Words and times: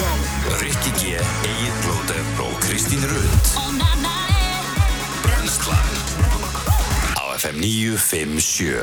Rikki 0.00 0.90
G, 0.96 1.12
Egil 1.44 1.74
Blóter 1.84 2.20
og 2.40 2.54
Kristín 2.64 3.02
Rund 3.04 3.48
Brenslan 5.20 5.90
Á 7.20 7.24
FM 7.36 7.60
957 7.60 8.80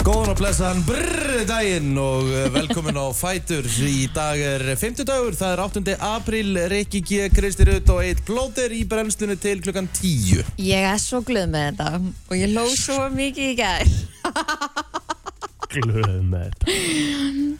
Góðan 0.00 0.32
og 0.32 0.38
blessaðan 0.40 0.80
brrr 0.88 1.42
daginn 1.44 1.92
og 2.00 2.30
eh, 2.32 2.48
velkomin 2.54 2.96
á 2.96 3.12
Fætur. 3.12 3.68
Í 3.84 4.08
dag 4.16 4.40
er 4.40 4.64
50 4.72 5.04
dagur, 5.04 5.36
það 5.36 5.52
er 5.52 5.62
8. 5.66 5.96
apríl, 6.08 6.56
Rikki 6.72 7.02
G, 7.04 7.26
Kristi 7.36 7.68
Rutt 7.68 7.92
og 7.92 8.00
Eitt 8.06 8.24
Blóter 8.24 8.72
í 8.72 8.86
brennslunni 8.88 9.36
til 9.36 9.60
klukkan 9.60 9.90
10. 10.00 10.40
Ég 10.64 10.88
er 10.94 10.96
svo 11.02 11.20
glöð 11.20 11.52
með 11.52 11.68
þetta 11.68 12.00
og 12.00 12.40
ég 12.40 12.56
lóð 12.56 12.72
svo 12.80 13.02
mikið 13.12 13.52
í 13.52 13.58
gær. 13.60 13.92
glöð 15.74 16.20
með 16.30 16.46
þetta 16.46 16.76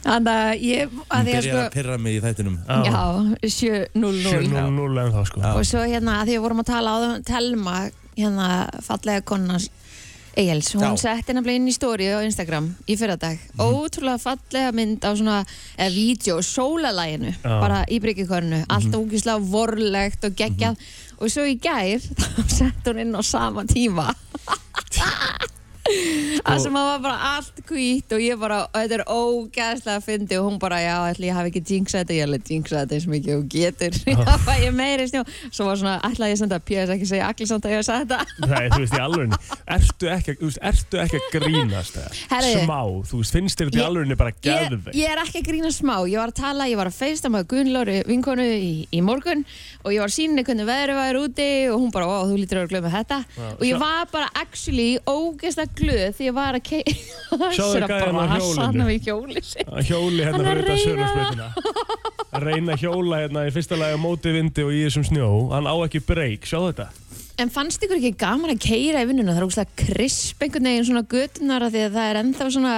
Þannig 0.01 0.31
að 0.33 0.63
ég, 0.65 0.87
að 0.87 0.95
Hún 0.97 1.17
að 1.17 1.27
byrjar 1.29 1.41
að 1.41 1.49
sko, 1.51 1.73
pyrra 1.75 1.97
mig 2.01 2.15
í 2.17 2.21
þættinum. 2.23 2.55
já, 2.67 3.01
7.00. 3.45 4.23
7-0 4.25 5.03
en 5.03 5.11
þá 5.13 5.21
sko 5.29 5.43
Og 5.55 5.67
svo 5.69 5.83
hérna 5.85 6.15
að 6.21 6.31
því 6.31 6.37
að 6.39 6.45
vorum 6.47 6.63
að 6.63 6.71
tala 6.71 6.89
á 6.91 6.97
það, 7.03 7.13
Telma, 7.29 7.75
hérna 8.17 8.47
fallega 8.87 9.21
konans 9.31 9.69
Egils, 10.31 10.69
hún 10.79 10.95
Já. 10.95 11.11
setti 11.11 11.33
nefnilega 11.35 11.59
inn 11.59 11.67
í 11.67 11.73
stóri 11.75 12.05
á 12.07 12.23
Instagram 12.23 12.69
í 12.87 12.95
fyrradag. 12.95 13.35
Mhm. 13.51 13.59
Ótrúlega 13.67 14.15
fallega 14.23 14.69
mynd 14.71 15.03
á 15.03 15.11
svona, 15.11 15.41
eða 15.75 15.91
vídeo, 15.91 16.37
sólalæginu, 16.39 17.33
bara 17.43 17.81
í 17.91 17.99
bryggjukornu. 17.99 18.61
Allt 18.71 18.87
Mhm. 18.87 18.95
ógislega 18.95 19.43
vorlegt 19.43 20.23
og 20.23 20.31
geggjað. 20.39 20.77
Og 21.19 21.27
svo 21.27 21.43
í 21.43 21.59
gær, 21.59 21.99
þá 22.15 22.47
sett 22.47 22.87
hún 22.87 23.01
inn 23.03 23.11
á 23.13 23.21
sama 23.21 23.65
tíma. 23.67 24.07
Það 26.41 26.59
sem 26.63 26.75
að 26.79 26.85
var 26.87 27.01
bara 27.03 27.17
allt 27.35 27.59
hvít 27.69 28.13
og 28.15 28.21
ég 28.23 28.39
bara, 28.41 28.57
og 28.65 28.77
þetta 28.77 28.95
er 28.97 29.03
ógæðslega 29.11 29.97
að 29.99 30.05
fyndi 30.07 30.37
og 30.39 30.47
hún 30.47 30.57
bara, 30.61 30.79
já, 30.81 30.95
ætli 31.11 31.27
ég 31.29 31.35
hafi 31.37 31.51
ekki 31.51 31.61
jinxað 31.75 32.01
þetta, 32.01 32.15
ég 32.17 32.31
ætli 32.37 32.55
jinxað 32.55 32.79
þetta 32.81 32.97
eins 32.97 33.07
mikið 33.11 33.35
og 33.35 33.45
getur, 33.53 33.97
já, 34.09 34.35
fæ 34.47 34.51
ég 34.65 34.73
meiri 34.77 35.05
snjó. 35.11 35.23
Svo 35.51 35.67
var 35.69 35.79
svona, 35.81 35.95
ætla 36.07 36.29
ég 36.31 36.37
að 36.37 36.41
senda 36.43 36.59
PS 36.65 36.93
ekki 36.95 37.09
segja 37.11 37.29
allir 37.29 37.49
samt 37.51 37.67
að 37.67 37.75
ég 37.75 37.81
hef 37.81 37.87
sagt 37.89 38.09
þetta. 38.09 38.19
Nei, 38.51 38.63
þú 38.73 38.79
veist, 38.83 38.97
í 38.97 39.03
alvörinni, 39.05 39.39
ertu 39.77 40.11
ekki, 40.15 40.37
ertu 40.71 41.01
ekki 41.05 41.21
að 41.21 41.27
grínast? 41.37 41.99
Herri. 42.31 42.53
Smá, 42.65 42.79
þú 43.11 43.21
veist, 43.21 43.37
finnst 43.37 43.61
þér 43.61 43.69
þetta 43.71 43.79
í 43.79 43.83
Ég- 43.83 43.89
alvörinni 43.91 44.19
bara 44.23 44.33
Ég, 44.33 44.41
geðveik? 44.49 44.97
ég 45.01 45.13
er 45.15 45.23
ekki 45.25 45.43
að 45.43 45.47
grína 45.51 45.73
smá, 45.75 45.95
ég 46.09 46.17
var 46.21 46.33
að 46.33 46.39
tala, 46.41 46.69
ég 46.71 46.79
var 46.81 46.89
að 46.91 46.97
feista 47.01 47.31
með 47.33 47.47
Gunnlóri 47.53 47.99
vinkonu 48.09 48.47
í, 48.57 48.71
í 48.91 49.03
morgun 49.05 49.45
og 49.81 49.93
ég 49.93 50.01
var 50.03 50.11
að 50.11 50.15
sína 50.15 50.31
henni 50.31 50.45
hvernig 50.47 50.67
veðri 50.69 50.95
var 50.97 51.19
úti 51.21 51.47
og 51.71 51.77
hún 51.81 51.91
bara, 51.93 52.07
ó, 52.07 52.17
þú 52.29 52.37
lítur 52.39 52.59
að 52.59 52.63
vera 52.65 52.71
glöð 52.71 52.85
með 52.87 52.95
þetta. 52.97 53.19
Og 53.51 53.63
ég 53.67 53.75
sjá- 53.75 53.83
var 53.83 54.11
bara 54.13 54.29
actually 54.41 54.89
ógeðslega 55.09 55.77
glöð 55.81 56.07
því 56.17 56.29
ég 56.29 56.37
var 56.37 56.59
að 56.59 56.65
kei... 56.69 56.83
Sjáðu 57.57 57.83
gæjann 57.91 58.21
á 58.21 58.25
hjólinu. 58.37 58.89
Hjóli. 59.01 59.45
Að 59.67 59.91
hjóli 59.91 60.25
hérna 60.27 60.43
fyrir 60.45 60.61
að 60.61 60.71
þetta 60.71 60.81
sögurspreitina 60.85 61.47
Að 62.31 62.45
reyna 62.47 62.75
að 62.77 62.83
hjóla 62.85 63.21
hérna 63.25 63.45
í 63.47 63.53
fyrsta 63.55 63.79
lagi 63.79 63.97
á 63.97 63.99
móti 63.99 64.31
vindi 64.35 64.63
og 64.63 64.71
í 64.75 64.83
þessum 64.85 65.07
snjó. 65.09 65.29
Hann 65.51 65.67
á 65.67 65.75
ekki 65.83 65.99
breyk, 66.07 66.45
sjáðu 66.47 66.71
þetta? 66.71 66.89
En 67.41 67.49
fannst 67.49 67.81
ykkur 67.81 67.97
ekki 67.97 68.11
gaman 68.21 68.51
að 68.53 68.59
keira 68.61 69.01
í 69.01 69.07
vinnuna? 69.09 69.33
Það 69.33 69.39
er 69.41 69.45
ógslag 69.47 69.69
krisp 69.79 70.43
einhvern 70.45 70.67
veginn 70.67 70.85
svona 70.85 71.01
götunar 71.09 71.65
af 71.65 71.71
því 71.73 71.83
að 71.87 71.95
það 71.95 72.09
er 72.11 72.19
ennþá 72.21 72.47
svona 72.53 72.73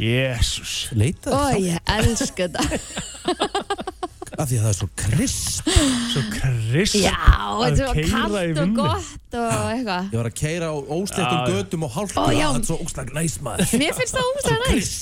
Jésús 0.00 0.74
Leita 0.98 1.30
Ó, 1.30 1.38
það 1.44 1.68
ég 1.68 1.92
elska 1.94 2.48
þetta 2.48 3.94
af 4.40 4.48
því 4.50 4.56
að 4.58 4.64
það 4.64 4.70
er 4.72 4.78
svo 4.80 4.88
krisp. 5.02 5.70
Svo 6.10 6.22
krisp 6.34 6.96
Já, 7.00 7.14
þetta 7.60 7.82
er 7.86 8.00
í 8.00 8.04
kallt 8.10 8.60
og 8.64 8.70
gott 8.80 9.36
og 9.40 9.64
eitthvað 9.70 10.02
Ég 10.10 10.18
var 10.20 10.28
að 10.30 10.36
keira 10.40 10.66
á 10.70 10.76
já. 10.80 11.44
götum 11.54 11.86
og. 11.86 11.90
Ó, 11.94 12.02
já. 12.34 12.48
Það 12.50 12.58
er 12.60 12.66
svo 12.70 12.78
óslag 12.84 13.08
næs 13.16 13.36
maður. 13.44 13.66
Mér 13.80 13.92
finnst 14.00 14.14
það 14.16 14.24
ógslag 14.30 14.58
næst 14.66 15.00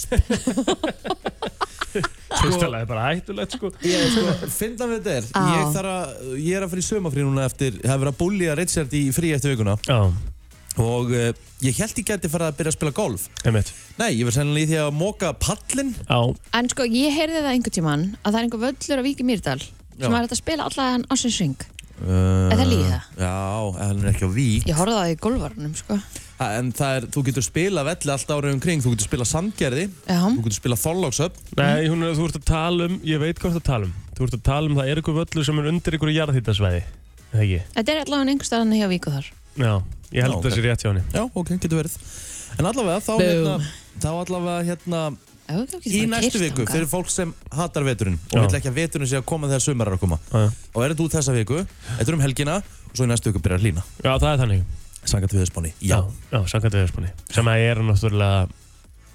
Fyrsta 2.39 2.69
lagi 2.71 2.87
bara 2.91 3.05
hættulegt 3.09 3.55
sko 3.57 3.71
Ég, 3.87 4.03
sko, 4.13 4.35
finna 4.53 4.89
við 4.91 4.99
þetta 4.99 5.15
er. 5.17 5.29
Ég, 5.33 5.63
þarf 5.77 5.93
að, 5.95 6.27
ég 6.45 6.59
er 6.59 6.67
að 6.67 6.73
fara 6.75 6.83
í 6.83 6.89
sömafrí 6.89 7.25
núna 7.25 7.47
eftir, 7.49 7.79
hef 7.81 7.95
verið 8.03 8.13
að 8.13 8.19
búlja 8.21 8.57
Richard 8.59 8.93
í 8.99 9.05
frí 9.17 9.33
eftir 9.37 9.55
vikuna 9.55 9.79
Já, 9.89 9.99
og 10.83 11.11
uh, 11.15 11.31
ég 11.65 11.79
held 11.81 11.99
ég 12.03 12.07
geti 12.13 12.31
farið 12.33 12.51
að 12.53 12.59
byrja 12.61 12.73
að 12.75 12.77
spila 12.79 12.95
golf. 12.97 13.29
einmitt 13.45 13.73
Nei, 13.99 14.11
ég 14.19 14.25
verð 14.29 14.39
sennilega 14.39 14.67
í 14.67 14.71
því 14.73 14.79
að 14.85 14.93
móka 15.01 15.33
pallin. 15.43 15.95
Já, 16.07 16.21
En 16.61 16.69
sko, 16.73 16.87
ég 16.87 17.17
heyrði 17.19 17.41
það 17.43 17.51
einhvern 17.57 17.77
tíman 17.81 18.07
að 18.23 18.31
það 18.31 18.39
er 18.39 18.47
einhver 18.49 18.65
völlur 18.67 19.03
á 19.03 19.07
Víki 19.09 19.27
Mýrdal 19.27 19.59
sem 19.65 20.07
Já. 20.07 20.15
er 20.15 20.23
hægt 20.23 20.37
að 20.37 20.43
spila 20.45 20.69
allan 20.71 21.05
ásins 21.11 21.37
sving 21.41 21.67
Uh, 21.99 22.47
Er 22.47 22.61
það 22.61 22.69
lygi 22.71 22.85
það? 22.87 23.07
Já, 23.19 23.31
en 23.75 23.79
hann 23.89 24.03
er 24.05 24.11
ekki 24.13 24.23
á 24.23 24.31
vík. 24.31 24.67
Ég 24.71 24.77
horfði 24.79 24.95
á 24.95 25.01
það 25.03 25.09
í 25.11 25.17
golvarunum, 25.25 25.73
sko 25.75 25.97
Ha, 26.39 26.47
En 26.61 26.69
það 26.79 26.93
er, 27.01 27.07
þú 27.11 27.23
getur 27.27 27.43
spila 27.43 27.83
velli 27.89 28.13
allt 28.15 28.31
árið 28.31 28.53
umkring, 28.55 28.85
þú 28.85 28.93
getur 28.93 29.09
spila 29.09 29.27
sandgerði, 29.27 29.89
Já, 30.07 30.21
þú 30.23 30.45
getur 30.45 30.55
spila 30.61 30.79
þorlóksöp. 30.79 31.41
nei, 31.59 31.89
hún 31.91 32.07
er, 32.07 32.15
þú 32.15 32.29
ert 32.29 32.39
að 32.39 32.47
tala 32.53 32.87
um, 32.87 33.01
ég 33.03 33.19
veit 33.19 33.43
hvað 33.43 33.51
þú 33.51 33.59
ert 33.59 33.67
að 33.67 33.71
tala 33.73 33.91
um 33.91 33.97
Þú 34.15 34.29
ert 34.29 34.37
að 34.39 34.45
tala 34.47 34.71
um 34.71 34.79
það 34.79 34.93
er 34.95 35.03
ykkur 35.03 35.19
völlur 35.19 35.49
sem 35.51 35.59
er 35.59 35.69
undir 35.73 35.99
ykkur 35.99 36.15
jarðhýttasvæði 36.15 36.83
Eða 37.35 37.43
ekki? 37.49 37.59
þetta 37.75 37.91
er 37.97 38.01
allavega 38.05 38.31
einhver 38.37 38.51
staðan 38.53 38.79
hjá 38.79 38.89
Víku 38.95 39.17
þar 39.19 39.27
Já, 39.59 39.75
ég 40.15 40.25
held 40.25 40.39
það 40.45 40.55
sé 40.57 40.65
rétt 40.65 40.85
hjá 40.85 40.91
henni 40.93 41.03
Já, 41.15 41.23
ok, 41.35 41.55
getur 41.59 41.81
verið. 41.83 41.97
En 42.59 42.69
allavega, 42.71 43.01
þá, 43.05 43.13
hérna, 43.23 43.57
þá 44.03 44.09
allavega 44.13 44.67
hérna, 44.71 45.03
Já, 45.49 45.55
þú 45.65 45.79
getur 45.85 45.97
í 45.99 46.03
næstu 46.13 46.41
viku, 46.43 46.63
þangað. 46.65 46.75
fyrir 46.77 46.89
fólk 46.93 47.11
sem 47.13 47.35
hatar 47.57 47.85
veturinn 47.89 48.19
og 48.19 48.37
Já. 48.37 48.43
vill 48.47 48.59
ekki 48.61 48.69
að 48.73 48.79
veturinn 48.83 49.09
sé 49.09 49.17
að 49.21 49.27
koma 49.31 49.49
þegar 49.49 49.65
sumar 49.65 49.89
er 49.93 49.97
að 49.97 50.03
koma. 50.05 50.19
Já, 50.33 50.43
Og 50.75 50.83
er 50.85 50.93
þetta 50.95 51.07
út 51.07 51.17
þessa 51.19 51.35
viku, 51.37 51.63
þetta 51.99 52.09
er 52.13 52.19
um 52.19 52.25
helgina 52.25 52.57
og 52.61 52.95
svo 52.97 53.05
í 53.07 53.11
næstu 53.13 53.33
viku 53.33 53.41
byrjar 53.45 53.61
að 53.61 53.65
hlýna. 53.69 53.85
Já, 54.05 54.13
það 54.19 54.31
er 54.35 54.43
þannig 54.45 54.63
Sangat 55.09 55.33
viðspáni. 55.33 55.71
Já. 55.81 56.03
Já, 56.33 56.41
samkvæmt 56.53 56.75
viðspáni 56.75 57.11
Sem 57.33 57.49
að 57.49 57.63
er 57.65 57.79
náttúrulega 57.87 58.49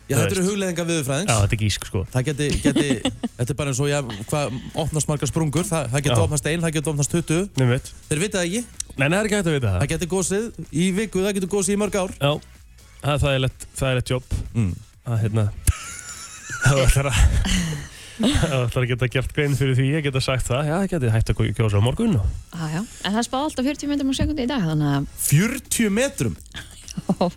Já, 0.10 0.18
þetta 0.20 0.36
eru 0.36 0.44
hugleðingar 0.50 0.88
viðurfræðings. 0.90 1.30
Já, 1.32 1.38
þetta 1.46 1.56
er 1.56 1.60
gísk 1.62 1.86
sko 1.88 2.02
Það 2.12 2.26
geti, 2.28 2.48
geti, 2.64 2.88
þetta 3.38 3.54
er 3.54 3.58
bara 3.60 3.72
eins 3.72 3.80
og, 3.84 3.88
já, 3.92 4.00
hvað 4.28 4.58
opnast 4.84 5.08
margar 5.12 5.30
sprungur, 5.30 5.64
það, 5.70 5.86
það 5.94 6.04
geti 6.08 6.18
Já. 6.18 6.24
opnast 6.26 6.50
ein, 6.52 6.64
það 6.66 6.74
geti 6.76 6.92
opnast 6.92 7.14
20. 7.16 7.46
Nei, 7.62 7.68
veit 7.72 7.92
Þeir 8.10 8.22
vitað 8.26 8.48
ekki, 8.50 8.64
Nei, 8.98 9.08
það 9.10 9.18
er 9.20 9.26
ekki 9.30 9.38
hægt 9.40 9.50
að 9.50 9.56
vita 9.58 9.72
það 9.74 9.80
það 9.84 9.92
geti 9.94 10.08
gósið 10.12 10.44
í 10.72 10.88
viku, 11.00 11.24
það 11.26 11.38
geti 11.40 11.50
gósið 11.54 11.74
í 11.74 11.80
mörg 11.82 11.96
ár. 11.98 12.12
Já, 12.20 12.32
það 13.04 13.14
er 13.16 13.24
þægilegt, 13.26 13.68
þægilegt 13.80 14.14
jobb 14.14 14.36
Mm. 14.54 14.74
að 15.10 15.22
hérna 15.24 15.46
Það 16.64 16.82
ætlar 16.86 17.10
að 17.10 17.22
Það 18.14 18.54
ætlar 18.68 18.84
að 18.84 18.90
geta 18.92 19.08
gert 19.16 19.32
grein 19.34 19.56
fyrir 19.58 19.74
því 19.80 19.88
Ég 19.96 20.04
geta 20.06 20.22
sagt 20.22 20.46
það, 20.46 20.68
já, 20.70 20.76
það 20.78 20.92
geti 20.94 21.10
hægt 21.16 21.32
að 21.34 21.40
kjósa 21.58 21.82
á 21.82 21.84
morgun 21.84 22.14
og 22.20 22.28
ah, 22.54 22.68
já. 22.70 22.82
En 23.10 23.16
það 23.18 23.26
spáði 23.26 23.48
alltaf 23.50 23.66
40 23.72 23.90
myndum 23.90 24.14
á 24.14 24.16
sekundi 24.20 24.46
í 24.46 24.52
dag 24.52 24.68
Þannig 24.70 24.92
að 24.94 25.08
40 25.26 25.90
metrum? 25.98 26.36
Hvar? 27.18 27.34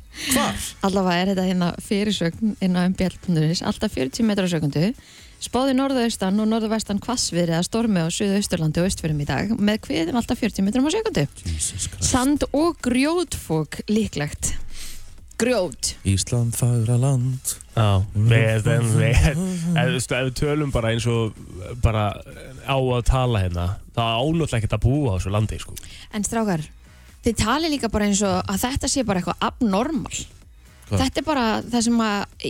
allavega 0.85 1.17
er 1.23 1.31
þetta 1.33 1.47
hérna 1.49 1.71
fyrirsögn 1.81 2.53
inn 2.61 2.77
á 2.77 2.85
mbl.is 2.93 3.63
Alltaf 3.65 3.97
40 3.97 4.29
metrar 4.29 4.47
á 4.47 4.53
sekundu 4.53 4.83
Spáði 5.37 5.75
norðaustan 5.77 6.39
og 6.41 6.49
norðvestan 6.49 7.01
hvassviðri 7.05 7.57
að 7.59 7.67
stormi 7.69 8.01
á 8.01 8.09
Suðausturlandi 8.09 8.81
og 8.81 8.89
Östfjörðum 8.89 9.21
í 9.21 9.27
dag 9.29 9.51
með 9.61 9.83
kviðum 9.85 10.21
alltaf 10.21 10.41
40 10.41 10.65
metrum 10.65 10.89
á 10.89 10.91
sekundu. 10.95 11.27
Sand 12.01 12.47
og 12.57 12.79
grjótfók 12.85 13.83
líklegt. 13.91 14.55
Grjót. 15.37 15.93
Ísland 16.09 16.57
fagra 16.57 16.97
land. 16.97 17.53
Já, 17.77 18.01
við, 18.17 18.65
við 18.65 19.03
ef, 19.21 20.07
við 20.09 20.31
tölum 20.39 20.73
bara 20.73 20.95
eins 20.95 21.05
og 21.13 21.37
bara 21.85 22.09
á 22.65 22.77
að 22.81 23.03
tala 23.11 23.43
hérna 23.45 23.67
það 23.93 24.23
ánútlega 24.23 24.63
ekkert 24.63 24.79
að 24.79 24.87
búa 24.87 25.13
á 25.13 25.17
þessu 25.19 25.35
landi 25.35 25.59
sko. 25.61 25.77
En 26.17 26.25
strákar, 26.25 26.65
þið 27.27 27.37
tali 27.43 27.73
líka 27.75 27.93
bara 27.93 28.09
eins 28.09 28.25
og 28.25 28.41
að 28.49 28.65
þetta 28.65 28.89
sé 28.89 29.05
bara 29.05 29.21
eitthvað 29.21 29.45
abnormal. 29.51 30.25
Hvað? 30.87 31.03
Þetta 31.03 31.21
er 31.21 31.27
bara 31.27 31.47
það 31.67 31.87
sem 31.91 32.03
að 32.07 32.49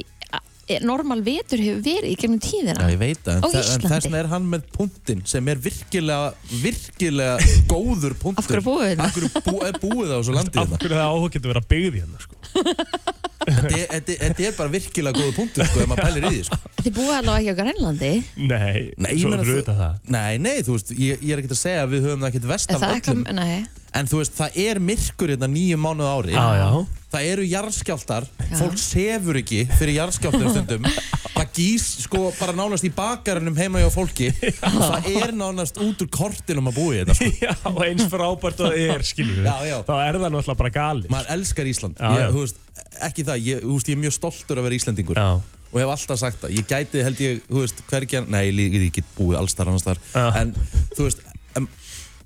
normal 0.83 1.21
vetur 1.27 1.61
hefur 1.63 1.83
verið 1.87 2.11
í 2.11 2.17
gegnum 2.19 2.41
tíðina. 2.43 2.75
Já, 2.83 2.89
ég 2.95 2.99
veit 2.99 3.21
það, 3.23 3.37
en, 3.37 3.43
þa- 3.43 3.53
en 3.55 3.61
Íslandi? 3.63 3.91
þess 3.93 4.07
vegna 4.09 4.19
er 4.25 4.29
hann 4.33 4.49
með 4.51 4.65
punktinn 4.75 5.23
sem 5.31 5.49
er 5.53 5.61
virkilega, 5.63 6.33
virkilega 6.63 7.37
góður 7.73 8.17
punktur. 8.23 8.43
Af 8.43 8.51
hverju 8.51 8.67
búið 8.67 8.89
þetta? 8.91 9.07
Af 9.07 9.17
hverju 9.17 9.45
bú, 9.47 9.57
er 9.69 9.79
búið 9.85 10.11
á 10.11 10.17
þessu 10.19 10.35
landi 10.37 10.59
Af 10.59 10.73
þetta? 10.73 10.81
hverju 10.83 10.99
það 10.99 11.13
áhuga 11.13 11.33
getur 11.37 11.53
verið 11.55 11.63
að 11.63 11.71
byggði 11.75 12.03
hérna 12.03 12.19
sko. 12.27 12.35
Þetta 13.47 14.17
er- 14.27 14.41
er 14.49 14.53
bara 14.57 14.73
virkilega 14.73 15.17
góður 15.21 15.35
punktur, 15.37 15.67
sko, 15.69 15.81
ef 15.85 15.89
maður 15.91 16.09
pælir 16.09 16.27
í 16.27 16.33
því, 16.35 16.43
sko. 16.49 16.59
Þið 16.83 16.93
búið 16.99 17.15
allavega 17.21 17.41
ekki 17.41 17.55
á 17.55 17.59
Grænlandi. 17.63 18.13
Nei, 18.37 18.83
Nei, 18.97 19.11
ég 19.15 19.23
svo 19.23 19.31
þú- 19.39 19.59
utan 19.63 19.81
það 19.81 20.13
Nei, 20.17 20.39
nei, 20.39 20.57
þú 20.67 20.77
veist, 20.77 20.93
ég, 20.99 21.23
ég 21.23 21.33
er 21.37 21.43
ekkert 21.43 21.57
að 21.57 21.63
segja 21.63 21.87
að 21.87 21.91
við 21.95 22.07
höfum 22.07 22.23
það 22.25 22.31
ekkert 22.33 22.49
vest 22.53 22.71
af 22.77 22.81
það 22.83 23.01
öllum. 23.01 23.67
En 23.97 24.07
þú 24.11 24.19
veist, 24.21 24.35
það 24.37 24.57
er 24.61 24.79
myrkur 24.85 25.31
hérna 25.33 25.49
nýju 25.49 25.77
mánuð 25.81 26.07
á 26.11 26.15
ári. 26.21 26.33
Já, 26.37 26.47
já 26.61 26.87
Það 27.17 27.27
eru 27.33 27.45
jarðskjáltar, 27.49 28.25
Já. 28.51 28.57
fólk 28.59 28.77
sefur 28.83 29.37
ekki 29.39 29.61
fyrir 29.79 29.95
jarðskjáltum 29.97 30.51
stundum. 30.53 30.89
Það 31.37 31.53
gís 31.55 31.85
sko 32.03 32.33
bara 32.37 32.53
nánast 32.53 32.85
í 32.85 32.91
bakarunum 32.93 33.57
heima 33.57 33.81
hjá 33.81 33.89
fólki. 33.95 34.29
Það 34.61 35.07
er 35.23 35.33
nánast 35.39 35.79
út 35.81 36.03
úr 36.03 36.11
kortinum 36.13 36.69
að 36.69 36.77
búa 36.77 36.93
í 36.93 37.01
þetta 37.05 37.17
sko. 37.17 37.31
Já, 37.47 37.55
og 37.71 37.81
eins 37.87 38.05
frábært 38.11 38.61
og 38.61 38.69
það 38.75 38.79
er, 38.97 39.07
skiljum 39.07 39.39
við 39.39 39.49
Já, 39.49 39.57
já. 39.71 39.77
Þá 39.87 39.95
er 40.03 40.19
það 40.19 40.35
náttúrulega 40.35 40.61
bara 40.61 40.75
gali 40.77 41.09
Maður 41.15 41.33
elskar 41.37 41.71
Ísland. 41.73 41.97
Já, 41.97 42.11
ég, 42.11 42.21
já. 42.27 42.29
Þú 42.35 42.43
veist, 42.45 42.61
ekki 43.09 43.27
það, 43.27 43.45
ég, 43.47 43.65
veist, 43.67 43.91
ég 43.91 43.99
er 43.99 44.03
mjög 44.05 44.17
stoltur 44.17 44.61
að 44.61 44.69
vera 44.69 44.81
Íslandingur. 44.81 45.21
Já, 45.21 45.55
Og 45.67 45.81
hef 45.83 45.91
alltaf 45.93 46.21
sagt 46.21 46.39
það. 46.41 46.53
Ég 46.57 46.69
gæti, 46.71 47.01
held 47.05 47.19
ég, 47.21 47.41
þú 47.51 47.65
veist, 47.65 47.81
hvergi, 47.91 48.21
nei, 48.33 48.45
ég, 48.49 48.77
ég 48.87 48.93
get 48.95 49.09
búið 49.17 49.41
allstar 49.43 49.69
annars 49.69 49.85
þar. 49.85 49.99
Já. 50.15 50.27
En, 50.41 50.55
þú 50.95 51.09
veist, 51.09 51.25
em, 51.59 51.67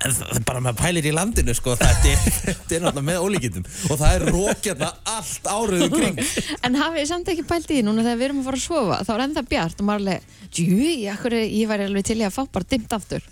En 0.00 0.14
það 0.17 0.38
er 0.38 0.44
bara 0.49 0.61
með 0.64 0.79
pælir 0.81 1.06
í 1.11 1.12
landinu 1.12 1.55
sko, 1.56 1.75
þetta 1.76 2.08
er, 2.08 2.20
þetta 2.47 2.76
er 2.76 2.85
náttúrulega 2.87 3.06
með 3.11 3.25
ólíkindum 3.26 3.67
og 3.67 3.99
það 4.00 4.14
er 4.14 4.23
rókjarna 4.32 4.88
allt 5.14 5.50
árið 5.52 5.85
um 5.85 5.93
kring. 5.93 6.23
En 6.64 6.79
hafið 6.81 7.03
þið 7.03 7.11
samt 7.11 7.32
ekki 7.35 7.44
pælt 7.50 7.69
í 7.69 7.76
því 7.76 7.82
núna 7.85 8.06
þegar 8.06 8.20
við 8.23 8.29
erum 8.31 8.41
að 8.41 8.49
fara 8.49 8.61
að 8.61 8.64
sofa 8.64 9.00
þá 9.05 9.12
er 9.12 9.25
ennþá 9.26 9.44
bjart 9.50 9.82
og 9.82 9.88
maður 9.91 10.00
er 10.00 10.23
alveg 10.23 10.38
Jú, 10.61 10.79
ég, 10.81 11.26
ég 11.53 11.69
væri 11.70 11.88
alveg 11.91 12.08
til 12.08 12.17
í 12.17 12.25
að 12.26 12.35
fá 12.38 12.41
bara 12.49 12.70
dimmt 12.73 12.96
aftur 12.96 13.29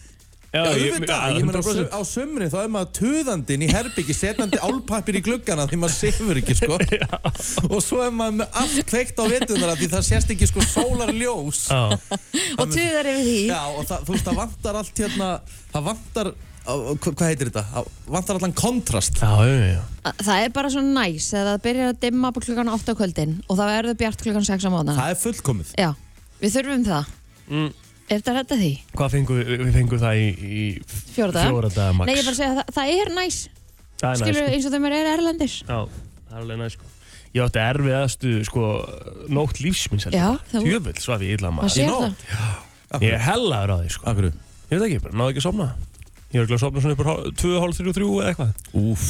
Já, 0.49 0.63
ég 0.81 0.95
veit 0.97 1.11
það, 1.11 1.35
ég 1.37 1.45
meina 1.45 1.61
á, 1.61 1.65
sö- 1.67 1.91
á 1.93 2.01
sömri 2.09 2.47
þá 2.49 2.55
er 2.63 2.71
maður 2.73 2.93
töðandinn 2.97 3.65
í 3.67 3.69
herbyggi 3.69 4.15
setjandi 4.17 4.57
álpappir 4.65 5.19
í 5.19 5.21
gluggana 5.27 5.67
því 5.69 5.79
maður 5.83 5.97
sefur 5.99 6.39
ekki 6.41 6.55
sko. 6.57 6.79
Og 7.75 7.83
svo 7.85 7.99
er 8.07 8.15
maður 8.17 8.39
með 8.39 8.57
allt 8.63 8.79
kveikt 8.89 9.21
á 9.21 9.25
vetunar 9.29 9.75
því 9.77 9.89
það 9.93 10.07
sést 10.07 10.33
ekki 10.33 10.49
sko 10.49 10.65
sólarljós. 10.65 11.61
Já, 11.69 11.83
og 12.57 12.73
tuðar 12.73 13.11
yfir 13.13 13.27
því. 13.27 13.35
Já 13.51 13.61
og 13.75 13.83
það, 13.91 14.07
þú 14.09 14.15
veist 14.17 14.31
það 14.31 14.39
vantar 14.41 14.79
allt 14.81 15.03
hérna 15.05 15.29
það 15.75 15.85
vantar, 15.91 16.31
hvað 17.05 17.23
heitir 17.29 17.51
þetta? 17.51 17.65
Það 17.75 17.91
vantar 18.17 18.41
allan 18.41 18.55
kontrast. 18.63 19.21
Já, 19.21 19.35
já, 19.45 19.59
já. 19.75 19.83
Það 20.25 20.47
er 20.47 20.55
bara 20.57 20.71
svo 20.73 20.85
næs 20.87 21.27
þegar 21.35 21.51
það 21.51 21.61
byrjar 21.69 21.93
að 21.93 22.01
dimma 22.07 22.31
på 22.33 22.43
klukkan 22.47 22.73
8 22.73 22.97
á 22.97 22.99
kvöldin 23.03 23.37
og 23.45 23.61
það 23.61 23.75
verður 23.75 24.01
bjart 24.01 24.25
klukkan 24.25 24.49
6 24.49 24.65
á 24.65 24.71
móðana 24.73 24.97
Það 24.97 25.13
er 25.13 25.21
fullkomið. 25.27 25.75
Já, 25.77 25.91
við 26.41 26.57
þurfum 26.57 26.89
það. 26.89 27.13
Mm. 27.53 27.69
Er 28.09 28.21
þetta 28.23 28.33
að 28.33 28.37
redda 28.39 28.57
því? 28.63 28.69
Hvað 28.97 29.15
fengum 29.15 29.39
við, 29.39 29.49
við 29.61 29.75
fengum 29.77 30.01
það 30.01 30.19
í, 30.19 30.29
í 30.49 30.67
Fjóra 31.13 31.33
daga? 31.35 31.49
fjóra 31.51 31.71
daga 31.75 31.97
max. 31.99 32.07
Nei, 32.09 32.15
ég 32.15 32.21
er 32.23 32.29
bara 32.29 32.35
að 32.35 32.39
segja 32.39 32.53
að 32.53 32.59
það, 32.59 32.71
það 32.79 32.93
er 33.03 33.11
næs. 33.19 33.39
Það 33.99 34.09
er 34.09 34.15
næst, 34.15 34.23
Skilur 34.23 34.39
sko. 34.39 34.53
eins 34.55 34.69
og 34.69 34.73
þeim 34.75 34.87
er 34.89 35.11
erlendis 35.13 35.57
Já, 35.67 35.79
það 36.29 36.33
er 36.33 36.41
alveg 36.43 36.61
næst 36.63 36.79
sko. 36.79 36.91
Ég 37.35 37.43
átti 37.45 37.61
erfiðastu 37.61 38.31
sko, 38.49 38.63
nótt 39.37 39.61
lífsmins 39.61 40.07
Já, 40.15 40.29
það- 40.49 40.65
Tjöfull 40.65 41.03
svaf 41.05 41.25
ég 41.27 41.35
illa 41.37 41.51
Það 41.51 41.57
maður 41.59 41.75
sér 41.75 41.85
Í 41.85 41.99
það? 41.99 43.03
Ég 43.05 43.13
er 43.13 43.25
hellaður 43.27 43.75
á 43.75 43.77
því 43.83 43.91
sko. 43.93 44.07
Akkur 44.09 44.29
Ég 44.29 44.79
veit 44.79 44.87
ekki, 44.89 45.03
bara 45.05 45.19
náðu 45.19 45.33
ekki 45.35 45.43
að 45.43 45.47
sofna. 45.49 45.67
Ég 46.33 46.39
er 46.41 46.47
ekki 46.47 46.57
að 46.57 46.63
sofna 46.65 46.81
svona 46.85 46.97
upp 46.97 47.05
á 47.05 47.17
2, 47.43 47.53
hálf, 47.61 47.77
3, 47.77 47.93
3 47.99 48.09
eða 48.09 48.33
eitthvað. 48.33 48.53
Úf 48.79 49.05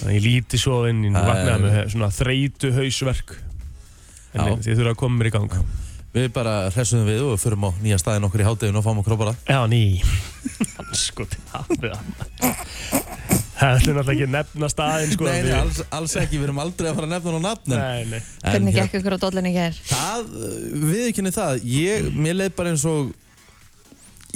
Þannig 0.00 0.16
ég 0.18 0.24
líti 0.26 0.58
svo 0.60 0.80
inn 0.90 1.04
í 1.08 1.12
Það 1.14 1.90
svona 1.94 2.10
þreytu 2.14 2.70
hausverk 2.76 3.36
En 4.34 4.60
þið 4.62 4.76
þurfa 4.78 4.92
að 4.94 4.98
koma 5.00 5.18
mér 5.18 5.30
í 5.30 5.34
gang 5.34 5.54
Við 6.10 6.26
bara 6.34 6.54
hressuðum 6.74 7.06
við 7.06 7.20
og 7.22 7.36
förum 7.38 7.68
á 7.68 7.70
nýja 7.84 7.98
staðin 8.02 8.24
okkur 8.26 8.42
í 8.42 8.46
hátteginu 8.48 8.80
og 8.80 8.86
fáum 8.86 8.98
okkur 9.02 9.14
á 9.14 9.18
bara 9.20 9.34
Já, 9.46 9.60
ný 9.70 10.02
Sko, 10.98 11.22
það 11.52 11.68
Það 13.60 13.74
er 13.76 13.82
náttúrulega 13.84 14.12
ekki 14.14 14.24
að 14.26 14.32
nefna 14.34 14.68
staðinn 14.72 15.10
sko 15.14 15.26
Nei, 15.28 15.32
nei, 15.36 15.44
við- 15.50 15.56
alls, 15.60 15.80
alls 15.92 16.14
ekki, 16.16 16.38
við 16.40 16.46
erum 16.48 16.60
aldrei 16.62 16.88
að 16.90 16.94
fara 16.96 17.06
að 17.06 17.12
nefna 17.14 17.30
hún 17.34 17.38
á 17.38 17.46
nafn 17.46 17.74
en- 17.76 17.82
Nei, 17.82 18.04
nei 18.08 18.20
en 18.20 18.52
Hvernig 18.54 18.74
hér- 18.74 18.86
gekk 18.88 18.96
ykkur 19.00 19.16
á 19.16 19.18
dollinni 19.22 19.52
gær? 19.54 19.74
Það, 19.90 20.30
viðkynni 20.90 21.32
það, 21.36 21.52
ég, 21.76 22.08
mér 22.16 22.38
leið 22.40 22.54
bara 22.56 22.72
eins 22.72 22.84
og, 22.88 23.12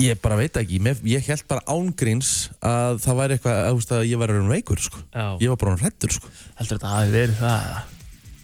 ég 0.05 0.21
bara 0.21 0.37
veit 0.37 0.61
ekki, 0.61 0.79
mér, 0.85 1.01
ég 1.09 1.25
held 1.27 1.45
bara 1.49 1.65
ángríns 1.73 2.35
að 2.61 3.01
það 3.07 3.19
væri 3.23 3.39
eitthvað, 3.39 3.57
að, 3.65 3.71
þú 3.73 3.81
veist, 3.81 3.97
að 3.97 4.07
ég 4.13 4.21
væri 4.23 4.37
raun 4.37 4.53
veikur, 4.53 4.85
sko. 4.85 4.99
Já. 5.15 5.27
Ég 5.41 5.49
var 5.55 5.57
bara 5.65 5.77
hrættur, 5.81 6.13
sko. 6.21 6.29
Heldur 6.61 6.79
þetta 6.79 6.93
hafi 6.95 7.15
verið 7.17 7.41
það 7.41 7.67
eða? 7.71 7.83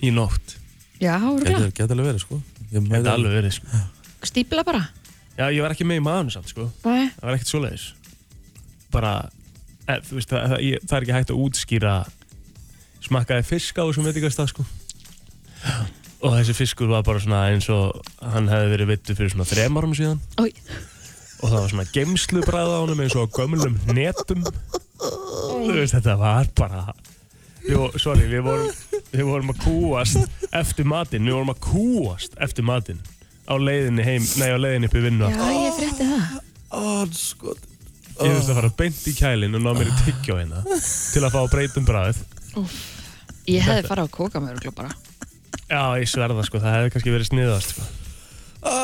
Í 0.00 0.14
nótt 0.16 0.56
Já, 1.00 1.14
Þetta 2.70 3.00
er 3.00 3.12
alveg 3.14 3.36
verið 3.38 3.54
sko. 3.58 3.80
Stípla 4.30 4.64
bara. 4.66 4.82
Já, 5.38 5.46
ég 5.50 5.62
var 5.64 5.72
ekki 5.74 5.86
með 5.88 6.00
í 6.00 6.04
maðurinn 6.04 6.34
samt 6.34 6.50
sko. 6.52 6.66
Nei. 6.84 7.08
Það 7.16 7.26
var 7.30 7.36
ekkert 7.38 7.52
svoleiðis. 7.54 7.86
Bara, 8.92 9.12
e, 9.86 9.96
þú 10.06 10.18
veist, 10.18 10.30
það, 10.32 10.44
það, 10.52 10.64
ég, 10.66 10.84
það 10.86 10.96
er 10.98 11.06
ekki 11.06 11.16
hægt 11.18 11.32
að 11.34 11.42
útskýra 11.46 11.94
Smakkaði 13.00 13.46
fisk 13.48 13.78
á 13.80 13.84
þessum 13.88 14.04
veitingastað 14.10 14.50
sko. 14.52 14.64
Og 16.20 16.34
þessi 16.36 16.52
fiskur 16.58 16.90
var 16.90 17.04
bara 17.06 17.20
svona 17.22 17.38
eins 17.48 17.68
og 17.72 17.96
Hann 18.20 18.50
hefði 18.52 18.72
verið 18.74 18.90
vittu 18.92 19.14
fyrir 19.16 19.32
svona 19.32 19.46
þrem 19.48 19.78
árum 19.80 19.94
síðan. 19.96 20.20
Ói, 20.36 20.50
Og 21.40 21.48
það 21.48 21.56
var 21.62 21.70
svona 21.72 21.86
geimslubræð 21.94 22.74
á 22.76 22.78
honum 22.82 23.00
eins 23.00 23.14
og 23.16 23.30
gömlum 23.32 23.78
netum. 23.96 24.42
Þú 25.00 25.70
veist, 25.78 25.94
þetta 25.96 26.18
var 26.20 26.50
bara 26.58 26.82
vo- 27.64 27.94
Sorry, 27.96 28.26
við 28.28 28.44
vorum, 28.44 28.68
við 29.14 29.24
vorum 29.28 29.54
að 29.54 29.64
kúast 29.64 30.46
eftir 30.50 30.88
matinn. 30.88 31.26
Við 31.26 31.38
vorum 31.38 31.54
að 31.54 31.64
kúast 31.66 32.38
eftir 32.40 32.66
matinn. 32.66 33.00
Á 33.50 33.54
leiðinni 33.58 34.06
heim, 34.06 34.28
nei 34.38 34.48
á 34.54 34.58
leiðinni 34.60 34.90
upp 34.90 34.96
í 34.96 35.04
vinnu. 35.08 35.30
Já, 35.34 35.50
ég 35.56 35.76
frétti 35.80 36.06
það. 36.12 36.38
Ó, 36.70 36.82
sko. 37.16 37.56
Ég 38.20 38.34
þurfti 38.36 38.52
að 38.52 38.58
fara 38.58 38.70
beint 38.76 39.04
í 39.08 39.12
kælinn 39.16 39.56
og 39.56 39.62
ná 39.64 39.70
mér 39.72 39.88
í 39.88 39.94
tyggjó 40.04 40.34
hérna 40.36 40.60
Til 40.60 41.22
að 41.24 41.32
fá 41.32 41.38
að 41.40 41.52
breyta 41.54 41.80
um 41.80 41.86
bræðið 41.88 42.18
Ég 43.48 43.64
hefði 43.64 43.86
farið 43.88 44.04
að 44.04 44.10
kóka 44.14 44.42
með 44.42 44.58
örgulega 44.58 44.76
bara. 44.76 44.90
Já, 45.70 45.80
ég 45.98 46.10
sverða 46.10 46.44
sko, 46.46 46.60
það 46.60 46.74
hefði 46.76 46.92
kannski 46.94 47.14
verið 47.14 47.28
sniðast 47.30 47.72
sko. 47.72 47.86
Ó, 48.60 48.74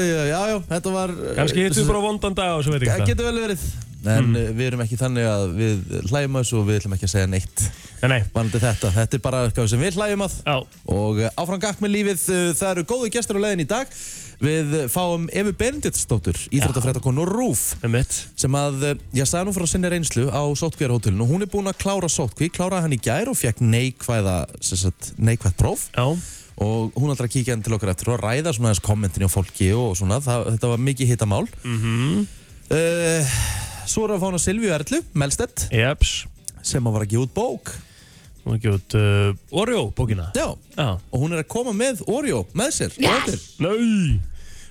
já, 0.00 0.22
já, 0.30 0.38
já, 0.48 0.56
þetta 0.70 0.94
var... 0.94 1.12
Kannski 1.36 1.66
hittum 1.66 1.82
við 1.82 1.90
bara 1.92 2.02
vondan 2.02 2.38
dag 2.38 2.54
og 2.56 2.64
svo 2.64 2.74
veit 2.74 2.82
Það 2.82 2.88
ekki 2.94 3.04
það 3.04 3.10
getur 3.12 3.28
vel 3.28 3.42
verið. 3.44 3.66
En 4.08 4.30
mm. 4.30 4.54
við 4.58 4.70
erum 4.70 4.84
ekki 4.84 5.00
þannig 5.00 5.28
að 5.28 5.44
við 5.58 5.98
hlæjum 6.10 6.38
að 6.38 6.46
þessu 6.46 6.60
og 6.60 6.68
við 6.68 6.80
ætlum 6.80 6.96
ekki 6.96 7.08
að 7.08 7.14
segja 7.14 7.32
neitt. 7.32 7.66
Nei, 7.98 8.08
nei, 8.12 8.20
Vanandi 8.34 8.62
þetta, 8.62 8.92
þetta 8.94 9.18
er 9.18 9.24
bara 9.24 9.42
eitthvað 9.48 9.72
sem 9.72 9.82
við 9.82 9.98
hlæjum 9.98 10.24
að. 10.28 10.38
já, 10.46 10.56
Og 10.94 11.20
eh, 11.24 11.36
áfram 11.42 11.60
gakk 11.62 11.84
með 11.84 11.94
lífið, 11.96 12.24
eh, 12.36 12.48
það 12.58 12.72
eru 12.74 12.88
góðu 12.92 13.12
gestur 13.18 13.40
á 13.40 13.44
leiðin 13.44 13.66
í 13.66 13.68
dag. 13.68 13.98
Við 14.38 14.74
eh, 14.78 14.86
fáum 14.90 15.26
Efu 15.34 15.52
Benediktsdóttur, 15.58 16.38
íþróttafréttakonu 16.54 17.24
Rúf, 17.26 17.72
með 17.82 17.94
mitt 17.96 18.18
sem 18.38 18.54
að, 18.54 18.84
eh, 18.86 19.00
ég 19.18 19.26
sagði 19.26 19.48
nú 19.48 19.54
frá 19.56 19.66
sinni 19.66 19.90
reynslu 19.90 20.28
á 20.30 20.46
Sótkvíjarhótelinu 20.60 21.26
og 21.26 21.32
hún 21.32 21.42
er 21.42 21.50
búin 21.50 21.70
að 21.70 21.80
klára 21.82 22.10
Sótkví, 22.12 22.46
kláraði 22.54 22.84
hann 22.86 22.94
í 22.94 23.00
gær 23.02 23.32
og 23.32 23.38
fekk 23.38 23.64
neikvæða, 23.66 24.36
sem 24.62 24.78
sagt, 24.84 25.10
neikvætt 25.18 25.58
próf 25.58 25.88
Já, 25.90 26.06
og 26.58 26.94
hún 26.94 27.10
að 27.14 27.26
kíkja 27.34 27.56
hann 27.56 27.66
til 27.66 27.74
okkar 27.74 27.90
eftir 27.90 28.12
og 28.14 28.22
ræða 28.22 28.54
svona 28.54 28.70
þess 28.74 28.86
kommentin 28.86 29.26
á 29.26 29.30
fólki 29.30 29.72
og 29.74 29.98
svona, 29.98 30.22
það, 30.22 30.52
þetta 30.54 30.70
var 30.70 30.86
mikið 30.86 31.14
hittamál. 31.14 31.46
mhm, 31.66 32.26
Uh, 32.68 33.24
svo 33.90 34.06
erum 34.06 34.14
við 34.14 34.18
að 34.18 34.22
fá 34.24 34.28
hana 34.30 34.42
Silvíu 34.44 34.72
Erlu, 34.76 35.02
Melstedt, 35.18 35.66
jeps 35.74 36.14
sem 36.68 36.84
að 36.88 36.96
var 36.98 37.04
að 37.06 37.12
gefa 37.14 37.26
út 37.28 37.36
bók. 37.36 37.74
Hún 38.44 38.54
er 38.54 38.58
ekki 38.58 38.72
út 38.72 38.94
uh, 38.96 39.60
Oreo 39.60 39.80
bókina 39.92 40.30
Já, 40.36 40.46
Já, 40.76 40.86
og 40.96 41.20
hún 41.20 41.34
er 41.36 41.42
að 41.42 41.48
koma 41.52 41.74
með 41.76 42.00
Oreo 42.08 42.46
með 42.56 42.70
sér. 42.78 42.94
Yes! 43.02 43.48
Nei 43.60 44.18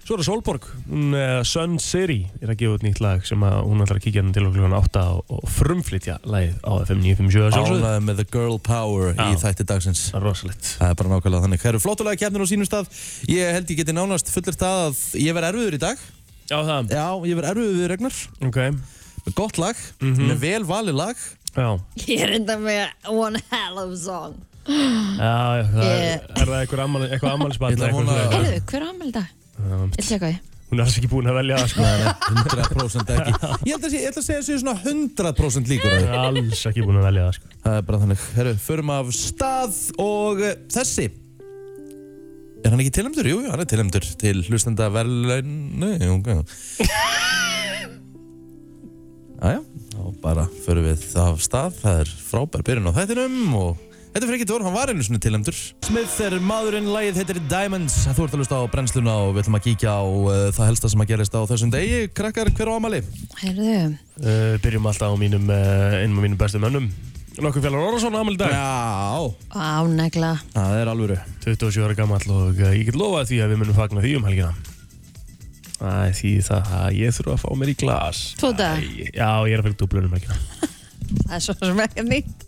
Svo 0.08 0.16
er 0.16 0.22
það 0.22 0.28
Solborg, 0.30 0.66
hún 0.88 1.16
er 1.19 1.42
Sun 1.44 1.74
City 1.84 2.22
er 2.40 2.54
að 2.54 2.62
gefa 2.62 2.78
út 2.78 2.84
nýtt 2.86 3.02
lag 3.04 3.25
sem 3.28 3.42
að 3.44 3.58
hún 3.68 3.84
ætlar 3.84 3.98
að 4.00 4.06
kíkja 4.06 4.22
hann 4.24 4.30
til 4.31 4.46
okkur 4.48 4.62
klukkan 4.62 4.75
8 4.78 5.02
og, 5.18 5.34
og 5.36 5.50
frumflytja 5.52 6.16
lagið 6.24 6.54
á 6.63 6.72
FM 6.88 7.02
957 7.04 7.52
sjálfsögðu. 7.58 7.81
Ánægði 7.84 8.06
með 8.08 8.22
The 8.22 8.28
Girl 8.31 8.56
Power 8.63 9.12
í 9.12 9.28
Já. 9.34 9.42
þætti 9.44 9.66
dagsins. 9.68 10.04
Það 10.13 10.20
er 10.22 10.25
rosalegt 10.30 10.70
Það 10.78 10.94
er 10.94 11.00
bara 11.02 11.12
nákvæmlega 11.12 11.44
þannig. 11.44 11.66
Eru 11.74 11.81
flottulega 11.84 12.22
kefnir 12.24 12.46
á 12.48 12.52
sínum 12.54 12.70
stað. 12.72 12.88
Ég 13.36 13.52
held 13.58 13.74
ég 13.75 13.81
geti 13.81 13.98
nánast 14.00 14.31
fullir 14.31 14.56
stað 14.56 14.86
að 14.86 15.02
ég 15.25 15.36
verð 15.36 15.50
erfiður 15.52 15.75
í 15.75 15.81
dag. 15.84 16.06
Já, 16.48 16.58
það, 16.63 16.96
Já, 16.96 17.06
ég 17.28 17.42
verð 17.42 17.52
erfiður 17.52 17.75
við 17.81 17.92
regnar. 17.92 18.22
ok 18.48 18.62
Með 18.63 18.97
gott 19.35 19.57
lag, 19.57 19.75
Mhm. 20.01 20.29
með 20.31 20.38
vel 20.39 20.63
valið 20.63 20.95
lag. 20.95 21.15
Já, 21.57 21.79
Ég 22.07 22.21
er 22.21 22.31
enda 22.38 22.56
með 22.57 22.88
one 23.09 23.39
hell 23.50 23.77
of 23.81 23.91
a 23.91 23.97
song 23.97 24.35
já, 24.68 25.63
það 25.63 25.85
er, 25.88 26.19
er 26.35 26.45
það 26.45 26.57
eitthvað 26.59 26.83
ammali, 26.83 27.07
að 27.07 27.91
vona- 27.95 28.18
Erðu, 28.35 28.62
hver 28.68 28.81
er 28.81 28.88
ammæli 28.91 29.07
í 29.07 29.15
dag? 29.15 29.27
Ég 29.97 30.06
tjekka 30.06 30.27
því 30.27 30.39
Hún 30.68 30.79
er 30.79 30.83
alls 30.83 30.97
ekki 31.00 31.07
búin 31.07 31.29
að 31.31 31.38
velja 31.39 31.57
það 31.62 31.69
sko 31.71 31.81
Nei, 31.81 31.97
nei, 32.03 32.12
100% 32.27 33.12
ekki. 33.15 33.31
Ég 33.63 33.72
held 33.72 33.86
að, 33.88 33.89
sé, 33.93 33.98
ég 34.03 34.10
ætla 34.12 34.22
að 34.22 34.27
segja 34.27 34.41
að 34.41 34.48
séu 34.50 34.57
svona 34.60 34.75
100% 34.84 35.69
líkur 35.72 35.88
á 35.88 35.96
Hún 35.96 36.03
því. 36.03 36.10
er 36.12 36.19
alls 36.27 36.65
ekki 36.67 36.84
búin 36.84 37.00
að 37.00 37.07
velja 37.07 37.24
það 37.29 37.34
sko 37.38 37.48
Það 37.63 37.77
er 37.77 37.81
bara 37.88 38.00
þannig. 38.03 38.25
Herru, 38.36 38.53
förum 38.67 38.91
af 38.98 39.05
stað 39.15 39.79
og 39.98 40.41
uh, 40.43 40.53
þessi. 40.75 41.07
Er 42.65 42.69
hann 42.74 42.79
ekki 42.84 42.91
tilhemdur? 43.00 43.24
Jú, 43.31 43.39
jú, 43.46 43.50
hann 43.53 43.63
er 43.63 43.69
tilhemdur 43.72 44.03
til 44.19 44.43
hlustenda 44.43 44.91
verðlaun... 44.91 45.55
Nei, 45.79 45.96
ok. 46.12 46.27
Bara 50.24 50.47
förum 50.65 50.88
við 50.88 51.03
af 51.21 51.41
stað. 51.45 51.75
Það 51.81 52.00
er 52.03 52.13
frábær 52.29 52.63
byrjun 52.67 52.89
á 52.89 52.97
þættinum 52.97 53.36
og 53.57 53.83
þetta 53.83 54.21
er 54.24 54.27
fyrir 54.27 54.38
ekki 54.39 54.47
dór, 54.50 54.63
hann 54.65 54.75
var 54.75 54.91
einu 54.91 55.05
svona 55.05 55.21
tilhemdur. 55.21 55.57
Smith 55.86 56.15
er 56.25 56.38
maðurinn, 56.41 56.89
lagið 56.93 57.19
heitir 57.21 57.41
Diamonds. 57.51 58.00
Þú 58.09 58.25
ert 58.25 58.38
að 58.38 58.41
hlusta 58.41 58.62
á 58.62 58.71
brennsluna 58.74 59.17
og 59.27 59.36
við 59.36 59.43
ætlum 59.45 59.59
að 59.59 59.67
kíkja 59.67 59.93
á 59.93 60.03
uh, 60.03 60.31
það 60.57 60.71
helsta 60.71 60.91
sem 60.93 61.03
að 61.05 61.12
gerist 61.13 61.38
á 61.38 61.41
þessum 61.51 61.74
degi. 61.75 62.00
Krakkar, 62.17 62.50
hver 62.57 62.71
á 62.71 62.77
amali? 62.79 63.03
Herðu, 63.43 63.75
uh, 64.24 64.55
Byrjum 64.63 64.89
alltaf 64.89 65.13
á 65.13 65.17
mínum, 65.21 65.45
uh, 65.53 66.00
einum 66.01 66.17
af 66.17 66.27
mínum 66.27 66.41
bestu 66.41 66.63
mönnum 66.63 66.89
Nokkur 67.38 67.62
fjallar 67.62 67.83
Orðarsson 67.86 68.15
ámæli 68.17 68.33
í 68.33 68.39
dag 68.41 68.50
Já, 68.50 69.29
ánægla 69.53 70.31
það 70.55 70.77
er 70.79 70.89
alvöru. 70.89 71.17
27 71.43 71.83
ára 71.86 71.97
gammal 72.00 72.24
og 72.33 72.57
uh, 72.57 72.71
ég 72.74 72.88
get 72.89 72.97
lofað 72.97 73.29
því 73.29 73.38
að 73.43 73.53
við 73.53 73.59
munum 73.62 73.77
fagna 73.77 74.01
því 74.01 74.15
um 74.17 74.25
helgina 74.25 74.76
Æ, 75.77 76.10
því 76.17 76.31
það 76.48 76.72
að 76.79 76.96
ég 76.98 77.13
þurfa 77.17 77.36
að 77.36 77.41
fá 77.43 77.50
mér 77.62 77.69
í 77.69 77.75
glas. 77.77 78.22
Tvo 78.39 78.50
daga? 78.57 78.81
Æ, 78.81 79.12
Já, 79.13 79.29
ég 79.46 79.53
er 79.53 79.62
að 79.62 79.67
fyrir 79.67 79.79
dublunum 79.84 80.15
helgina 80.17 80.38
Það? 80.38 81.34
Er 81.38 81.43
svo 81.43 81.53
sem 81.55 81.77
ekki 81.79 82.03
nýtt 82.03 82.46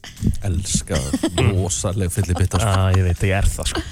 Elska 0.50 0.98
rosaleg 1.38 2.12
fyllibittar 2.12 2.64
sko. 2.64 2.72
Já, 2.74 2.98
ég 2.98 3.06
veit, 3.06 3.22
ég 3.30 3.36
er 3.38 3.48
það 3.48 3.70
sko. 3.72 3.84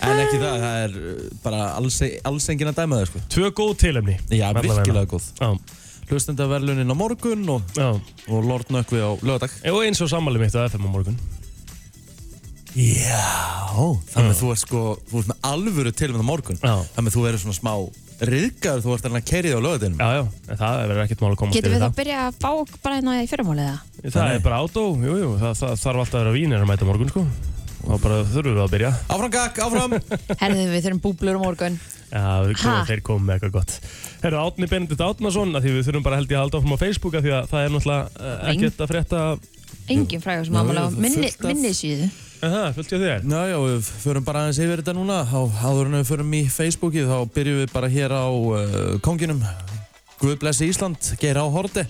En 0.00 0.22
ekki 0.22 0.38
það, 0.40 0.54
það 0.64 0.78
er 0.86 0.96
uh, 0.96 1.20
bara 1.44 1.60
alls, 1.76 1.98
alls 2.30 2.48
enginn 2.50 2.70
að 2.72 2.80
dæma 2.80 2.98
það 3.02 3.10
sko. 3.10 3.22
Tvö 3.36 3.50
góð 3.60 3.74
tilefni 3.84 4.16
Já, 4.32 4.46
virkilega 4.56 5.04
góð. 5.12 5.28
Já, 5.38 5.50
Hlustendaverlunin 6.10 6.90
á 6.90 6.96
morgun 6.98 7.44
og, 7.54 7.76
og 7.78 8.48
Lord 8.48 8.72
Nökkvi 8.74 8.98
á 8.98 9.10
lögadag 9.22 9.52
Og 9.70 9.84
eins 9.84 10.00
og 10.02 10.10
sammálið 10.10 10.46
mitt 10.46 10.56
á 10.58 10.64
FM 10.66 10.88
á 10.88 10.90
morgun. 10.90 11.20
Já 12.74 13.22
Þannig 14.10 14.32
að 14.32 14.38
þú 14.40 14.48
ert 14.54 14.62
sko, 14.64 14.80
þú 15.10 15.20
ert 15.22 15.30
með 15.30 15.46
alvöru 15.52 15.92
til 15.94 16.10
með 16.10 16.20
það 16.22 16.28
morgun. 16.32 16.58
Þannig 16.64 17.10
að 17.10 17.14
þú 17.16 17.24
verður 17.26 17.42
svona 17.44 17.58
smá 17.60 17.74
riðgar 18.20 18.80
þú 18.84 18.94
ert 18.96 19.06
hann 19.08 19.16
að 19.20 19.24
kerið 19.30 19.54
á 19.56 19.60
lögadinum. 19.64 20.00
Já, 20.00 20.08
já, 20.18 20.24
en 20.52 20.58
það 20.60 20.80
verður 20.90 21.02
ekkert 21.04 21.22
mál 21.24 21.30
að 21.32 21.38
komast 21.40 21.56
Getum 21.56 21.70
yfir 21.70 21.76
við 21.76 21.80
þá 21.80 21.86
það. 21.86 21.96
byrja 22.00 22.18
að 22.26 22.40
fá 22.40 22.50
bara 22.84 22.98
hérna 22.98 23.14
í 23.22 23.28
fyrramálið 23.30 23.70
eða? 23.70 24.10
Það 24.16 24.34
er 24.34 24.42
bara 24.44 24.58
átó, 24.64 24.84
jú, 25.06 25.14
jú, 25.22 25.30
það, 25.40 25.54
það 25.60 25.78
þarf 25.84 26.02
alltaf 26.04 26.18
að 26.18 26.24
vera 26.24 26.34
vínir 26.36 26.60
að 26.64 26.68
mæta 26.70 26.88
morgun, 26.90 27.12
sko. 27.14 27.24
Og 27.80 27.96
bara 28.04 28.18
þurfum 28.28 28.56
við 28.58 28.62
að 28.66 28.72
byrja. 28.74 28.90
Áfram 29.08 29.30
gakk, 29.32 29.60
áfram! 29.64 29.94
Herðu 30.42 30.64
við 30.68 30.82
þurfum 30.84 31.00
búblur 31.06 31.38
á 31.38 31.40
morgun. 31.40 31.78
Já, 32.10 32.24
við 32.44 32.56
Ha? 32.60 32.60
komum, 32.60 32.86
þeir 32.90 33.02
komum 33.06 33.24
með 33.30 33.38
eitthvað 33.38 33.54
gott. 33.56 33.76
Herru, 34.20 34.40
Átni 34.44 34.68
Benedikt 34.68 35.04
Átnason, 35.06 35.54
að 35.56 35.64
því 35.64 35.72
við 35.78 35.86
þurfum 35.88 36.04
bara 36.04 36.18
held 36.20 36.28
ég 36.34 36.36
að 36.36 36.42
halda 36.44 36.60
áfram 36.60 36.74
á 36.76 36.82
Facebook, 36.82 37.16
af 37.16 37.24
því 37.24 37.32
að 37.38 37.48
það 37.54 37.64
er 37.64 37.72
náttúrulega 37.76 38.10
uh, 38.20 38.50
ekkert 38.52 38.82
að 38.84 38.90
frétta. 38.92 39.22
Engin 39.96 40.20
frægur 40.26 40.44
sem 40.50 40.58
Já, 40.58 40.60
ámæla 40.60 40.82
á 40.84 40.88
já, 40.90 40.98
minni, 41.06 41.22
fullt 41.30 41.40
af- 41.40 41.48
minni 41.54 41.72
síðu. 41.80 42.10
Aha, 42.40 42.70
fullt 42.72 42.92
ég 42.94 43.02
þér. 43.02 43.24
Já, 43.28 43.40
já, 43.50 43.56
við 43.60 43.88
förum 44.00 44.24
bara 44.24 44.46
aðeins 44.46 44.60
yfir 44.64 44.80
þetta 44.80 44.94
núna. 44.96 45.18
Á, 45.28 45.40
áður 45.60 45.90
en 45.90 45.96
við 45.98 46.06
förum 46.08 46.30
í 46.38 46.40
Facebookið, 46.48 47.10
þá 47.10 47.34
byrjum 47.34 47.58
við 47.60 47.72
bara 47.74 47.90
hér 47.92 48.14
á 48.16 48.24
uh, 48.32 48.94
konginum. 49.04 49.42
Guð 50.22 50.38
blessi 50.40 50.70
Ísland, 50.70 50.96
geir 51.20 51.36
á 51.36 51.44
Horti. 51.52 51.84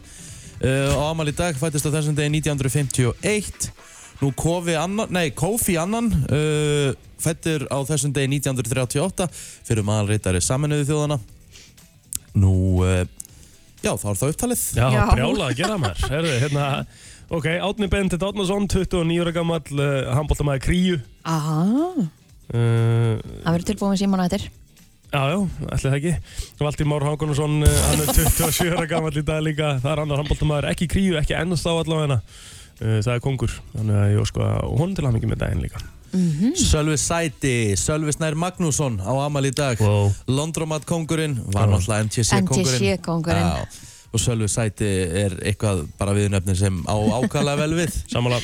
Uh, 0.61 0.91
á 0.91 1.03
Amal 1.13 1.31
í 1.31 1.35
dag 1.39 1.55
fættist 1.59 1.87
á 1.87 1.95
þessum 1.95 2.17
degi 2.19 2.33
1951. 2.41 3.71
Nú 4.21 4.33
Kofi 4.37 4.75
annan, 4.77 5.09
nei, 5.15 5.31
Kofi 5.39 5.79
annan 5.81 6.11
uh, 6.27 6.91
fættur 7.23 7.69
á 7.71 7.79
þessum 7.87 8.11
degi 8.17 8.33
1938 8.41 9.29
fyrir 9.69 9.87
maðalreitari 9.87 10.43
saminuðu 10.43 10.89
þjóðana. 10.91 11.21
Nú, 12.43 12.53
uh, 12.83 13.05
já, 13.87 13.95
þá 13.95 14.09
er 14.11 14.19
það 14.25 14.35
upptalið. 14.35 14.67
Já, 14.83 14.85
Já. 14.99 15.05
brjála 15.15 15.47
að 15.53 15.57
gera 15.63 15.79
maður. 15.79 16.11
Herru, 16.11 16.35
hérna, 16.43 16.67
ok, 17.31 17.47
Átni 17.63 17.89
Benedikt 17.91 18.25
Átnason, 18.27 18.67
29 18.71 19.21
ára 19.25 19.35
gammal, 19.35 19.63
uh, 19.77 20.15
handbóltamæði 20.19 20.65
Kríu. 20.67 21.03
Aha, 21.29 22.09
Uh, 22.51 23.21
það 23.45 23.53
verður 23.55 23.67
tilbúin 23.69 23.99
síman 24.01 24.21
að 24.25 24.33
þetta. 24.33 24.49
Já, 25.11 25.21
já, 25.31 25.37
ætli 25.71 25.85
það 25.85 25.97
ekki. 26.01 26.15
Valdi 26.59 26.87
Már 26.91 27.05
Hákonarsson, 27.07 27.53
uh, 27.63 27.77
hann 27.87 28.03
er 28.03 28.11
27 28.17 28.73
ára 28.75 28.89
gammal 28.91 29.13
í 29.15 29.23
dag 29.23 29.45
líka. 29.47 29.69
Það 29.85 29.93
er 29.93 30.03
annar 30.03 30.23
handbóltamæður, 30.23 30.67
ekki 30.73 30.89
Kríu, 30.91 31.15
ekki 31.21 31.37
ennast 31.39 31.69
á 31.71 31.73
allavega. 31.77 32.17
Uh, 32.81 32.99
það 33.05 33.13
er 33.15 33.23
kongur, 33.23 33.55
þannig 33.77 34.01
að 34.01 34.13
ég 34.17 34.29
sko 34.33 34.43
að 34.49 34.75
hún 34.81 34.97
til 34.99 35.07
hann 35.07 35.21
ekki 35.21 35.31
með 35.31 35.43
daginn 35.45 35.63
líka. 35.63 35.85
Sölvi 36.59 36.97
Sæti, 36.99 37.55
Sölvi 37.79 38.17
Snær 38.17 38.35
Magnússon 38.35 38.99
á 38.99 39.13
Amal 39.23 39.47
í 39.47 39.53
dag. 39.55 39.79
Wow. 39.79 40.11
Londromat 40.27 40.83
kongurinn 40.89 41.39
var 41.55 41.71
náttúrulega 41.71 42.09
NTC 42.09 42.41
kongurinn 42.51 42.81
NTC 42.81 43.05
kóngurinn. 43.07 43.47
Og 44.11 44.19
Sölvi 44.19 44.49
Sæti 44.51 44.87
er 45.25 45.37
eitthvað 45.47 45.85
bara 45.99 46.15
viðnöfni 46.17 46.57
sem 46.59 46.81
á 46.89 46.95
ákala 47.21 47.57
vel 47.61 47.75
við 47.79 47.93
Samanlega, 48.13 48.43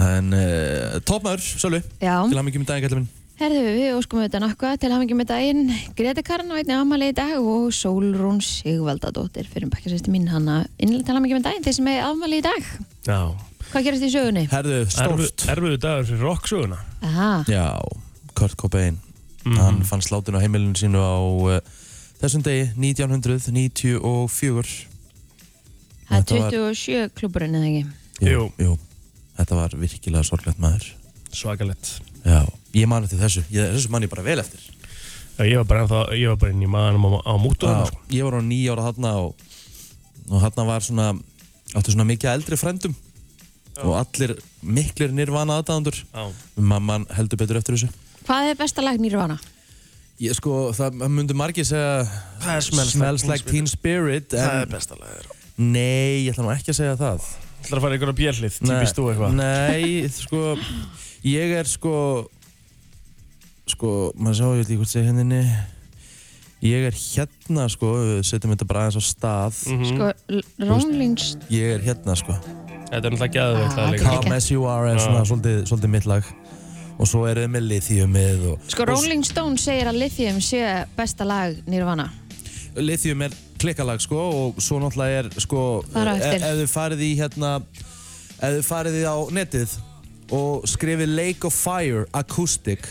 en 0.00 0.32
uh, 0.32 1.00
toppmaður, 1.04 1.42
Sölvi 1.60 1.82
Já, 2.00 2.14
til 2.30 2.38
mikið 2.46 2.62
með 2.64 2.70
daginn 2.70 2.86
kallum 2.88 3.02
minn 3.02 3.18
herðu 3.42 3.62
við 3.74 3.94
óskum 3.96 4.20
við 4.20 4.28
þetta 4.28 4.40
nakka 4.44 4.68
til 4.78 4.90
hafingi 4.92 5.16
með 5.18 5.26
daginn. 5.32 5.62
Greti 5.98 6.22
Karin 6.22 6.52
á 6.52 6.60
einni 6.60 6.76
ámæli 6.78 7.08
í 7.10 7.14
dag 7.16 7.32
og 7.40 7.72
Sólrún 7.74 8.38
Sigvaldadóttir 8.44 9.48
fyrir 9.50 9.66
bakkjarsæsti 9.72 10.12
mín 10.14 10.28
hanna 10.30 10.60
innlega 10.78 11.08
til 11.08 11.16
hafingi 11.16 11.38
með 11.40 11.46
daginn 11.48 11.64
þeir 11.66 11.76
sem 11.80 11.88
er 11.90 12.04
ámæli 12.06 12.38
í 12.38 12.44
dag. 12.46 12.68
já. 13.08 13.18
Hvað 13.72 13.86
gerast 13.88 14.04
í 14.06 14.10
sögunni? 14.12 14.44
Herðu, 14.52 14.78
stórt 14.94 15.46
Erfiðu 15.48 15.80
dagur 15.82 16.06
fyrir 16.12 16.22
rocksöguna. 16.28 16.78
Aha, 17.08 17.30
Já, 17.50 17.66
Kurt 18.38 18.54
Cobain 18.60 19.00
Mhm. 19.42 19.56
hann 19.58 19.82
fann 19.82 20.04
sláttinn 20.06 20.36
á 20.38 20.44
heimilinu 20.44 20.78
sínu 20.78 21.00
á 21.02 21.18
uh, 21.18 21.58
þessum 22.22 22.42
degi 22.46 22.64
1994 22.78 24.86
það 26.08 26.16
er 26.16 26.22
Þetta 26.22 26.38
var- 26.42 26.52
27 26.52 27.08
klúburinn 27.18 27.56
eða 27.58 27.68
ekki? 27.70 27.84
Jú. 28.28 28.42
jú, 28.60 28.72
þetta 29.38 29.54
var 29.58 29.70
virkilega 29.80 30.24
sorglegt 30.28 30.58
maður 30.62 30.84
Svakalett. 31.32 31.86
Já, 32.26 32.44
ég 32.76 32.86
man 32.86 33.02
eftir 33.06 33.18
þessu, 33.18 33.42
ég, 33.50 33.72
þessu 33.74 33.88
man 33.90 34.02
ég 34.04 34.10
bara 34.12 34.22
vel 34.22 34.38
eftir 34.38 34.60
Já, 35.38 35.44
ég 35.48 35.56
var 35.56 35.64
bara 35.64 35.80
ennþá, 35.86 36.00
ég 36.20 36.28
var 36.28 36.36
bara 36.36 36.52
inn 36.52 36.62
í 36.62 36.66
maðanum 36.68 37.06
á, 37.08 37.10
á 37.24 37.32
mútu 37.40 37.64
Já, 37.66 37.72
hann, 37.74 37.86
sko. 37.88 37.98
ég 38.12 38.22
var 38.28 38.34
á 38.36 38.40
nýja 38.44 38.72
ára 38.76 38.84
þarna 38.92 39.10
og, 39.24 39.32
og 40.28 40.38
þarna 40.44 40.66
var 40.68 40.80
svona 40.84 41.06
áttu 41.72 41.88
svona 41.94 42.04
mikið 42.06 42.28
eldri 42.36 42.56
frendum 42.60 42.94
og 43.82 43.94
allir 43.96 44.34
miklir 44.62 45.10
nirvana 45.16 45.56
aðdæðandur 45.62 45.96
Já. 46.12 46.28
mamman 46.60 47.06
heldur 47.16 47.38
betur 47.40 47.56
eftir 47.62 47.74
þessu 47.78 47.88
Hvað 48.28 48.50
er 48.52 48.56
besta 48.60 48.82
lag 48.84 49.00
Nýrvana? 49.02 49.38
Ég 50.22 50.36
sko, 50.38 50.56
það 50.76 51.00
myndi 51.10 51.34
margir 51.38 51.66
segja 51.66 52.04
Það 52.42 52.56
er 52.56 52.66
Smells 52.68 52.92
smells 52.96 53.24
Like 53.26 53.42
like 53.44 53.50
teen 53.50 53.66
spirit 53.70 54.34
en 54.38 54.68
besta 54.70 54.94
lagir. 55.00 55.26
nei, 55.58 56.24
ég 56.26 56.32
ætla 56.34 56.46
nú 56.46 56.52
ekki 56.54 56.72
að 56.74 56.78
segja 56.80 56.96
það 57.00 57.26
Það 57.62 57.72
er 57.72 57.78
að 57.78 57.84
fara 57.84 57.94
einhverja 57.96 58.18
björlið, 58.18 58.54
típist 58.58 58.96
þú 58.98 59.04
eitthvað. 59.12 59.34
nei, 59.38 60.08
sko 60.10 60.40
ég 61.22 61.52
er 61.60 61.68
sko 61.70 61.94
sko, 63.70 63.90
maður 64.18 64.34
sá, 64.40 64.44
ég 64.50 64.58
veit 64.62 64.66
ekki 64.72 64.80
hvort 64.80 64.90
segja 64.92 65.12
henni 65.12 65.42
ég 66.62 66.84
er 66.88 66.94
hérna 66.94 67.64
sko, 67.70 67.92
við 67.98 68.20
setjum 68.26 68.52
þetta 68.54 68.66
bara 68.70 68.82
aðeins 68.86 68.98
á 68.98 69.02
stað 69.06 69.60
Mhm. 69.70 69.86
Sko, 69.92 70.10
L- 70.28 70.68
Rolling 70.68 71.16
Stones 71.18 71.50
ég 71.50 71.76
er 71.76 71.80
hérna 71.86 72.16
sko 72.18 72.36
Þetta 72.92 73.06
er 73.08 73.14
náttúrulega 73.14 73.32
gæðveikt 73.38 73.78
Ah, 73.80 73.90
líka. 73.90 74.10
Come 74.22 74.34
as 74.36 74.50
you 74.50 74.66
are 74.68 74.86
er 74.90 74.98
svona 75.00 75.22
Já. 75.22 75.30
svolítið, 75.30 75.62
svolítið 75.70 75.88
mitt 75.94 76.06
lag 76.06 76.24
og 77.02 77.08
svo 77.10 77.24
er 77.26 77.40
þið 77.42 77.52
með 77.56 77.64
lithiumið 77.72 78.44
og, 78.52 78.66
Sko, 78.70 78.86
Rolling 78.88 79.24
Stones 79.26 79.64
segir 79.66 79.90
að 79.90 79.98
Lithium 80.04 80.38
sé 80.44 80.62
besta 80.96 81.26
lag 81.26 81.56
Nirvana. 81.66 82.08
og 82.76 82.82
lithium 82.86 83.24
er 83.26 83.34
klikkalag 83.62 84.00
sko 84.02 84.18
og 84.18 84.60
svo 84.62 84.78
náttúrulega 84.82 85.22
er 85.22 85.40
sko 85.42 85.82
á 85.94 86.14
ef, 86.16 86.42
þið 86.42 86.68
farið 86.72 87.02
í 87.06 87.10
hérna 87.18 87.50
ef 88.42 88.54
þið 88.56 88.62
farið 88.66 88.96
í 88.98 89.02
á 89.06 89.16
netið 89.38 89.74
og 90.32 90.64
skrifið 90.70 91.12
Lake 91.12 91.46
of 91.46 91.54
Fire 91.54 92.06
Acoustic 92.16 92.86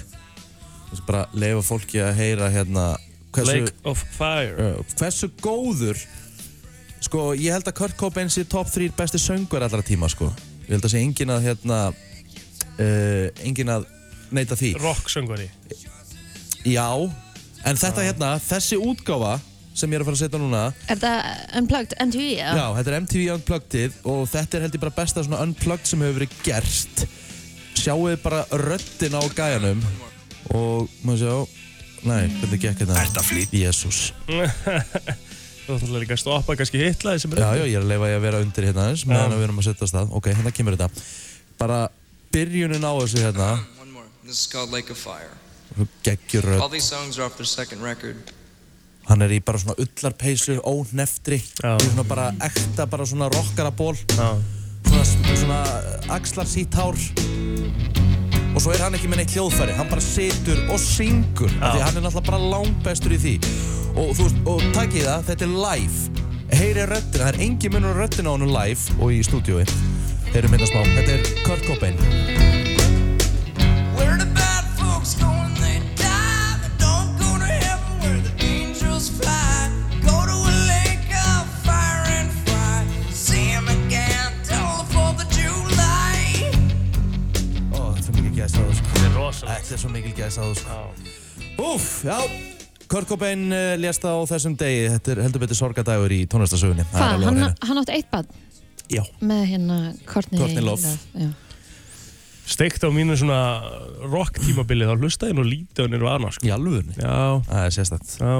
þess 0.91 1.01
að 1.01 1.07
bara 1.07 1.23
leifa 1.33 1.63
fólki 1.65 2.01
að 2.03 2.13
heyra 2.19 2.51
hérna 2.53 2.85
hversu, 3.33 3.57
Lake 3.63 3.73
of 3.87 4.03
Fire. 4.15 4.69
uh, 4.77 4.95
hversu 4.99 5.31
góður 5.41 5.99
sko 7.01 7.31
ég 7.39 7.55
held 7.55 7.67
að 7.71 7.77
Kurt 7.79 7.97
Cobain 7.99 8.29
sé 8.31 8.43
top 8.47 8.69
3 8.71 8.91
besti 8.99 9.19
söngur 9.23 9.63
allra 9.65 9.81
tíma 9.87 10.07
sko 10.11 10.29
ég 10.67 10.75
held 10.75 10.85
að 10.87 10.93
sé 10.93 11.01
engin 11.03 11.33
að 11.33 11.47
hérna 11.49 11.79
uh, 11.91 13.27
engin 13.47 13.71
að 13.75 13.89
neita 14.35 14.57
því 14.59 14.73
Rocksöngvari. 14.81 15.47
Já, 16.67 16.87
en 17.65 17.79
þetta 17.81 18.03
hérna, 18.05 18.33
þessi 18.41 18.77
útgáfa 18.81 19.39
sem 19.73 19.89
ég 19.93 19.97
er 19.97 20.03
að 20.03 20.09
fara 20.09 20.17
að 20.17 20.21
setja 20.25 20.39
núna 20.41 20.61
Er 20.91 20.99
þetta 20.99 21.11
Unplugged 21.61 21.93
MTV? 22.03 22.25
eða? 22.35 22.53
Já, 22.59 22.65
þetta 22.77 22.91
er 22.91 22.97
MTV 23.01 23.21
Unpluggedið 23.37 23.93
og 24.11 24.21
þetta 24.29 24.57
er 24.59 24.65
held 24.65 24.75
ég 24.77 24.83
bara 24.83 24.95
besta 24.97 25.23
svona 25.25 25.39
Unplugged 25.45 25.87
sem 25.89 26.03
hefur 26.03 26.17
verið 26.19 26.35
gert 26.45 27.03
Sjáuð 27.81 28.09
þið 28.11 28.19
bara 28.25 28.41
röddin 28.61 29.15
á 29.15 29.21
gæjanum 29.31 29.83
og 30.57 30.91
maður 31.07 31.21
sjá 31.23 31.35
Nei, 32.01 32.25
hvernig 32.41 32.61
gekk 32.65 32.81
þetta? 32.81 32.97
Ertu 32.99 33.21
að 33.21 33.27
flýta? 33.29 33.57
Jésús 33.61 34.01
Þú 35.65 35.75
ætlar 35.77 36.01
líka 36.03 36.15
að 36.17 36.21
stoppa 36.25 36.55
kannski 36.59 36.81
hitlaði 36.81 37.21
sem 37.23 37.33
er 37.37 37.41
Já, 37.45 37.49
já, 37.61 37.65
ég 37.69 37.77
er 37.79 37.83
að 37.85 37.91
leifa 37.93 38.09
ég 38.11 38.17
að 38.19 38.23
vera 38.25 38.39
undir 38.43 38.67
hérna 38.67 38.85
aðeins 38.89 39.03
meðan 39.07 39.35
við 39.37 39.45
erum 39.47 39.61
að 39.61 39.67
setja 39.69 39.87
á 39.87 39.91
stað 39.93 40.15
Ok, 40.19 40.29
hérna 40.35 40.53
kemur 40.57 40.75
þetta 40.77 41.05
Bara 41.61 41.79
byrjunin 42.33 42.83
á 42.83 42.91
þessu 42.95 43.21
hérna. 43.21 43.49
This 44.31 44.47
is 44.47 44.47
called 44.47 44.71
Lake 44.71 44.89
of 44.89 44.97
Fire. 44.97 45.33
Geggjur 46.03 46.61
All 46.61 46.69
these 46.69 46.87
songs 46.87 47.19
are 47.19 47.25
off 47.25 47.35
their 47.35 47.45
second 47.45 47.83
record. 47.83 48.15
Hann 49.09 49.19
er 49.25 49.33
í 49.35 49.41
bara 49.43 49.59
svona 49.59 49.75
ullarpeysu, 49.75 50.55
óhneftri 50.63 51.41
Já. 51.59 51.73
Í 51.75 51.89
svona 51.89 52.05
bara 52.07 52.29
ekta, 52.47 52.85
bara 52.87 53.03
svona 53.09 53.27
rockaraból 53.33 53.97
Já. 53.99 54.29
svona, 54.87 55.35
svona 55.35 55.57
axlar 56.15 56.47
sítt 56.47 56.77
hár 56.79 56.95
og 56.95 58.61
svo 58.63 58.71
er 58.71 58.85
hann 58.85 58.95
ekki 58.95 59.09
með 59.11 59.19
neitt 59.25 59.35
hljóðfæri 59.35 59.75
hann 59.75 59.91
bara 59.91 60.05
situr 60.05 60.63
og 60.71 60.79
syngur 60.79 61.51
af 61.59 61.75
því 61.75 61.83
hann 61.89 61.99
er 61.99 62.05
náttúrulega 62.07 62.29
bara 62.29 62.41
langbestur 62.53 63.17
í 63.17 63.19
því 63.25 63.35
og 63.97 64.13
þú 64.15 64.29
veist, 64.29 64.39
og 64.53 64.63
takkið 64.77 65.09
það, 65.09 65.27
þetta 65.33 65.49
er 65.49 65.57
live 65.65 66.23
heyri 66.61 66.87
röddina, 66.93 67.25
það 67.25 67.33
er 67.33 67.41
engin 67.49 67.75
munur 67.75 67.99
á 67.99 68.01
röddina 68.05 68.31
á 68.31 68.33
hann 68.37 68.47
live 68.47 68.95
og 69.01 69.11
í 69.11 69.19
stúdiói 69.27 69.67
heyrum 70.31 70.55
hérna 70.55 70.71
smá, 70.71 70.87
þetta 70.95 71.19
er 71.19 71.29
Kurt 71.43 71.67
Cobain 71.67 72.50
þetta 89.71 89.77
er 89.77 89.83
svo 89.85 89.91
mikil 89.93 90.15
gæst 90.15 90.39
á 90.39 90.43
það 90.43 90.55
sko. 90.59 90.79
Úf, 91.63 91.85
já. 92.03 92.17
Kurt 92.91 93.07
Cobain 93.07 93.45
uh, 93.55 93.77
lést 93.79 94.03
á 94.03 94.11
þessum 94.27 94.57
degi. 94.59 94.89
Þetta 94.91 95.13
er 95.13 95.21
heldur 95.23 95.43
betur 95.45 95.59
sorgadagur 95.61 96.11
í 96.11 96.25
tónlistasögunni 96.27 96.83
Það 96.91 97.05
er 97.05 97.21
Hvað? 97.21 97.27
Hann, 97.29 97.55
hann 97.69 97.79
átti 97.79 97.95
eitt 97.95 98.09
bad 98.11 98.33
Já, 98.91 99.05
með 99.23 99.45
hérna 99.53 99.77
Courtney, 100.03 100.41
Courtney 100.41 100.65
Love. 100.65 100.91
Steikt 102.47 102.83
á 102.83 102.89
mínu 102.91 103.15
svona 103.19 103.39
rock 104.11 104.39
tímabili 104.41 104.87
þá 104.89 104.95
hlustaði 104.97 105.35
nú 105.37 105.43
lítið 105.45 105.85
á 105.85 105.91
Nirvana 105.93 106.31
sko. 106.33 106.47
í 106.47 106.51
alvörunni 106.55 106.97
Já, 106.97 107.41
Það 107.47 107.65
er 107.67 107.75
sérstætt 107.77 108.17
já. 108.17 108.33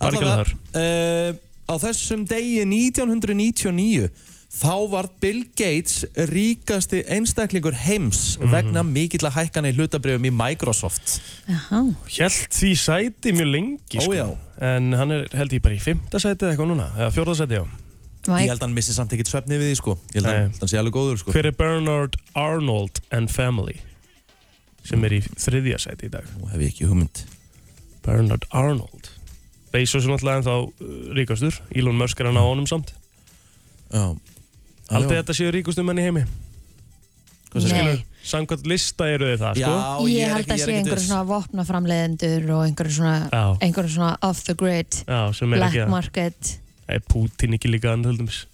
Var 0.00 0.12
ekki 0.12 0.28
alveg 0.28 0.38
þar. 0.42 0.52
uh, 0.76 1.30
á 1.64 1.74
þessum 1.86 2.26
degi 2.28 2.62
1999 2.68 4.10
Þá 4.54 4.74
var 4.92 5.08
Bill 5.18 5.40
Gates 5.58 6.04
ríkasti 6.30 7.00
einstaklingur 7.10 7.74
heims 7.74 8.36
vegna 8.38 8.84
mikill 8.86 9.26
að 9.26 9.40
hækkana 9.40 9.72
í 9.72 9.74
hlutabrifum 9.74 10.28
í 10.28 10.30
Microsoft. 10.30 11.16
Jaha. 11.50 11.80
Hjælt 12.06 12.54
því 12.54 12.70
sæti 12.78 13.32
mjög 13.34 13.50
lengi 13.50 13.98
Ó, 13.98 14.04
sko. 14.04 14.14
já. 14.14 14.28
En 14.62 14.92
hann 14.94 15.10
er 15.10 15.26
held 15.34 15.56
ég 15.58 15.64
bara 15.64 15.74
í 15.74 15.82
fymta 15.82 16.20
sæti 16.22 16.46
eða 16.46 16.52
eitthvað 16.54 16.70
núna 16.70 16.86
Eða 16.94 17.10
fjórða 17.16 17.34
sæti, 17.40 17.58
já 17.58 17.64
Ég 18.24 18.48
held 18.48 18.60
að 18.60 18.66
hann 18.66 18.76
missi 18.76 18.94
samt 18.96 19.12
ekkert 19.12 19.28
svefni 19.30 19.58
við 19.60 19.72
því 19.72 19.76
sko. 19.80 19.96
Ég 20.14 20.20
held 20.22 20.30
að 20.30 20.38
Nei. 20.38 20.58
hann 20.60 20.70
sé 20.72 20.78
alveg 20.80 20.94
góður 20.96 21.18
sko. 21.20 21.34
Hver 21.34 21.48
er 21.50 21.56
Bernard 21.58 22.16
Arnold 22.34 23.00
and 23.12 23.32
Family 23.32 23.76
sem 24.84 25.04
er 25.04 25.16
í 25.16 25.20
þriðja 25.24 25.80
sæti 25.80 26.08
í 26.08 26.12
dag 26.12 26.26
Nú 26.38 26.48
hef 26.52 26.60
ég 26.60 26.72
ekki 26.74 26.88
hugmynd. 26.88 27.22
Bernard 28.04 28.44
Arnold 28.52 29.10
Bezos 29.74 30.04
er 30.04 30.12
náttúrulega 30.12 30.40
ennþá 30.42 30.56
uh, 30.60 30.96
ríkastur 31.16 31.60
Elon 31.74 31.96
Musk 31.98 32.20
er 32.20 32.28
hann 32.28 32.40
á 32.40 32.44
honum 32.44 32.68
samt 32.68 32.92
Já. 33.92 34.12
Já. 34.90 34.98
þetta 35.08 35.36
séu 35.36 35.52
ríkustu 35.54 35.84
menn 35.86 36.00
í 36.02 36.04
heimi 36.08 36.24
Hvað 37.54 37.68
segirðu? 37.68 37.94
Nei, 37.94 38.10
Samkvæmt 38.24 38.66
lista 38.66 39.06
eru 39.12 39.28
þið 39.28 39.40
það 39.42 39.58
Já, 39.60 39.70
sko 39.70 40.06
ég 40.08 40.24
er 40.24 40.32
held 40.34 40.48
að 40.48 40.54
ég 40.54 40.60
sé 40.60 40.64
ekkert 40.64 40.78
einhverju 40.78 40.96
viss. 40.98 41.08
svona 41.10 41.26
vopnaframleiðendur 41.28 42.46
og 42.56 42.62
einhverju 42.64 42.94
svona, 42.96 43.16
Já, 43.28 43.42
einhverju 43.66 43.92
svona 43.94 44.12
off 44.24 44.40
the 44.48 44.54
grid, 44.58 45.00
já, 45.04 45.20
sem 45.36 45.52
er 45.52 45.60
black 45.60 45.76
ekki 45.76 46.54
að 46.88 46.92
market. 46.92 46.94
Er 46.94 47.00
Putin 47.08 47.54
ekki 47.56 47.70
líka 47.70 47.92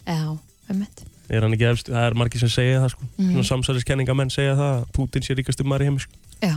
Já, 0.06 0.38
einmitt. 0.70 1.04
Er 1.30 1.42
hann 1.46 1.54
ekki 1.54 1.68
efst, 1.70 1.87
það 1.90 2.06
er 2.08 2.14
margir 2.18 2.40
sem 2.42 2.49
segja 2.50 2.80
það 2.82 2.90
sko 2.94 3.04
Mhm. 3.18 3.30
Svona 3.32 3.49
samsæliskenningamenn 3.50 4.30
segja 4.30 4.54
það 4.58 4.72
að 4.80 4.87
Putin 4.92 5.22
sé 5.22 5.34
ríkastu 5.38 5.64
maður 5.64 5.80
í 5.80 5.84
heimi 5.90 6.00
sko 6.00 6.12
Já, 6.42 6.54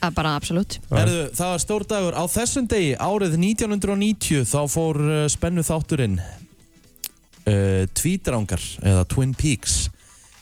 það 0.00 0.06
er 0.10 0.14
bara 0.14 0.34
absolutt. 0.36 0.78
Það 0.90 1.48
var 1.50 1.58
stór 1.58 1.84
dagur. 1.88 2.14
Á 2.14 2.24
þessum 2.28 2.68
degi, 2.68 2.94
árið 2.96 3.34
1990, 3.38 4.44
þá 4.44 4.60
fór 4.70 5.00
uh, 5.00 5.28
spennu 5.28 5.62
þátturinn 5.62 6.20
uh, 6.20 7.86
Tvítrangar, 7.94 8.60
eða 8.82 9.04
Twin 9.08 9.34
Peaks, 9.34 9.88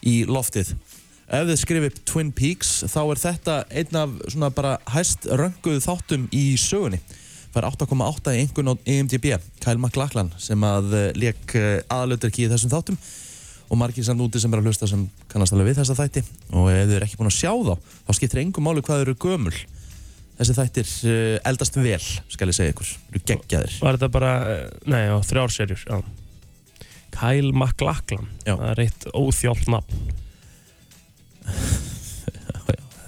í 0.05 0.25
loftið. 0.29 0.75
Ef 1.29 1.45
þið 1.51 1.59
skrifið 1.61 1.91
upp 1.93 2.05
Twin 2.09 2.31
Peaks, 2.33 2.71
þá 2.89 3.01
er 3.13 3.21
þetta 3.21 3.57
einn 3.71 3.97
af 4.01 4.11
svona 4.33 4.49
bara 4.55 4.79
hæst 4.95 5.27
rönguð 5.29 5.83
þáttum 5.85 6.29
í 6.33 6.57
sögunni. 6.57 7.01
Er 7.59 7.67
8,8 7.67 8.35
í 8.37 8.43
einhvern 8.45 8.71
á 8.71 8.75
IMDb, 8.87 9.33
Kyle 9.65 9.81
MacLachlan, 9.83 10.29
sem 10.39 10.63
að 10.67 10.93
uh, 10.95 11.07
leik 11.19 11.55
uh, 11.59 11.81
aðalauturki 11.91 12.45
í 12.47 12.51
þessum 12.53 12.71
þáttum. 12.71 12.99
Og 13.69 13.77
margir 13.81 14.07
samt 14.07 14.23
úti 14.25 14.41
sem 14.41 14.53
er 14.55 14.63
að 14.63 14.69
hlusta 14.71 14.87
sem 14.89 15.03
kannast 15.29 15.53
alveg 15.57 15.73
við 15.73 15.81
þessa 15.81 15.97
þætti. 15.99 16.23
Og 16.55 16.69
ef 16.71 16.87
þið 16.87 16.95
er 17.01 17.05
ekki 17.09 17.19
búin 17.21 17.29
að 17.33 17.37
sjá 17.37 17.51
þá 17.53 17.75
þá 18.07 18.13
skiptir 18.17 18.41
engum 18.45 18.65
máli 18.69 18.85
hvað 18.87 19.03
þau 19.03 19.05
eru 19.09 19.17
gömul. 19.27 19.57
Þessi 20.39 20.55
þættir 20.61 20.95
uh, 21.11 21.35
eldast 21.51 21.77
vel 21.83 21.99
skal 22.31 22.49
ég 22.53 22.57
segja 22.61 22.73
ykkur, 22.77 22.95
eru 23.11 23.25
geggjaðir. 23.33 23.77
Var 23.83 23.99
þetta 23.99 24.11
bara, 24.15 24.33
eh, 24.55 24.65
nei, 24.87 25.03
já, 25.09 25.17
þrjár 25.33 25.55
serjur 25.57 25.83
já. 25.83 25.99
Kyle 27.19 27.51
MacLachlan 27.59 28.29
Já. 28.47 28.55
Það 28.55 28.69
er 28.71 28.83
eitt 28.87 29.09
óþjált 29.19 29.67
nafn. 29.75 29.93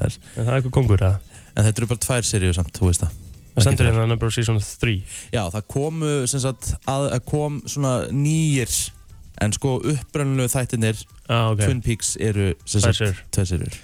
Það 0.00 0.06
er- 0.08 0.54
eitthvað 0.56 0.72
kongur 0.74 1.02
að 1.04 1.18
en 1.54 1.66
þetta 1.66 1.82
eru 1.82 1.88
bara 1.90 2.02
tvær 2.06 2.24
seríu 2.26 2.54
samt, 2.56 2.72
þú 2.76 2.88
veist 2.88 3.02
það 3.04 3.18
Það 3.54 3.66
stendur 3.66 3.90
hérna 3.90 4.06
number 4.06 4.30
of 4.30 4.34
season 4.34 4.60
3 4.60 4.96
já, 5.34 5.42
það 5.50 5.68
komu 5.74 6.14
sem 6.30 6.42
sagt 6.42 6.72
að, 6.88 7.10
að 7.16 7.22
kom 7.28 7.60
svona 7.68 7.94
nýjir 8.14 8.72
en 9.40 9.54
sko 9.56 9.78
upprönnulegu 9.80 10.52
þættirnir 10.52 11.00
ah, 11.28 11.50
ok. 11.52 11.64
Twin 11.64 11.80
Peaks 11.84 12.16
eru 12.20 12.52
sem 12.68 12.84
sagt 12.84 13.40
seríur 13.40 13.80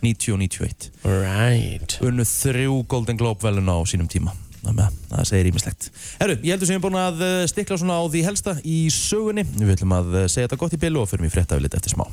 90 0.00 0.32
og 0.34 0.40
91 0.40 0.90
Right 1.04 1.98
unnu 2.06 2.24
þrjú 2.24 2.80
Golden 2.88 3.20
Globe 3.20 3.44
velun 3.44 3.68
á 3.68 3.76
sínum 3.88 4.08
tíma. 4.10 4.32
Þannig 4.60 4.84
að 4.84 4.96
það 5.10 5.28
segir 5.30 5.50
ímislegt 5.50 5.86
Herru, 6.20 6.36
ég 6.44 6.54
heldur 6.54 6.68
sem 6.68 6.76
ég 6.76 6.80
er 6.80 6.84
búin 6.84 6.98
að 7.00 7.22
eh, 7.24 7.44
stikla 7.48 7.80
svona 7.80 8.00
á 8.00 8.04
því 8.12 8.24
helsta 8.28 8.56
í 8.64 8.80
sögunni. 8.92 9.46
Við 9.56 9.76
ætlum 9.76 9.96
að 9.96 10.18
eh, 10.22 10.28
segja 10.32 10.50
þetta 10.50 10.60
gott 10.64 10.76
í 10.76 10.82
byllu 10.84 11.04
og 11.04 11.08
fyrir 11.12 11.24
mig 11.24 11.32
frétta 11.32 11.56
við 11.56 11.68
lit 11.68 11.78
eftir 11.80 11.96
smá. 11.96 12.04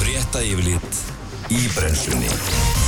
Frétta 0.00 0.44
yfirlit 0.44 1.04
í 1.52 1.60
brennslunni 1.76 2.83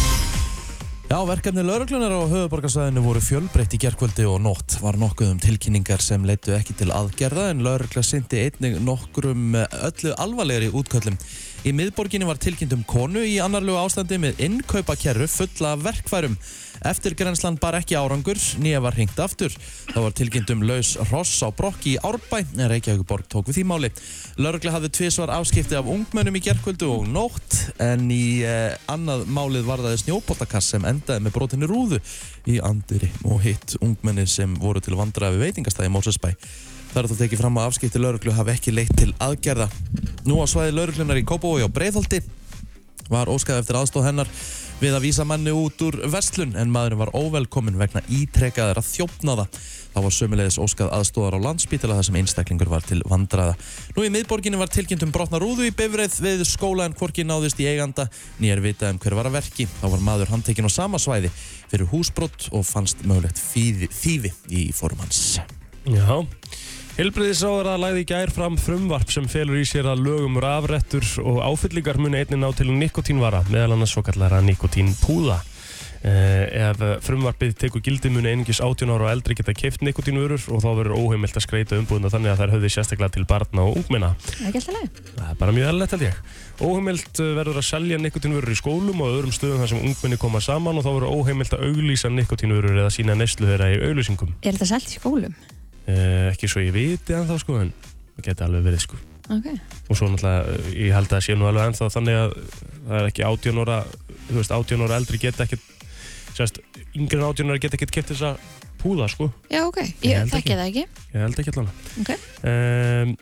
Já, 1.07 1.21
verkefni 1.23 1.63
lauruglunar 1.63 2.11
á 2.11 2.27
höfuborgarsæðinu 2.27 3.05
voru 3.05 3.21
fjölbreytt 3.23 3.77
í 3.77 3.79
gerkvöldi 3.79 4.25
og 4.27 4.41
nótt 4.43 4.75
var 4.83 4.97
nokkuð 4.99 5.37
um 5.37 5.39
tilkynningar 5.39 6.03
sem 6.03 6.25
leittu 6.27 6.51
ekki 6.57 6.75
til 6.81 6.89
aðgerða 6.91 7.45
en 7.53 7.63
laurugla 7.63 8.03
syndi 8.03 8.41
einnig 8.43 8.81
nokkrum 8.83 9.55
eh, 9.55 9.77
öllu 9.87 10.17
alvarlegri 10.19 10.73
útköllum. 10.75 11.15
Í 11.63 11.71
miðborginni 11.79 12.27
var 12.27 12.43
tilkynnt 12.43 12.75
um 12.75 12.83
konu 12.91 13.23
í 13.23 13.37
annarlegu 13.39 13.79
ástandi 13.79 14.19
með 14.19 14.43
innkaupakerru 14.49 15.31
fulla 15.31 15.77
af 15.77 15.87
verkfærum. 15.87 16.35
Eftirgrenslan 16.85 17.57
bar 17.61 17.79
ekki 17.79 17.97
árangur, 17.97 18.39
nýja 18.61 18.83
var 18.85 18.97
hringt 18.97 19.19
aftur. 19.23 19.55
Það 19.93 20.05
var 20.05 20.15
tilkynnt 20.19 20.53
um 20.53 20.65
laus 20.69 20.93
Ross 21.11 21.41
á 21.41 21.49
brokki 21.55 21.95
í 21.95 22.01
Árbæ, 22.05 22.43
en 22.59 22.69
Reykjavíkuborg 22.73 23.29
tók 23.33 23.49
við 23.49 23.61
því 23.61 23.65
máli. 23.71 23.91
Lörgla 24.43 24.75
hafði 24.77 24.93
tvisvar 24.99 25.33
afskipti 25.39 25.79
af 25.79 25.89
ungmennum 25.91 26.37
í 26.37 26.45
gerkvöldu 26.45 26.91
og 26.93 27.09
nótt, 27.09 27.59
en 27.83 28.07
í 28.13 28.43
eh, 28.45 28.77
annað 28.93 29.27
málið 29.33 29.69
varðaði 29.71 30.05
snjópotakass 30.05 30.75
sem 30.75 30.87
endaði 30.89 31.25
með 31.25 31.37
brotinu 31.39 31.71
rúðu 31.71 32.01
í 32.47 32.61
andiri 32.61 33.11
og 33.25 33.43
hitt 33.47 33.79
ungmenni 33.81 34.27
sem 34.31 34.55
voru 34.61 34.83
til 34.85 34.99
vandra 34.99 35.33
við 35.35 35.49
veitingastæði 35.49 35.93
Mósesbæ. 35.97 36.33
Það 36.93 37.03
er 37.03 37.11
þó 37.11 37.19
tekið 37.21 37.41
fram 37.43 37.59
að 37.61 37.67
afskipti 37.69 38.01
lauruglu 38.01 38.33
hafi 38.33 38.55
ekki 38.55 38.73
leitt 38.73 38.95
til 38.97 39.11
aðgerða. 39.21 39.67
Nú 40.25 40.39
á 40.41 40.47
svæði 40.49 40.77
lauruglunar 40.79 41.19
í 41.21 41.27
Kópavogi 41.29 41.67
á 41.67 41.71
Breiðholti 41.73 42.23
var 43.13 43.31
óskað 43.31 43.63
eftir 43.63 43.79
aðstóð 43.79 44.09
hennar 44.09 44.31
við 44.81 44.97
að 44.97 45.07
vísa 45.07 45.25
manni 45.25 45.53
út 45.57 45.81
úr 45.87 45.97
verslun 46.13 46.53
en 46.59 46.73
maðurinn 46.73 47.01
var 47.01 47.13
óvelkomin 47.17 47.79
vegna 47.81 48.03
ítrekkaðar 48.13 48.81
að 48.81 48.91
þjófnaða. 48.91 49.47
Það 49.95 50.05
var 50.05 50.15
sömulegis 50.17 50.59
óskað 50.61 50.93
aðstóðar 50.93 51.39
á 51.41 51.45
landspítala 51.47 51.97
þar 51.97 52.09
sem 52.11 52.19
einstaklingur 52.21 52.69
var 52.69 52.85
til 52.85 53.01
vandraða. 53.09 53.55
Nú 53.97 54.05
í 54.05 54.11
miðborginni 54.13 54.61
var 54.61 54.73
tilkynnt 54.73 55.07
um 55.07 55.15
brotna 55.15 55.41
rúðu 55.41 55.71
í 55.71 55.73
bifreið 55.73 56.19
við 56.27 56.45
skóla 56.51 56.85
en 56.85 56.97
hvorki 56.99 57.25
náðist 57.25 57.63
í 57.65 57.71
eiganda 57.71 58.11
nýjar 58.43 58.61
vitað 58.65 58.93
um 58.93 59.01
hver 59.01 59.17
var 59.17 59.31
að 59.31 59.39
verki. 59.39 59.69
Þá 59.81 59.87
var 59.95 60.05
maður 60.11 60.35
handtekinn 60.35 60.69
á 60.69 60.77
sama 60.77 61.01
svæði 61.01 61.33
fyrir 61.71 61.89
húsbrott 61.95 62.51
og 62.53 62.69
fannst 62.69 63.01
mögulegt 63.09 63.41
þýði 63.41 64.35
í 64.53 64.69
formans. 64.77 65.39
Já 65.87 66.27
Hilbriðisáður 66.97 67.67
að 67.69 67.83
lagði 67.83 68.03
í 68.03 68.05
gær 68.09 68.31
fram 68.33 68.55
frumvarp 68.57 69.11
sem 69.13 69.27
felur 69.29 69.59
í 69.61 69.67
sér 69.69 69.85
að 69.91 70.07
lögum 70.07 70.39
rafrettur 70.41 71.05
og 71.21 71.43
áfyllingar 71.45 71.99
muni 72.01 72.23
einnig 72.23 72.41
ná 72.41 72.47
til 72.57 72.71
nikotínvara, 72.73 73.43
meðal 73.53 73.75
annars 73.75 73.93
svo 73.93 74.01
kallara 74.07 74.39
nikotínpúða. 74.41 75.37
Eh, 76.07 76.71
ef 76.71 76.81
frumvarpið 77.05 77.53
tekur 77.61 77.83
gildi 77.85 78.09
muni 78.15 78.31
einungis 78.31 78.63
18 78.65 78.89
ára 78.89 79.11
og 79.11 79.13
eldri 79.13 79.37
geta 79.37 79.53
keift 79.57 79.85
nikotínvörur 79.85 80.41
og 80.55 80.63
þá 80.65 80.69
verður 80.71 80.95
óheimilt 80.97 81.37
að 81.37 81.45
skreita 81.45 81.77
umbúðuna 81.77 82.13
þannig 82.15 82.33
að 82.33 82.41
þær 82.41 82.55
höfði 82.55 82.71
sérstaklega 82.73 83.13
til 83.17 83.27
barna 83.29 83.67
og 83.67 83.77
ungmenna. 83.83 84.15
Ekki 84.47 84.63
alltaf 84.63 84.79
leið. 84.79 85.03
Það 85.19 85.35
er 85.35 85.41
bara 85.43 85.57
mjög 85.59 85.69
eðlilegt 85.73 85.97
held 85.97 86.07
ég. 86.07 86.23
Óheimilt 86.63 87.21
eh, 87.27 87.35
verður 87.41 87.61
að 87.61 87.69
selja 87.75 88.01
nikotínvörur 88.07 88.55
í 88.55 88.61
skólum 88.63 89.05
og 89.05 89.19
öðrum 89.19 89.37
stöðum 89.37 89.61
þar 89.61 89.73
sem 89.75 89.85
ungmenni 89.91 90.21
koma 90.25 90.41
saman 90.41 90.81
og 90.81 90.87
þá 90.87 90.95
verður 90.95 91.13
óheimilt 91.13 91.59
að 91.59 91.69
auglýsa 91.69 92.13
nikotínvörur 92.15 92.81
eða 92.87 92.95
sína 92.97 93.19
neyslu 93.21 93.51
þeirra 93.53 93.75
í 93.75 93.83
auglýsingum. 93.85 94.33
Er 94.41 94.57
þetta 94.57 94.73
selt 94.73 94.97
í 94.97 94.97
skólum? 94.97 95.37
Eh, 95.87 96.33
ekki 96.33 96.49
svo 96.51 96.61
ég 96.65 96.73
viti 96.75 97.15
ennþá 97.15 97.37
sko 97.39 97.61
en 97.63 97.69
það 98.17 98.25
geti 98.27 98.43
alveg 98.43 98.65
verið 98.67 98.81
sko 98.83 98.97
Ok. 99.31 99.47
og 99.91 99.97
svo 99.99 100.09
náttúrulega 100.11 100.57
eh, 100.57 100.67
ég 100.87 100.95
held 100.97 101.07
að 101.07 101.13
það 101.17 101.25
sé 101.27 101.37
nú 101.39 101.47
alveg 101.47 101.69
ennþá 101.71 101.89
þannig 101.95 102.17
að 102.25 102.35
það 102.89 102.97
er 103.01 103.09
ekki 103.13 103.25
18 103.29 103.61
ára 103.63 103.77
þú 104.27 104.37
veist 104.41 104.55
18 104.57 104.83
ára 104.87 104.99
eldri 104.99 105.21
geta 105.23 105.47
ekkert 105.47 105.63
sérst 106.37 106.59
yngri 106.99 107.21
en 107.21 107.27
18 107.29 107.51
ára 107.55 107.63
geta 107.63 107.79
ekkert 107.79 107.95
keft 107.95 108.11
þessa 108.15 108.33
púða 108.83 109.07
sko 109.15 109.29
Já, 109.51 109.63
ok. 109.67 109.79
Ég 110.03 110.27
þekki 110.31 110.41
ekki. 110.43 110.57
það 110.59 110.67
ekki. 110.67 110.85
ég 111.15 111.23
held 111.23 111.41
ekki 111.45 111.55
allan 111.55 111.71
Ok. 112.03 112.11
um, 112.51 113.17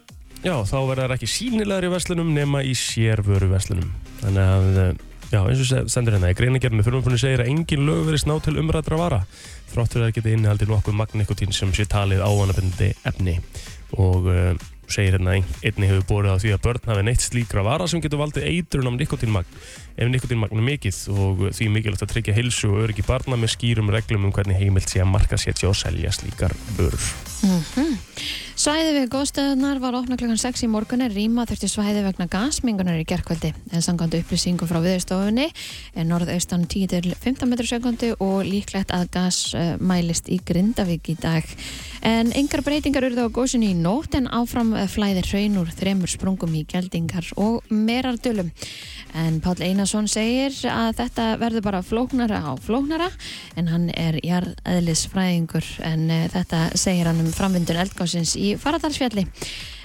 já 0.44 0.55
þá 0.68 0.77
verður 0.88 1.05
það 1.09 1.16
ekki 1.18 1.31
sínilegar 1.35 1.85
í 1.88 1.92
verslunum 1.94 2.33
nema 2.37 2.64
í 2.64 2.72
sérvöru 2.77 3.48
verslunum 3.53 3.92
þannig 4.24 4.55
að 4.57 4.81
eh, 4.85 4.94
já 5.35 5.40
eins 5.40 5.61
og 5.64 5.68
se- 5.68 5.85
stendur 5.92 6.16
hérna 6.16 6.33
í 6.33 6.37
greinagerð 6.38 6.77
með 6.81 6.88
fyrirmjöfunni 6.88 7.20
segir 7.20 7.44
að 7.44 7.53
engin 7.53 7.85
lög 7.88 8.03
verið 8.09 8.24
sná 8.24 8.35
til 8.44 8.57
umræðra 8.61 8.98
vara 9.00 9.20
þrátt 9.74 9.96
fyrir 9.96 10.06
að 10.08 10.14
geta 10.20 10.32
innihaldi 10.37 10.68
nokkuð 10.70 10.96
magnikotín 11.02 11.52
sem 11.56 11.72
sé 11.74 11.84
talið 11.90 12.22
ávanabindi 12.24 12.92
efni. 13.10 13.40
Og 13.98 14.26
uh, 14.30 14.54
segir 14.90 15.14
hérna 15.16 15.32
ein- 15.38 15.46
einnig 15.64 15.88
hefur 15.92 16.06
borið 16.10 16.34
á 16.34 16.38
því 16.42 16.50
að 16.54 16.62
börn 16.66 16.88
hafi 16.90 17.04
neitt 17.06 17.22
slíkra 17.24 17.62
vara 17.64 17.87
sem 17.90 18.02
getur 18.04 18.20
valdið 18.20 18.46
eitrun 18.50 18.90
á 18.90 18.92
nikotínmagn 18.98 19.60
ef 19.96 20.10
nikotínmagn 20.12 20.58
er 20.58 20.66
mikið. 20.70 20.98
Og 21.14 21.44
því 21.56 21.68
mikilvægt 21.76 22.04
að 22.06 22.12
tryggja 22.14 22.34
heilsu 22.37 22.72
og 22.72 22.82
öryggi 22.87 23.06
barna 23.06 23.38
með 23.40 23.54
skýrum 23.56 23.92
reglum 23.94 24.26
um 24.28 24.34
hvernig 24.34 24.58
heimilt 24.60 24.90
sé 24.92 25.00
að 25.04 25.12
marka 25.14 25.38
setja 25.40 25.70
og 25.70 25.78
selja 25.78 26.12
slíkar 26.14 26.52
vörur 26.78 27.00
Svæði 28.64 28.92
við 28.94 29.11
góðstöðunar 29.12 29.77
var 29.83 29.96
opna 29.98 30.16
klukkan 30.16 30.38
6 30.40 30.62
í 30.64 30.68
morgunin 30.72 31.12
rýma 31.12 31.42
þurfti 31.44 31.68
svæði 31.68 32.00
vegna 32.07 32.24
gasmingunar 32.33 32.96
í 32.96 33.05
gerkvöldi 33.05 33.50
en 33.53 33.85
sangandi 33.85 34.22
upplýsingum 34.22 34.70
frá 34.70 34.79
viðstofunni 34.81 35.50
er 35.50 36.07
norðaustan 36.09 36.64
10 36.64 36.88
til 36.94 37.11
15 37.12 37.50
metru 37.50 37.68
sekundi 37.68 38.14
og 38.24 38.38
líklegt 38.48 38.94
að 38.96 39.11
gas 39.18 39.42
uh, 39.53 39.74
mælist 39.85 40.33
í 40.33 40.38
Grindavík 40.48 41.12
í 41.12 41.16
dag. 41.20 41.50
En 42.09 42.33
yngar 42.33 42.64
breytingar 42.64 43.05
urðu 43.11 43.27
á 43.29 43.35
góðsynni 43.37 43.74
í 43.74 43.77
nótt 43.77 44.16
en 44.16 44.31
áfram 44.33 44.72
eh, 44.77 44.88
flæðir 44.88 45.29
hraun 45.29 45.61
úr 45.61 45.70
þremur 45.72 46.12
sprungum 46.12 46.57
í 46.57 46.64
geldingar 46.68 47.29
og 47.40 47.68
merardölum. 47.68 48.48
En 49.14 49.38
Páll 49.44 49.61
Einarsson 49.62 50.09
segir 50.11 50.57
að 50.72 50.96
þetta 51.03 51.29
verður 51.38 51.64
bara 51.68 51.85
flóknara 51.87 52.40
á 52.44 52.53
flóknara 52.61 53.11
en 53.61 53.68
hann 53.72 53.87
er 53.92 54.18
jarðeðlisfræðingur 54.24 55.68
en 55.85 56.09
uh, 56.09 56.24
þetta 56.33 56.64
segir 56.81 57.12
hann 57.12 57.20
um 57.24 57.33
framvindun 57.33 57.85
eldgásins 57.85 58.35
í 58.40 58.53
Faradalsfjalli 58.62 59.26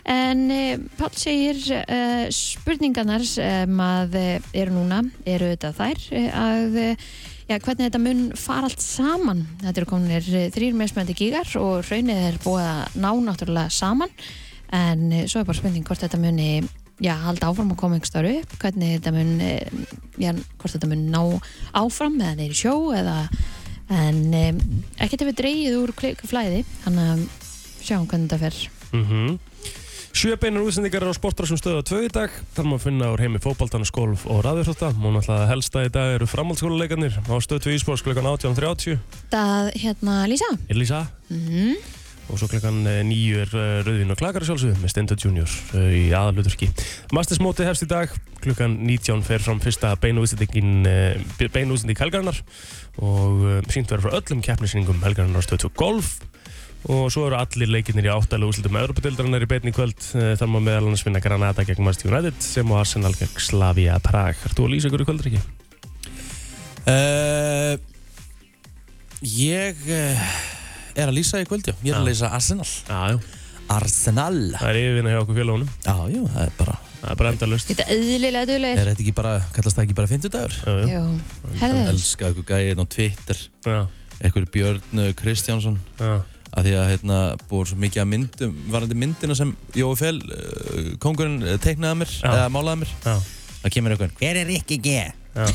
En 0.09 0.45
uh, 0.49 0.77
Pál 0.97 1.11
segir 1.19 1.59
uh, 1.75 2.29
spurningarnar 2.33 3.25
sem 3.27 3.81
að 3.83 4.15
uh, 4.17 4.53
eru 4.57 4.77
núna, 4.77 5.03
eru 5.27 5.51
þetta 5.51 5.75
þær 5.77 6.07
að 6.39 6.79
Já, 7.49 7.55
hvernig 7.57 7.87
þetta 7.87 7.99
mun 8.03 8.19
fara 8.37 8.67
allt 8.69 8.83
saman. 8.83 9.39
Þetta 9.63 9.81
eru 9.81 9.89
kominir 9.89 10.25
eh, 10.37 10.51
þrýr 10.53 10.75
meðsmöndi 10.77 11.15
gígar 11.17 11.49
og 11.57 11.79
raunnið 11.87 12.19
er 12.27 12.35
búið 12.43 12.67
að 12.67 12.99
ná 13.01 13.09
náttúrulega 13.25 13.73
saman 13.73 14.11
en 14.77 15.07
eh, 15.09 15.23
svo 15.25 15.41
er 15.41 15.47
bara 15.47 15.57
spurning 15.57 15.87
hvort 15.87 16.03
þetta 16.03 16.19
muni 16.21 16.61
já, 17.01 17.15
halda 17.23 17.49
áfram 17.49 17.71
að 17.73 17.79
koma 17.81 17.97
einhver 17.97 18.11
starf 18.11 18.35
upp, 18.43 18.53
hvernig 18.61 18.99
þetta 18.99 19.15
mun 19.15 19.33
eh, 19.41 19.81
já, 20.21 20.29
hvort 20.61 20.75
þetta 20.75 20.91
mun 20.91 21.07
ná 21.09 21.23
áfram 21.81 22.21
eða 22.21 22.37
neyri 22.37 22.59
sjó 22.59 22.75
eða 22.93 23.17
en 23.97 24.21
ekkert 25.01 25.23
hefur 25.23 25.37
dreigið 25.39 25.79
úr 25.79 25.95
flæði, 26.29 26.61
þannig 26.83 27.07
að 27.15 27.23
sjáum 27.89 28.07
hvernig 28.09 28.29
þetta 28.29 28.43
fer. 28.45 28.63
Mm 28.93 29.37
Sjö 30.09 30.33
beinar 30.41 30.65
útsendingar 30.65 31.05
á 31.05 31.13
sportrásum 31.13 31.59
stöðu 31.59 31.79
á 31.79 31.83
tvö 31.85 31.99
í 32.07 32.09
dag. 32.09 32.33
Þar 32.55 32.65
maður 32.65 32.81
finna 32.87 33.11
úr 33.13 33.21
heimi 33.21 33.41
fótboltan, 33.43 33.85
skólf 33.85 34.25
og 34.25 34.41
ræðurþótta 34.41 34.89
og 34.89 35.13
náttúrulega 35.13 35.49
helsta 35.51 35.83
í 35.85 35.91
dag 35.93 36.15
eru 36.17 36.27
framhaldsskóluleikarnir 36.27 37.19
á 37.29 37.35
stöðu 37.45 37.69
2 37.69 37.75
íspórs 37.77 38.03
klukkan 38.03 38.25
18.30 38.25 38.97
Það, 39.29 39.69
hérna, 39.77 40.23
Lísa? 40.31 40.49
Elisa 40.67 41.05
Mm 41.29 41.77
og 42.29 42.37
svo 42.37 42.45
klukkan 42.45 42.83
9 42.85 43.13
er 43.41 43.53
uh, 43.57 43.79
Rauðvin 43.81 44.13
og 44.13 44.19
Klakar 44.19 44.43
sjálfsögðu 44.45 44.77
með 44.83 44.91
Stenda 44.93 45.15
Junior 45.17 45.49
uh, 45.73 45.85
í 45.89 46.03
aðaluturki 46.13 46.67
Masters 47.15 47.41
móti 47.41 47.65
hefst 47.65 47.87
í 47.87 47.89
dag. 47.89 48.11
Klukkan 48.43 48.75
19 48.85 49.23
fer 49.25 49.41
fram 49.41 49.57
fyrsta 49.63 49.95
beinu 49.97 50.21
útsendingin 50.21 50.85
uh, 50.85 51.47
beinu 51.49 51.73
útsending 51.73 51.97
helgarinnar. 51.97 52.37
Og 53.01 53.65
sínt 53.73 53.89
verður 53.89 54.11
frá 54.11 54.19
öllum 54.19 54.43
keppnisýningum 54.45 55.01
helgarinnar 55.07 55.41
á 55.41 55.47
stöðu 55.47 55.71
2 55.71 55.73
golf 55.81 56.19
og 56.87 57.09
svo 57.11 57.25
eru 57.27 57.35
allir 57.35 57.67
leikirnir 57.67 58.07
í 58.07 58.11
áttalega 58.13 58.47
úrslutum 58.53 58.77
Európa-dildarinnar 58.79 59.43
í 59.43 59.49
beinni 59.51 59.73
í 59.73 59.75
kvöld 59.75 59.97
Eh, 60.15 60.35
þar 60.39 60.47
má 60.47 60.59
meðal 60.63 60.87
annars 60.87 61.03
vinna 61.05 61.19
Granada 61.19 61.65
gegn 61.67 61.83
Manchester 61.83 62.09
United 62.13 62.39
sem 62.41 62.71
og 62.71 62.79
Arsenal 62.79 63.11
gegn 63.19 63.35
Slavia 63.37 63.97
Prag 63.99 64.39
Ertu 64.47 64.63
að 64.65 64.71
lýsa 64.77 64.87
ykkur 64.89 65.03
í 65.03 65.07
kvöldur 65.09 65.27
ekki? 65.31 65.41
Uh, 66.89 67.75
ég 69.21 69.75
uh, 69.91 70.29
er 70.95 71.09
að 71.11 71.17
lýsa 71.19 71.41
í 71.43 71.45
kvöld, 71.49 71.67
já. 71.67 71.75
Ég 71.83 71.91
er 71.93 71.99
að 71.99 72.07
lýsa 72.07 72.31
Arsenal. 72.33 72.65
Já, 72.87 73.01
já, 73.13 73.19
Arsenal. 73.75 74.39
það 74.57 74.69
er 74.71 74.79
yfirvinna 74.79 75.11
hjá 75.13 75.19
okkur 75.21 75.37
félagunum 75.37 75.69
Já, 75.85 75.93
já, 76.09 76.21
það 76.33 76.41
er 76.47 76.55
bara, 76.57 76.77
Það 76.99 77.11
er 77.13 77.19
bara 77.21 77.33
endalust 77.35 77.69
Þetta 77.69 77.83
er 77.85 77.93
eðlilega 77.99 78.47
duglegir. 78.49 78.79
er 78.81 78.89
þetta 78.93 79.03
ekki 79.05 79.13
bara, 79.19 79.33
kallast 79.55 79.77
það 79.77 79.85
ekki 79.85 79.97
bara 79.99 80.09
50 80.15 80.33
dagur? 80.33 80.55
Já, 80.63 80.73
já, 80.79 80.95
Jú, 80.95 81.03
Ég 81.51 81.61
herðu. 81.61 81.83
elska 81.93 82.31
ykkur 82.33 82.47
gæðin 82.49 82.81
á 82.81 82.85
Twitter, 82.95 83.43
já, 83.69 83.79
ykkur 84.31 84.49
Björn 84.55 85.05
Kristjánsson, 85.21 85.77
já. 86.01 86.15
Að 86.49 86.67
því 86.69 86.75
að 86.79 86.89
hérna 86.93 87.19
búið 87.49 87.71
svo 87.71 87.79
mikið 87.83 88.03
að 88.03 88.09
myndum, 88.13 88.55
varandi 88.73 88.97
myndina 88.97 89.37
sem 89.37 89.55
Jói 89.77 89.93
Fel, 89.99 90.15
uh, 90.19 90.91
kongurinn, 91.03 91.41
uh, 91.45 91.57
teiknaði 91.61 92.01
mér, 92.01 92.15
eða 92.31 92.49
málaði 92.53 92.83
mér. 92.83 92.93
já. 93.05 93.15
Það 93.59 93.73
kemur 93.75 93.95
ykkur, 93.97 94.13
hver 94.21 94.39
er 94.39 94.47
Rikki 94.47 94.77
G? 94.79 94.99
Já. 95.35 95.45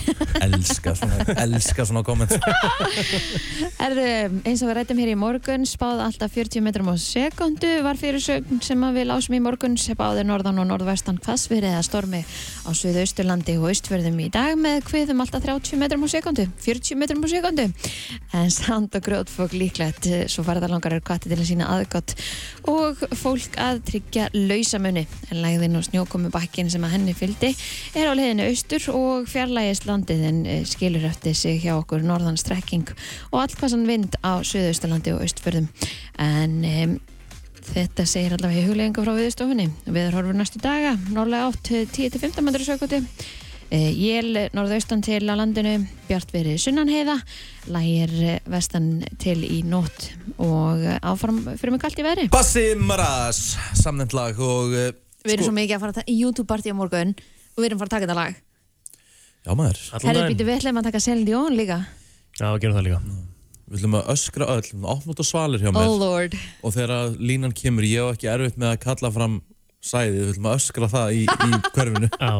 elska 0.46 0.94
svona, 0.94 1.24
elska 1.44 1.84
svona 1.84 2.02
komment. 2.06 2.30
Herðu, 3.80 4.04
eins 4.46 4.62
og 4.62 4.70
við 4.70 4.76
rættum 4.78 5.00
hér 5.02 5.10
í 5.12 5.16
morgun, 5.18 5.66
spáð 5.68 6.02
alltaf 6.04 6.32
40 6.36 6.62
metrum 6.64 6.88
á 6.88 6.96
sekundu 7.00 7.70
var 7.84 7.98
fyrir 8.00 8.22
sögn 8.22 8.62
sem 8.64 8.84
við 8.94 9.08
lásum 9.10 9.36
í 9.36 9.42
morgun, 9.42 9.74
spáði 9.80 10.22
norðan 10.28 10.62
og 10.62 10.68
norðvestan 10.70 11.18
hvassveri 11.24 11.72
eða 11.72 11.82
stormi 11.86 12.22
á 12.22 12.70
Suðausturlandi 12.70 13.56
og 13.58 13.68
Austfjörðum 13.72 14.22
í 14.22 14.28
dag 14.32 14.54
með 14.60 14.86
hviðum 14.88 15.24
alltaf 15.24 15.44
30 15.44 15.80
metrum 15.82 16.06
á 16.06 16.08
sekundu, 16.14 16.46
40 16.64 17.00
metrum 17.00 17.26
á 17.26 17.28
sekundu. 17.34 17.66
En 18.34 18.50
sand 18.54 18.94
og 18.94 19.04
grjótfólk 19.04 19.58
líklegt, 19.58 20.08
svo 20.30 20.46
farðarlangar 20.46 20.96
er 20.96 21.04
kvatti 21.04 21.32
til 21.32 21.40
að 21.40 21.50
sína 21.50 21.68
aðgott 21.74 22.14
og 22.70 23.02
fólk 23.18 23.58
að 23.60 23.82
tryggja 23.90 24.30
lausamunni. 24.34 25.04
En 25.30 25.42
lægðin 25.42 25.78
og 25.78 25.86
snjókomi 25.86 26.32
bakkin 26.34 26.70
sem 26.72 26.84
að 26.86 26.96
henni 26.96 27.14
fylgdi 27.16 27.52
er 27.98 28.10
á 28.10 28.12
leiðinu 28.16 28.48
austur 28.48 28.88
og 28.94 29.28
fjarlægist 29.64 29.86
landið 29.88 30.24
en 30.28 30.40
eh, 30.46 30.64
skilur 30.68 31.04
eftir 31.08 31.34
sig 31.34 31.62
hjá 31.62 31.78
okkur 31.78 32.02
norðan 32.04 32.36
strekking 32.36 32.84
og 33.32 33.40
allkvassan 33.40 33.86
vind 33.88 34.16
á 34.20 34.44
Suðausturlandi 34.44 35.14
og 35.14 35.22
Austfjörðum. 35.24 35.70
En 36.20 36.58
um, 36.68 36.98
þetta 37.72 38.04
segir 38.04 38.34
allavega 38.36 38.60
í 38.60 38.66
hugleggingu 38.68 39.04
frá 39.06 39.14
viðstofunni. 39.16 39.70
Viður 39.86 40.18
horfur 40.18 40.36
næstu 40.36 40.60
daga, 40.60 40.98
norðlega 41.08 41.48
átt 41.48 41.72
10-15 41.96 42.44
metri 42.44 42.68
sökuti. 42.68 43.00
Jél 43.74 44.36
norðaustan 44.54 45.00
til 45.02 45.24
á 45.24 45.34
landinu, 45.34 45.78
bjart 46.06 46.30
verið 46.30 46.60
sunnanheiða, 46.62 47.16
lægir 47.72 48.12
eh, 48.20 48.36
vestan 48.46 49.00
til 49.18 49.40
í 49.48 49.64
nótt 49.66 50.12
og 50.36 50.84
eh, 50.84 51.00
áfram 51.00 51.40
fyrir 51.56 51.72
mig 51.74 51.82
kallt 51.82 51.98
í 51.98 52.04
veðri. 52.06 52.28
Bassi 52.30 52.68
Maras, 52.78 53.56
samnefnt 53.80 54.14
lag 54.14 54.38
og 54.38 54.76
uh, 54.76 54.90
Við 55.24 55.38
erum 55.38 55.48
svo 55.48 55.56
mikið 55.56 55.78
að 55.78 55.86
fara 55.86 56.04
í 56.04 56.18
YouTube-partí 56.20 56.70
á 56.70 56.76
morgun 56.76 57.16
og 57.16 57.62
við 57.64 57.72
erum 57.72 57.80
að 57.80 57.86
fara 57.86 57.88
að 57.88 57.96
taka 57.96 58.06
þetta 58.06 58.20
lag. 58.20 58.42
Já 59.44 59.52
maður, 59.58 59.80
Herri, 60.04 60.24
býtu 60.32 60.46
við 60.48 60.58
ætlum 60.60 60.80
að 60.80 60.88
taka 60.90 61.00
Celine 61.04 61.28
Dion 61.28 61.56
líka. 61.58 61.78
Já, 62.38 62.46
við 62.54 62.60
gerum 62.64 62.76
það 62.78 62.86
líka. 62.88 63.00
Við 63.64 63.78
ætlum 63.80 63.96
að 63.98 64.08
öskra 64.14 64.48
öll, 64.52 64.60
við 64.60 64.68
ætlum 64.70 64.86
að 64.86 64.94
opna 64.98 65.14
út 65.14 65.20
á 65.20 65.26
svalir 65.28 65.62
hjá 65.64 65.70
mér. 65.72 65.88
Oh 65.88 65.96
lord. 66.00 66.34
og 66.62 66.74
þegar 66.74 67.14
línan 67.20 67.54
kemur 67.56 67.86
ég 67.88 68.04
á 68.04 68.12
ekki 68.14 68.28
erfitt 68.32 68.58
með 68.60 68.72
að 68.74 68.80
kalla 68.84 69.10
fram 69.14 69.38
sæðið, 69.84 70.18
við 70.20 70.32
ætlum 70.34 70.48
að 70.50 70.58
öskra 70.60 70.88
það 70.94 71.14
í, 71.14 71.22
í 71.24 71.60
hverfinu. 71.76 72.10
Já, 72.20 72.34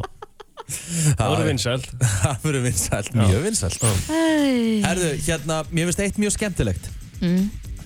það 1.19 1.33
voru 1.35 1.47
vinsælt 1.49 1.89
það 2.23 2.45
verður 2.47 2.65
vinsælt, 2.69 3.11
mjög 3.21 3.43
vinsælt. 3.49 3.87
Herðu, 4.85 5.11
hérna, 5.27 5.59
mér 5.71 5.91
finnst 5.91 6.05
eitt 6.07 6.21
mjög 6.23 6.37
skemmtilegt. 6.39 6.91
Mm. 7.25 7.45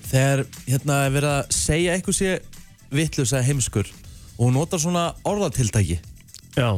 þegar 0.09 0.41
hérna 0.65 0.95
er 1.05 1.11
verið 1.13 1.33
að 1.37 1.51
segja 1.53 1.93
eitthvað 1.95 2.15
sé 2.17 2.31
vittlust 2.97 3.35
eða 3.35 3.45
heimskur 3.45 3.87
og 4.39 4.39
hún 4.47 4.55
notar 4.57 4.81
svona 4.81 5.03
orðatiltæki. 5.27 5.99
Já, 6.57 6.69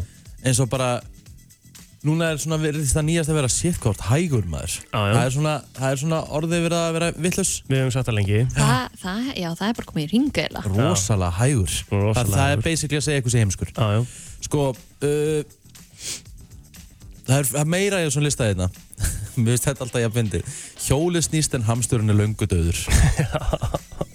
eins 0.44 0.60
og 0.62 0.68
bara 0.70 0.98
núna 2.08 2.32
er 2.34 2.40
svona 2.42 2.58
verið 2.62 2.88
það 2.90 3.06
nýjast 3.08 3.32
að 3.32 3.38
vera 3.38 3.50
sittkort 3.54 4.04
hægur 4.08 4.48
maður. 4.50 4.78
Já, 4.88 4.98
já. 4.98 5.14
Það, 5.14 5.24
er 5.24 5.34
svona, 5.36 5.56
það 5.78 5.94
er 5.96 6.02
svona 6.02 6.20
orðið 6.40 6.64
verið 6.66 6.78
að 6.80 6.94
vera 6.98 7.10
vittlust 7.28 7.70
við 7.70 7.82
hefum 7.82 7.94
sagt 7.96 8.10
það 8.10 8.18
lengi. 8.18 8.42
Það, 8.56 9.00
það, 9.04 9.32
já, 9.38 9.50
það 9.60 9.68
er 9.68 9.80
bara 9.80 9.90
komið 9.92 10.06
í 10.06 10.12
ringa 10.16 10.46
eða. 10.48 10.64
rosalega 10.68 11.38
hægur. 11.38 11.76
Rosalega 11.92 12.16
það, 12.18 12.36
það 12.36 12.46
er 12.46 12.56
hægur. 12.56 12.66
basically 12.70 13.02
að 13.02 13.06
segja 13.08 13.22
eitthvað 13.22 13.36
sé 13.36 13.44
heimskur. 13.46 13.74
Já, 13.78 13.88
já, 13.98 14.02
Sko 14.42 14.68
uh, 14.72 15.58
Það 17.22 17.36
er 17.38 17.46
það 17.52 17.60
er 17.62 17.68
meira 17.70 18.00
ég 18.02 18.14
svona 18.16 18.28
listaði 18.28 18.56
hérna. 18.56 18.72
Mér 19.38 19.54
finnst 19.54 19.68
þetta 19.70 19.86
alltaf 19.86 20.02
ég 20.02 20.10
að 20.10 20.18
fyndi 20.18 20.42
Hjólið 20.84 21.28
snýst 21.30 21.54
en 21.56 21.68
hamsturinn 21.70 22.12
er 22.12 22.18
löngu 22.20 22.48
döður 22.52 22.82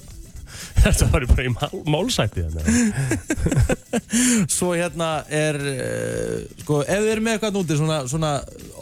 þetta 0.87 1.09
var 1.13 1.27
bara 1.33 1.47
í 1.47 1.53
mál, 1.55 1.77
málsætti 1.97 2.47
þannig 2.47 2.67
Svo 4.57 4.73
hérna 4.77 5.11
er 5.33 5.59
uh, 5.61 6.41
Sko, 6.63 6.81
ef 6.85 7.05
þið 7.05 7.13
eru 7.15 7.27
með 7.27 7.37
eitthvað 7.37 7.57
núti 7.59 7.79
Svona, 7.79 8.01
svona 8.11 8.33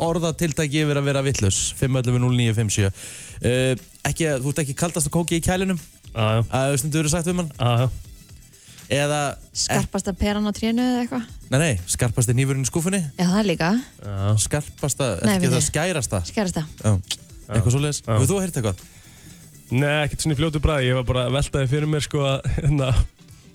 orðatiltæki 0.05 0.85
yfir 0.85 1.01
að 1.01 1.09
vera 1.11 1.25
vitlaus 1.27 1.59
511-0957 1.81 2.89
uh, 2.89 3.85
Ekki, 4.05 4.31
þú 4.45 4.55
ert 4.55 4.65
ekki 4.65 4.79
kaldast 4.79 5.09
að 5.11 5.17
kóki 5.19 5.41
í 5.41 5.45
kælinum 5.45 5.81
að 6.15 6.77
stundu 6.79 7.01
verið 7.01 7.11
sagt 7.11 7.31
um 7.33 7.41
hann? 7.43 7.49
Já, 7.59 7.85
já. 7.85 7.89
Eða, 8.95 9.21
Skarpasta 9.57 10.13
peran 10.15 10.45
á 10.47 10.53
trénu 10.55 10.83
eða 10.85 11.01
eitthvað. 11.05 11.29
nei 11.49 11.59
nei, 11.63 11.73
skarpasti 11.89 12.35
nýfurinn 12.37 12.67
í 12.67 12.69
skúfunni. 12.69 13.01
Já, 13.17 13.25
það 13.25 13.39
er 13.41 13.49
líka. 13.49 13.71
Já, 14.05 14.19
Skarpasta, 14.45 15.09
Nei, 15.25 15.33
ekki 15.39 15.49
við 15.49 15.57
það 15.57 15.65
skærasta? 15.71 16.21
Skærast 16.29 16.59
það. 16.61 16.67
Já, 16.85 16.93
eitthvað 17.49 17.75
svoleiðis. 17.75 18.03
Já. 18.05 18.11
Hefur 18.13 18.31
þú 18.31 18.41
heyrt 18.45 18.61
eitthvað? 18.61 18.85
Nei, 19.73 20.05
ekkert 20.05 20.25
svona 20.25 20.37
í 20.37 20.39
fljótu 20.39 20.61
bræði, 20.63 20.89
ég 20.91 20.99
var 20.99 21.07
bara 21.09 21.27
að 21.29 21.37
veltaði 21.39 21.71
fyrir 21.71 21.89
mér 21.91 22.05
sko 22.05 22.25
að 22.29 22.49
hérna, 22.59 22.91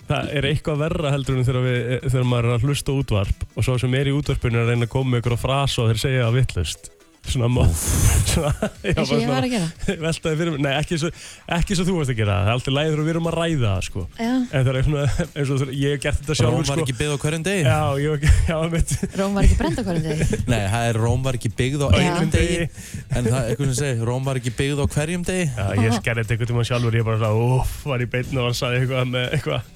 það 0.08 0.30
er 0.36 0.48
eitthvað 0.50 0.80
verra 0.82 1.12
heldur 1.14 1.38
en 1.38 1.46
þegar, 1.46 1.66
við, 1.68 1.90
þegar 2.08 2.26
maður 2.32 2.48
er 2.48 2.56
að 2.56 2.64
hlusta 2.66 2.96
útvarp 2.96 3.44
og 3.54 3.66
svo 3.66 3.76
sem 3.78 3.94
er 3.98 4.10
í 4.10 4.14
útvarpinu 4.16 4.58
er 4.58 4.64
að 4.64 4.72
reyna 4.74 4.88
að 4.88 4.94
koma 4.96 5.20
ykkur 5.20 5.36
á 5.38 5.44
frasa 5.44 5.84
og 5.84 5.92
þeir 5.92 6.02
segja 6.02 6.24
það 6.26 6.38
vittlust. 6.40 6.90
Svona, 7.30 7.46
Eins 8.90 9.10
og 9.12 9.20
ég 9.20 9.28
var 9.28 9.44
að 9.44 9.52
gera. 9.52 9.66
veltaði 10.06 10.38
fyrir 10.40 10.54
mér, 10.54 10.62
nei 10.64 10.70
ekki 10.80 10.96
svo, 10.98 11.10
ekki 11.56 11.76
svo 11.76 11.84
þú 11.86 11.96
varst 11.98 12.12
að 12.14 12.18
gera 12.20 12.36
það, 12.40 12.46
er 12.48 12.54
alltaf 12.56 12.74
læður 12.74 13.02
og 13.02 13.06
við 13.06 13.12
erum 13.12 13.28
að 13.30 13.36
ræða 13.36 13.60
það 13.74 13.84
sko. 13.86 14.04
Já, 14.16 14.30
En 14.40 14.64
það 14.66 14.70
er 14.80 14.86
svona, 14.88 15.04
eins 15.36 15.52
og 15.52 15.72
ég 15.76 15.92
hef 15.94 16.00
gert 16.06 16.20
þetta 16.22 16.32
Róm 16.32 16.40
sjálfur 16.40 16.56
var 16.56 16.80
sko. 16.80 16.86
ekki 16.86 16.96
byggð 17.00 17.12
á 17.12 17.18
hverjum 17.24 17.44
degi? 17.46 17.64
Já, 17.68 17.80
ég 18.00 18.14
var 18.14 18.18
já, 18.50 18.56
mitt, 18.74 18.94
Róm 19.20 19.36
var 19.36 19.48
ekki 19.50 19.58
brenda 19.60 19.84
hverjum 19.86 20.06
degi. 20.08 20.40
Nei, 20.50 20.62
það 20.74 20.86
er 20.90 21.00
Róm 21.04 21.26
var 21.28 21.38
ekki 21.40 21.52
byggð 21.60 21.84
á 21.84 21.88
Já. 21.90 22.00
einum 22.00 22.32
degi 22.34 22.58
En 22.64 23.28
það 23.28 23.38
er 23.40 23.50
eitthvað 23.52 23.68
sem 23.70 23.76
segir, 23.82 24.02
Róm 24.10 24.26
var 24.30 24.40
ekki 24.40 24.54
byggð 24.62 24.80
á 24.80 24.86
hverjum 24.96 25.26
degi 25.28 25.44
Já, 25.50 25.66
ég 25.84 25.98
skerði 26.00 26.24
þetta 26.24 26.34
einhvern 26.36 26.50
tíma 26.54 26.66
sjálfur, 26.70 26.98
ég 27.00 27.06
bara 27.10 27.20
svona, 27.20 27.60
úf, 27.60 27.76
var 27.92 28.00
í 28.00 28.08
beinu 28.10 28.40
og 28.42 28.48
hann 28.50 28.58
sagði 28.58 28.80
eitthvað 28.84 29.12
með 29.12 29.28
eitthvað, 29.36 29.70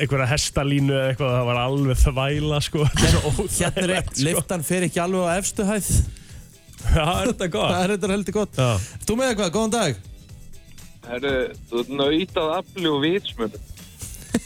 einhverja 0.00 0.28
hestalínu 0.34 0.94
eða 0.98 1.08
eitthvað, 1.14 1.32
það 1.38 1.48
var 1.50 1.62
alveg 1.64 2.02
þvæla, 2.02 2.60
sko. 2.68 2.84
Þetta 2.90 3.08
er 3.08 3.14
svo 3.14 3.32
Hérna 3.34 3.44
er 3.44 3.44
óþægilegt, 3.44 4.12
eitt, 4.12 4.22
liftan 4.28 4.64
fer 4.66 4.86
ekki 4.88 5.02
alveg 5.04 5.28
á 5.28 5.36
efstu 5.38 5.68
Já, 6.84 7.04
er 7.22 7.30
þetta 7.32 7.48
gott? 7.54 7.70
Það 7.72 7.84
er 7.84 7.92
þetta 7.94 8.10
heldur 8.14 8.34
gott 8.36 8.58
Já, 8.60 8.68
Þú 9.08 9.16
með 9.20 9.30
eitthvað, 9.32 9.54
góðan 9.56 9.72
dag 9.74 10.02
Herru, 11.04 11.32
þú 11.70 11.80
ert 11.82 11.90
nöytað 12.00 12.50
afli 12.58 12.88
og 12.88 13.00
vitsmjönd. 13.04 13.56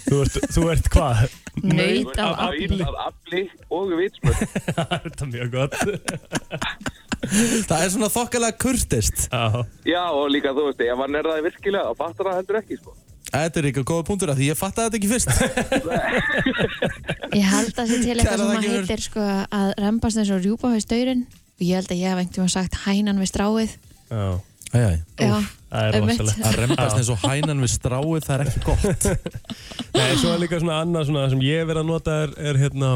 þú 0.09 0.17
ert, 0.25 0.39
þú 0.55 0.63
ert 0.73 0.89
hvað? 0.91 1.21
Naut 1.63 2.19
af 2.19 2.41
afli. 2.49 2.67
Nöytað 2.73 2.97
afli 3.05 3.43
og 3.75 3.93
vitsmjönd. 4.01 4.41
Það 4.79 4.95
er 4.97 5.05
þetta 5.07 5.29
mjög 5.31 5.49
gott. 5.55 5.77
Það 7.69 7.83
er 7.85 7.93
svona 7.95 8.09
þokkalega 8.15 8.59
kurtist 8.63 9.25
Já, 9.31 9.63
Já, 9.87 10.03
og 10.15 10.27
líka 10.35 10.51
þú 10.55 10.67
veist, 10.69 10.83
ef 10.87 10.99
hann 11.03 11.19
er 11.19 11.31
það 11.31 11.45
virkilega, 11.47 11.93
þá 11.93 12.03
fattar 12.03 12.31
það 12.33 12.37
heldur 12.43 12.59
ekki, 12.63 12.79
sko. 12.83 12.97
Þetta 13.29 13.61
er 13.61 13.67
líka 13.69 13.83
góða 13.93 14.05
punktur 14.09 14.31
að 14.33 14.39
því 14.41 14.47
ég 14.49 14.57
fattaði 14.59 14.87
þetta 14.89 14.99
ekki 14.99 15.11
fyrst 15.15 15.31
Ég 17.39 17.45
held 17.53 17.69
að 17.69 17.77
það 17.77 17.91
sé 17.91 17.99
til 18.03 18.15
eitthvað 18.15 18.39
sem 18.39 18.49
að 18.49 18.63
fyrir. 18.63 18.79
heitir 18.79 19.03
sko 19.05 19.25
að 19.59 19.73
rembast 19.85 20.21
eins 20.23 20.31
og 20.33 20.41
rjúpa 20.47 20.71
hafa 20.73 20.81
staurin 20.87 21.23
og 21.59 21.67
ég 21.67 21.75
held 21.79 21.91
að 21.91 21.99
ég 22.01 22.13
hef 22.13 22.21
einhvern 22.23 22.35
tíma 22.39 22.53
sagt 22.55 22.79
hænan 22.85 23.19
við 23.23 23.31
stráið. 23.33 23.77
Já, 24.09 24.25
æ. 24.73 24.83
Já, 25.19 25.37
það 25.69 25.85
er 25.89 25.99
rosalegt. 26.05 26.43
Að 26.47 26.59
rembast 26.63 26.99
eins 27.01 27.13
og 27.13 27.23
hænan 27.25 27.63
við 27.65 27.73
stráið, 27.75 28.27
það 28.29 28.35
er 28.37 28.51
ekki 28.53 28.65
gott. 28.69 29.09
Nei, 29.99 30.11
svo 30.21 30.33
er 30.33 30.43
líka 30.45 30.61
svona 30.63 30.81
annað 30.85 31.09
svona 31.11 31.27
sem 31.33 31.43
ég 31.49 31.67
verið 31.69 31.83
að 31.83 31.91
nota 31.91 32.19
er, 32.25 32.35
er 32.53 32.61
hérna 32.63 32.93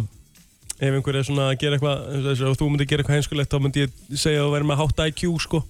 ef 0.83 0.96
einhver 0.96 1.18
er 1.18 1.27
svona 1.27 1.51
að 1.51 1.59
gera 1.62 1.79
eitthvað 1.79 2.31
eins 2.31 2.40
og 2.46 2.57
þú 2.59 2.70
myndir 2.72 2.88
gera 2.90 3.05
eitthvað 3.05 3.18
heimskulegt 3.18 3.53
þá 3.53 3.59
myndi 3.62 3.85
ég 3.85 3.92
segja 4.18 4.40
að 4.42 4.48
þú 4.48 4.55
verður 4.57 4.70
með 4.70 4.81
hátt 4.83 5.05
IQ 5.11 5.27
sko. 5.44 5.62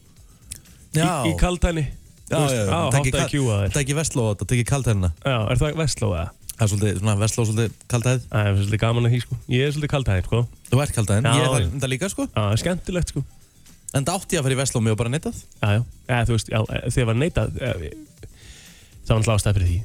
Í, 0.92 1.02
í 1.02 1.34
kaldhæni 1.40 1.86
Já, 2.32 2.38
já, 2.48 2.62
já, 2.64 2.70
hátt 2.72 2.94
takk 2.94 3.08
í 3.08 3.12
IQ 3.12 3.16
að 3.18 3.26
þér. 3.26 3.66
Þetta 3.66 3.78
er 3.78 3.82
ekki 3.82 3.96
vestló, 3.98 4.24
þetta 4.32 4.46
tekið 4.52 4.68
kaldhæðina 4.70 5.10
Já, 5.20 5.36
er 5.52 5.60
það 5.60 5.80
vestló 5.80 6.12
eða? 6.16 6.28
Það 6.62 6.68
er 6.68 6.70
svolítið, 6.70 6.98
svona 7.00 7.14
vestló, 7.18 7.44
svolítið 7.48 7.72
kaldhæð 7.90 8.18
Það 8.30 8.48
er 8.48 8.58
svolítið 8.60 8.80
gaman 8.82 9.06
að 9.08 9.14
því 9.14 9.20
sko. 9.24 9.36
Ég 9.50 9.62
er 9.66 9.72
svolítið 9.74 9.90
kaldhæðin 9.92 10.26
sko. 10.28 10.42
Þú 10.68 10.82
ert 10.84 10.92
kaldhæðin, 10.94 11.26
Já, 11.26 11.32
ég 11.34 11.46
er 11.56 11.64
já. 11.64 11.70
það 11.82 11.90
líka 11.90 12.10
sko. 12.12 12.26
Já, 12.28 12.36
það 12.38 12.52
er 12.52 12.60
skemmtilegt 12.62 13.10
sko. 13.10 13.22
En 13.92 14.06
það 14.06 14.18
átti 14.20 14.36
ég 14.36 14.42
að 14.42 14.46
fara 14.46 14.54
í 14.54 14.60
vestló 14.60 14.82
mig 14.84 14.94
og 14.94 15.00
bara 15.00 15.10
neitað. 15.10 15.40
Já, 15.58 15.72
já, 15.74 15.80
eða, 16.06 16.28
þú 16.28 16.36
veist, 16.36 16.52
já, 16.52 16.60
þegar 16.94 17.08
var 17.10 17.18
neitað 17.18 17.58
eða, 17.58 17.90
það 19.02 19.10
var 19.10 19.18
náttúrulega 19.18 19.34
ástæð 19.40 19.58
fyrir 19.58 19.68
því. 19.72 19.80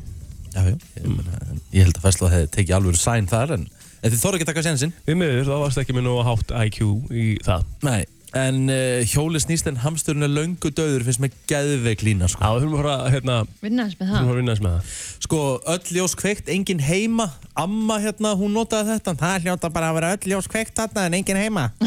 Já, 0.54 0.62
já, 0.62 0.76
ég, 1.02 1.10
meina, 1.18 1.42
ég 1.74 1.88
held 1.88 1.98
að 1.98 2.06
vestló 2.06 2.30
hefði 2.36 2.52
tekið 2.60 2.78
alveg 2.78 3.02
sæn 3.02 3.32
þar 3.34 3.56
En, 3.58 3.66
en 4.06 4.14
þið 4.14 4.22
þorðu 4.22 4.38
ekki 4.38 4.46
að 4.46 4.52
taka 4.54 4.66
sénsinn. 4.68 4.94
Við 5.10 5.18
miður, 5.18 5.50
þá 5.50 5.56
varst 5.64 5.82
ekki 5.82 5.98
með 5.98 6.06
nú 6.06 6.14
hátt 6.28 6.54
IQ 6.68 6.80
í 7.10 7.26
það. 7.42 7.66
Nei, 7.88 8.06
en 8.38 8.60
uh, 8.70 9.04
hjóli 9.08 9.42
snýst 9.42 9.70
en 9.70 9.80
hamsturinn 9.84 10.26
er 10.28 10.32
löngu 10.34 10.72
döður 10.76 11.06
finnst 11.08 11.22
mér 11.24 11.34
geðveik 11.50 12.04
lína 12.06 12.30
sko. 12.32 12.42
Já, 12.44 12.54
við 12.56 12.66
þurfum 12.66 12.78
að 12.78 12.84
fara, 12.84 13.12
hérna, 13.14 13.38
vinna 13.64 13.88
hans 13.88 13.98
með 14.00 14.12
það 14.12 14.20
fara 14.20 14.34
að 14.34 14.42
vinna 14.42 14.56
þess 14.56 14.66
með 14.66 14.76
það. 14.76 14.92
Sko, 15.28 15.42
öll 15.76 15.96
ljós 15.98 16.18
kveikt, 16.22 16.52
engin 16.54 16.84
heima. 16.88 17.30
Amma 17.58 17.98
hérna, 18.04 18.36
hún 18.40 18.54
notaði 18.58 18.96
þetta. 18.96 19.16
Það 19.24 19.48
hljóta 19.48 19.72
bara 19.74 19.92
að 19.92 20.00
vera 20.00 20.14
öll 20.18 20.32
ljós 20.34 20.52
kveikt 20.52 20.78
þarna 20.78 21.08
en 21.10 21.18
engin 21.22 21.42
heima. 21.42 21.70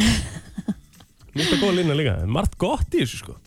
Mér 1.31 1.45
finnst 1.45 1.55
það 1.55 1.63
góð 1.65 1.79
lína 1.79 1.97
líka, 1.97 2.19
margt 2.27 2.59
gott 2.61 2.99
í 2.99 3.05
þessu 3.05 3.23
sko. 3.23 3.39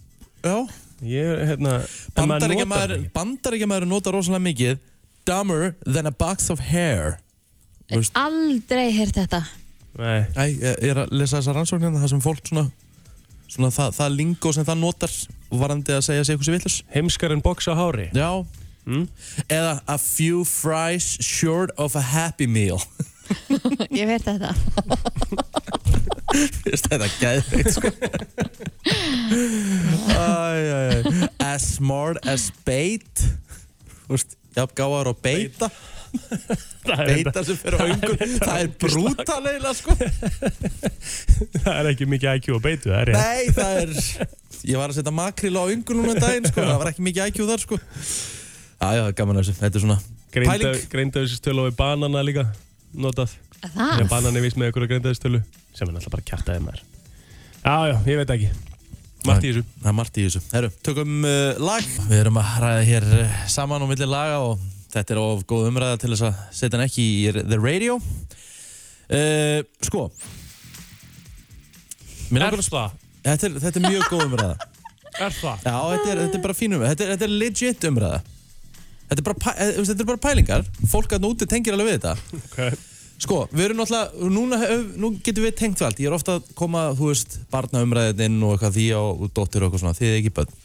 Já, 0.43 0.57
Ég, 1.03 1.39
hérna 1.49 1.81
maður 2.15 2.53
notar 2.55 2.93
bandaríkjamaður 3.11 3.87
nota 3.91 4.11
rosalega 4.13 4.43
mikið 4.45 4.77
Dumber 5.27 5.75
than 5.83 6.07
a 6.07 6.11
box 6.11 6.49
of 6.51 6.59
hair. 6.59 7.17
Aldrei 8.15 8.89
heyrt 8.91 9.15
þetta. 9.15 9.43
Nei, 9.99 10.23
Æ, 10.35 10.43
ég 10.49 10.63
ég 10.63 10.89
er 10.91 10.99
að 11.03 11.13
lesa 11.15 11.37
þessa 11.39 11.53
rannsóknir 11.55 11.93
það 11.95 12.09
sem 12.11 12.23
fólk 12.23 12.49
svona, 12.49 12.65
svona 13.53 13.71
það, 13.73 13.95
það 13.99 14.17
lingo 14.17 14.53
sem 14.55 14.67
það 14.67 14.81
notar 14.81 15.15
varandi 15.53 15.95
að 15.95 16.05
segja 16.07 16.25
sig 16.25 16.33
eitthvað 16.33 16.49
sem 16.49 16.57
villus 16.57 16.77
heimskar 16.95 17.35
en 17.35 17.43
box 17.45 17.69
á 17.69 17.73
hári. 17.77 18.09
Já. 18.15 18.29
Mm. 18.83 19.05
Eða 19.47 19.77
a 19.87 19.97
few 20.01 20.43
fries 20.47 21.13
short 21.23 21.71
of 21.77 21.95
a 21.95 22.03
happy 22.03 22.47
meal. 22.47 22.81
Ég 23.93 24.09
veit 24.09 24.25
þetta. 24.25 24.51
Finnst 26.33 26.89
þetta 26.89 27.07
geðveikt 27.21 27.77
sko. 27.77 27.93
Æ, 30.09 30.17
æ, 30.17 30.81
æ. 30.99 31.29
As 31.39 31.69
smart 31.77 32.19
as 32.27 32.49
bait. 32.67 33.23
Þú 34.03 34.17
veist, 34.17 34.35
jafn 34.57 34.75
gáðar 34.77 35.13
og 35.13 35.21
beita. 35.23 35.69
Er, 35.69 35.92
Beita 36.83 37.43
sem 37.45 37.57
fyrir 37.57 37.79
á 37.79 37.85
yngur 37.89 38.17
Það 38.37 38.57
er 38.59 38.71
brútalegla 38.83 39.73
sko. 39.77 39.95
Það 41.63 41.73
er 41.73 41.89
ekki 41.93 42.07
mikið 42.09 42.39
IQ 42.39 42.49
að 42.57 42.63
beitu, 42.67 42.91
það 42.91 42.99
er 43.01 43.13
Nei, 43.17 43.53
það 43.55 43.79
er 43.81 43.93
Ég 44.63 44.79
var 44.79 44.91
að 44.91 44.99
setja 44.99 45.13
makril 45.15 45.55
á 45.59 45.63
yngur 45.73 45.97
núna 45.99 46.13
en 46.15 46.23
daginn 46.23 46.47
sko. 46.47 46.63
Það 46.63 46.77
var 46.79 46.91
ekki 46.93 47.03
mikið 47.03 47.31
IQ 47.31 47.39
þar 47.49 47.63
sko. 47.63 47.79
Já, 47.79 48.87
já, 48.95 49.03
gaman 49.17 49.39
að 49.39 49.43
þessu. 49.43 49.55
Þetta 49.59 49.79
er 49.79 49.83
svona 49.83 49.97
pæling. 50.33 50.85
Greindaðistölu 50.93 51.65
og 51.67 51.75
banana 51.79 52.23
líka 52.23 52.45
notað. 52.95 53.33
Það? 53.63 54.05
Banan 54.11 54.39
er 54.39 54.45
vist 54.45 54.59
með 54.59 54.69
einhverja 54.69 54.91
greindaðistölu 54.93 55.41
sem 55.73 55.87
er 55.87 55.95
náttúrulega 55.95 56.15
bara 56.17 56.25
kjartaðið 56.27 56.63
maður 56.65 56.81
Já, 57.63 57.75
já, 57.87 57.95
ég 58.11 58.17
veit 58.19 58.31
ekki. 58.33 58.49
Margt 59.23 59.45
í 59.47 59.51
þessu. 59.53 59.63
Það 59.79 59.89
er 59.89 59.95
margt 59.95 60.17
í 60.19 60.25
þessu. 60.25 60.41
Herru, 60.51 60.69
tökum 60.83 61.27
uh, 61.27 61.61
lag. 61.63 61.91
Við 62.09 62.17
erum 62.19 62.39
að 62.41 62.49
ræða 62.63 62.81
hér 62.89 63.05
uh, 63.21 63.37
saman 63.53 63.83
á 63.83 63.87
milli 63.87 64.07
laga 64.09 64.41
og 64.43 64.65
þetta 64.93 65.15
er 65.15 65.21
of 65.23 65.43
góð 65.49 65.67
umræða 65.71 65.99
til 66.03 66.11
þess 66.13 66.25
að 66.29 66.41
setja 66.59 66.77
hann 66.77 66.85
ekki 66.87 67.05
í 67.05 67.31
The 67.39 67.59
Radio 67.61 67.97
uh, 67.97 69.59
Sko 69.89 70.05
Er 72.33 72.55
það? 72.65 72.93
þetta 73.23 73.47
er, 73.49 73.57
þetta 73.61 73.79
er 73.81 73.87
mjög 73.89 74.07
góð 74.11 74.23
umræða 74.29 74.55
Er 75.23 75.35
það? 75.37 75.67
Já, 75.67 75.75
þetta 75.93 76.07
er, 76.15 76.21
þetta 76.23 76.39
er 76.39 76.45
bara 76.47 76.57
fín 76.57 76.73
umræða 76.77 76.93
þetta, 76.95 77.05
er- 77.05 77.13
þetta 77.17 77.27
er 77.29 77.35
legit 77.43 77.85
umræða 77.91 78.21
Þetta 79.03 79.19
er 79.19 79.25
bara, 79.27 79.53
eh, 79.61 79.75
þetta 79.83 80.01
er 80.01 80.09
bara 80.09 80.23
pælingar 80.23 80.63
Fólk 80.89 81.13
að 81.13 81.25
núti 81.27 81.45
tengir 81.51 81.75
alveg 81.75 81.91
við 81.91 81.99
þetta 81.99 82.15
Ok 82.41 82.89
Sko, 83.23 83.43
við 83.53 83.67
erum 83.69 83.77
náttúrulega, 83.79 84.29
núna, 84.33 84.57
nú 84.99 85.09
getum 85.23 85.45
við 85.45 85.53
tengt 85.55 85.79
allt. 85.85 85.99
Ég 86.01 86.09
er 86.09 86.15
ofta 86.17 86.33
að 86.39 86.47
koma, 86.59 86.81
þú 86.97 87.11
veist, 87.11 87.37
barnaumræðin 87.53 88.23
inn 88.25 88.41
og 88.43 88.55
eitthvað 88.57 88.73
því 88.75 88.85
á 88.97 89.01
og 89.05 89.21
dóttir 89.37 89.63
og 89.63 89.69
eitthvað 89.69 89.83
svona, 89.83 89.95
þið 89.99 90.09
er 90.09 90.17
ekki 90.17 90.31
börn. 90.39 90.57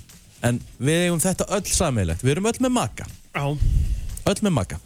En 0.49 0.59
við 0.89 1.03
eigum 1.05 1.21
þetta 1.23 1.47
öll 1.55 1.69
sammeilegt. 1.71 2.25
Við 2.25 2.33
erum 2.35 2.49
öll 2.51 2.59
með 2.65 2.75
maka. 2.75 3.07
Já 3.37 3.45
Öll 4.29 4.39
með 4.45 4.55
maka. 4.59 4.79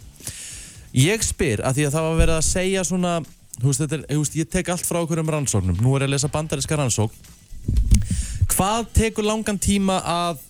Ég 0.93 1.23
spyr, 1.25 1.63
að 1.65 1.79
því 1.79 1.85
að 1.87 1.95
það 1.97 2.07
var 2.07 2.19
verið 2.21 2.37
að 2.37 2.47
segja 2.47 2.83
svona, 2.87 3.13
þú 3.59 3.69
veist, 3.69 3.81
þetta 3.83 3.97
er, 3.97 4.03
þú 4.13 4.19
veist, 4.23 4.35
ég 4.39 4.49
tek 4.53 4.69
allt 4.73 4.85
frá 4.87 4.99
okkur 5.01 5.21
um 5.23 5.31
rannsóknum. 5.35 5.79
Nú 5.81 5.95
er 5.97 6.05
ég 6.05 6.09
að 6.11 6.13
lesa 6.15 6.29
bandariska 6.33 6.77
rannsókn. 6.77 7.31
Hvað 8.53 8.91
tekur 8.93 9.25
langan 9.25 9.57
tíma 9.59 9.99
að 10.05 10.43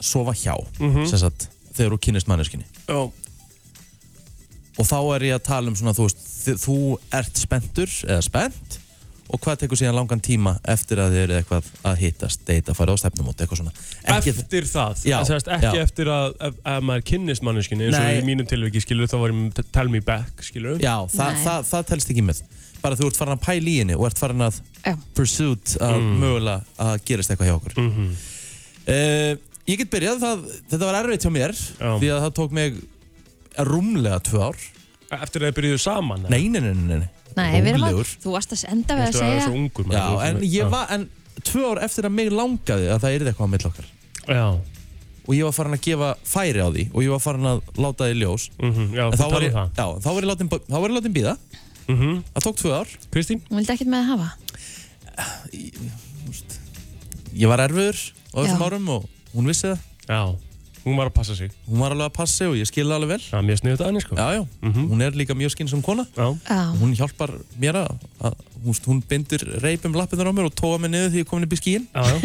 sofa 0.00 0.32
hjá, 0.36 0.54
Mhm. 0.80 1.06
sem 1.08 1.18
sagt, 1.18 1.48
þegar 1.74 1.92
þú 1.96 2.00
kynnist 2.00 2.26
manneskinni? 2.28 2.64
Já 2.88 3.10
og 4.74 4.84
þá 4.86 4.96
er 5.14 5.20
ég 5.28 5.34
að 5.38 5.44
tala 5.46 5.68
um 5.70 5.76
svona 5.78 5.94
þú 5.94 6.08
veist, 6.08 6.22
þú 6.64 6.98
ert 7.14 7.38
spenntur 7.38 7.86
eða 8.10 8.22
spennt 8.26 8.78
og 9.32 9.40
hvað 9.40 9.62
tekur 9.62 9.80
síðan 9.80 9.96
langan 9.96 10.20
tíma 10.24 10.56
eftir 10.68 11.00
að 11.00 11.14
þið 11.14 11.22
eru 11.24 11.36
eitthvað 11.38 11.68
að 11.90 12.00
hittast, 12.02 12.42
deyta, 12.48 12.74
fara 12.76 12.92
á 12.92 12.96
stefnumót, 13.00 13.40
eitthvað 13.40 13.62
svona 13.62 13.72
ekki, 14.16 14.34
Eftir 14.34 14.68
það 14.68 15.04
Já, 15.08 15.16
Það 15.16 15.30
sést 15.30 15.48
ekki 15.56 15.70
já. 15.70 15.84
eftir 15.86 16.10
að 16.12 16.26
ef, 16.48 16.58
ef 16.74 16.84
maður 16.90 17.06
kynnist 17.12 17.46
manneskinni 17.46 17.88
eins 17.88 17.96
og 17.98 18.04
Nei. 18.04 18.18
í 18.20 18.26
mínum 18.26 18.50
tilviki 18.50 18.82
skilur 18.84 19.08
þá 19.08 19.16
var 19.22 19.32
ég 19.32 19.38
með 19.40 19.62
tell 19.72 19.88
me 19.92 20.02
back 20.04 20.44
skilur 20.44 20.76
já, 20.82 20.94
það, 21.14 21.32
Nei. 21.32 21.42
það, 21.46 21.66
það 21.72 21.88
telst 21.92 22.12
ekki 22.14 22.26
með 22.28 22.44
bara 22.84 23.00
þú 23.00 23.08
ert 23.08 23.16
farin 23.22 23.38
að 23.38 23.42
pæla 23.46 23.70
í 23.72 23.78
henni 23.80 23.96
og 23.96 24.06
ert 24.10 24.20
farin 24.20 24.44
að 24.44 24.60
Já. 24.84 24.92
pursuit 25.16 25.74
að 25.80 26.02
mögulega 26.20 26.84
að 26.84 26.94
gerist 27.08 27.32
eitthvað 27.32 27.48
hjá 27.48 27.56
okkur 27.56 27.80
mm 27.80 28.14
uh, 28.84 29.34
ég 29.64 29.80
get 29.80 29.88
byrjað, 29.92 30.18
það, 30.20 30.42
þetta 30.74 30.88
var 30.90 30.98
erfitt 31.00 31.24
hjá 31.24 31.32
mér 31.32 31.54
Já. 31.56 31.90
því 32.02 32.10
að 32.12 32.22
það 32.26 32.32
tók 32.36 32.56
mig 32.60 32.80
rúmlega 33.70 34.20
tvö 34.28 34.48
ár 34.50 34.64
Eftir 35.14 35.44
að 35.44 35.50
þið 35.50 35.56
byrjuðu 35.60 35.80
saman 35.84 36.24
nei, 36.28 36.42
nei, 36.50 36.60
nei, 36.60 36.72
nei, 36.74 36.98
nei. 37.04 37.10
Nei, 37.36 37.60
við 37.60 37.68
erum 37.74 37.82
að, 37.88 38.00
þú 38.22 38.30
varst 38.36 38.52
að 38.54 38.64
enda 38.70 38.94
við 38.94 39.02
að 39.08 39.12
Þú 39.14 39.18
var 39.20 39.24
segja 39.24 39.44
svo 39.48 39.54
ungur 39.58 39.84
já, 39.90 40.02
þú- 40.06 40.22
en 40.28 40.36
ég 40.44 40.52
Já. 40.62 40.68
var 40.70 40.86
en 40.94 41.08
tvö 41.42 41.64
ár 41.72 41.78
eftir 41.84 42.04
að 42.06 42.12
mig 42.14 42.30
langaði 42.30 42.86
að 42.94 43.00
það 43.02 43.14
yrði 43.18 43.28
eitthvað 43.32 43.48
á 43.48 43.52
mill 43.54 43.66
okkar. 43.70 43.86
Já. 44.28 44.46
Og 45.26 45.32
ég 45.34 45.44
var 45.44 45.52
farin 45.56 45.72
að 45.74 45.80
gefa 45.80 46.08
færi 46.24 46.60
á 46.62 46.68
því 46.70 46.84
og 46.94 47.00
ég 47.02 47.10
var 47.10 47.18
farin 47.24 47.48
að 47.48 47.60
láta 47.80 48.04
því 48.10 48.14
ljós. 48.20 48.50
Mhm, 48.60 48.94
Já, 48.94 49.04
en 49.08 49.18
þú 49.18 49.28
ég, 49.42 49.48
um 49.48 49.56
það. 49.58 49.70
já, 49.74 49.86
þá 50.04 50.08
var 50.14 50.22
ég 50.22 50.28
látin, 50.30 50.48
þá 50.48 50.78
var 50.80 50.88
ég 50.90 50.96
látin 50.98 51.14
býða 51.14 51.36
Mhm. 51.88 52.22
það 52.34 52.42
tók 52.44 52.56
tvö 52.60 52.72
ár. 52.80 52.88
Kristín? 53.10 53.40
Hún 53.50 53.56
vildi 53.58 53.72
ekkert 53.74 53.88
með 53.88 54.00
að 54.04 54.08
hafa? 54.12 54.28
Ég 57.34 57.48
var 57.50 57.58
erfiður 57.64 57.98
á 58.30 58.36
þessum 58.44 58.60
Já. 58.62 58.66
árum 58.68 58.88
og 58.94 59.08
hún 59.34 59.46
vissi 59.50 59.66
það. 59.72 59.78
Já 60.08 60.36
Hún 60.84 60.96
var 61.00 61.08
að 61.08 61.14
passa 61.16 61.34
sig. 61.34 61.50
Hún 61.68 61.78
var 61.80 61.94
alveg 61.94 62.10
að 62.10 62.16
passi 62.18 62.44
og 62.44 62.54
ég 62.58 62.68
skilði 62.68 62.92
alveg 62.98 63.08
vel. 63.14 63.20
Það 63.24 63.38
er 63.38 63.46
mjög 63.48 63.60
sniðut 63.62 63.80
að 63.80 63.86
henni 63.88 64.00
sko. 64.04 64.16
Já, 64.16 64.26
já, 64.36 64.42
Mhm. 64.62 64.88
hún 64.90 65.02
er 65.02 65.10
líka 65.16 65.34
mjög 65.34 65.50
skinn 65.54 65.68
sem 65.68 65.80
kona. 65.82 66.04
Já. 66.16 66.26
Já, 66.48 66.58
hún 66.80 66.92
hjálpar 66.94 67.30
mér 67.58 67.74
að, 67.80 67.88
að 68.20 68.34
hún, 68.64 68.74
hún 68.84 69.00
bindur 69.08 69.40
reip 69.62 69.84
um 69.86 69.92
lappinnar 69.94 70.28
á 70.28 70.32
mér 70.36 70.44
og 70.50 70.54
tóa 70.54 70.78
mig 70.80 70.90
niður 70.90 71.08
því 71.10 71.16
ég 71.16 71.24
er 71.24 71.30
komin 71.30 71.44
upp 71.44 71.52
í 71.52 71.60
skíin 71.60 71.86
Já, 71.94 72.02
já. 72.04 72.16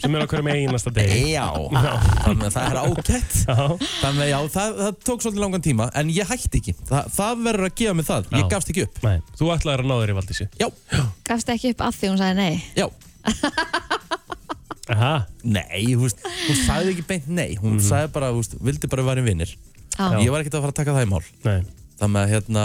Sem 0.00 0.14
er 0.14 0.20
á 0.22 0.26
hverjum 0.26 0.50
einasta 0.50 0.90
degi. 0.90 1.22
Já, 1.34 1.46
þannig 2.24 2.46
að 2.46 2.54
það 2.56 2.64
er 2.66 2.78
ágætt. 2.82 3.32
Já. 3.46 3.56
Þannig 4.02 4.22
að 4.24 4.30
já, 4.30 4.38
það, 4.54 4.74
það 4.80 4.92
tók 5.06 5.20
svolítið 5.22 5.42
langan 5.44 5.62
tíma 5.62 5.90
en 5.94 6.10
ég 6.10 6.26
hætti 6.26 6.58
ekki, 6.60 6.74
það, 6.90 7.10
það 7.14 7.42
verður 7.46 7.66
að 7.70 7.74
gefa 7.80 7.94
mig 7.94 8.06
það. 8.10 8.22
Ég 8.30 8.42
Já. 8.42 8.48
gafst 8.50 8.68
ekki 8.74 8.82
upp. 8.88 9.02
Nei, 9.06 9.18
þú 9.38 9.52
ætlaðir 9.54 9.80
að 9.84 9.90
Aha. 14.90 15.12
Nei, 15.44 15.82
þú 15.94 16.00
veist, 16.06 16.22
hún 16.48 16.58
sagði 16.66 16.94
ekki 16.94 17.06
beint 17.08 17.28
nei. 17.28 17.50
Hún 17.60 17.78
sagði 17.84 18.12
bara, 18.16 18.30
þú 18.34 18.40
veist, 18.42 18.56
vildi 18.68 18.90
bara 18.90 19.04
vera 19.06 19.22
vinnir 19.26 19.52
Já, 19.98 20.06
Ég 20.24 20.30
var 20.32 20.40
ekkert 20.42 20.56
að 20.58 20.64
fara 20.64 20.72
að 20.74 20.78
taka 20.80 20.94
það 20.96 21.06
í 21.06 21.10
mál. 21.10 21.22
Nei, 21.44 21.60
Það 22.00 22.10
með 22.14 22.22
að, 22.24 22.30
hérna, 22.34 22.62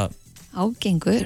ágengur. 0.55 1.25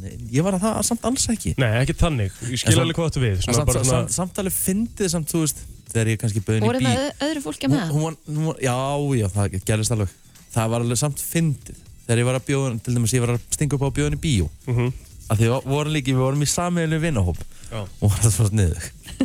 Nei, 0.00 0.12
ég 0.32 0.44
var 0.46 0.56
að 0.56 0.62
það 0.64 0.82
samt 0.88 1.06
alls 1.10 1.24
ekki. 1.32 1.54
Nei 1.60 1.70
ekki 1.82 1.96
þannig. 2.00 2.36
Ég 2.48 2.60
skil 2.62 2.76
alveg 2.80 2.96
hvað 2.98 3.14
þú 3.16 3.22
við 3.24 3.40
samt, 3.44 3.58
bara 3.68 3.72
samt, 3.74 3.88
svona 3.88 4.02
samt, 4.04 4.14
samt 4.16 4.38
alveg 4.40 4.54
fyndið 4.56 5.10
samt, 5.12 5.32
þú 5.32 5.42
veist 5.44 5.64
Þegar 5.94 6.08
ég 6.10 6.18
kannski 6.18 6.40
bauðin 6.42 6.64
í 6.64 6.66
Voruð 6.66 6.80
bí 6.82 6.86
með 6.88 7.00
öð- 7.04 7.20
öðru 7.28 7.40
fólki 7.44 7.68
með 7.70 7.82
það? 7.84 8.54
Já, 8.64 8.78
já, 9.20 9.26
það 9.30 9.52
gerist 9.68 9.92
alveg. 9.94 10.14
Það 10.54 10.70
var 10.72 10.84
alveg 10.86 10.98
samt 10.98 11.20
fyndið. 11.22 11.76
Þegar 12.06 12.18
ég 12.22 12.26
var 12.28 12.38
að 12.40 12.46
bjóða, 12.48 12.70
til 12.82 12.94
dæmis 12.96 13.14
ég 13.14 13.22
var 13.22 13.32
að 13.36 13.44
stinga 13.54 13.76
upp 13.78 13.84
á 13.86 13.90
bjóðin 13.94 14.16
í 14.16 14.22
bíó. 14.24 14.48
Mhm. 14.66 14.88
Að 15.30 15.40
því 15.40 15.50
vorum 15.70 15.94
líki, 15.94 16.12
við 16.14 16.24
vorum 16.24 16.44
í 16.44 16.50
samiðinu 16.50 16.98
vinnahóp 17.02 17.40
Já. 17.70 17.80
og 17.84 18.06
var 18.10 18.20
það 18.24 18.34
svo 18.36 18.46
sniðug 18.50 18.82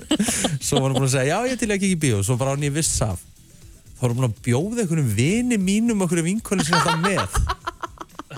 svo 0.67 0.79
var 0.79 0.87
hann 0.91 0.99
búin 0.99 1.07
að 1.09 1.15
segja, 1.15 1.33
já 1.33 1.49
ég 1.49 1.59
til 1.59 1.71
ekki 1.73 1.89
ekki 1.89 1.95
í 1.97 2.01
bíó. 2.03 2.19
Svo 2.25 2.35
bara 2.39 2.53
hann 2.53 2.63
ég 2.65 2.73
viss 2.75 3.01
af. 3.05 3.21
Þá 3.99 4.03
erum 4.07 4.19
við 4.21 4.27
að 4.29 4.37
bjóða 4.45 4.83
einhverjum 4.83 5.09
vini 5.17 5.57
mínum 5.59 5.99
og 5.99 6.05
einhverjum 6.07 6.29
vinkonu 6.29 6.63
sem 6.63 6.77
þetta 6.77 6.95
með. 7.03 7.29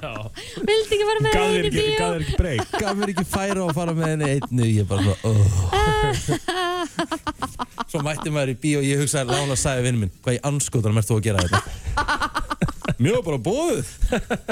Vildi 0.02 0.96
ekki 0.96 1.06
fara 1.06 1.22
með 1.22 1.34
Gaf 1.36 1.44
einu 1.52 1.68
ekki, 1.68 1.76
bíó? 1.76 1.98
gaf 2.00 2.12
þér 2.14 2.22
ekki 2.24 2.38
breyk 2.40 2.72
gaf 2.82 2.94
mér 2.98 3.12
ekki 3.12 3.26
færa 3.28 3.66
að 3.66 3.74
fara 3.78 3.94
með 3.98 4.08
henni 4.08 4.30
einnu 4.38 4.70
ég 4.72 4.88
bara 4.90 5.02
svona 5.04 5.42
svo 7.92 8.02
mætti 8.06 8.34
maður 8.34 8.54
í 8.54 8.58
bíó 8.64 8.80
og 8.80 8.88
ég 8.88 9.04
hugsaði 9.04 9.36
lána 9.36 9.54
að 9.54 9.62
sagði 9.62 9.86
vinn 9.90 10.00
minn 10.02 10.14
hvað 10.24 10.38
í 10.38 10.42
anskotanum 10.50 11.02
ert 11.02 11.12
þú 11.12 11.20
að 11.20 11.26
gera 11.28 11.44
þetta 11.44 12.41
mjög 13.02 13.24
bara 13.26 13.40
bóðuð 13.48 13.90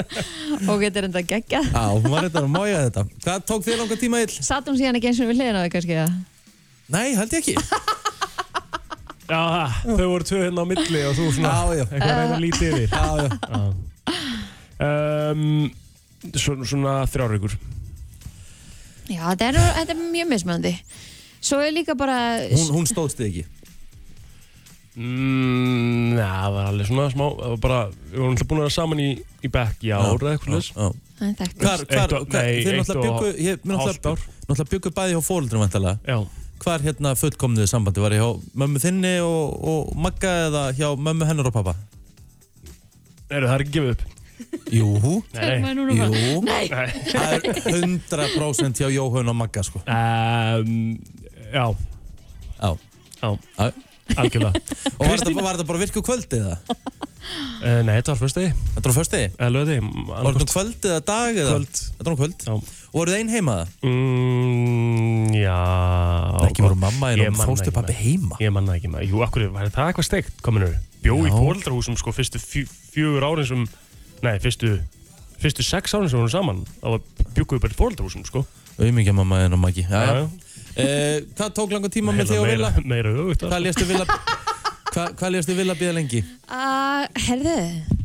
Og 0.70 0.82
getur 0.82 1.06
enda 1.08 1.22
geggjað. 1.22 1.70
Já, 1.70 1.84
hún 1.94 2.08
var 2.10 2.26
þetta 2.26 2.42
að 2.42 2.50
mája 2.52 2.82
þetta 2.88 3.04
Hvað 3.24 3.46
tók 3.50 3.64
þér 3.66 3.80
langa 3.82 3.98
tíma 4.00 4.22
ill? 4.24 4.34
Satt 4.36 4.68
hún 4.70 4.78
síðan 4.80 4.98
ekki 5.00 5.10
eins 5.12 5.22
og 5.22 5.30
við 5.30 5.40
hliðina 5.40 5.62
á 5.62 5.64
því 5.64 5.72
kannski. 5.76 5.98
Nei, 6.90 7.06
held 7.18 7.36
ég 7.36 7.42
ekki 7.44 7.56
Já, 9.30 9.42
þau 9.86 10.06
voru 10.10 10.26
tvö 10.26 10.40
hérna 10.42 10.64
á 10.66 10.70
milli 10.72 11.02
og 11.06 11.14
þú 11.14 11.28
svona 11.36 11.52
Já, 11.54 11.78
já. 11.78 11.84
eitthvað 11.86 12.10
að 12.10 12.18
reyna 12.18 12.34
að 12.34 12.42
líti 12.42 12.64
yfir 12.70 12.88
Já, 12.90 13.06
já 13.22 13.30
um, 14.80 15.44
svona, 16.34 16.66
svona 16.66 16.94
þrjárvíkur 17.12 17.54
Já, 19.10 19.22
þetta 19.32 19.46
er, 19.50 19.56
þetta 19.80 19.94
er 19.96 20.02
mjög 20.12 20.28
mismöndi. 20.30 20.70
Svo 21.42 21.56
er 21.64 21.72
líka 21.74 21.96
bara... 21.98 22.18
Hún, 22.46 22.68
hún 22.76 22.84
stóðst 22.86 23.18
þig 23.18 23.30
ekki 23.40 23.59
mm, 24.96 26.18
Já, 26.18 26.28
það 26.30 26.54
var 26.56 26.68
alveg 26.70 26.88
svona 26.90 27.06
smá 27.12 27.24
það 27.30 27.52
var 27.54 27.60
bara, 27.64 27.78
við 28.10 28.18
vorum 28.18 28.34
alltaf 28.34 28.48
búin 28.50 28.60
að 28.60 28.64
vera 28.66 28.74
saman 28.76 29.02
í, 29.04 29.08
í 29.46 29.50
bekk 29.54 29.86
í 29.86 29.92
ár 29.94 30.10
eða 30.16 30.32
eitthvað 30.34 30.66
Já. 30.70 30.90
Það 31.20 31.28
er 31.28 31.34
þekkt. 31.40 31.56
Hvar, 31.60 31.82
hvar, 31.84 32.00
Eitt 32.00 32.12
og- 32.16 32.28
hvar 32.30 32.44
nei, 32.44 32.60
þið 32.64 32.70
eitt 32.70 32.80
náttúrulega 32.80 33.10
og 33.10 33.24
byggu 33.24 33.44
ég, 33.46 33.64
mér 33.68 33.80
hálft 33.80 34.00
náttúrulega, 34.00 34.10
ár. 34.10 34.44
náttúrulega 34.48 34.70
byggu 34.74 34.92
bæði 34.98 35.16
hjá 35.16 35.22
fóruldrum 35.30 35.64
vantalega 35.66 35.98
Já, 36.14 36.18
Hvar 36.60 36.82
hérna 36.84 37.14
fullkomniðu 37.16 37.68
sambandi? 37.70 38.00
Var 38.04 38.12
ég 38.12 38.20
hjá 38.20 38.56
mömmu 38.60 38.80
þinni 38.82 39.12
og, 39.24 39.54
og 39.64 39.92
Magga 39.96 40.32
eða 40.48 40.64
hjá 40.76 40.88
mömmu 40.96 41.24
hennar 41.28 41.48
og 41.48 41.54
pappa? 41.56 41.72
Heru, 43.30 43.46
það 43.46 43.54
er 43.54 43.64
ekki 43.64 43.76
gefið 43.78 43.94
upp 43.94 44.02
Jú, 44.72 44.88
við 45.00 45.36
Nei, 45.36 45.60
bara- 45.60 46.12
jú 46.16 46.40
Nei, 46.44 46.68
Nei. 46.68 46.86
Það 47.12 47.32
er 47.36 47.40
100% 47.76 48.80
hjá 48.80 48.88
Jóhann 48.92 49.28
og 49.32 49.36
Magga 49.36 49.62
sko 49.64 49.80
Um, 49.84 50.98
já, 51.52 51.66
Já, 52.60 52.70
já, 53.20 53.30
já. 53.58 53.72
Algjörlega 54.16 54.62
Og 54.96 55.04
var 55.06 55.20
þetta, 55.20 55.34
var 55.40 55.54
þetta 55.58 55.68
bara 55.70 55.80
virku 55.84 56.02
kvöldið 56.06 56.44
það? 56.46 56.74
uh, 57.20 57.80
Nei, 57.84 57.94
þetta 57.98 58.12
var 58.14 58.20
fyrst 58.22 58.38
degi 58.40 58.50
Þetta 58.74 58.86
var 58.90 58.96
fyrst 58.98 59.14
degi? 59.14 59.30
Eða 59.36 59.50
lögði 59.56 59.78
Var 60.10 60.28
þetta 60.30 60.44
um 60.46 60.50
kvöldið 60.54 60.90
eða 60.94 61.04
dag 61.10 61.40
eða? 61.44 61.54
Kvöld. 61.54 61.80
Þetta 61.98 62.08
var 62.08 62.14
um 62.16 62.20
kvöld? 62.20 62.46
Já. 62.46 62.54
Og 62.90 62.96
voruð 63.00 63.16
einn 63.20 63.30
heima 63.30 63.56
það? 63.60 63.74
mm, 63.90 65.34
Já 65.38 65.58
Ekki 66.48 66.64
voru 66.66 66.78
mamma 66.80 67.12
en 67.14 67.24
það 67.38 67.50
fóstu 67.52 67.74
pappi 67.74 67.96
heima? 68.00 68.38
Ég 68.42 68.54
manna 68.54 68.76
ekki 68.78 68.90
maður 68.92 69.10
Jú, 69.12 69.20
akkur, 69.26 69.46
var 69.54 69.68
það 69.70 69.90
eitthvað 69.92 70.08
steikt 70.08 70.40
kominur 70.46 70.74
Bjó 71.04 71.16
í 71.24 71.28
Já. 71.30 71.36
fóreldrahúsum 71.36 71.96
sko 72.00 72.12
fyrstu 72.12 72.40
fjö, 72.42 72.64
fjögur 72.94 73.24
árin 73.30 73.46
sem 73.48 73.62
Nei, 74.24 74.34
fyrstu 74.42 74.74
Fyrstu 75.40 75.64
sex 75.64 75.94
árin 75.96 76.10
sem 76.10 76.18
við 76.18 76.24
vorum 76.26 76.34
saman 76.34 76.64
Það 76.82 76.96
var 76.96 77.30
bjúkuðu 77.38 77.62
bara 77.64 77.72
í 77.76 77.78
fóreldrahúsum 77.78 78.26
sko 78.28 78.42
Auðmingja 78.80 79.12
mamma 79.16 79.42
en 79.46 79.56
og 79.56 79.60
Maggi 79.62 79.84
Já, 79.86 80.02
Já, 80.08 80.26
Eh, 80.76 81.22
Hvað 81.36 81.54
tók 81.56 81.72
langa 81.74 81.90
tíma 81.92 82.12
með 82.14 82.30
þig 82.30 82.40
og 82.42 82.46
Villa? 82.50 82.70
meira, 82.84 83.10
öfugt 83.10 83.42
Hvað 83.42 83.64
léstu 83.64 83.86
hvað 84.90 85.32
léstu 85.34 85.54
Villa 85.58 85.74
býða 85.78 85.94
lengi? 85.96 86.20
uh, 86.50 87.06
herðu, 87.26 87.56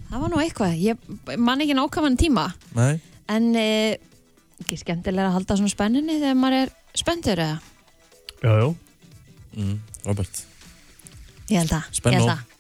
það 0.09 0.23
var 0.23 0.29
nú 0.33 0.41
eitthvað. 0.41 0.73
Ég 0.81 1.37
man 1.41 1.61
ekki 1.61 1.77
nákvæman 1.77 2.17
tíma. 2.21 2.47
Nei 2.77 2.99
En 3.29 3.47
uh, 3.57 3.95
ekki 4.61 4.77
skemmtilega 4.81 5.29
að 5.31 5.37
halda 5.39 5.57
svona 5.57 5.73
spenninni 5.73 6.19
þegar 6.21 6.37
maður 6.41 6.59
er 6.63 6.73
spenntur 6.97 7.41
eða? 7.41 7.55
Já, 8.41 8.51
já 8.61 8.67
mm, 9.57 9.79
Robert 10.05 10.43
Ég 11.49 11.61
held 11.61 11.73
að. 11.77 11.89
Spennó. 11.93 12.25
Ég 12.25 12.54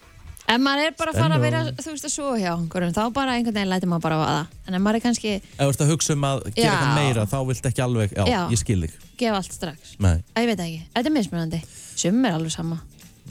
að. 0.45 0.53
Ef 0.55 0.61
maður 0.61 0.85
er 0.85 0.93
bara 0.99 1.11
að 1.11 1.19
fara 1.19 1.35
að 1.35 1.41
vera, 1.41 1.61
þú 1.73 1.89
veist, 1.91 2.05
að 2.05 2.11
svo 2.13 2.35
hjá 2.37 2.51
einhverjum, 2.53 2.93
þá 2.93 3.13
bara 3.13 3.31
einhvern 3.33 3.55
veginn 3.57 3.69
lætur 3.71 3.89
maður 3.89 4.01
bara 4.05 4.17
vaða. 4.21 4.43
En 4.67 4.81
maður 4.81 4.95
er 4.99 5.03
kannski, 5.05 5.31
Ef 5.41 5.61
þú 5.63 5.69
ert 5.71 5.81
að 5.81 5.89
hugsa 5.93 6.13
um 6.13 6.23
að 6.29 6.43
gera 6.55 6.73
eitthvað 6.75 6.95
meira 6.99 7.25
þá 7.31 7.37
vilt 7.49 7.65
ekki 7.71 7.81
alveg, 7.85 8.13
já, 8.13 8.25
Já. 8.29 8.41
ég 8.51 8.57
skil 8.61 8.81
þig 8.83 8.93
gefa 9.17 9.35
allt 9.39 9.53
strax. 9.53 9.95
Nei, 9.99 10.17
Æ, 10.35 10.41
ég 10.43 10.49
veit 10.51 10.59
ekki. 10.59 10.81
Þetta 10.93 11.09
er 11.09 11.15
mismunandi. 11.15 11.61
Sum 11.95 12.25
er 12.25 12.31
alveg 12.37 12.51
sama. 12.51 12.81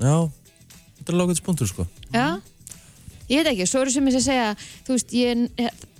já 0.01 0.31
Þetta 0.99 1.13
er 1.13 1.19
lókað 1.21 1.37
spuntur 1.37 1.69
sko 1.69 1.87
Já. 2.13 2.41
Ég 3.29 3.41
veit 3.45 3.53
ekki, 3.55 3.67
svo 3.67 3.81
eru 3.85 3.91
sumir 3.91 4.13
sem 4.13 4.21
segja, 4.25 4.55
þú 4.85 4.97
veist, 4.97 5.13
ég 5.13 5.49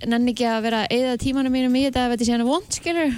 nenni 0.07 0.33
ekki 0.35 0.45
að 0.45 0.63
vera 0.63 0.83
að 0.85 0.93
eyða 0.99 1.17
tímanum 1.21 1.53
mínum 1.53 1.77
í 1.77 1.85
þetta 1.87 2.09
þetta 2.13 2.25
sé 2.25 2.33
hann 2.33 2.45
vond, 2.45 2.69
skilur. 2.69 3.15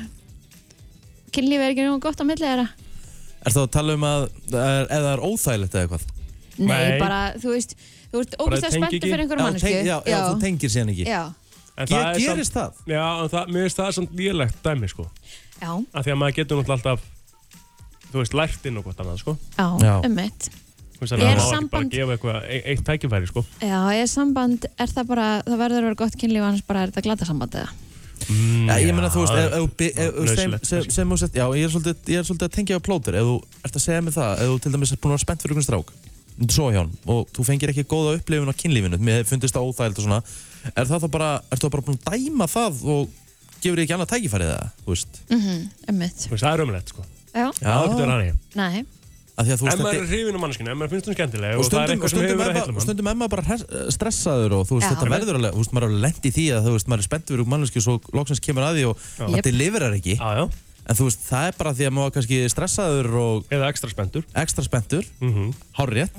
Er 6.59 6.66
gott. 6.66 6.71
Er 6.71 6.77
það 6.77 6.77
að 6.77 6.77
að 6.77 6.77
er, 6.77 6.77
það 6.77 6.77
er? 6.77 6.77
Nei, 6.77 6.88
Nei. 6.90 6.99
bara, 7.01 7.21
þú 7.42 7.49
veist, 7.57 7.75
þú 8.12 8.21
ert 8.23 8.37
tengi 8.37 8.71
spenntur 8.77 8.97
ekki. 8.97 9.11
fyrir 9.11 9.23
einhverjum 9.25 9.40
Já, 9.40 9.49
mannesku. 9.51 9.69
já, 9.69 9.97
já, 10.07 10.19
þú 10.27 10.40
tengir 10.40 10.71
síðan 10.77 10.92
ekki 10.95 11.07
Já, 11.07 11.23
En 11.77 11.87
Ge 11.87 11.92
það 11.95 12.07
er 12.07 12.21
Gerist 12.25 12.55
það? 12.57 12.73
Já, 12.88 13.03
en 13.23 13.29
það, 13.29 13.49
mér 13.53 13.66
finnst 13.66 13.77
það 13.83 13.90
samt 13.97 14.12
lélegt 14.16 14.62
dæmi 14.64 14.88
sko 14.88 15.05
já, 15.61 15.71
Af 15.92 16.05
því 16.07 16.12
að 16.14 16.21
maður 16.23 16.37
getur 16.38 16.57
náttúrulega 16.62 16.77
alltaf 16.77 17.01
Þú 18.12 18.21
veist, 18.23 18.35
lært 18.38 18.66
inn 18.71 18.79
og 18.81 18.85
hvort 18.87 19.03
annað 19.03 19.19
sko 19.21 19.35
já, 19.59 19.66
Já. 19.83 19.95
um 20.07 20.14
mitt. 20.16 20.47
Þú 20.97 21.03
veist, 21.03 21.12
þannig 21.12 21.27
Er 21.27 21.27
að 21.27 21.33
ekki 21.37 21.42
bara 21.42 21.57
samband- 21.57 21.90
að 21.90 21.97
gefa 21.99 22.14
eitthvað 22.16 22.38
e- 22.49 22.62
eitt 22.73 22.85
tækifæri 22.87 23.27
sko 23.29 23.42
Já, 23.61 23.81
ég 23.99 24.09
samband, 24.09 24.64
er 24.79 24.87
það 24.95 25.07
bara, 25.11 25.27
það 25.45 25.59
verður 25.61 25.83
að 25.83 25.88
vera 25.90 25.95
gott 26.01 26.16
kynlíf 26.16 26.47
annars 26.47 26.62
bara 26.66 26.83
er 26.87 26.88
þetta 26.95 27.03
glata 27.11 27.29
samband 27.29 27.53
eða? 27.61 27.69
mm, 28.31 28.66
Já, 28.71 28.75
ég 28.81 28.95
meina, 28.97 29.11
þú 29.12 29.21
veist, 29.27 29.37
ef- 29.37 29.53
ef 29.53 29.61
þú 29.61 29.69
by- 29.77 29.92
ef- 29.92 30.16
ef- 30.16 30.64
sem, 30.97 31.09
þú 31.12 31.19
sett, 31.21 31.35
já, 31.37 31.45
ég 31.53 31.64
er 31.69 31.69
svolítið, 31.69 31.97
ég 32.09 32.16
er 32.16 32.25
að 32.49 32.55
tengja 32.57 32.79
á 32.81 32.81
plótur, 32.81 33.14
ef 33.14 33.27
þú 33.29 33.37
ert 33.64 33.77
að 33.77 33.85
segja 33.85 34.01
mig 34.03 34.14
það, 34.16 34.33
ef 34.40 34.49
þú 34.49 34.61
til 34.62 34.73
dæmis 34.73 34.92
er 34.92 34.97
búin 34.97 35.12
að 35.12 35.16
vera 35.19 35.25
spennt 35.27 35.42
fyrir 35.45 35.53
einhvern 35.53 35.69
strák, 35.69 35.92
svo 36.49 36.70
hjá 36.72 36.81
hann, 36.83 36.92
og 37.09 37.29
þú 37.33 37.44
fengir 37.49 37.72
ekki 37.72 37.85
góða 37.88 38.16
upplifun 38.18 38.51
á 38.53 38.55
kynlífinu, 38.61 38.99
mér 39.01 39.25
fundist 39.29 39.55
það 39.57 39.68
óþægild 39.70 40.01
og 40.03 40.05
svona, 40.07 40.18
er 40.75 40.85
það 40.90 41.05
þá 41.07 41.09
bara, 41.16 41.31
ertu 41.51 41.66
þá 41.68 41.72
bara 41.77 41.87
búin 41.87 42.01
að 42.03 42.11
dæma 42.12 42.49
það 42.53 42.83
og 42.96 43.09
gefur 43.62 43.77
þér 43.79 43.85
ekki 43.87 43.96
annað 43.96 44.12
tækifærið 44.12 44.51
það, 44.53 44.75
þú 44.85 44.92
veist? 44.92 45.22
Mhm, 45.33 45.62
um 45.88 45.96
mitt. 46.03 46.18
Þú 46.27 46.35
veist, 46.37 46.44
það 46.44 46.53
er 46.61 46.64
umrætt 46.66 46.92
sko. 46.92 47.07
Já, 47.37 47.46
Það 47.57 47.83
getur 47.87 47.99
verið 48.01 48.14
hannig 48.16 48.37
nei, 48.57 48.85
Að 49.37 49.44
því 49.44 49.53
að 49.53 49.61
veist, 49.61 49.64
maður 49.77 49.92
þetta 49.92 50.01
er 50.01 50.07
hrifin 50.09 50.37
um 50.37 50.40
manneskinu, 50.40 50.70
ef 50.72 50.77
maður 50.81 50.92
finnst 50.94 51.09
hún 51.11 51.16
skemmtileg 51.16 51.51
og 51.53 51.61
og, 51.61 51.66
það 51.68 51.83
er 51.83 51.87
stundum, 51.87 51.87
og 51.87 51.92
eitthvað 51.92 52.09
sem 52.09 52.16
stundum, 52.16 52.31
hefur 52.31 52.40
verið 52.40 52.46
er 52.46 52.49
að 52.49 52.57
maður- 52.57 52.57
heilla 52.57 52.72
og 52.72 52.77
mann 52.77 52.85
stundum 52.87 53.09
er 53.11 53.16
maður 53.20 53.33
bara 53.37 53.90
stressaður 53.92 54.53
og 54.57 54.62
þú 54.64 54.75
veist, 54.79 54.87
Já. 54.87 54.92
þetta 54.96 55.11
verður 55.12 55.37
alveg, 55.37 55.53
þú 55.53 55.61
veist, 55.61 55.72
maður 55.77 55.85
er 55.85 55.90
alveg 55.92 56.05
lent 56.07 56.25
í 56.25 56.33
því 56.37 56.44
að 56.57 56.64
þú 56.64 56.72
veist, 56.77 56.88
maður 56.88 57.03
er 57.05 57.09
spennt 57.11 57.27
fyrir 57.33 57.51
manneski 57.53 57.77
og 57.77 57.85
svo 57.85 57.96
loksins 58.16 58.40
kemur 58.46 58.64
að 58.64 58.79
því 58.79 58.85
og 58.88 58.96
maður 59.20 59.37
Jep. 59.37 59.44
deliverar 59.51 59.92
ekki. 59.99 60.14
Já, 60.16 60.29
já, 60.40 60.44
en 60.87 60.99
þú 60.99 61.09
veist, 61.09 61.22
það 61.27 61.49
er 61.51 61.59
bara 61.59 61.75
því 61.77 61.88
að 61.88 61.94
maður 61.99 62.14
kannski 62.16 62.40
stressaður 62.53 63.09
og 63.20 63.55
eða 63.55 63.70
ekstra 63.72 63.90
spenntur. 63.92 64.27
Ekstra 64.44 64.66
spenntur. 64.66 65.05
Mm 65.20 65.33
-hmm. 65.35 65.55
hárrétt, 65.79 66.18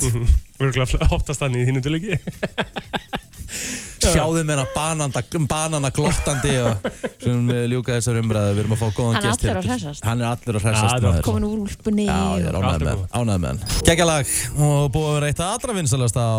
Örgulega 0.60 1.08
oftast 1.14 1.42
þannig 1.42 1.62
í 1.62 1.68
þínu 1.70 1.82
tilöki 1.86 2.18
sjáðu 4.04 4.44
hana 4.48 4.66
bananda, 4.74 5.24
banana 5.50 5.92
glottandi 5.94 6.54
og 6.64 6.88
sem 7.24 7.48
við 7.50 7.64
ljúka 7.74 7.96
þessar 7.98 8.20
umræðu 8.22 8.56
við 8.56 8.62
erum 8.64 8.76
að 8.76 8.82
fá 8.82 8.88
góðan 8.98 9.18
Hann 9.18 9.28
gest 9.28 9.46
að 9.48 9.60
hressast. 9.68 10.06
hann 10.08 10.24
er 10.24 10.30
allur 10.32 10.60
að 10.60 10.66
Já, 10.66 10.70
hressast 10.70 11.08
er 11.12 11.26
komin 11.28 11.48
úr 11.48 11.64
úlpunni 11.66 12.08
Já, 12.08 12.20
ég 12.42 12.50
er 12.50 12.58
og... 12.58 12.68
ánægð 13.12 13.42
með 13.44 13.48
hann. 13.52 13.62
Gekkjalag 13.88 14.34
og 14.68 14.92
búið 14.96 15.08
að 15.08 15.18
vera 15.18 15.32
eitt 15.32 15.44
að 15.44 15.56
allra 15.58 15.78
vinsalast 15.80 16.20
á 16.20 16.30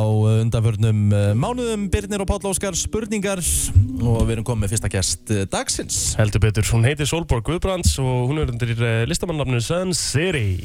undanförnum 0.45 1.03
eh, 1.19 1.33
mánuðum 1.39 1.89
Birnir 1.93 2.25
og 2.25 2.31
Páll 2.31 2.51
Óskar 2.53 2.79
spurningar 2.79 3.43
og 3.43 4.23
við 4.25 4.37
erum 4.37 4.49
komið 4.49 4.65
með 4.65 4.75
fyrsta 4.77 4.93
gest 4.93 5.35
eh, 5.35 5.45
dagsins 5.51 6.01
Heldur 6.21 6.45
betur, 6.45 6.69
hún 6.73 6.87
heitir 6.89 7.11
Solborg 7.11 7.47
Guðbrands 7.49 7.97
og 8.03 8.31
hún 8.31 8.43
er 8.43 8.53
undir 8.53 8.75
uh, 8.79 9.03
listamannafninu 9.11 9.63
Sun 9.65 9.95
City 9.97 10.59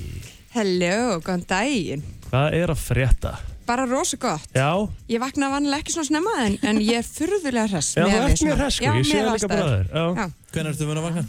Hello, 0.53 1.17
góðan 1.25 1.47
daginn. 1.49 2.03
Hvað 2.27 2.55
er 2.59 2.69
að 2.69 2.77
frétta? 2.77 3.31
Bara 3.65 3.85
rosa 3.87 4.17
gott. 4.19 4.47
Já, 4.55 4.69
Ég 5.07 5.19
vakna 5.23 5.49
vanlega 5.53 5.79
ekki 5.83 5.93
svona 5.95 6.09
snemma 6.09 6.33
en, 6.45 6.57
en 6.67 6.81
ég 6.83 6.97
er 6.99 7.05
furðulega 7.07 7.67
hress. 7.71 7.93
já 7.95 8.03
þú 8.03 8.17
ert 8.27 8.41
mjög 8.43 8.57
hress 8.59 8.75
sko, 8.79 8.85
ég 8.85 9.05
sé 9.07 9.21
það 9.23 9.37
líka 9.37 9.49
Já. 9.93 10.25
Hvernig 10.53 10.73
ertu 10.73 10.87
vera 10.89 10.99
að 10.99 11.07
vakna? 11.07 11.23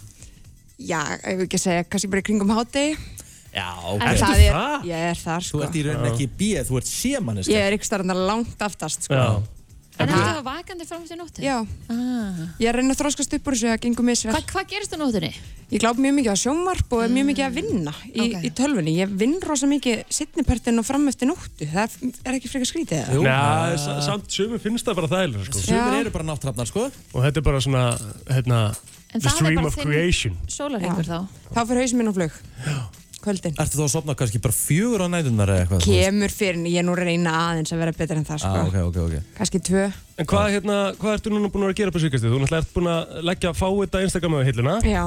Já, 0.78 1.00
ef 1.22 1.36
við 1.38 1.44
ekki 1.46 1.60
segja, 1.62 1.84
kannski 1.86 2.10
bara 2.10 2.22
í 2.24 2.26
kringum 2.26 2.50
hátegi. 2.50 2.96
Já, 3.54 3.68
En 3.94 4.02
En 4.02 4.16
það 4.18 4.40
er, 4.42 4.54
það? 4.58 4.86
ég 4.90 5.04
er 5.12 5.18
þar 5.22 5.44
Þú 5.44 5.48
sko. 5.48 5.60
ert 5.62 5.76
í 5.78 5.82
rauninni 5.86 6.10
ekki 6.10 6.26
bíð, 6.40 6.62
þú 6.66 6.78
ert 6.80 6.88
sémanniska 6.90 7.52
Ég 7.54 7.62
er 7.68 7.76
ykkur 7.76 7.86
starfandi 7.86 8.16
langt 8.26 8.64
aftast 8.66 9.06
sko. 9.06 9.14
já. 9.14 9.28
En 10.02 10.08
það 10.10 10.38
vakandi 10.42 10.86
fram 10.88 11.04
til 11.06 11.16
nóttu? 11.16 11.42
Já, 11.44 11.60
Ah. 11.88 12.48
ég 12.58 12.66
er 12.68 12.74
reyna 12.74 12.94
að 12.94 12.98
þróskast 13.04 13.34
upp 13.36 13.44
úr 13.46 13.54
þessu 13.54 13.68
að 13.70 13.80
gengum 13.84 14.04
misvel. 14.10 14.32
Hva, 14.34 14.40
hvað 14.42 14.66
gerist 14.72 14.92
á 14.92 14.98
nóttunni? 14.98 15.30
Ég 15.70 15.80
gláp 15.80 15.96
mjög 15.96 16.14
mikið 16.18 16.32
á 16.34 16.38
sjónvarp 16.42 16.92
og 16.92 17.02
er 17.04 17.08
mjög 17.14 17.26
mikið 17.30 17.44
að 17.46 17.54
vinna 17.54 17.92
í, 18.10 18.20
Ok. 18.34 18.42
í 18.42 18.50
tölvunni. 18.52 18.96
Ég 18.98 19.08
vinn 19.16 19.38
rosa 19.40 19.66
mikið 19.66 20.04
sittnipartin 20.10 20.78
og 20.78 20.84
fram 20.84 21.06
eftir 21.08 21.26
nóttu. 21.30 21.64
Það 21.66 21.84
er, 21.84 22.12
er 22.26 22.34
ekki 22.40 22.50
frekar 22.50 22.68
skrítið 22.68 23.06
það? 23.06 23.22
Nei, 23.22 23.76
sa- 23.78 24.00
samt 24.00 24.28
sumir 24.30 24.58
finnst 24.60 24.84
það 24.84 24.94
bara 24.96 25.08
þægilega 25.08 25.44
sko. 25.46 25.58
Já. 25.62 25.84
Sumir 25.86 26.00
eru 26.00 26.10
bara 26.10 26.24
náttrafnar, 26.24 26.66
sko 26.66 26.90
Og 27.14 27.22
þetta 27.22 27.36
er 27.38 27.42
bara 27.42 27.60
svona, 27.60 27.84
hérna, 28.28 28.76
En 29.14 29.20
the 29.20 29.28
það 29.28 29.32
er 29.32 29.36
stream 29.36 29.54
bara 29.54 29.66
of 29.68 29.76
þinn- 29.76 29.82
creation 29.84 30.36
Sólarhengur 30.48 31.06
þá. 31.06 31.28
Þá 31.54 31.60
fyrir 31.68 31.80
hausinn 31.82 31.98
minn 31.98 32.08
á 32.10 32.14
flug. 32.14 32.32
Kvöldin. 33.24 33.54
Ertu 33.56 33.78
þá 33.80 33.84
að 33.86 33.92
sopna 33.94 34.14
kannski 34.20 34.40
bara 34.44 34.54
fjögur 34.56 35.04
á 35.04 35.08
nætunar 35.08 35.52
eða 35.54 35.62
eitthvað? 35.64 35.86
Kemur 35.88 36.34
fyrir, 36.34 36.60
ég 36.68 36.78
er 36.82 36.84
nú 36.86 36.92
að 36.94 37.00
reyna 37.08 37.32
aðeins 37.48 37.72
að 37.74 37.80
vera 37.82 37.94
betur 37.96 38.20
en 38.20 38.26
það 38.28 38.42
sko. 38.44 38.52
Ah, 38.52 38.68
ok, 38.68 38.76
ok, 38.90 38.98
ok 39.06 39.38
Kannski 39.38 39.60
tvö. 39.64 39.86
En 40.20 40.28
hvað, 40.30 40.50
hérna, 40.54 40.76
hvað 41.00 41.16
ertu 41.18 41.32
núna 41.32 41.48
búin 41.50 41.64
að 41.64 41.70
vera 41.70 41.74
að 41.74 41.80
gera 41.80 41.94
på 41.96 42.02
síkastið? 42.04 42.34
Þú 42.34 42.42
náttúrulega 42.44 42.62
ert 42.66 42.74
búin 42.76 42.90
að 42.92 43.16
leggja 43.30 43.54
fá 43.56 43.66
þetta 43.80 44.02
Instagram 44.06 44.36
á 44.36 44.40
hilluna 44.46 44.74
Já, 44.84 45.02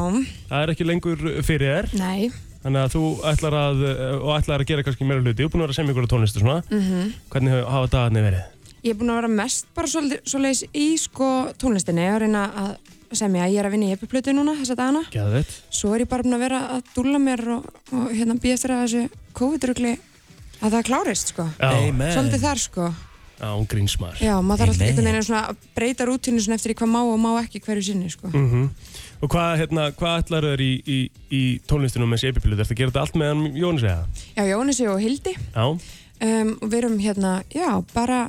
Það 0.49 0.65
er 0.65 0.73
ekki 0.73 0.87
lengur 0.89 1.23
fyrir 1.47 1.71
þér 1.77 1.89
nei. 2.01 2.31
Þannig 2.65 2.81
að 2.83 2.93
þú 2.97 3.01
ætlar 3.31 3.55
að, 3.61 3.81
og 4.17 4.31
ætlar 4.35 4.63
að 4.65 4.67
gera 4.73 4.83
kannski 4.83 5.05
meira 5.07 5.21
hluti. 5.23 5.37
Þú 5.39 5.45
er 5.45 5.51
búin 5.53 5.61
að 5.61 5.67
vera 5.67 5.75
að 5.75 5.77
semja 5.77 5.93
ykkur 5.93 6.07
á 6.09 6.11
tónlistu 6.11 6.41
svona. 6.41 6.57
Mhm. 6.73 7.13
Hvernig 7.31 7.53
hafa- 7.53 7.69
hafa 7.71 7.87
dagarnir 7.93 8.25
verið? 8.27 8.43
Ég 8.83 8.91
er 8.91 8.97
búin 8.99 9.09
að 9.13 9.19
vera 9.21 9.27
mest 9.37 9.65
bara 9.77 9.87
svolítið, 9.87 10.19
svolítið 10.25 10.69
í 10.73 10.87
sko 10.99 11.29
tónlistinni 11.61 12.03
að 12.11 12.19
reyna 12.25 12.43
að 12.65 12.75
semja. 13.15 13.47
Ég 13.47 13.61
er 13.61 13.69
að 13.69 13.75
vinna 13.77 13.89
í 13.89 13.95
epiplötu 13.95 14.35
núna 14.35 14.57
þessa 14.59 14.77
dagana. 14.79 15.03
Gæðveit. 15.13 15.57
Svo 15.69 15.93
er 15.95 16.03
ég 16.03 16.11
bara 16.11 16.23
að 16.37 16.45
vera 16.47 16.61
að 16.75 16.93
dúlla 16.95 17.21
mér 17.21 17.43
og, 17.57 17.67
og 17.93 18.07
hérna 18.11 18.37
býja 18.41 18.57
eftir 18.57 18.75
að 18.75 18.83
þessu 18.85 19.03
COVID-rugli 19.37 19.93
að 20.57 20.73
það 20.73 20.87
klárist 20.89 21.33
sko. 21.33 21.47
Amen. 21.63 22.13
Svolítið 22.13 22.47
þar 22.47 22.63
sko. 22.63 22.89
grínsmar. 23.69 24.15
Já, 24.17 24.33
maður 24.41 24.63
þarf 24.63 24.71
alltaf 24.73 24.87
einhvern 24.87 25.07
veginn 25.11 25.25
svona 25.27 25.41
að 25.51 25.65
breyta 25.77 26.05
svona 26.41 26.55
eftir 26.57 26.73
hvað 26.73 26.89
má 26.89 27.01
og 27.03 27.19
má 27.21 27.29
ekki 27.43 27.61
hverju 27.61 27.83
sinni 27.85 28.09
sko. 28.09 28.31
Mm 28.33 28.47
Og 29.21 29.29
hvað, 29.33 29.51
hérna, 29.61 29.91
hvað 29.97 30.19
ætlar 30.21 30.45
þér 30.45 30.61
í, 30.61 30.73
í, 30.85 30.97
í 31.33 31.41
tónlistinu 31.65 32.05
með 32.05 32.19
þessi 32.19 32.31
epipilu? 32.33 32.57
Þetta 32.57 32.75
gera 32.77 32.91
þetta 32.91 33.01
allt 33.01 33.15
með 33.17 33.31
hann 33.31 33.55
Jónis 33.57 33.85
eða? 33.85 34.03
Já, 34.35 34.43
Jónisi 34.45 34.87
og 34.91 34.99
Hildi 35.01 35.33
Já. 35.33 35.65
um, 35.65 36.51
og 36.61 36.67
við 36.69 36.77
erum 36.77 36.99
hérna, 37.01 37.31
já, 37.49 37.69
bara 37.95 38.19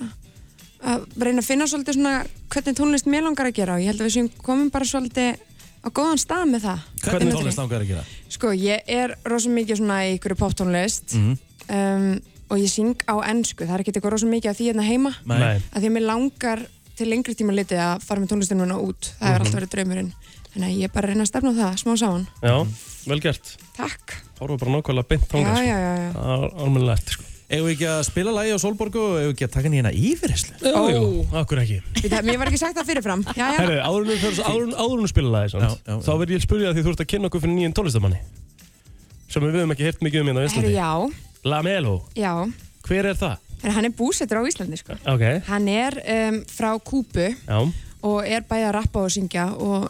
að 0.82 1.04
reyna 1.18 1.42
að 1.42 1.48
finna 1.48 1.66
svolítið 1.66 1.94
svona 1.98 2.14
hvernig 2.52 2.76
tónlist 2.78 3.06
mér 3.10 3.22
langar 3.26 3.46
að 3.50 3.54
gera 3.58 3.74
og 3.74 3.80
ég 3.82 3.86
held 3.92 4.00
að 4.00 4.06
við 4.08 4.14
séum 4.16 4.30
komum 4.42 4.70
bara 4.70 4.84
svolítið 4.84 5.36
á 5.82 5.88
góðan 5.94 6.18
stað 6.18 6.44
með 6.50 6.60
það. 6.66 6.78
Hvernig 7.04 7.32
tónlist 7.34 7.58
langar 7.58 7.80
að 7.82 7.88
gera? 7.92 8.04
Sko, 8.28 8.52
ég 8.52 8.82
er 8.86 9.14
rosa 9.24 9.48
mikið 9.50 9.76
svona 9.80 9.98
í 10.06 10.16
ykkur 10.18 10.34
poptónlist 10.38 11.14
Mhm. 11.14 11.38
um, 11.70 12.20
og 12.50 12.58
ég 12.58 12.68
syng 12.70 12.96
á 13.04 13.14
ennsku, 13.28 13.66
það 13.66 13.74
er 13.74 13.80
ekki 13.84 13.92
eitthvað 13.92 14.10
rosa 14.14 14.26
mikið 14.26 14.50
af 14.50 14.56
því 14.56 14.64
hérna 14.72 14.82
heima 14.86 15.14
Nei. 15.26 15.58
að 15.58 15.80
því 15.82 15.86
að 15.86 15.92
mér 15.92 16.06
langar 16.06 16.66
til 16.96 17.06
lengri 17.10 17.34
tíma 17.34 17.52
litið 17.54 17.78
að 17.78 18.02
fara 18.02 18.20
með 18.20 18.28
tónlistinu 18.32 18.64
hérna 18.64 18.78
út 18.80 19.12
það 19.20 19.28
hefur 19.28 19.40
alltaf 19.44 19.54
verið 19.60 19.70
draumurinn 19.74 20.12
þannig 20.54 20.68
að 20.68 20.78
ég 20.78 20.84
er 20.84 20.88
bara 20.94 21.06
að 21.06 21.10
reyna 21.12 21.22
að 21.22 21.28
stefna 21.28 21.52
það, 21.52 21.76
smá 21.78 21.96
saman 21.98 22.26
Já, 22.42 22.66
vel 23.06 23.20
gert. 23.20 23.56
Takk 23.76 24.16
Hóruðu 24.40 24.58
Eigum 27.48 27.64
við 27.64 27.74
ekki 27.78 27.86
að 27.88 28.00
spila 28.04 28.32
lagi 28.36 28.50
á 28.52 28.58
Solborgu 28.60 29.00
og 29.00 29.14
eigum 29.16 29.30
við 29.30 29.34
ekki 29.34 29.46
að 29.46 29.52
taka 29.54 29.70
nýjana 29.72 29.92
yfirherslu? 29.96 30.56
Jú, 30.60 30.82
jú, 30.92 31.04
akkur 31.40 31.60
ekki. 31.62 31.78
Mér 32.26 32.36
var 32.42 32.50
ekki 32.50 32.60
sagt 32.60 32.76
það 32.76 32.90
fyrirfram 32.90 33.22
Já, 33.30 33.38
já, 33.40 33.62
Herru, 33.62 33.78
áður 34.76 35.00
við 35.00 35.08
spila 35.14 35.30
lagi, 35.32 35.62
þá 35.88 36.10
verð 36.20 36.34
ég 36.34 36.42
að 36.42 36.44
spyrja 36.44 36.74
því 36.76 36.84
þú 36.84 36.92
ert 36.92 37.02
að 37.04 37.08
kynna 37.14 37.30
okkur 37.30 37.44
fyrir 37.46 37.56
nýjum 37.56 37.76
tónlistamanni. 37.78 38.20
Sem 39.32 39.44
við 39.46 39.56
höfum 39.56 39.72
ekki 39.72 39.86
heyrt 39.88 40.04
mikið 40.04 40.20
um 40.20 40.28
hérna 40.28 40.44
á 40.44 40.48
Íslandi. 40.50 40.74
já, 40.76 40.92
Lamelo, 41.48 41.94
já 42.16 42.32
hver 42.88 43.08
er 43.14 43.16
það? 43.20 43.36
Herri, 43.62 43.74
Hann 43.78 43.88
er 43.88 43.94
búsettur 43.96 44.40
á 44.40 44.48
Íslandi 44.48 44.78
sko. 44.80 44.96
Ok, 45.08 45.24
Hann 45.48 45.68
er 45.72 45.96
um, 46.04 46.42
frá 46.52 46.70
Kúbu 46.84 47.30
já, 47.32 47.58
og 48.04 48.18
er 48.28 48.44
bæði 48.48 48.68
að 48.68 48.74
rappa 48.76 49.06
og 49.08 49.12
syngja 49.12 49.48
og 49.56 49.88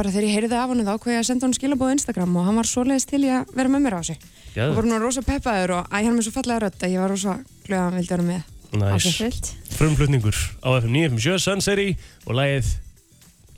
bara 0.00 0.12
þegar 0.14 0.26
ég 0.26 0.36
heyrði 0.38 0.56
af 0.56 0.70
hann 0.72 0.84
þá 0.88 0.94
hvað 0.96 1.12
ég 1.14 1.20
að 1.20 1.28
senda 1.28 1.46
hann 1.46 1.56
skilabóð 1.58 1.92
á 1.92 1.94
Instagram 1.98 2.38
og 2.40 2.46
hann 2.48 2.60
var 2.60 2.68
svoleiðis 2.70 3.08
til 3.10 3.22
ég 3.26 3.34
að 3.40 3.52
vera 3.58 3.72
með 3.72 3.84
mér 3.84 3.96
á 3.96 4.00
þessu 4.00 4.16
og 4.16 4.54
gæður. 4.54 4.76
voru 4.78 4.88
nú 4.90 5.00
rosa 5.04 5.22
peppaður 5.26 5.74
og 5.76 5.82
æ, 5.92 5.96
hann 6.00 6.10
er 6.10 6.16
með 6.16 6.26
svo 6.26 6.34
fallega 6.38 6.62
rödd 6.64 6.86
að 6.86 6.94
ég 6.94 7.04
var 7.04 7.12
rosa 7.12 7.36
glöð 7.66 7.80
að 7.80 7.84
hann 7.86 8.00
vildi 8.00 8.14
vera 8.16 8.28
með 8.30 8.48
Næs. 8.70 9.02
Ákveðsvilt. 9.02 9.48
Frumflutningur 9.74 10.36
á 10.62 10.68
FM 10.78 10.94
957 10.94 11.42
Sun 11.42 11.64
City 11.64 11.88
og 12.26 12.38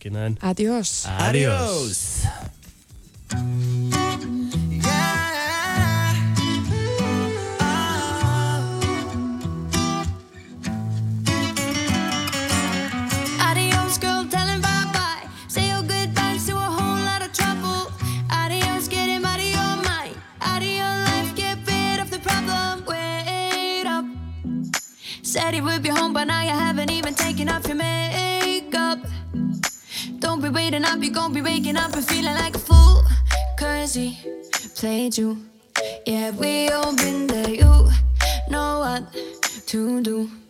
Kynnaðin 0.02 0.40
Adiós 0.42 1.04
Adiós 1.20 2.00
Said 25.32 25.54
he 25.54 25.62
would 25.62 25.82
be 25.82 25.88
home, 25.88 26.12
but 26.12 26.24
now 26.24 26.42
you 26.42 26.50
haven't 26.50 26.90
even 26.90 27.14
taken 27.14 27.48
off 27.48 27.66
your 27.66 27.76
makeup. 27.76 28.98
Don't 30.18 30.42
be 30.42 30.50
waiting 30.50 30.84
up, 30.84 31.02
you're 31.02 31.14
gonna 31.14 31.32
be 31.32 31.40
waking 31.40 31.74
up 31.74 31.94
and 31.94 32.04
feeling 32.04 32.34
like 32.34 32.54
a 32.54 32.58
fool. 32.58 33.02
Cause 33.56 33.94
he 33.94 34.18
played 34.76 35.16
you. 35.16 35.38
Yeah, 36.06 36.32
we 36.32 36.68
all 36.68 36.94
been 36.94 37.26
there. 37.28 37.48
You 37.48 37.88
know 38.50 38.80
what 38.80 39.04
to 39.68 40.02
do. 40.02 40.41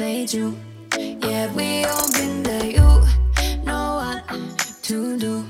Played 0.00 0.32
you. 0.32 0.56
Yeah, 0.96 1.52
we 1.52 1.84
all 1.84 2.10
been 2.12 2.42
there. 2.42 2.64
You 2.64 3.02
know 3.66 4.00
what 4.00 4.24
to 4.84 5.18
do. 5.18 5.44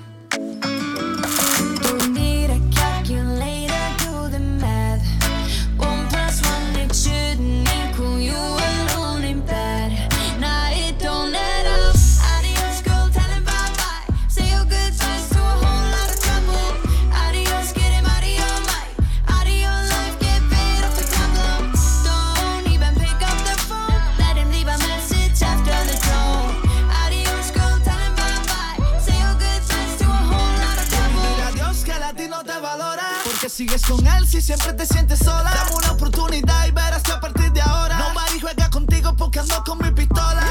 Con 33.91 34.07
él 34.07 34.27
si 34.27 34.41
siempre 34.41 34.73
te 34.73 34.87
sientes 34.87 35.19
sola. 35.19 35.51
Dame 35.53 35.77
una 35.77 35.93
oportunidad 35.93 36.67
y 36.67 36.71
verás 36.71 37.03
que 37.03 37.13
a 37.13 37.21
partir 37.21 37.53
de 37.53 37.61
ahora 37.61 37.99
Nobody 37.99 38.41
juega 38.41 38.71
contigo 38.71 39.15
porque 39.17 39.41
ando 39.41 39.63
con 39.65 39.79
mi 39.79 39.91
pistola. 39.91 40.43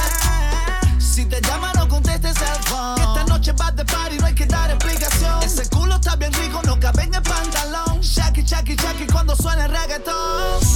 Si 0.99 1.25
te 1.25 1.39
llama 1.41 1.71
no 1.75 1.87
contestes 1.87 2.35
el 2.41 2.63
phone. 2.63 2.99
Esta 2.99 3.23
noche 3.25 3.53
vas 3.53 3.75
de 3.75 3.85
party 3.85 4.17
no 4.17 4.25
hay 4.25 4.35
que 4.35 4.45
dar 4.45 4.69
explicación. 4.71 5.41
Ese 5.43 5.69
culo 5.69 5.95
está 5.95 6.15
bien 6.17 6.33
rico, 6.33 6.61
no 6.65 6.79
cabe 6.79 7.03
en 7.03 7.13
el 7.13 7.21
pantalón. 7.21 8.01
Shaki, 8.01 8.43
shaki, 8.43 8.75
shaki 8.75 9.07
cuando 9.07 9.35
suena 9.35 9.65
el 9.65 9.71
reggaetón 9.71 10.68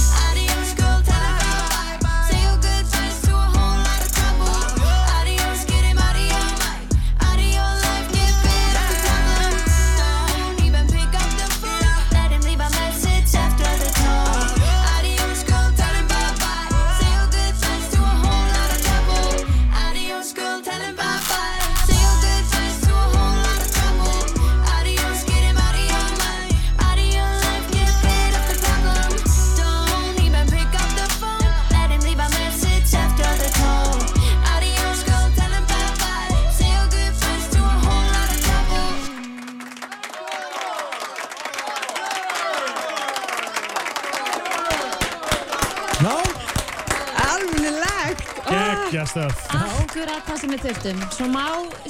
Akkurat 49.94 50.24
það 50.26 50.38
sem 50.42 50.50
við 50.50 50.62
þurftum. 50.64 51.02
Svo 51.14 51.26
má 51.30 51.42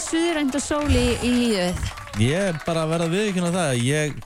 suðrænt 0.05 0.57
og 0.59 0.61
sól 0.61 0.91
í, 0.93 1.05
í 1.25 1.29
lífið. 1.39 1.79
ég 2.21 2.49
er 2.51 2.59
bara 2.67 2.83
að 2.85 2.91
verða 2.93 3.07
viðkynna 3.15 3.53
það 3.55 3.79
Ég 3.81 4.19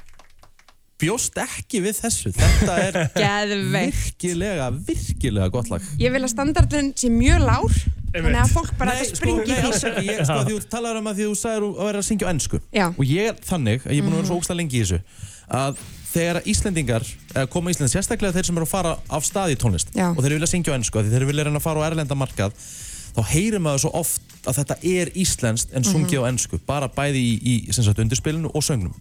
bjóst 0.99 1.39
ekki 1.39 1.83
við 1.85 2.01
þessu 2.01 2.33
Þetta 2.35 2.79
er 2.83 3.53
virkilega, 3.77 4.67
virkilega 4.89 5.47
gott 5.55 5.71
lag 5.71 5.87
Ég 6.03 6.11
vil 6.11 6.25
að 6.27 6.33
standardin 6.33 6.91
sé 6.99 7.07
mjög 7.15 7.45
lár 7.47 7.77
þannig 8.17 8.41
að 8.43 8.51
fólk 8.57 8.75
bara 8.81 8.97
Nei, 8.99 9.05
sko, 9.13 9.21
springi 9.21 9.47
nei, 9.47 9.55
í 9.55 9.71
ekki, 9.71 10.05
ég, 10.09 10.25
sko, 10.27 10.41
því 10.49 10.57
þú 10.59 10.67
talar 10.75 10.99
um 10.99 11.11
að 11.13 11.21
því 11.21 11.29
þú 11.31 11.39
sagðir 11.45 11.69
að 11.71 11.87
vera 11.93 12.03
að 12.03 12.09
syngja 12.11 12.27
á 12.27 12.31
ennsku 12.35 12.61
Já. 12.75 12.87
og 12.91 13.05
ég 13.15 13.31
er 13.31 13.39
þannig, 13.53 13.87
að 13.87 13.95
ég 13.95 14.03
er 14.03 14.09
búin 14.09 14.11
að 14.11 14.19
vera 14.19 14.27
Mhm. 14.27 14.31
svo 14.33 14.41
ógstlega 14.43 14.59
lengi 14.59 14.75
í 14.75 14.83
þessu 14.83 15.01
að 15.63 15.83
þegar 16.09 16.41
að 16.43 16.51
Íslendingar 16.51 17.07
eða 17.37 17.47
koma 17.53 17.71
Ísland, 17.71 17.93
sérstaklega 17.95 18.35
þeir 18.41 18.49
sem 18.51 18.59
eru 18.59 18.67
að 18.67 18.73
fara 18.75 18.97
af 19.13 19.29
stað 19.29 19.55
í 19.55 19.59
tónlist 19.61 19.93
Já. 19.95 20.09
og 20.11 20.19
þeir 20.25 20.35
vilja 20.41 20.51
syngja 20.51 20.73
á 20.75 20.77
ennsku, 20.81 20.99
því 21.05 21.13
þeir 21.15 21.29
vilja 21.31 21.47
reyna 21.47 21.61
að 21.61 21.67
fara 21.69 21.85
á 21.85 21.89
erlenda 21.93 22.17
markað 22.19 22.57
þá 23.19 23.23
heyrir 23.35 23.63
maður 23.63 23.85
svo 23.87 23.91
oft 23.99 24.23
að 24.49 24.61
þetta 24.63 24.77
er 24.87 25.11
íslenskt 25.19 25.75
en 25.77 25.85
sungið 25.85 26.23
á 26.23 26.29
ennsku 26.31 26.61
bara 26.67 26.87
bæði 26.89 27.19
í, 27.21 27.33
í 27.43 27.55
sem 27.75 27.83
sagt, 27.85 27.99
undirspilinu 27.99 28.53
og 28.55 28.63
söngnum. 28.65 28.95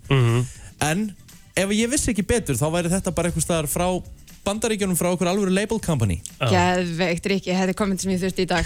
En 0.84 1.10
ef 1.58 1.74
ég 1.78 1.90
vissi 1.92 2.12
ekki 2.14 2.26
betur 2.28 2.58
þá 2.58 2.68
væri 2.74 2.92
þetta 2.92 3.14
bara 3.14 3.30
eitthvað 3.30 3.46
staðar 3.46 3.70
frá 3.72 3.88
bandaríkjunum 4.48 4.96
frá 4.96 5.10
okkur 5.12 5.28
alvöru 5.28 5.52
label 5.52 5.80
company. 5.84 6.22
Geðveikt, 6.40 7.26
Rikki, 7.34 7.52
þetta 7.52 7.74
er 7.74 7.78
komment 7.78 8.00
sem 8.04 8.14
ég 8.14 8.22
þurfti 8.22 8.46
í 8.46 8.50
dag. 8.50 8.64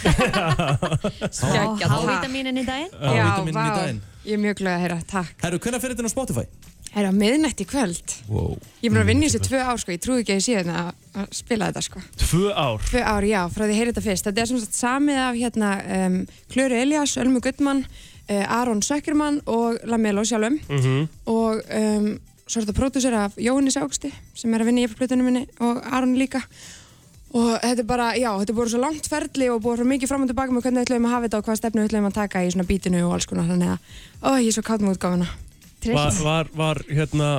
Hávitamínin 1.92 2.62
í 2.62 2.66
daginn? 2.68 2.92
Já, 2.94 3.24
Hávítamínin 3.26 3.66
í 3.66 3.72
daginn. 3.80 4.02
ég 4.28 4.38
er 4.38 4.44
mjög 4.44 4.60
glöð 4.62 4.76
að 4.76 4.84
heyra, 4.86 5.00
takk. 5.10 5.34
Herru, 5.42 5.62
hvernig 5.64 5.82
fyrir 5.84 5.98
þetta 5.98 6.12
á 6.12 6.14
Spotify? 6.14 6.46
Það 6.92 7.00
er 7.02 7.08
á 7.08 7.14
miðnætti 7.16 7.64
í 7.64 7.68
kvöld? 7.72 8.14
Wow. 8.28 8.56
Ég 8.82 8.90
er 8.90 8.92
búin 8.92 9.02
að 9.06 9.10
vinna 9.14 9.24
í 9.24 9.30
þessu 9.32 9.46
tvö 9.48 9.60
ár, 9.64 9.78
sko, 9.80 9.92
ég 9.96 10.02
trúi 10.04 10.18
ekki 10.26 10.34
að 10.34 10.40
ég 10.42 10.44
sé 10.44 10.56
þetta 10.58 10.80
að- 10.82 11.22
að 11.22 11.28
spila 11.38 11.70
þetta, 11.72 11.82
sko. 11.86 12.02
Tvö 12.20 12.50
ár? 12.52 12.80
Tvö 12.90 13.04
ár, 13.08 13.24
já, 13.30 13.42
frá 13.48 13.64
því 13.64 13.72
að 13.72 13.78
heyra 13.80 13.92
þetta 13.94 14.04
fyrst. 14.08 14.26
Þetta 14.28 14.42
er 14.42 14.50
sem 14.50 14.60
sagt 14.60 14.76
samið 14.76 15.22
af 15.24 15.36
hérna 15.40 15.70
um, 16.06 16.18
Klöru 16.52 16.76
Elias, 16.82 17.14
Ölmu 17.18 17.40
Guttmann 17.40 17.86
uh, 17.86 18.60
Aron 18.60 18.82
Sökkermann 18.84 19.40
og 19.48 19.80
Lamelo 19.88 20.26
sjálfum. 20.28 20.60
Mhm. 20.68 21.08
og 21.32 21.64
um, 21.72 22.20
svo 22.52 22.60
er 22.60 22.66
þetta 22.68 22.76
pródúsir 22.82 23.14
af 23.16 23.36
Jóhannes 23.40 23.78
Ágsti 23.80 24.12
sem 24.36 24.54
er 24.54 24.60
að 24.60 24.66
vinna 24.74 24.82
í 24.84 24.88
yfirflutunum 24.90 25.24
minni 25.32 25.46
og 25.64 25.80
Aron 25.88 26.18
líka. 26.20 26.42
Og 27.32 27.54
þetta 27.64 27.80
er 27.80 27.88
bara, 27.88 28.10
já, 28.20 28.28
þetta 28.42 28.52
er 28.52 28.58
búin 28.58 28.68
svo 28.74 28.82
langt 28.84 29.08
ferli 29.08 29.48
og 29.48 29.62
búin 29.64 29.78
svo 29.80 29.86
mikið 29.88 30.10
fram 30.12 30.26
og 30.26 30.28
tilbaka 30.28 30.52
með 30.52 30.66
hvernig 30.68 30.82
við 30.84 30.90
ætlum 30.90 31.06
að 31.08 31.14
hafa 31.16 31.24
þetta 31.30 31.40
og 31.40 31.46
hvað 31.48 31.60
stefnu 31.62 31.82
við 31.86 31.88
ætlum 31.94 32.10
að 32.10 32.18
taka 32.20 32.42
í 32.44 32.50
svona 32.52 32.68
bítinu 32.68 33.06
og 33.08 33.14
alls 33.16 33.26
konar 33.32 33.48
þannig 33.48 33.72
að, 33.72 33.80
ó, 34.20 34.30
ég 34.44 34.50
er 34.52 34.56
svo 34.58 34.64
kátt 34.68 34.84
með 34.84 34.98
útgáfuna 34.98 35.30
var, 35.90 36.14
var, 36.24 36.52
var, 36.56 36.84
hérna 36.90 37.32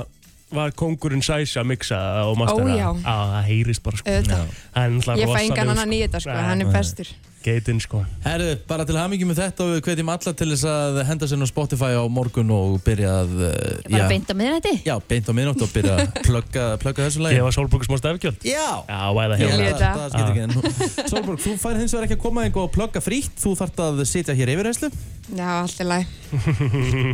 Var 0.52 0.72
kongurinn 0.76 1.22
Sæsja 1.24 1.62
miksað 1.64 2.26
og 2.28 2.34
mastera? 2.42 2.68
Ó, 2.68 2.76
já. 2.76 2.88
Á, 3.08 3.16
það 3.32 3.44
heyrist 3.46 3.82
bara 3.82 3.96
sko. 3.96 4.10
Auðvitað. 4.12 4.56
Hann 4.74 4.82
er 4.84 4.96
náttúrulega 4.98 5.22
Ég 5.22 5.30
fæ 5.30 5.38
engan 5.40 5.48
rosalegur, 5.48 5.70
annan 5.72 5.94
í 5.96 6.00
þetta, 6.02 6.20
sko, 6.20 6.34
hann 6.50 6.64
er 6.64 6.72
bestur 6.74 7.12
Geitinn 7.42 7.80
sko. 7.82 8.02
Herru, 8.24 8.52
bara 8.68 8.86
til 8.88 8.96
hamingi 8.98 9.26
með 9.28 9.40
þetta 9.42 9.64
og 9.64 9.72
við 9.74 9.80
hvetjum 9.88 10.12
alla 10.14 10.32
til 10.38 10.48
þess 10.52 10.66
að 10.70 11.00
henda 11.08 11.28
sér 11.30 11.42
á 11.42 11.48
Spotify 11.50 11.90
á 11.98 12.04
morgun 12.12 12.52
og 12.54 12.76
byrja 12.86 13.14
að 13.22 13.34
uh, 13.38 13.50
Bara 13.88 14.08
beint 14.12 14.30
á 14.30 14.34
miðnætti? 14.38 14.74
Já, 14.86 14.94
beint 15.10 15.28
á 15.28 15.32
minnótt 15.36 15.64
og 15.64 15.72
byrja 15.74 15.96
að 15.98 16.20
plugga, 16.22 16.66
plugga 16.82 17.08
þessu 17.08 17.24
lagi. 17.24 17.40
Gefa 17.40 17.52
Sólborg 17.58 17.88
smá 17.88 17.98
stefgjöld 18.00 18.46
Já. 18.46 18.66
Já, 18.86 19.00
væða 19.18 19.40
Ég 19.42 20.40
en 20.42 20.56
Solborg, 21.12 21.42
þú 21.42 21.56
fær 21.60 21.78
hins 21.80 21.92
vegar 21.94 22.08
ekki 22.08 22.18
að 22.18 22.24
koma 22.24 22.46
einhver 22.46 22.66
og 22.68 22.72
plugga 22.74 23.02
frítt. 23.04 23.34
Þú 23.42 23.54
þarft 23.58 23.84
að 23.84 24.02
sitja 24.08 24.36
hér 24.38 24.54
yfirheyslu 24.54 24.92
Já, 25.36 25.48
allt 25.62 25.82
er 25.82 25.88
læg 25.92 26.16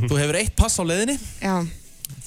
Þú 0.09 0.15
hefur 0.17 0.39
eitt 0.41 0.57
pass 0.59 0.79
á 0.81 0.85
leiðinni. 0.87 1.19
Já, 1.43 1.57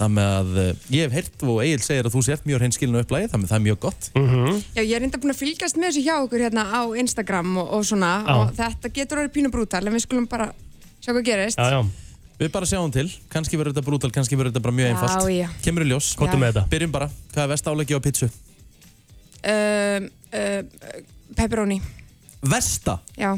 Það 0.01 0.11
með 0.15 0.29
að 0.36 0.51
uh, 0.57 0.69
ég 0.95 1.03
hef 1.05 1.13
heyrt 1.17 1.43
og 1.45 1.57
Egil 1.63 1.82
segir 1.86 2.07
að 2.09 2.13
þú 2.15 2.21
sért 2.25 2.45
mjög 2.49 2.61
hreinskilinu 2.63 3.01
upplægi 3.03 3.27
Það 3.32 3.41
með 3.43 3.51
það 3.51 3.57
er 3.59 3.65
mjög 3.67 3.79
gott 3.86 4.09
Mhm. 4.17 4.61
Já, 4.75 4.82
ég 4.82 4.95
er 4.97 5.03
enda 5.07 5.17
búin 5.21 5.34
að 5.34 5.41
fylgjast 5.41 5.77
með 5.77 5.89
þessu 5.91 6.03
hjá 6.07 6.15
okkur 6.25 6.43
hérna 6.45 6.63
á 6.73 6.82
Instagram 7.03 7.57
og, 7.61 7.67
og 7.77 7.84
svona 7.86 8.11
Já. 8.25 8.34
og 8.38 8.53
þetta 8.57 8.93
getur 8.97 9.21
orðið 9.21 9.34
pínu 9.38 9.51
brútal 9.53 9.84
en 9.86 9.93
við 9.93 10.05
skulum 10.07 10.27
bara 10.32 10.49
sjá 11.01 11.11
hvað 11.13 11.23
gerist. 11.29 11.57
Já, 11.61 11.69
já, 11.77 11.82
Við 12.41 12.49
bara 12.49 12.65
sjáum 12.65 12.89
til, 12.89 13.05
kannski 13.29 13.57
verður 13.59 13.75
þetta 13.75 13.86
brútal, 13.86 14.09
kannski 14.09 14.34
verður 14.34 14.49
þetta 14.55 14.63
bara 14.65 14.73
mjög 14.73 14.88
einfalt 14.95 15.29
já. 15.29 15.47
Kemur 15.61 15.84
í 15.86 15.89
ljós 15.91 16.07
kottu 16.17 16.39
með 16.41 16.55
þetta 16.55 16.63
Byrjum 16.71 16.91
bara, 16.95 17.07
hvað 17.36 17.43
er 17.43 17.51
vest 17.51 17.67
áleggi 17.69 17.93
á 17.93 18.01
pizzu? 18.01 18.29
Um, 19.45 20.07
uh, 20.34 20.61
pepperoni, 21.38 21.77
Vesta? 22.41 22.99
já. 23.17 23.38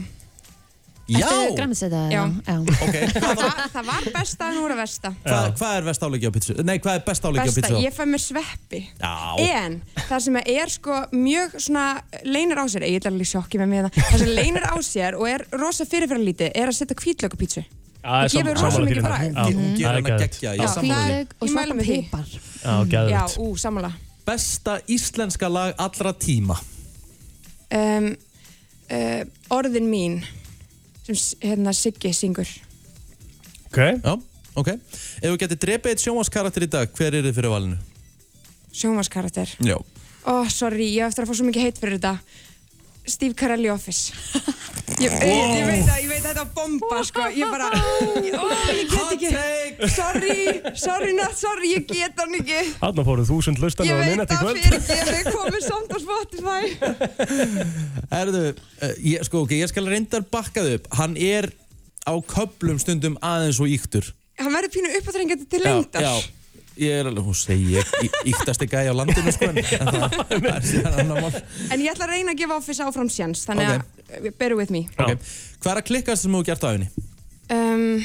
Já! 1.19 1.27
Ertu 1.43 1.55
græmitseta? 1.57 2.01
Já. 2.11 2.23
já. 2.47 2.55
Ok, 2.59 2.95
Það 3.23 3.35
var, 3.41 3.61
það 3.73 3.85
var 3.89 4.07
besta 4.17 4.47
en 4.49 4.55
nú 4.57 4.63
er 4.65 4.73
það 4.73 4.79
versta. 4.83 5.11
hvað, 5.25 5.49
hvað 5.59 5.75
er 5.77 5.87
vest 5.89 6.05
áleggi 6.07 6.29
á 6.29 6.31
pizzu? 6.37 6.55
Nei, 6.63 6.75
hvað 6.83 6.97
er 6.99 7.03
best 7.09 7.27
áleggi 7.29 7.43
á 7.43 7.45
Besta, 7.49 7.61
pizzu? 7.61 7.81
ég 7.83 7.93
fæ 7.97 8.03
mér 8.13 8.23
sveppi. 8.23 8.81
Já, 9.01 9.13
En 9.53 9.77
það 10.09 10.19
sem 10.27 10.39
er 10.43 10.73
sko 10.73 10.97
mjög 11.13 11.55
svona 11.67 11.85
leynir 12.25 12.57
á 12.59 12.65
sér, 12.71 12.87
ég 12.89 12.99
er 13.03 13.11
alveg 13.11 13.27
í 13.27 13.31
sjokki 13.33 13.61
með 13.61 13.71
mig 13.73 13.85
það, 13.87 14.01
það 14.09 14.23
sem 14.25 14.33
leynir 14.39 14.65
á 14.67 14.75
sér 14.83 15.17
og 15.19 15.29
er 15.29 15.45
rosa 15.61 15.85
fyrirfyrirlítið 15.89 16.51
er 16.55 16.71
að 16.71 16.77
setja 16.81 16.97
kvítlöku 16.99 17.39
pítsu. 17.39 17.63
Já, 17.63 17.69
Það 18.03 18.33
gefur 18.33 18.57
rosa 18.59 18.79
mikið. 18.83 18.97
Já, 18.99 19.03
hún 19.03 19.13
það 19.23 19.77
gerir 19.77 19.85
er 19.87 19.93
hann 19.93 20.09
að 20.11 20.23
gegja, 20.25 20.51
Já, 20.53 20.65
því 20.67 20.81
Hvítlaug 20.83 21.27
og 21.39 21.47
mæli 21.47 21.53
svartan 21.53 21.77
með 21.77 21.85
því. 21.87 21.99
pipar 22.03 22.27
Já, 22.63 23.07
Já, 23.13 23.21
ú, 23.39 23.45
sammála. 23.57 23.91
Besta 24.27 24.73
íslenska 24.91 25.47
lag 25.51 25.73
allra 25.79 26.11
tíma 26.15 26.57
um, 27.71 28.09
uh, 28.91 29.21
orðin 29.55 29.87
mín 29.91 30.19
sem 31.07 31.17
hérna 31.43 31.73
Siggi 31.75 32.13
syngur. 32.15 32.47
Ok, 33.69 33.79
Já, 34.03 34.13
ok. 34.55 34.69
Ef 35.21 35.25
þú 35.31 35.37
getur 35.41 35.59
drepið 35.65 35.91
eitt 35.95 36.03
sjónvaskarakter 36.05 36.65
í 36.67 36.69
dag, 36.69 36.91
hver 36.97 37.17
er 37.17 37.25
þið 37.27 37.35
fyrir 37.39 37.53
valinu? 37.53 37.77
sjónvarskarakter 38.73 39.49
Já. 39.61 39.77
Ó, 40.25 40.33
sorry, 40.49 40.87
ég 40.95 41.03
á 41.05 41.09
eftir 41.11 41.25
að 41.25 41.29
fá 41.29 41.35
svo 41.37 41.45
mikið 41.49 41.65
heit 41.67 41.79
fyrir 41.81 41.99
þetta 41.99 42.13
Steve 43.09 43.35
Carell 43.35 43.65
í 43.65 43.69
Office. 43.73 44.13
Ég, 45.01 45.09
ég, 45.09 45.53
ég 45.57 45.63
veit 45.65 45.87
að 45.89 46.01
ég 46.03 46.09
veit 46.11 46.19
að 46.21 46.27
þetta 46.27 46.41
er 46.43 46.49
bomba 46.53 46.97
sko, 47.07 47.23
ég 47.33 47.49
bara 47.49 47.69
ég, 48.21 48.35
ó, 48.37 48.43
ég 48.69 48.91
get 48.91 49.13
ekki 49.15 49.29
take. 49.33 49.87
Sorry, 49.89 50.35
sorry, 50.77 51.15
not 51.17 51.33
sorry, 51.39 51.71
ég 51.73 51.87
get 51.89 52.19
hann 52.21 52.35
ekki. 52.37 52.59
Þarna 52.77 53.05
fóruð 53.07 53.31
þúsund 53.31 53.61
lustan 53.63 53.89
ég 53.89 53.95
á 53.95 53.99
veit 54.03 54.11
minnati 54.11 54.37
að 54.37 54.43
kvöld. 54.43 54.59
fyrir 54.61 54.77
ekki 54.77 55.15
við 55.17 55.31
komum 55.33 55.65
samt 55.65 55.95
á 55.95 55.97
Spotify. 56.03 56.61
Erðu, 58.21 58.43
uh, 58.53 58.93
ég, 59.01 59.25
sko, 59.27 59.41
ok, 59.47 59.55
ég 59.63 59.71
skal 59.73 59.89
reyndar 59.89 60.27
bakkað 60.29 60.75
upp. 60.77 60.91
Hann 60.99 61.17
er 61.17 61.49
á 62.05 62.13
köplum 62.29 62.77
stundum 62.83 63.17
aðeins 63.23 63.59
og 63.63 63.71
íktur 63.73 64.13
hann 64.41 64.53
verður 64.53 64.73
pínu 64.73 64.89
uppáþrengjandi 64.99 65.45
til 65.49 65.61
Já, 65.61 65.67
lengdar. 65.69 66.01
já 66.03 66.13
Ég 66.81 66.89
er 67.03 67.05
alveg, 67.05 67.23
hún 67.27 67.35
segi 67.37 67.75
ég, 67.75 67.89
í- 68.01 68.09
íktasti 68.31 68.65
gæi 68.71 68.87
á 68.89 68.93
landinu, 68.97 69.29
sko 69.35 69.45
En 69.51 69.59
en 69.61 69.91
það 69.93 70.15
það 70.17 70.47
er 70.49 70.63
síðan 70.71 70.95
annar 71.03 71.19
mál 71.21 71.35
en 71.37 71.83
ég 71.85 71.91
ætla 71.93 72.07
að 72.07 72.13
reyna 72.15 72.33
að 72.33 72.39
gefa 72.41 72.57
Office 72.57 72.81
áfram 72.87 73.09
sjans 73.13 73.43
þannig 73.45 73.69
að 73.69 73.83
uh, 74.25 74.31
bear 74.41 74.55
with 74.57 74.71
me 74.73 74.81
Já. 74.89 75.05
Ok, 75.05 75.27
hvað 75.61 75.71
er 75.75 75.81
að 75.83 75.87
klikkast 75.91 76.25
sem 76.25 76.33
þú 76.33 76.41
gert 76.49 76.65
á 76.65 76.69
henni? 76.73 76.89
Um, 77.53 78.01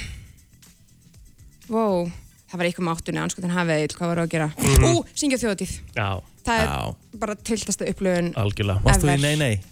wow, 1.72 2.08
það 2.50 2.60
var 2.60 2.68
eitthvað 2.68 2.86
með 2.88 2.98
áttunni, 2.98 3.22
anskotin 3.22 3.54
hafið 3.56 3.82
eil, 3.86 3.96
hvað 3.96 4.12
var 4.12 4.20
að 4.24 4.30
gera? 4.34 4.50
Ú, 4.88 4.92
syngja 5.16 5.40
þjóðatíð. 5.42 5.72
Já, 5.96 6.08
Það 6.48 6.60
er 6.62 6.68
Já. 6.68 6.94
bara 7.24 7.34
trilltasta 7.44 7.88
upplöfun. 7.90 8.28
algjörlega 8.40 8.84
Varstu 8.86 9.08
Ever. 9.08 9.18
því 9.18 9.22
nei, 9.24 9.36
nei? 9.36 9.64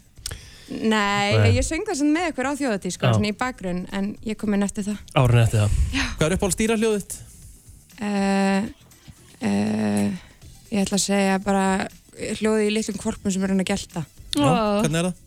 Nei, 0.67 1.37
Nei. 1.39 1.53
ég 1.57 1.65
söng 1.65 1.85
það 1.87 2.01
sem 2.01 2.09
með 2.13 2.27
ykkur 2.33 2.49
á 2.49 2.53
þjóðatíð, 2.59 2.93
sko, 2.97 3.07
Já. 3.07 3.15
svona 3.17 3.31
í 3.31 3.37
bakgrunn, 3.39 3.85
en 3.97 4.11
ég 4.27 4.37
kom 4.41 4.53
inn 4.57 4.67
eftir 4.67 4.85
það. 4.89 4.99
Árin 5.17 5.43
eftir 5.45 5.63
það 5.63 5.71
Hvað 6.17 6.27
er 6.27 6.35
upp 6.37 6.45
á 6.45 6.49
stýrahljóðið? 6.57 7.17
Uh, 7.97 8.69
uh, 9.43 10.07
ég 10.73 10.83
ætla 10.83 10.99
að 10.99 11.05
segja 11.05 11.39
bara 11.45 11.67
hljóði 12.41 12.71
í 12.71 12.75
litlum 12.75 12.99
kvorpum 13.01 13.33
sem 13.33 13.45
er 13.45 13.53
hann 13.53 13.63
að 13.65 13.71
gelta. 13.73 14.05
Já, 14.37 14.49
hvernig 14.83 15.01
er 15.03 15.11
það? 15.11 15.23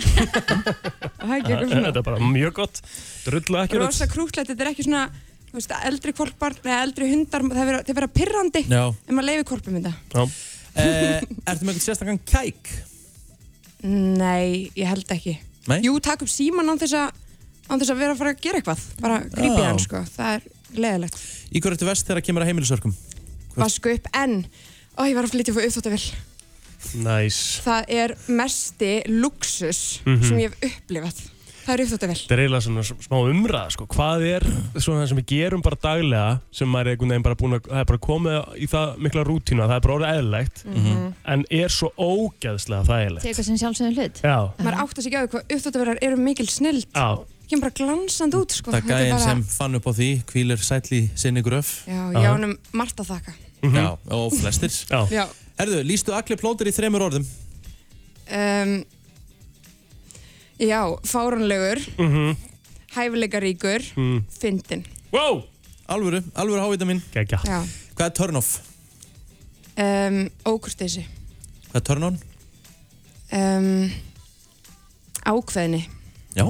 Það 0.00 1.32
er 1.32 1.34
ekki 1.36 1.52
eitthvað 1.52 1.70
svona. 1.70 1.88
Þetta 1.90 2.00
er 2.00 2.06
bara 2.06 2.28
mjög 2.32 2.54
gott 2.56 2.78
Drullu 3.26 3.58
ekki 3.60 3.80
Rosa 3.80 4.06
krútlegt, 4.08 4.48
þetta 4.48 4.64
er 4.64 4.70
ekki 4.72 4.86
svona, 4.86 5.02
þú 5.50 5.58
veist, 5.58 5.74
eldri 5.90 6.14
kvorpar, 6.16 6.56
eða 6.64 6.78
eldri 6.86 7.08
hundar, 7.10 7.44
það 7.52 7.68
vera, 7.70 7.82
það 7.84 7.98
vera 8.00 8.08
pirrandi 8.14 8.62
Já 8.64 8.82
ef 8.88 9.10
maður 9.12 9.28
leiði 9.28 9.46
kvorpum 9.50 9.76
þetta. 9.76 9.92
Já, 10.14 10.22
eh, 10.80 11.18
Ertu 11.20 11.66
með 11.68 11.74
eitthvað 11.74 11.84
sérstakann 11.84 12.22
kæk? 12.32 12.72
Nei, 14.20 14.70
ég 14.76 14.88
held 14.88 15.12
ekki. 15.14 15.36
Nei? 15.70 15.78
Jú, 15.84 15.94
takk 16.04 16.24
upp 16.24 16.32
síman 16.32 16.68
án 16.68 16.80
þess 16.80 16.96
að 17.00 17.20
án 17.70 17.80
þess 17.80 17.92
að 17.92 18.00
vera 18.02 18.14
að 18.14 18.20
fara 18.20 18.34
að 18.34 18.42
gera 18.44 18.60
eitthvað. 18.60 18.86
Bara 19.00 19.20
grípið 19.30 19.64
hann, 19.64 19.80
sko. 19.84 20.02
Það 20.16 20.34
er 20.36 20.48
leðilegt. 20.76 21.18
Í 21.50 21.60
hverju 21.62 21.76
ertu 21.78 21.88
vest 21.90 22.06
þegar 22.10 22.24
kemur 22.26 22.44
að 22.46 22.52
heimilisörkum? 22.52 22.94
Vasku 23.58 23.94
upp 23.96 24.06
en, 24.14 24.44
ó, 24.96 25.02
ég 25.08 25.16
var 25.18 25.26
að 25.26 25.34
flytja 25.34 25.54
fyrir 25.56 25.70
uppþóttavill. 25.72 26.06
næs 27.04 27.40
Það 27.64 27.90
er 27.92 28.14
mesti 28.32 28.94
luxus 29.12 30.00
sem 30.04 30.38
ég 30.40 30.48
hef 30.54 30.70
upplifað. 30.70 31.18
Það 31.60 31.74
er 31.74 31.80
uppþóttavill. 31.84 32.20
Þetta 32.22 32.34
er 32.34 32.40
eiginlega 32.40 32.64
svona 32.64 32.82
smá 33.04 33.16
umræða 33.30 33.72
sko. 33.74 33.84
Hvað 33.92 34.22
er 34.30 34.46
svona 34.80 35.02
það 35.02 35.10
sem 35.10 35.18
við 35.20 35.26
gerum 35.34 35.62
bara 35.62 35.76
daglega 35.84 36.30
sem 36.56 36.70
maður 36.72 36.88
er 36.88 36.94
einhvern 36.96 37.12
veginn 37.12 37.26
bara 37.26 37.36
búin 37.42 37.56
að 37.58 37.66
það 37.68 37.82
er 37.82 37.88
bara 37.90 38.00
komið 38.06 38.38
í 38.64 38.68
það 38.72 38.94
mikla 39.04 39.24
rútína 39.28 39.66
það 39.68 39.76
er 39.76 39.84
bara 39.84 39.96
orðið 39.98 40.14
eðlilegt 40.16 40.64
en 41.34 41.44
er 41.60 41.74
svo 41.76 41.90
ógeðslega 42.00 42.88
þægilegt 42.88 43.26
Tekur 43.28 43.46
sem 43.50 43.60
sjálfsögum 43.60 43.94
hlut 44.00 44.22
Já, 44.24 44.38
Maður 44.64 44.80
átt 44.86 44.98
að 45.02 45.06
segja 45.06 45.20
á 45.20 45.22
því 45.26 45.30
hvað 45.36 45.54
uppþóttavillar 45.58 46.02
eru 46.08 46.20
mikil 46.24 46.48
snild. 46.50 46.88
já, 46.96 47.08
Kemur 47.50 47.64
bara 47.66 47.74
glansand 47.74 48.34
út, 48.38 48.52
sko. 48.54 48.70
Það 48.70 48.76
Þetta 48.84 48.94
er 48.94 49.00
gæðin 49.02 49.10
bara- 49.16 49.24
sem 49.26 49.42
fann 49.42 49.74
upp 49.74 49.86
á 49.90 49.92
því 49.96 50.08
Hvílir 50.30 50.60
sæll 50.62 50.90
í 50.94 51.00
sinni 51.18 51.42
gröf 51.42 51.70
Já, 51.88 51.98
ég 52.14 52.16
Aha. 52.20 52.34
ánum 52.38 52.52
margt 52.72 53.00
að 53.02 53.08
þakka. 53.10 53.32
Já, 53.62 53.98
og 54.14 54.32
flestir 54.38 54.70
já, 54.70 55.00
Já. 55.10 55.24
Herðu, 55.58 55.82
lístu 55.84 56.14
allir 56.14 56.38
plótir 56.40 56.70
í 56.70 56.72
þremur 56.72 57.02
orðum 57.10 57.26
Um, 58.30 58.84
já, 60.60 60.80
fáránlegur, 61.02 61.80
mhm, 61.98 62.36
hæfileikaríkur, 62.94 63.82
mm. 63.96 64.20
fyndin. 64.30 64.84
Wow, 65.12 65.42
Alvöru, 65.88 66.22
alvöru 66.38 66.60
hávita 66.62 66.86
mín 66.86 67.02
geggja 67.12 67.40
Já. 67.42 67.64
Hvað 67.96 68.06
er 68.06 68.14
turn 68.14 68.36
off? 68.36 68.60
Um, 69.76 70.30
ókurteysi. 70.46 71.02
Hvað 71.72 71.80
er 71.80 71.86
turn 71.90 72.02
on? 72.04 72.20
Um, 73.32 73.90
ákveðni. 75.26 75.82
Já, 76.36 76.46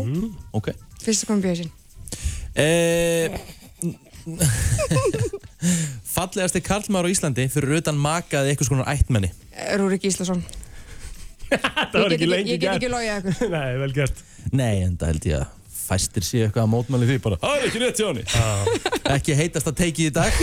ok 0.53 0.74
Fyrsta 1.01 1.26
kombíðasinn. 1.30 1.70
Eh, 2.61 3.38
Fallegasti 6.14 6.61
karlmaður 6.64 7.09
á 7.09 7.12
Íslandi 7.14 7.46
fyrir 7.53 7.78
utan 7.80 7.98
makaði 8.01 8.53
eitthvað 8.53 8.68
skonar 8.68 8.88
ættmenni 8.92 9.30
Rúrik 9.80 10.05
Íslason. 10.09 10.42
Það 11.51 11.96
var 11.96 12.12
Ég 12.12 12.16
ekki 12.18 12.28
lengi 12.30 12.53
Ég 12.55 12.61
get 12.62 12.74
ekki 12.74 12.84
gert. 12.86 12.94
logið 12.94 13.14
ykkur. 13.32 13.51
Nei, 13.57 13.70
vel 13.82 13.94
gert. 13.96 14.20
Nei, 14.57 14.74
en 14.86 14.94
það 15.01 15.11
held 15.12 15.26
ég 15.30 15.36
að 15.40 15.57
fæstir 15.90 16.22
sé 16.26 16.42
eitthvað 16.44 16.64
að 16.66 16.70
mótmæli 16.74 17.07
því 17.09 17.16
bara 17.24 17.38
Það 17.42 17.55
er 17.57 17.64
ekki 17.66 17.80
rétt 17.82 17.98
hjá 17.98 18.07
henni 18.11 18.24
Ekki 19.16 19.34
heitast 19.40 19.66
að 19.72 19.78
teiki 19.80 20.05
í 20.07 20.12
dag 20.14 20.36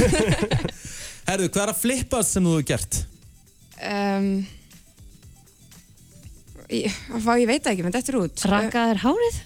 Herðu, 1.28 1.48
hvað 1.54 1.62
er 1.64 1.72
að 1.72 1.80
flippast 1.86 2.36
sem 2.36 2.44
þú 2.48 2.56
hefur 2.58 2.66
gert? 2.74 2.98
Um, 3.88 4.28
ég, 6.72 6.92
fá, 7.24 7.32
ég 7.40 7.48
veit 7.48 7.68
ekki, 7.72 7.84
menn 7.86 7.94
þetta 7.96 8.12
er 8.14 8.20
út. 8.24 8.46
Rakaðir 8.52 9.02
hárið? 9.06 9.40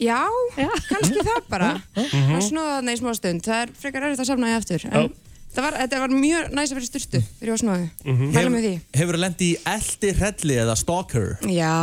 Já, 0.00 0.20
Já. 0.56 0.68
kannski 0.88 1.24
það 1.26 1.42
bara. 1.50 1.72
Það 1.96 2.46
snúða 2.46 2.76
þarna 2.78 2.94
í 2.94 3.00
smá 3.00 3.10
stund. 3.18 3.44
Það 3.44 3.64
er 3.64 3.74
frekar 3.82 4.06
erfitt 4.06 4.22
að 4.24 4.30
safna 4.30 4.52
ég 4.52 4.62
aftur. 4.62 4.86
En 4.88 5.10
það 5.50 5.66
var, 5.66 5.76
þetta 5.82 6.00
var 6.04 6.14
mjög 6.14 6.48
næst 6.56 6.72
að 6.72 6.80
vera 6.80 6.88
styrtu 6.88 7.20
þegar 7.20 7.50
ég 7.50 7.54
var 7.54 7.62
snúðu. 7.64 8.16
Mælum 8.38 8.56
með 8.56 8.66
því. 8.66 8.72
Hefur 8.96 9.18
þú 9.18 9.22
lendið 9.26 9.50
í 9.50 9.52
eldi 9.74 10.14
hrelli 10.20 10.58
eða 10.64 10.78
stalker? 10.80 11.28
Já, 11.52 11.76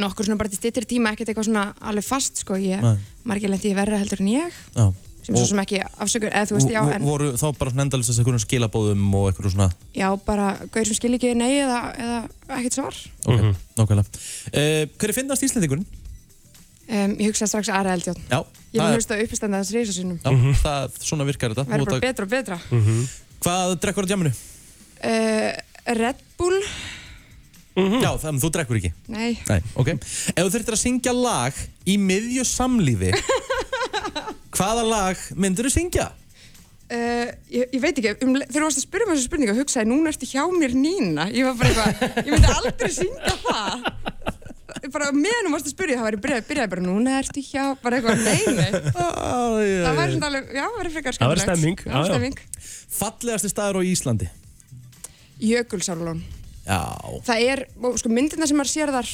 nokkur 0.00 0.28
svona 0.28 0.40
bara 0.40 0.52
til 0.52 0.62
stittir 0.62 0.88
tíma, 0.88 1.12
ekkert 1.12 1.34
eitthvað 1.34 1.50
svona 1.50 1.68
alveg 1.92 2.08
fast, 2.08 2.40
sko. 2.44 2.56
Ég, 2.62 2.88
margir 3.28 3.52
lendi 3.52 3.74
í 3.74 3.76
verra 3.76 4.00
heldur 4.00 4.24
en 4.24 4.34
ég, 4.38 4.60
Já 4.78 4.88
sem 5.20 5.36
svo 5.36 5.46
sem 5.50 5.60
ekki 5.62 5.80
afsökur, 6.00 6.32
eða 6.32 6.48
þú 6.48 6.56
veist, 6.56 6.72
já, 6.72 6.80
en 6.94 7.04
Voru 7.06 7.30
þá 7.38 7.46
bara 7.58 7.72
svona 7.72 7.86
endalist 7.86 8.10
þessi 8.10 8.22
einhverjum 8.22 8.42
skilabóðum 8.44 9.16
og 9.18 9.26
eitthvað 9.30 9.54
svona 9.54 9.68
já, 9.96 10.06
bara 10.26 10.46
gauður 10.66 10.90
sem 10.90 10.98
skil 10.98 11.12
ekki 11.16 11.32
nei 11.38 11.50
eða, 11.60 11.80
eða 12.00 12.20
ekkert 12.58 12.78
svar. 12.78 13.00
Ok, 13.26 13.44
nákvæmlega 13.78 14.06
uh, 14.08 14.84
Hver 14.96 15.12
er 15.12 15.16
finnast 15.20 15.46
Íslandingurinn? 15.46 15.86
Um, 16.90 17.12
ég 17.22 17.30
hugsaði 17.30 17.50
strax 17.52 17.68
Ari 17.70 17.90
Eldjón. 17.94 18.16
Já, 18.30 18.38
Ég 18.70 18.80
það 18.80 18.86
vil 18.86 18.86
er, 18.90 18.96
hlusta 18.98 19.18
uppistandaðans 19.22 19.68
reysasunum. 19.76 20.16
já 20.24 20.30
það, 20.64 20.96
svona 21.06 21.26
virkar 21.28 21.52
þetta 21.54 21.64
Verður 21.70 21.86
bara 21.86 21.98
að- 21.98 22.06
betra 22.08 22.24
og 22.26 22.30
betra. 22.32 22.58
Hvað 23.44 23.74
drekkur 23.84 24.06
á 24.06 24.10
djáminu? 24.10 24.32
Uh, 25.00 25.52
Red 26.00 26.18
Bull, 26.38 26.58
Já, 27.80 28.10
þannig 28.20 28.42
þú 28.42 28.48
drekkur 28.52 28.76
ekki 28.80 28.90
nei, 29.08 29.38
Nei, 29.48 29.60
ok 29.78 29.88
Ef 29.94 30.40
þú 30.42 30.48
þurftir 30.52 30.74
að 30.74 30.80
syngja 30.82 31.12
lag 31.16 31.54
í 31.88 31.94
miðju 32.02 32.42
samlífi 32.44 33.12
Hvaða 34.58 34.82
lag 34.90 35.22
myndir 35.38 35.68
þú 35.68 35.72
syngja? 35.78 36.08
uh, 36.90 37.30
ég, 37.54 37.70
ég 37.70 37.80
veit 37.80 37.94
ekki, 38.02 38.16
um, 38.26 38.34
þegar 38.42 38.50
þú 38.58 38.64
varst 38.66 38.80
að 38.82 38.84
spyrja 38.88 39.06
mér 39.08 39.16
þessu 39.20 39.30
spurningu, 39.30 39.54
hugsaði, 39.62 39.88
núna 39.92 40.10
ertu 40.12 40.26
hjá 40.28 40.42
mér 40.50 40.74
Nína. 40.74 41.28
Ég 41.30 41.46
var 41.46 41.54
bara 41.60 41.70
eitthvað, 41.70 42.26
ég 42.26 42.34
myndi 42.34 42.52
aldrei 42.58 42.92
syngja 42.98 43.36
það. 43.46 43.88
Bara 44.94 45.10
meðan 45.12 45.46
þú 45.48 45.52
varst 45.54 45.68
að 45.68 45.74
spyrja, 45.74 45.96
það 46.00 46.06
væri 46.08 46.20
byrjaði, 46.24 46.44
byrjaði 46.50 46.70
bara, 46.74 46.84
núna 46.86 47.16
ertu 47.20 47.42
hjá, 47.44 47.64
bara 47.82 47.98
eitthvað, 47.98 48.22
nei, 48.24 48.42
nei. 48.56 48.70
Það 49.86 49.98
væri 50.00 50.14
svona 50.14 50.28
alveg, 50.30 50.52
já, 50.56 50.62
það 50.64 50.78
væri 50.80 50.92
frekar 50.94 51.18
Það 51.20 51.32
væri 51.32 51.42
skemmtilegt. 51.44 51.46
stemming, 51.46 51.78
Já, 51.84 52.04
stemming. 52.10 52.38
Fallegasti 53.00 53.50
staður 53.52 53.78
á 53.78 53.82
Íslandi 53.90 54.28
Jökulsárlón. 55.40 56.22
Já 56.66 56.80
Það 57.26 57.44
er, 57.50 57.62
og 57.82 57.98
sko 58.00 58.10
myndirna 58.12 58.46
sem 58.48 58.58
maður 58.60 58.72
sér 58.74 58.92
þar, 58.94 59.10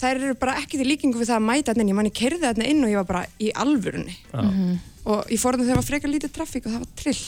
þær 0.00 0.14
eru 0.24 0.36
bara 0.40 0.56
ekki 0.60 0.80
til 0.80 0.86
líkingu 0.88 1.20
við 1.20 1.30
það 1.30 1.38
að 1.38 1.46
mæta 1.46 1.70
þarna 1.72 1.84
inn. 1.84 1.92
Ég 1.92 1.98
man 2.00 2.08
ég 2.10 2.16
kerði 2.18 2.42
þarna 2.46 2.70
inn 2.72 2.84
og 2.86 2.90
ég 2.92 2.98
var 3.00 3.08
bara 3.10 3.22
í 3.38 3.50
alvörunni. 3.64 4.16
Og 5.10 5.30
ég 5.32 5.40
fór 5.40 5.54
þarna 5.56 5.64
þegar 5.68 5.74
það 5.76 5.80
var 5.80 5.88
frekar 5.90 6.12
lítið 6.12 6.32
traffík 6.36 6.66
og 6.66 6.74
það 6.74 6.82
var 6.82 6.90
trill. 7.00 7.20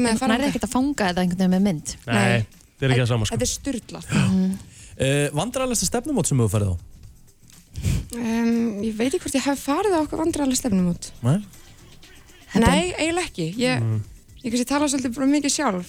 Með 0.00 0.12
að 0.14 0.22
fara 0.24 0.38
er 0.38 0.46
ekkert 0.48 0.66
að 0.66 0.72
fanga 0.72 1.10
þetta 1.10 1.24
einhvern 1.24 1.42
veginn 1.42 1.54
með 1.54 1.66
mynd. 1.68 1.92
Nei, 2.08 2.40
það 2.80 2.86
er 2.88 2.94
ekki 2.94 3.02
það 3.04 3.10
sama 3.12 3.28
sko. 3.28 3.36
Þetta 3.36 3.46
er 3.46 3.52
styrlað. 3.52 4.04
uh, 4.16 5.26
Vandrarlegasta 5.38 5.90
stefnumót 5.90 6.30
sem 6.30 6.40
þú 6.40 6.48
farið 6.56 6.72
á? 6.72 6.76
Um, 8.10 8.80
ég 8.82 8.94
veit 8.98 9.12
ekki 9.14 9.22
hvort 9.24 9.36
ég 9.38 9.44
hef 9.46 9.60
farið 9.68 9.94
á 9.94 10.00
okkur 10.02 10.18
vandrarlega 10.24 10.58
stefnum 10.58 10.88
út. 10.92 11.12
Nei 11.22 11.38
Nei, 12.58 12.90
eiginlega 12.98 13.28
ekki. 13.28 13.44
Ég, 13.62 13.78
Mm. 13.80 14.00
ég 14.42 14.50
kannski 14.50 14.66
tala 14.66 14.86
svolítið 14.90 15.14
bara 15.14 15.26
mikið 15.30 15.52
sjálf. 15.54 15.86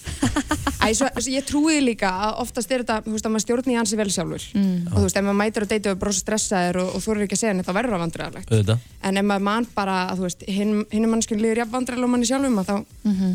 Æ, 0.82 0.94
svo, 0.94 1.08
svo, 1.18 1.32
ég 1.34 1.46
trúi 1.48 1.80
líka 1.82 2.10
að 2.12 2.42
oftast 2.44 2.72
er 2.72 2.84
þetta, 2.84 3.00
þú 3.06 3.12
veist, 3.16 3.26
að 3.26 3.32
maður 3.34 3.46
stjórni 3.46 3.74
í 3.74 3.78
hansi 3.80 3.98
vel 3.98 4.10
sjálfur. 4.14 4.44
Og 4.92 4.98
þú 5.00 5.04
veist, 5.08 5.18
ef 5.18 5.24
maður 5.26 5.40
mætir 5.42 5.66
á 5.66 5.68
deiti 5.72 5.90
og 5.90 5.96
er 5.96 6.00
brosa 6.04 6.20
stressaður 6.22 6.80
og, 6.84 6.96
og 6.96 7.02
þú 7.02 7.12
eru 7.16 7.26
ekki 7.26 7.34
að 7.38 7.42
segja 7.42 7.54
henni, 7.56 7.66
þá 7.66 7.74
verður 7.80 7.96
það 7.96 8.04
vandræðarlegt. 8.06 8.52
Auðvitað 8.52 8.78
En 9.10 9.18
ef 9.18 9.26
maður 9.26 9.46
mann 9.50 9.68
bara 9.76 9.98
að, 10.12 10.16
þú 10.22 10.28
veist, 10.28 10.46
hinn, 10.48 10.74
hinn 10.92 11.10
mannskjörn 11.10 11.42
líður 11.42 11.62
jafn 11.64 11.76
vandræðarlega 11.80 12.06
og 12.06 12.14
manni 12.14 12.30
sjálfum, 12.30 12.60
að 12.62 12.70
þá 12.70 12.76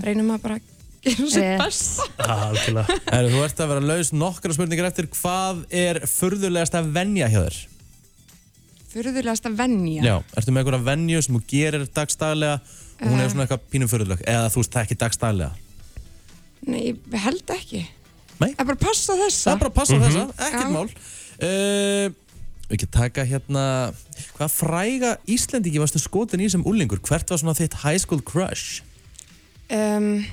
reynir 0.06 0.26
maður 0.30 0.42
bara 0.46 0.54
að 0.54 0.62
gera 1.02 1.30
sér 1.34 1.58
best. 1.58 2.00
Ert 8.96 9.46
að 9.50 9.56
venja. 9.60 10.02
Já, 10.06 10.14
ertu 10.40 10.52
með 10.54 10.62
einhverja 10.62 10.84
venju 10.86 11.22
sem 11.26 11.36
þú 11.36 11.42
gerir 11.50 11.86
dagstaglega 11.96 12.58
og 12.96 13.06
hún 13.10 13.20
er 13.20 13.28
svona 13.32 13.44
eitthvað 13.46 13.64
pínum 13.74 13.90
furðuleg 13.92 14.22
eða 14.24 14.50
þú 14.54 14.62
veist 14.62 14.72
það 14.76 14.86
ekki 14.86 14.98
dagstaglega 15.02 15.52
Nei, 16.66 16.80
ég 16.96 17.18
held 17.22 17.50
ekki. 17.54 17.82
Nei. 18.40 18.48
Það 18.56 18.62
er 18.62 18.68
bara 18.70 18.76
að 18.78 18.84
passa 18.86 19.12
Það 19.12 19.20
þessa. 19.26 19.52
er 19.52 19.60
bara 19.60 19.70
að 19.70 19.76
passa 19.76 19.96
á 19.96 20.00
þessa, 20.06 20.24
ekkert 20.46 20.64
Já. 20.64 20.72
mál 20.72 20.88
uh, 20.88 22.14
Við 22.66 22.74
ekki 22.78 22.88
taka 22.96 23.24
hérna 23.28 23.64
Hvað 24.38 24.54
fræga 24.56 25.12
Íslendingi 25.30 25.78
varstu 25.84 26.00
skotin 26.02 26.42
í 26.42 26.48
sem 26.50 26.64
úlingur? 26.66 26.98
Hvert 27.06 27.30
var 27.30 27.38
svona 27.42 27.54
þitt 27.58 27.76
high 27.84 28.00
school 28.02 28.24
crush? 28.26 28.80
um, 29.70 30.24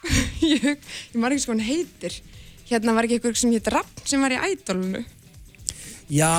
ég, 0.44 0.64
ég 1.12 1.18
ekki 1.34 1.42
sko 1.44 1.52
hann 1.54 1.64
heitir 1.66 2.16
hérna 2.70 2.94
var 2.96 3.04
ekki 3.08 3.18
eitthvað 3.18 3.38
sem 3.42 3.52
hétt 3.54 3.68
Rapp 3.74 4.02
sem 4.08 4.22
var 4.22 4.32
í 4.34 4.38
ædolunu 4.40 5.02
Já, 6.10 6.30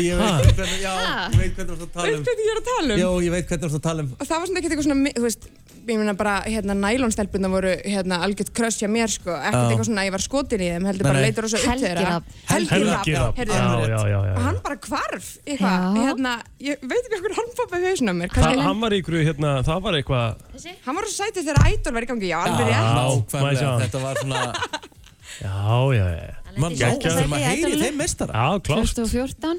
ég 0.00 0.16
veit 0.16 0.56
hvernig, 0.56 0.80
já, 0.80 0.92
ég 1.28 1.36
veit 1.36 1.54
hvernig 1.58 1.68
þú 1.68 1.76
ert 1.76 1.84
að 1.84 1.92
tala 1.92 2.06
veit 2.08 2.16
um 2.16 2.24
hvað 2.26 2.40
ég 2.40 2.50
er 2.52 2.60
að 2.60 2.66
tala 2.70 2.94
um 2.94 3.00
Já, 3.00 3.08
ég 3.26 3.32
veit 3.34 3.46
hvernig 3.50 3.62
þú 3.62 3.68
ert 3.68 3.76
að 3.76 3.86
tala 3.86 4.04
um 4.04 4.10
og 4.16 4.28
það 4.30 4.38
var 4.40 4.46
svona 4.48 4.60
ekkert 4.62 4.72
eitthvað 4.76 4.86
svona 4.86 5.12
þú 5.16 5.24
veist, 5.26 5.48
ég 5.86 5.98
meina 6.00 6.14
bara 6.18 6.34
hérna 6.48 6.74
nælonstelpuna 6.80 7.50
voru 7.52 7.72
hérna 7.84 8.18
algjört 8.24 8.52
kröss 8.56 8.78
hjá 8.80 8.88
mér 8.90 9.12
sko 9.12 9.34
ekkert 9.36 9.58
Já. 9.60 9.66
eitthvað 9.68 9.88
svona 9.90 10.00
að 10.02 10.08
ég 10.08 10.14
var 10.16 10.24
skotin 10.24 10.64
í 10.64 10.70
þeim 10.72 10.88
heldur 10.88 11.08
bara 11.10 11.20
nei. 11.20 11.26
leitur 11.28 11.46
og 11.46 11.52
svo 11.52 11.60
upp 11.60 11.82
þeirra 11.84 12.06
Helgirafn. 12.06 12.40
Helgirafn, 12.50 12.88
Helgirafn. 12.96 13.36
heyrðu. 13.36 13.58
Já, 13.60 13.92
já, 13.92 14.00
já, 14.08 14.18
já. 14.26 14.32
og 14.32 14.42
hann 14.48 14.58
bara 14.64 14.78
hvarf 14.88 15.28
eitthvað, 15.44 15.76
Já. 15.76 16.00
hérna, 16.06 16.32
ég 16.70 16.82
veit 16.88 17.04
ekki 17.04 17.20
okkur 17.20 17.36
hann 17.36 17.52
poppaði 17.60 17.92
hausinn 17.92 18.10
á 18.10 18.14
mér, 18.16 18.32
Þa, 18.32 18.40
kannski 18.40 18.66
hann 18.66 18.82
var 18.86 18.96
í 18.96 19.02
ykkur, 19.04 19.18
hérna, 19.28 19.52
það 19.68 19.84
var 19.86 20.00
eitthvað 20.00 20.66
hann 20.88 20.98
var 20.98 21.06
svo 21.06 21.14
sætið 21.20 21.50
þegar 21.50 21.70
ædol 21.70 21.94
var 22.00 22.08
í 22.08 22.10
gangi, 22.14 22.32
já, 22.32 22.38
alveg 22.40 22.72
rétt 22.72 22.80
ég 22.80 22.96
Nákvæmlega, 22.96 23.60
sjá? 23.60 23.70
þetta 23.84 24.02
var 24.08 24.22
svona 24.24 24.42
Já, 25.44 25.52
já, 25.92 26.06
já 26.16 26.45
Man, 26.56 26.72
já, 26.76 26.88
Geggjað. 26.88 27.18
þurfum 27.18 27.34
að 27.36 27.44
heyri 27.50 27.78
þeim 27.82 27.98
meistara. 28.00 28.32
Já, 28.32 28.60
klárt. 28.64 28.94
2014, 28.96 29.58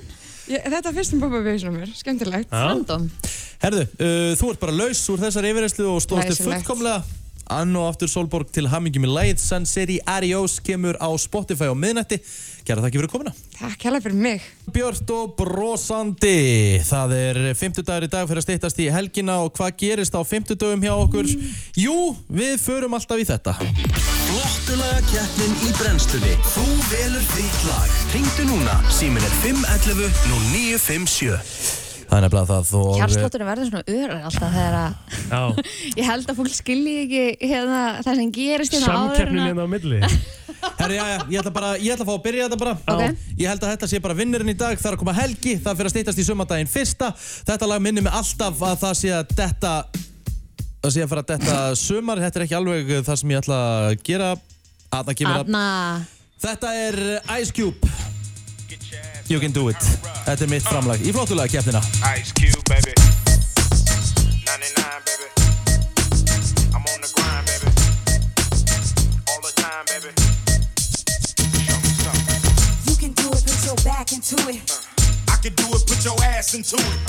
ég, 0.50 0.64
þetta 0.74 0.90
er 0.90 0.96
fyrst 0.98 1.14
sem 1.14 1.22
poppaði 1.22 1.54
hausinn 1.54 1.70
á 1.70 1.74
mér, 1.78 1.92
skemmtilegt. 2.00 2.50
Já, 2.50 2.64
random. 2.72 3.06
Herðu, 3.62 3.84
uh, 3.98 4.32
þú 4.40 4.50
ert 4.54 4.60
bara 4.64 4.76
laus 4.80 5.04
úr 5.14 5.22
þessari 5.22 5.52
yfirreyslu 5.54 5.88
og 5.94 6.02
stóðst 6.04 6.30
þig 6.30 6.34
Glæsilegt. 6.38 6.66
fullkomlega 6.66 7.04
Ann 7.54 7.76
og 7.80 7.88
aftur 7.92 8.10
Solborg 8.12 8.52
til 8.54 8.68
hammingi 8.72 9.02
með 9.04 9.14
lægið 9.16 9.42
Sun 9.44 9.66
City. 9.70 9.98
Adios 10.08 10.58
kemur 10.64 10.98
á 11.00 11.10
Spotify 11.20 11.70
á 11.72 11.76
miðnætti. 11.78 12.20
Kæra 12.68 12.84
þakki 12.84 13.00
fyrir 13.00 13.12
komuna. 13.12 13.34
Takk 13.56 13.88
hella 13.88 14.02
fyrir 14.04 14.20
mig. 14.20 14.44
Björt 14.76 15.14
og 15.16 15.38
brosandi. 15.40 16.82
Það 16.88 17.16
er 17.16 17.42
50 17.56 17.88
dagur 17.88 18.08
í 18.08 18.12
dag 18.12 18.28
fyrir 18.28 18.44
að 18.44 18.48
stýttast 18.50 18.84
í 18.84 18.90
helgina 18.92 19.40
og 19.46 19.54
hvað 19.56 19.74
gerist 19.80 20.18
á 20.20 20.22
50 20.22 20.60
dögum 20.60 20.84
hjá 20.84 20.94
okkur? 20.98 21.32
Jú, 21.80 21.98
við 22.28 22.60
förum 22.66 23.00
alltaf 23.00 23.24
í 23.24 23.28
þetta. 23.32 23.56
Flottulaga 24.28 25.02
keppnin 25.08 25.58
í 25.64 25.74
brennslunni. 25.80 26.36
Þú 26.52 26.70
velur 26.92 27.28
þitt 27.34 27.68
lag. 27.72 27.98
Ringdu 28.16 28.52
núna, 28.52 28.80
símin 28.92 29.24
er 29.24 29.36
511 29.48 30.24
0957 30.36 31.87
Það 32.08 32.18
er 32.18 32.24
nefnilega 32.24 32.48
það 32.48 32.74
og 32.80 32.90
Hjarslátturinn 32.96 33.48
verður 33.50 33.68
svona 33.68 33.96
örar 33.98 34.26
alltaf 34.30 34.54
þegar 34.56 34.76
að 34.80 34.92
já. 35.28 35.42
Ég 36.00 36.08
held 36.08 36.32
að 36.32 36.38
fólk 36.40 36.54
skilji 36.56 36.94
ekki 37.04 37.24
hérna, 37.52 37.82
það 38.06 38.20
sem 38.22 38.34
gerist 38.38 38.76
hérna 38.78 38.94
áður 38.94 38.98
en 38.98 39.10
Samkeppnin 39.12 39.42
að 39.42 39.50
hérna 39.50 39.66
á 39.68 39.70
milli. 39.74 40.00
Herri, 40.80 40.98
já, 40.98 41.04
já, 41.12 41.18
ég 41.30 41.40
ætla 41.42 41.54
bara, 41.54 41.72
ég 41.78 41.94
ætla 41.94 42.06
að 42.06 42.10
fá 42.10 42.14
að 42.16 42.24
byrja 42.26 42.48
þetta 42.48 42.60
bara. 42.64 42.74
Ok. 42.94 43.26
Ég 43.38 43.52
held 43.52 43.66
að 43.66 43.74
þetta 43.74 43.90
sé 43.92 44.02
bara 44.04 44.18
vinnurinn 44.18 44.52
í 44.52 44.58
dag 44.58 44.80
Það 44.80 44.90
er 44.90 44.98
að 44.98 45.02
koma 45.04 45.16
helgi, 45.18 45.54
það 45.62 45.80
fyrir 45.80 45.90
að 45.90 45.96
stýttast 45.96 46.22
í 46.22 46.26
sumardaginn 46.28 46.72
fyrsta. 46.72 47.12
Þetta 47.52 47.70
lag 47.70 47.84
minnir 47.84 48.08
mig 48.08 48.18
alltaf 48.18 48.64
að 48.66 48.78
það 48.86 48.98
sé 49.02 49.14
að 49.20 49.34
detta 49.38 49.74
Það 50.82 50.94
sé 50.94 51.04
að 51.04 51.12
fara 51.12 51.24
að 51.26 51.32
detta 51.34 51.62
sumar. 51.76 52.22
Þetta 52.24 52.40
er 52.40 52.48
ekki 52.48 52.58
alveg 52.58 52.94
það 53.08 53.22
sem 53.22 53.34
ég 53.34 53.42
ætla 53.44 53.62
að 53.68 53.98
gera. 54.08 54.34
Að 54.88 55.10
það 55.10 55.18
kemur 55.22 55.34
að 55.36 55.48
Anna, 55.48 55.66
Þetta 56.48 56.76
er 56.88 57.02
Ice 57.42 57.54
Cube 57.58 58.17
You 59.28 59.40
can 59.40 59.52
do 59.52 59.68
it 59.70 59.82
Þetta 60.26 60.44
er 60.44 60.50
mitt 60.50 60.64
framlag 60.68 61.02
í 61.04 61.12
flottulega 61.16 61.52
keppnina 61.58 61.82
Ice 62.16 62.32
Cube, 62.36 62.64
baby. 62.72 62.94
99, 64.48 65.04
baby. 65.06 65.28
I'm 66.74 66.84
on 66.88 67.02
the 67.02 67.12
grind, 67.16 67.46
baby. 67.48 67.68
All 69.30 69.42
the 69.44 69.52
time, 69.56 69.86
baby. 69.92 70.12
Show 71.64 71.78
me 71.84 71.92
something. 72.04 72.42
You 72.90 72.96
can 72.96 73.12
do 73.14 73.28
it, 73.30 73.44
put 73.46 73.66
your 73.66 73.76
back 73.84 74.12
into 74.14 74.36
it. 74.50 74.64
I 75.28 75.36
can 75.44 75.54
do 75.54 75.68
it, 75.76 75.84
put 75.86 76.04
your 76.06 76.16
ass 76.24 76.54
into 76.56 76.76
it. 76.78 77.00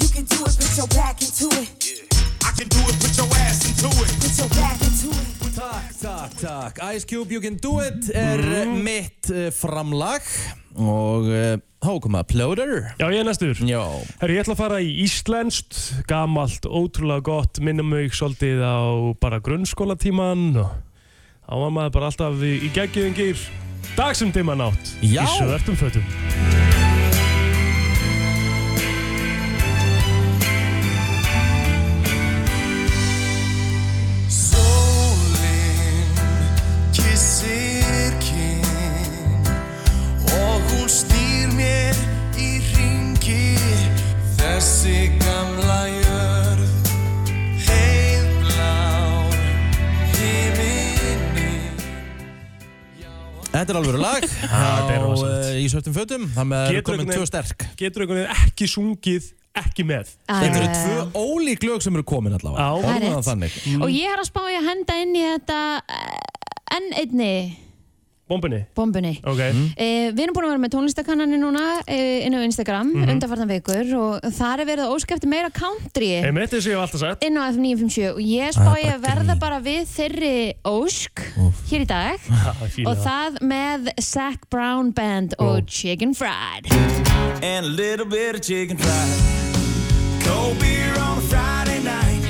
You 0.00 0.08
can 0.08 0.24
do 0.24 0.42
it, 0.44 0.56
put 0.56 0.76
your 0.76 0.88
back 0.88 1.20
into 1.22 1.48
it. 1.60 2.09
I 2.44 2.50
can 2.56 2.68
do 2.68 2.80
it, 2.88 2.96
put 3.00 3.16
your 3.16 3.28
ass 3.44 3.64
into 3.68 3.90
it. 4.02 4.10
Put 4.22 4.34
your 4.38 4.50
back 4.56 4.80
into 4.82 5.08
it. 5.10 5.40
Takk, 5.50 5.88
takk 6.00 6.34
takk 6.40 6.78
Ice 6.94 7.04
Cube 7.04 7.34
You 7.34 7.40
Can 7.42 7.58
Do 7.60 7.80
It 7.82 8.08
er 8.14 8.40
mm. 8.40 8.78
mitt 8.84 9.28
uh, 9.34 9.50
framlag 9.52 10.24
og 10.78 11.26
uh, 11.26 11.56
þá 11.82 11.90
koma 12.00 12.22
Plóter 12.24 12.70
Já, 13.00 13.08
ég 13.10 13.20
er 13.20 13.26
næstur. 13.26 13.52
Já 13.66 13.82
Herru, 14.22 14.36
ég 14.36 14.44
ætla 14.44 14.54
að 14.54 14.62
fara 14.62 14.80
í 14.80 14.92
íslenskt, 15.04 15.80
gamalt, 16.08 16.64
ótrúlega 16.64 17.26
gott, 17.28 17.60
minnum 17.60 17.90
mig 17.92 18.14
svolítið 18.16 18.62
á 18.64 18.78
bara 19.20 19.42
grunnskólatíman 19.44 20.62
og 20.62 20.70
þá 21.44 21.54
var 21.66 21.74
maður 21.76 21.96
bara 21.98 22.12
alltaf 22.12 22.44
í, 22.46 22.56
í 22.70 22.72
geggjum 22.76 23.16
gýr 23.18 23.48
dag 23.98 24.14
sem 24.16 24.32
dimman 24.32 24.64
átt 24.70 24.94
Já. 25.02 25.26
í 25.26 25.32
svörtum 25.34 25.76
fötum. 25.76 26.79
Þetta 53.70 53.78
er 53.78 53.84
alveg 53.84 54.00
lag 54.02 54.24
á, 54.50 54.98
rosalegt. 55.04 55.44
uh, 55.46 55.58
í 55.62 55.66
svörtum 55.70 55.94
fötum 55.94 56.24
Það 56.34 56.48
með 56.50 56.70
er 56.74 56.82
komin 56.88 57.10
tvö 57.12 57.26
sterk 57.28 57.66
Getur 57.78 58.02
einhvern 58.04 58.18
veginn 58.24 58.48
ekki 58.50 58.66
sungið, 58.70 59.28
ekki 59.60 59.84
með. 59.86 60.10
Þetta 60.26 60.58
eru 60.58 60.70
tvö 60.74 61.22
ólík 61.22 61.66
lög 61.68 61.84
sem 61.84 61.94
eru 61.98 62.04
komin 62.06 62.34
allavega. 62.34 62.66
Það 62.82 62.90
er 62.96 63.04
rétt. 63.06 63.28
þannig 63.28 63.58
Og 63.78 63.94
ég 63.94 64.10
er 64.10 64.22
að 64.22 64.28
spá 64.30 64.40
ég 64.50 64.58
að 64.60 64.68
henda 64.72 64.96
inn 65.04 65.14
í 65.14 65.22
þetta 65.28 65.60
uh, 65.78 66.76
enn 66.76 66.90
einni 67.04 67.32
Bombinni. 68.30 68.60
bombunni. 68.78 69.12
Ok. 69.26 69.40
Eh, 69.76 70.12
við 70.14 70.20
erum 70.22 70.34
búin 70.36 70.46
að 70.46 70.52
vera 70.54 70.62
með 70.62 70.72
tónlistakannanir 70.76 71.40
núna 71.42 71.64
eh, 71.90 72.24
inn 72.26 72.34
á 72.38 72.40
Instagram 72.46 72.92
Mhm. 72.94 73.08
undanfarnar 73.16 73.48
vikur 73.50 73.90
og 73.98 74.20
það 74.30 74.60
er 74.60 74.66
verið 74.70 74.84
að 74.86 74.94
óska 74.94 75.16
eftir 75.18 75.28
meira 75.32 75.50
country 75.50 76.10
Einmitt 76.22 76.54
eins 76.54 76.64
og 76.66 76.70
ég 76.72 76.78
hef 76.78 76.84
alltaf 76.86 77.00
sagt. 77.00 77.24
inn 77.26 77.34
á 77.36 77.50
F957 77.50 78.14
og 78.14 78.20
ég 78.22 78.54
spá 78.54 78.72
ég 78.78 78.94
að 78.94 79.02
verða 79.02 79.38
bara 79.40 79.58
við 79.60 79.82
þeirri 79.90 80.54
ósk 80.64 81.24
hér 81.70 81.80
í 81.82 81.86
dag 81.86 82.18
og 82.88 82.96
það 83.02 83.40
með 83.42 83.90
Zac 84.00 84.48
Brown 84.48 84.92
Band 84.92 85.34
og 85.38 85.66
Chicken 85.66 86.14
Fried 86.14 86.70
and 87.42 87.66
a 87.66 87.68
little 87.68 88.06
bit 88.06 88.34
of 88.36 88.40
chicken 88.42 88.76
fried. 88.76 90.22
Cold 90.22 90.58
beer 90.60 90.94
on 91.00 91.18
a 91.18 91.20
Friday 91.22 91.80
night. 91.82 92.22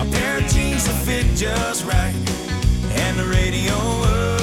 A 0.00 0.04
pair 0.10 0.38
of 0.38 0.48
jeans 0.52 0.84
that 0.86 0.96
fit 1.06 1.26
just 1.36 1.84
right. 1.86 2.14
And 2.96 3.18
the 3.18 3.24
radio 3.24 4.37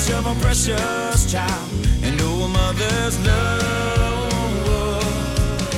touch 0.00 0.18
of 0.18 0.26
a 0.26 0.34
precious 0.40 1.30
child. 1.30 1.70
And 2.02 2.16
know 2.18 2.44
a 2.44 2.48
mother's 2.48 3.26
love. 3.26 4.30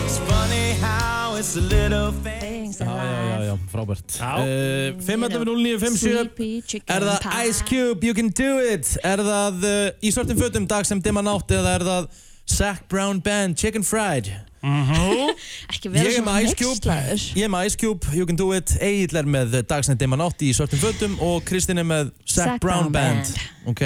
It's 0.05 0.19
funny 0.19 0.73
how 0.81 1.37
it's 1.37 1.55
the 1.55 1.61
little 1.61 2.13
things. 2.13 2.79
Já, 2.79 2.87
já, 2.87 3.39
já, 3.39 3.45
já, 3.45 3.59
frábært 3.69 4.21
uh, 4.21 4.97
5.09.57 4.99 5.97
Sleepy 5.97 6.63
Chicken 6.67 6.97
Er 6.97 7.03
það. 7.03 7.49
Ice 7.49 7.65
Cube, 7.65 8.07
You 8.07 8.15
Can 8.15 8.29
Do 8.29 8.59
It 8.73 8.97
Er 9.05 9.19
það 9.19 9.67
uh, 9.69 9.91
í 10.01 10.13
svartum 10.13 10.41
fötum 10.41 10.67
dag 10.67 10.89
sem 10.89 11.03
dimma 11.03 11.23
nátt 11.23 11.53
Eða 11.53 11.75
er 11.77 11.85
það 11.87 12.09
Zac 12.49 12.89
Brown 12.89 13.21
Band, 13.21 13.59
Chicken 13.61 13.85
Fried 13.85 14.33
ekki 14.63 15.91
vera 15.91 16.05
Ég 16.07 16.13
er 16.13 16.17
svona 16.21 16.33
með 16.37 16.45
Ice 16.47 16.57
Cube. 16.59 16.75
neyslaður. 16.77 17.23
Ég 17.39 17.47
er 17.47 17.51
með 17.51 17.67
Ice 17.67 17.79
Cube, 17.81 18.13
You 18.15 18.27
Can 18.29 18.39
Do 18.39 18.47
It. 18.55 18.75
Egil 18.81 19.19
er 19.19 19.29
með 19.37 19.57
dag 19.67 19.83
sem 19.87 19.99
dimma 19.99 20.19
nátt 20.21 20.43
í 20.47 20.53
svartum 20.55 20.79
fötum 20.83 21.17
Og 21.23 21.43
Kristín 21.49 21.81
er 21.83 21.87
með 21.89 22.13
Zac, 22.23 22.37
Zac 22.55 22.61
Brown, 22.63 22.93
Brown 22.93 22.93
Band, 22.93 23.33
Ok. 23.67 23.83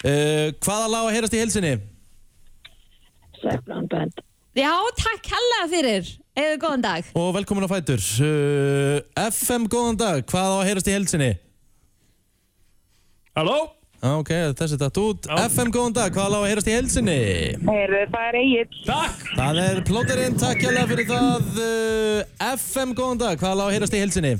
Uh, 0.00 0.50
Hvaða 0.64 0.86
lag 0.90 1.06
að 1.10 1.14
heyrast 1.18 1.36
í 1.36 1.42
helsinni? 1.42 1.74
Já, 4.56 4.72
takk 4.98 5.30
hella 5.30 5.60
fyrir. 5.70 6.08
Eða 6.40 6.56
góðan 6.62 6.82
dag. 6.84 7.06
Og 7.18 7.30
velkomin 7.36 7.64
á 7.66 7.70
Fætur. 7.70 8.02
Uh, 8.20 9.00
FM, 9.30 9.66
góðan 9.70 9.98
dag, 10.00 10.24
hvað 10.28 10.50
á 10.50 10.56
að 10.60 10.66
heyrast 10.70 10.90
í 10.90 10.94
helsinni? 10.96 11.30
Halló? 13.36 13.58
Ah, 14.00 14.14
Ok, 14.16 14.30
þessi 14.56 14.78
datt 14.80 14.96
út 14.96 15.26
Já. 15.28 15.36
FM, 15.50 15.68
góðan 15.74 15.92
dag, 15.98 16.14
hvað 16.14 16.32
á 16.32 16.38
að 16.40 16.46
heyrast 16.48 16.68
í 16.70 16.76
helsinni? 16.76 17.16
Heyrðu, 17.66 17.98
það 18.14 18.28
er 18.30 18.38
Egil. 18.40 18.78
Takk! 18.86 19.26
Það 19.36 19.60
er 19.66 19.80
plóterinn, 19.90 20.38
takk 20.40 20.62
hjá 20.64 20.86
fyrir 20.88 21.10
það 21.10 21.60
uh, 21.66 22.48
FM, 22.54 22.94
góðan 22.96 23.20
dag, 23.26 23.36
hvað 23.42 23.60
á 23.60 23.64
að 23.66 23.74
heyrast 23.76 23.98
í 23.98 24.00
helsinni? 24.00 24.32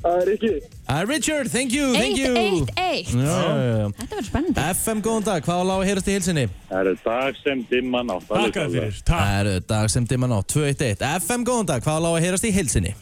Það 0.00 0.20
er 0.22 0.30
ekki. 0.34 0.50
Uh, 0.90 1.00
Richard, 1.08 1.48
thank 1.52 1.72
you, 1.76 1.90
thank 1.96 2.16
you 2.20 2.30
1-1-1 2.34 3.10
Já, 3.16 3.24
já, 3.24 3.64
já. 3.80 3.88
Þetta 3.96 4.14
verður 4.14 4.28
spennandi 4.28 4.64
FM, 4.76 5.02
góðan 5.08 5.26
dag, 5.28 5.44
hvað 5.48 5.60
á 5.60 5.74
að 5.78 5.84
heyrast 5.88 6.08
í 6.12 6.14
helsinni? 6.18 6.46
Það 6.70 6.90
er 6.92 7.02
dag 7.04 7.40
sem 7.44 7.60
dimma 7.72 8.00
nátt. 8.08 8.26
Takk 8.30 8.60
að 8.64 8.74
fyrir. 8.76 8.96
Það 9.00 9.12
Takk. 9.12 9.36
eru 9.40 9.54
dag 9.72 9.92
sem 9.96 10.08
dimma 10.12 10.30
nátt, 10.32 10.48
211 10.52 11.04
FM, 11.20 11.46
góðan 11.48 11.68
dag, 11.72 11.84
hvað 11.88 12.08
á 12.08 12.10
að 12.12 12.20
heyrast 12.26 12.48
í 12.48 12.52
helsinni? 12.60 12.94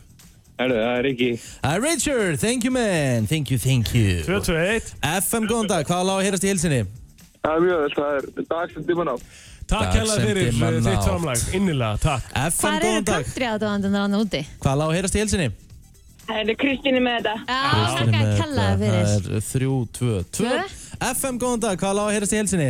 Herru, 0.59 0.75
það 0.75 0.97
er 0.99 1.07
ekki. 1.13 1.29
Uh, 1.63 1.75
Richard, 1.83 2.39
thank 2.43 2.65
you 2.67 2.73
man, 2.75 3.27
thank 3.31 3.51
you, 3.53 3.59
thank 3.63 3.93
you 3.95 4.23
2, 4.27 4.41
2, 4.49 4.57
1. 4.59 4.89
FM, 5.23 5.47
góðan 5.51 5.69
dag, 5.71 5.87
hvað 5.87 6.11
á 6.11 6.15
að 6.17 6.25
heyrast 6.27 6.47
í 6.47 6.51
helsinni? 6.51 6.81
Það 7.45 7.53
er 7.55 7.63
mjög 7.63 7.79
vel, 7.85 7.93
það 7.95 8.17
er 8.19 8.49
dag 8.51 8.73
sem 8.75 8.89
dimma 8.89 9.07
nátt. 9.07 9.29
Takk 9.69 9.95
sem 9.95 10.25
fyrir 10.25 10.49
uh, 10.51 10.81
þitt 10.83 11.05
framlag. 11.07 11.45
Innilega, 11.55 12.01
takk. 12.03 12.27
FM, 12.35 12.59
Hvað 12.59 12.75
eru 12.75 12.89
góðan 12.89 13.07
dag, 13.13 13.25
country 13.29 13.49
aðdóðandur 13.53 13.97
hann 14.01 14.19
úti? 14.19 14.43
hvað 14.65 14.83
á 14.83 14.87
að 14.89 14.95
heyrast 14.99 15.19
í 15.19 15.23
helsinni? 15.23 15.49
Heyrðu, 16.29 16.55
Kristín 16.61 16.99
er 16.99 17.05
með 17.07 17.15
þetta. 17.23 17.37
Já, 17.47 17.61
takk 17.95 18.19
að 18.19 18.35
kella 18.43 18.67
það 18.67 18.83
fyrir 18.83 18.99
Það 18.99 19.31
er 19.39 19.47
þrjú, 19.53 19.77
tvö, 19.99 20.19
tvö 20.35 20.51
Tvö? 20.51 20.59
FM, 21.15 21.39
góðan 21.45 21.63
dag, 21.69 21.79
hvað 21.81 22.03
á 22.03 22.05
að 22.09 22.13
heyrast 22.17 22.35
í 22.35 22.41
helsinni? 22.43 22.69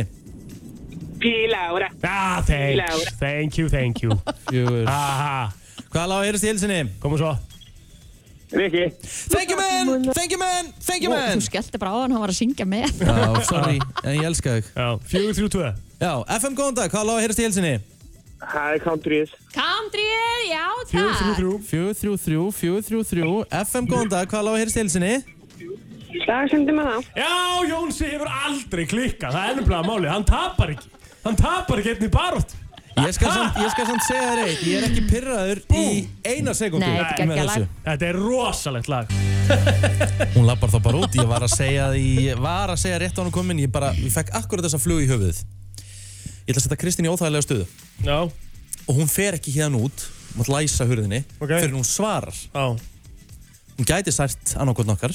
Pílára. 1.19 1.89
Ah, 2.07 2.37
thanks. 2.47 3.09
Thank 3.19 3.57
you, 3.59 3.67
thank 3.67 4.03
you. 4.05 4.13
Hvað 5.89 6.13
á 6.13 6.15
að 6.21 6.25
heyrast 6.29 6.45
í 6.45 6.51
helsinni? 6.53 6.83
Komum 7.03 7.19
svo. 7.19 7.33
Rikki. 8.49 8.85
Thank 9.29 9.51
you 9.51 9.57
man, 9.57 10.07
thank 10.17 10.31
you 10.33 10.39
man, 10.41 10.71
thank 10.81 11.03
you 11.03 11.11
man 11.13 11.37
Þú 11.37 11.45
skellti 11.45 11.77
bara 11.81 11.91
á 11.93 11.97
hann, 12.01 12.15
hann 12.15 12.23
var 12.23 12.31
að 12.33 12.39
syngja 12.39 12.65
með 12.65 13.03
Já, 13.05 13.17
sorry, 13.45 13.77
en 14.01 14.15
ég 14.17 14.25
elska 14.25 14.55
þig 14.57 14.71
Já, 14.73 14.87
4, 15.13 15.33
3, 15.37 15.49
2. 15.53 15.71
Já, 16.01 16.11
FM, 16.39 16.55
góðan 16.57 16.77
dag, 16.79 16.89
hvað 16.93 17.11
á 17.11 17.13
að 17.13 17.21
heyrast 17.25 17.41
í 17.41 17.45
helsinni? 17.45 17.73
Það 18.39 18.73
er 18.73 18.81
countryið. 18.85 19.31
Countryið, 19.53 20.43
já 20.47 20.65
4, 20.79 20.85
3, 20.89 21.01
takk 21.19 21.41
3. 21.41 21.57
Fjögur, 21.69 21.97
þrjú, 21.99 22.13
þrjú, 22.23 22.45
fjögur, 22.61 22.85
þrjú, 22.87 23.01
þrjú 23.11 23.33
FM, 23.59 23.89
góðan 23.91 24.13
dag, 24.15 24.31
hvað 24.31 24.47
á 24.47 24.51
að 24.53 24.59
heyrast 24.63 24.79
í 24.79 24.83
helsinni? 24.85 25.13
Dag 26.25 26.49
sem 26.49 26.63
dimma 26.65 26.85
nátt. 26.87 27.09
Já, 27.17 27.29
Jónsi 27.69 28.07
hefur 28.09 28.29
aldrei 28.31 28.85
klikkað. 28.89 29.35
Það 29.35 29.49
er 29.49 29.57
nefnilega 29.59 29.85
málið. 29.85 30.09
Hann 30.13 30.25
tapar 30.25 30.71
ekki. 30.73 30.89
Hann 31.25 31.37
tapar 31.37 31.81
ekki 31.81 31.93
einnig 31.93 32.11
barótt. 32.13 32.55
Ég 32.99 33.13
skal 33.15 33.31
samt, 33.31 33.57
ég 33.61 33.71
skal 33.73 33.87
samt 33.87 34.03
segja 34.05 34.25
þér 34.29 34.41
eitt, 34.43 34.63
ég 34.67 34.79
er 34.79 34.85
ekki 34.89 35.03
pyrraður 35.09 35.61
í 35.77 35.83
eina 36.25 36.53
sekundu 36.57 36.85
Nei, 36.85 36.97
þetta 36.99 37.23
er 37.23 37.29
með 37.29 37.39
geggjað 37.39 37.49
lag. 37.49 37.67
Þetta 37.85 38.07
er 38.09 38.19
rosalegt 38.19 38.89
lag. 38.91 39.13
Hún 40.35 40.47
lappar 40.49 40.73
þá 40.73 40.77
bara 40.87 41.01
út, 41.03 41.15
ég 41.17 41.29
var 41.29 41.45
að 41.45 41.53
segja 41.55 41.87
því, 41.93 42.03
ég 42.27 42.41
var 42.43 42.73
að 42.73 42.81
segja 42.83 42.99
rétt 43.03 43.17
á 43.17 43.21
hann 43.23 43.33
komin, 43.35 43.61
ég 43.63 43.71
bara, 43.73 43.91
ég 43.97 44.13
fekk 44.13 44.33
akkurat 44.41 44.67
þessa 44.67 44.81
flug 44.81 45.03
í 45.05 45.09
höfuðið. 45.09 45.41
Ég 46.49 46.53
ætla 46.53 46.59
að 46.59 46.65
setja 46.67 46.79
Kristín 46.81 47.07
í 47.07 47.11
óþægilega 47.13 47.45
stöðu 47.45 47.65
Já, 48.05 48.19
og 48.89 48.95
hún 48.97 49.09
fer 49.11 49.37
ekki 49.37 49.53
hérna 49.53 49.81
út, 49.85 50.05
mátt 50.37 50.49
læsa 50.49 50.87
hurðinni, 50.89 51.23
Ok. 51.39 51.51
fyrir 51.53 51.75
hún 51.77 51.85
svarar. 51.87 52.33
já. 52.33 52.65
Hún 53.77 53.87
gæti 53.87 54.11
sært 54.11 54.55
annarkotn 54.59 54.91
okkar 54.91 55.13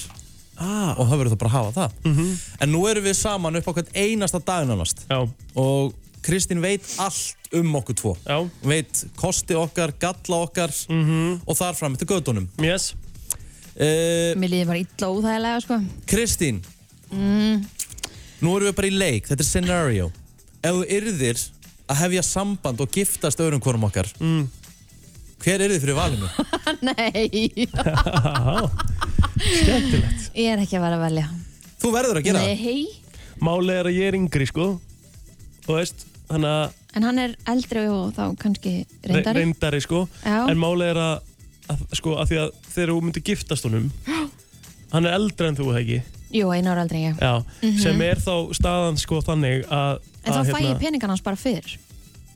ah. 0.56 0.94
og 0.96 1.08
það 1.10 1.18
verður 1.20 1.34
það 1.34 1.40
bara 1.42 1.50
að 1.50 1.56
hafa 1.58 1.72
það. 1.80 1.98
Mhm. 2.08 2.30
En 2.64 2.72
nú 2.72 2.86
erum 2.88 3.04
við 3.04 3.16
saman 3.18 3.56
upp 3.60 3.66
á 3.68 3.72
hvern 3.76 3.90
einasta 3.94 4.40
dag 4.40 4.64
nánast 4.68 5.04
Já, 5.10 5.18
og 5.58 5.92
Kristín 6.24 6.62
veit 6.64 6.82
allt 6.98 7.36
um 7.52 7.74
okkur 7.76 7.94
tvo. 8.00 8.12
já. 8.24 8.38
Hún 8.40 8.68
veit 8.72 9.04
kosti 9.20 9.54
okkar, 9.54 9.92
galla 10.00 10.38
okkar 10.46 10.70
Mhm. 10.88 11.40
og 11.46 11.56
þar 11.56 11.74
fram 11.76 11.92
eftir 11.94 12.06
gödunum. 12.08 12.48
Yes. 12.62 12.94
Uh, 13.74 14.32
Mér 14.38 14.48
líði 14.52 14.66
bara 14.66 14.78
illa 14.78 15.08
óþægilega 15.10 15.60
sko 15.64 15.80
Kristín, 16.06 16.60
mm. 17.10 17.64
nú 18.40 18.56
erum 18.56 18.68
við 18.70 18.74
bara 18.78 18.88
í 18.88 18.98
leik, 18.98 19.26
þetta 19.28 19.40
er 19.42 19.48
scenario. 19.48 20.12
Ef 20.62 20.70
þú 20.78 20.84
yrðir 20.88 21.40
að 21.88 21.96
hefja 22.04 22.22
samband 22.22 22.80
og 22.80 22.90
giftast 22.94 23.38
öðrum 23.42 23.60
hvorum 23.60 23.84
okkar, 23.90 24.06
Mm. 24.20 24.46
hver 25.42 25.60
yrðir 25.66 25.80
fyrir 25.82 25.98
valinu? 25.98 26.28
Nei, 26.88 27.66
skemmtilegt. 29.58 30.30
ég 30.38 30.52
er 30.54 30.62
ekki 30.62 30.78
að 30.78 30.84
vera 30.86 30.96
að 30.98 31.04
velja 31.08 31.28
Þú 31.84 31.90
verður 31.92 32.16
að 32.20 32.24
gera 32.24 32.40
það. 32.40 32.62
Nei, 32.64 32.86
Málið 33.44 33.74
er 33.80 33.88
að 33.90 33.96
ég 33.98 34.06
er 34.08 34.14
yngri, 34.16 34.46
sko. 34.48 34.66
Og 35.66 35.74
veist, 35.76 36.04
en 36.30 37.02
hann 37.04 37.18
er 37.18 37.34
eldri 37.50 37.86
og 37.90 38.14
þá 38.16 38.34
kannski 38.40 38.72
re- 39.04 39.12
reyndari 39.12 39.42
reyndari 39.44 39.80
sko. 39.84 40.06
Já. 40.24 40.46
En 40.50 40.58
málið 40.58 40.90
er 40.94 41.00
að, 41.02 41.20
að, 41.74 41.78
sko, 42.00 42.14
að 42.22 42.28
því 42.32 42.38
að 42.44 42.50
þegar 42.74 42.92
þú 42.94 43.00
myndir 43.04 43.22
giftast 43.28 43.64
honum, 43.68 43.90
hann 44.94 45.04
er 45.08 45.16
eldri 45.18 45.48
en 45.50 45.56
þú, 45.58 45.70
það 45.74 45.80
ekki? 45.84 46.02
Jú, 46.34 46.48
einu 46.50 46.70
ára 46.72 46.82
eldri 46.82 47.04
ég 47.06 47.18
Já, 47.22 47.34
Mhm. 47.62 47.78
sem 47.78 48.00
er 48.02 48.18
þá 48.18 48.34
staðan 48.58 48.96
sko 48.98 49.20
þannig 49.22 49.66
að 49.70 50.00
En 50.24 50.32
þá 50.32 50.42
fæ 50.50 50.60
ég 50.64 50.78
peningan 50.80 51.10
hans 51.12 51.20
bara 51.22 51.36
fyrr 51.36 51.76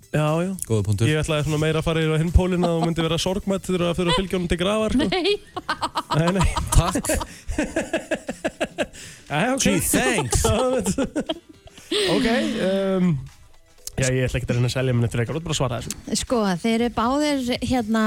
Já, 0.08 0.24
já. 0.40 0.52
Góða 0.64 0.84
punktur. 0.86 1.04
Ég 1.10 1.18
ætlaði 1.20 1.44
svona 1.44 1.58
meira 1.60 1.80
að 1.82 1.84
fara 1.84 2.00
yfir 2.00 2.14
á 2.16 2.20
hinn 2.22 2.30
pólinn 2.32 2.64
að 2.64 2.78
þú 2.78 2.84
myndi 2.86 3.02
vera 3.04 3.18
sorgmætt 3.20 3.66
þegar 3.68 3.90
að 3.90 3.98
fyrir 3.98 4.08
að 4.08 4.16
fylgja 4.16 4.36
honum 4.38 4.48
til 4.48 4.56
grafar, 4.56 4.94
sko. 4.94 5.04
Nei, 5.04 5.36
Nei, 6.16 6.30
nei. 6.32 6.48
Takk. 6.72 7.04
Já, 9.28 9.52
ok. 9.52 9.60
Gee, 9.60 9.80
thanks. 9.84 10.44
ok, 12.14 12.28
um, 12.64 13.10
já, 14.00 14.10
ég 14.14 14.24
ætla 14.28 14.38
ekki 14.40 14.46
að 14.48 14.54
reyna 14.56 14.68
að 14.68 14.74
selja 14.76 14.94
minni 14.94 15.08
frekar, 15.12 15.34
þú 15.34 15.40
ert 15.40 15.44
bara 15.48 15.54
að 15.54 15.60
svara 15.60 15.78
þessu. 15.80 16.16
sko, 16.22 16.38
þeir 16.62 16.80
eru 16.80 16.94
báðir 16.94 17.58
hérna 17.62 18.04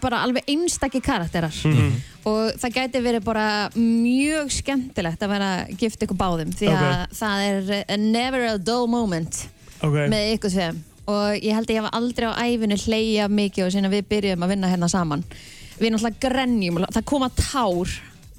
bara 0.00 0.22
alveg 0.26 0.44
einstakki 0.48 1.00
karakterar 1.02 1.52
Mhm. 1.64 1.92
og 2.24 2.52
það 2.60 2.74
gæti 2.78 3.02
verið 3.02 3.24
bara 3.24 3.70
mjög 3.76 4.50
skemmtilegt 4.52 5.20
að 5.22 5.28
vera 5.28 5.66
gift 5.76 6.00
ykkur 6.02 6.16
báðum 6.16 6.52
því 6.54 6.68
að 6.68 7.02
Ok. 7.02 7.12
það 7.20 7.36
er 7.48 7.84
a 7.88 7.96
never 7.96 8.46
a 8.54 8.58
dull 8.58 8.86
moment 8.86 9.48
Ok. 9.82 9.92
með 10.08 10.38
ykkur 10.38 10.50
tveim 10.50 10.78
og 11.08 11.34
ég 11.42 11.52
held 11.54 11.66
að 11.66 11.74
ég 11.74 11.82
hef 11.82 11.90
aldrei 11.92 12.26
á 12.30 12.34
æfinu 12.46 12.76
hleyja 12.86 13.28
mikið 13.28 13.66
og 13.66 13.72
síðan 13.72 13.90
við 13.90 14.04
byrjum 14.08 14.42
að 14.44 14.48
vinna 14.48 14.68
hérna 14.70 14.88
saman 14.88 15.24
við 15.80 15.90
náttúrulega 15.90 16.20
grenjum, 16.30 16.76
það 16.92 17.04
koma 17.04 17.28
tár 17.34 17.88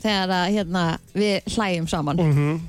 þegar 0.04 0.30
að, 0.30 0.54
hérna, 0.54 0.98
við 1.16 1.44
hlæjum 1.56 1.88
saman 1.90 2.16
Mhm. 2.18 2.60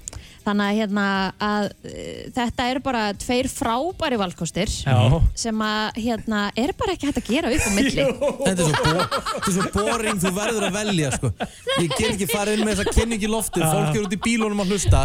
Þannig 0.44 0.66
að, 0.70 0.78
hérna, 0.80 1.06
að 1.48 1.66
uh, 1.72 2.20
þetta 2.36 2.68
eru 2.70 2.82
bara 2.84 3.02
tveir 3.24 3.48
frábæri 3.50 4.20
valkostir 4.20 4.70
Já. 4.70 4.96
sem 5.38 5.64
að 5.64 6.00
hérna, 6.04 6.44
er 6.60 6.74
bara 6.78 6.94
ekki 6.94 7.10
hægt 7.10 7.22
að 7.22 7.30
gera 7.32 7.52
upp 7.54 7.66
á 7.66 7.72
milli. 7.74 8.06
Þetta 8.44 8.54
er 8.54 8.62
svo, 8.62 8.84
bo 8.84 8.94
þetta 8.94 9.50
er 9.50 9.56
svo 9.56 9.66
boring, 9.74 10.22
þú 10.22 10.34
verður 10.38 10.68
að 10.68 10.78
velja 10.78 11.12
sko. 11.16 11.32
Ég 11.74 11.96
get 11.96 12.06
ekki 12.12 12.30
farið 12.30 12.58
inn 12.60 12.68
með 12.68 12.80
þessa 12.82 12.96
kynning 13.00 13.24
í 13.24 13.32
loftið. 13.34 13.66
Fólk 13.66 13.98
er 13.98 14.06
út 14.06 14.14
í 14.14 14.20
bílunum 14.28 14.64
að 14.64 14.74
hlusta. 14.74 15.04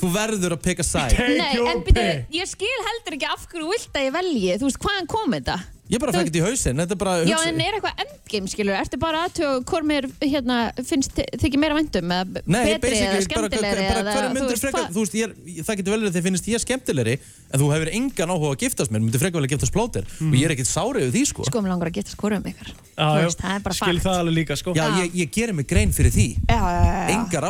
Þú 0.00 0.12
verður 0.14 0.56
að 0.58 0.62
peka 0.68 0.86
sæ 0.86 1.06
Nei, 1.10 1.56
en 1.70 1.82
byrju, 1.86 2.16
ég 2.34 2.48
skil 2.50 2.78
heldur 2.86 3.16
ekki 3.16 3.28
af 3.30 3.46
hverju 3.50 3.70
þú 3.70 3.74
vilt 3.74 3.98
að 3.98 4.06
ég 4.06 4.14
velji, 4.14 4.56
þú 4.58 4.68
veist, 4.68 4.80
hvaðan 4.82 5.08
kom 5.10 5.36
þetta? 5.36 5.56
Ég 5.90 5.98
bara 5.98 6.12
fekk 6.14 6.28
þetta 6.30 6.38
í 6.38 6.42
hausinn, 6.46 6.78
þetta 6.78 6.94
er 6.94 6.98
bara 7.00 7.12
Já, 7.26 7.34
hugsa- 7.34 7.48
en 7.50 7.60
er 7.64 7.74
eitthvað 7.76 8.02
endgame, 8.04 8.48
skilur, 8.52 8.74
ertu 8.78 8.98
bara 9.02 9.24
aðtöð 9.26 9.64
hvort 9.66 9.86
mér, 9.90 10.06
hérna, 10.22 10.58
finnst 10.86 11.10
þykir 11.18 11.58
meira 11.58 11.74
væntum 11.74 12.06
eða 12.14 12.42
Nei, 12.46 12.60
betri 12.78 12.94
eða 13.00 13.10
basically, 13.10 13.10
bara, 13.10 13.48
skemmtilegri 13.50 13.82
bara 13.88 14.00
eða, 14.00 14.12
hverju 14.14 14.30
myndir 14.36 14.56
hvað- 14.70 14.90
þú 14.94 15.00
veist, 15.02 15.14
ég 15.18 15.24
er, 15.26 15.32
það 15.66 15.74
getur 15.80 15.90
vel 15.90 16.00
verið 16.04 16.10
að 16.10 16.16
þið 16.20 16.26
finnst 16.28 16.46
ég 16.52 16.62
skemmtilegri 16.62 17.14
en 17.50 17.58
þú 17.60 17.66
hefur 17.74 17.88
engan 17.98 18.30
áhuga 18.36 18.52
að 18.54 18.60
giftast 18.62 18.90
mér, 18.94 19.02
myndir 19.02 19.18
frekar 19.24 19.38
vel 19.40 19.48
að 19.48 19.52
giftast 19.56 19.74
plóter 19.74 20.04
og 20.06 20.34
ég 20.38 20.44
er 20.46 20.54
ekkit 20.54 20.70
sárið 20.70 21.02
við 21.10 21.12
því, 21.18 21.22
sko. 21.32 21.42
Sko, 21.50 21.58
mér 21.66 21.74
langar 21.74 21.90
að 21.90 21.96
geta 21.98 22.10
skorum 22.14 22.46
ykkur 22.46 22.70
Já, 22.70 23.06
Þú 23.10 23.18
já. 23.18 23.24
veist, 23.26 23.40
það 23.42 23.54
er 23.56 23.60
bara 23.66 23.74
Skil 23.74 23.96
fakt. 23.98 24.04
það 24.06 24.16
alveg 24.20 24.34
líka, 24.38 24.54
sko. 24.60 24.70
Já, 24.76 24.84
ég, 25.00 25.10
ég 25.16 25.30
gerir 25.32 25.54
mig 25.56 25.66
grein 25.66 25.90
fyrir 25.90 26.12
því. 26.12 26.26
Já, 26.46 26.60
já, 26.60 26.80
já, 26.84 26.92
já. 27.00 27.08
Engar 27.16 27.44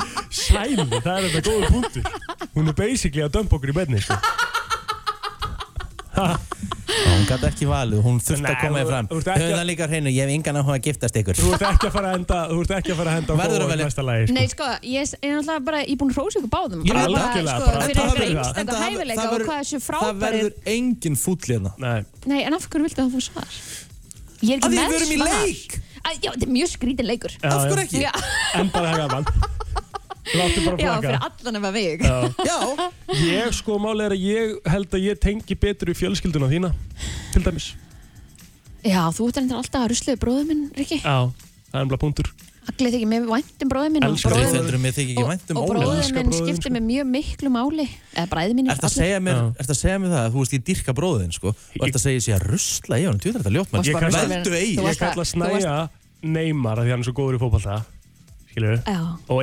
að. 0.30 0.46
Það 0.50 0.60
er. 0.60 0.70
Ég 0.70 0.78
að 0.80 0.86
ég 0.86 0.90
þetta 0.90 0.90
góða 0.90 0.90
Sæli, 0.90 1.00
það 1.00 1.16
er 1.16 1.22
þetta 1.30 1.42
góður 1.50 1.68
punktur. 1.74 2.02
Hún 2.54 2.68
er 2.68 2.72
basically 2.78 3.22
að 3.26 3.32
dömpa 3.36 3.56
okkur 3.58 3.70
í 3.70 3.76
benni, 3.80 4.00
sko. 4.00 4.14
Hún 6.20 7.22
gæti 7.28 7.46
ekki 7.46 7.66
valið, 7.70 8.00
hún 8.04 8.18
þurfti 8.20 8.42
Nei, 8.42 8.50
að 8.50 8.60
koma 8.60 8.78
þér 8.80 8.88
fram. 8.90 9.06
að- 9.10 9.24
það 9.40 9.64
líka 9.68 9.84
á 9.86 9.88
hreinu, 9.90 10.10
ég 10.10 10.20
hef 10.26 10.30
engan 10.34 10.56
áhuga 10.60 10.74
að 10.76 10.82
giftast 10.86 11.16
ykkur. 11.20 11.34
Þú 11.38 11.52
ert 11.54 11.62
ekki 11.70 11.86
að 11.86 11.92
fara 11.94 12.08
að 12.10 12.14
henda, 12.16 12.38
þú 12.50 12.58
ert 12.60 12.70
ekki 12.76 12.90
að 12.92 12.96
fara 13.00 13.10
að 13.10 13.16
henda 13.16 13.30
á 13.30 13.36
Verður 13.40 13.60
að 13.60 13.60
góða 13.60 13.70
velja. 13.70 13.90
sko. 13.90 14.34
Nei, 14.34 14.46
sko, 14.50 14.64
ég 14.82 15.00
er 15.00 15.30
náttúrulega 15.30 15.64
bara, 15.64 15.78
ég 15.80 15.90
er 15.90 15.96
búin 16.00 16.10
að 16.10 16.16
hrósa 16.18 16.36
ykkur 16.40 16.52
báðum 16.56 16.80
Ég 16.84 16.90
það. 16.90 16.94
bara, 16.94 17.30
sko, 17.40 17.66
bara- 17.70 17.86
fyrir 17.86 17.96
það 17.96 18.20
einstaka 18.20 18.72
það- 18.72 18.84
hæfileika 18.90 19.20
það 19.20 19.26
og 19.26 19.32
verður- 19.34 19.46
hvað 19.46 19.60
þessu 19.60 19.78
Það 19.80 19.86
frábæri 19.88 20.20
verður 20.20 20.52
engin 20.66 21.16
fúll 21.16 21.44
hérna. 21.50 21.70
Nei. 21.78 22.04
Nei, 22.26 22.42
en 22.44 22.54
af 22.54 22.68
hverju 22.68 22.84
viltu 22.84 23.00
að 23.00 23.10
þú 23.14 23.20
svar? 23.22 23.48
Ég 24.42 24.50
er 24.50 24.58
ekki 24.58 24.68
því 24.68 24.76
með 24.76 24.88
við 24.90 24.96
erum 25.00 25.10
í 25.10 25.18
svar 25.20 25.46
leik. 25.46 25.80
Að, 26.00 26.14
Já, 26.20 26.30
þetta 26.32 26.42
er 26.42 26.52
mjög 26.56 26.68
skrítin 26.74 27.06
leikur 27.06 27.30
Já, 27.30 27.48
Af 27.50 27.60
hverju 27.70 27.84
ekki? 27.86 28.00
En 28.60 28.68
bara 28.68 28.86
það 28.92 29.08
gaman. 29.08 29.24
Láttu 30.36 30.64
bara 30.66 30.76
já 30.76 30.90
flaka. 30.90 31.00
fyrir 31.00 31.20
allan 31.26 31.56
ef 31.56 31.62
að 31.64 31.72
mig 31.72 32.00
Já. 32.00 32.16
Já, 32.44 32.58
Ég 33.24 33.54
sko 33.56 33.78
máli 33.80 34.04
er 34.04 34.12
að 34.14 34.20
ég 34.26 34.58
held 34.70 34.90
að 34.98 35.06
ég 35.08 35.18
tengi 35.20 35.56
betur 35.58 35.88
í 35.90 35.96
fjölskylduna 35.96 36.48
þína 36.52 36.72
Til 37.32 37.42
dæmis 37.46 37.70
Já, 38.84 39.02
þú 39.12 39.28
ert 39.28 39.40
endur 39.42 39.58
alltaf 39.60 39.82
að 39.84 39.90
rusluði 39.92 40.20
bróðum 40.22 40.46
minn, 40.52 40.62
Rikki 40.76 41.00
Já, 41.02 41.16
það 41.72 41.80
er 41.82 41.90
bara 41.94 42.00
punktur 42.04 42.30
Allir 42.70 42.92
þykir 42.94 43.08
mér 43.10 43.24
vænt 43.26 43.64
um 43.64 43.70
bróðum 43.72 43.94
minn 43.96 44.04
og 44.06 44.12
Elskar 44.14 44.30
bróðir- 44.36 44.52
Þau 44.52 44.58
heldur 44.60 44.78
mig 44.84 44.92
þykir 44.94 45.10
ekki 45.10 45.22
og- 45.24 45.30
vænt 45.32 45.50
um 45.50 45.56
Og 45.56 45.64
Óla. 45.70 45.80
bróðum 45.80 46.00
Elskar 46.00 46.16
minn 46.20 46.28
bróður 46.30 46.36
þinn, 46.36 46.46
skiptir 46.54 46.70
sko. 46.70 46.74
mig 46.76 46.84
mjög 46.90 47.06
miklu 47.10 47.50
máli 47.56 47.86
Eða 48.14 48.26
bræði 48.30 48.54
mínir 48.60 48.70
Ertu 48.76 48.86
að 48.86 48.94
segja 49.00 49.18
mér, 49.24 49.40
ertu 49.58 49.72
að 49.74 49.80
segja 49.80 49.98
mér 50.04 50.10
það 50.14 50.20
að 50.20 50.30
þú 50.36 50.42
veist 50.44 50.54
ég 50.54 50.64
dyrka 50.70 50.92
bróðin 51.00 51.32
sko 51.34 51.48
og 51.50 51.82
ertu 51.88 51.98
að 51.98 52.04
segja 52.04 52.20
ég 52.20 52.24
sé 52.28 52.32
að 52.36 52.44
rusla 52.52 52.94
í 53.00 53.04
honum, 53.08 53.18
þú 53.20 53.26
veit 53.32 53.36
þetta 53.40 53.54
ljótt 53.56 53.72
mann 53.72 53.82
Ég 53.88 53.98
kalla- 53.98 54.28
Veldu 54.30 54.52
eigi. 54.60 54.76
Þú 54.76 54.80
Ég 54.80 54.86
varst 54.86 55.00
að- 55.00 55.08
kalla 55.08 55.24
þú 55.24 55.40
varst- 55.40 55.64
snæja 55.64 55.88
Neymar 56.22 56.78
af 56.78 56.84
því 56.84 56.90
hann 56.90 57.00
er 57.00 57.08
svo 57.08 57.14
góður 57.16 57.36
í 57.36 57.40
fótballta 57.40 57.84
Skilur 58.50 58.80
Og 59.30 59.40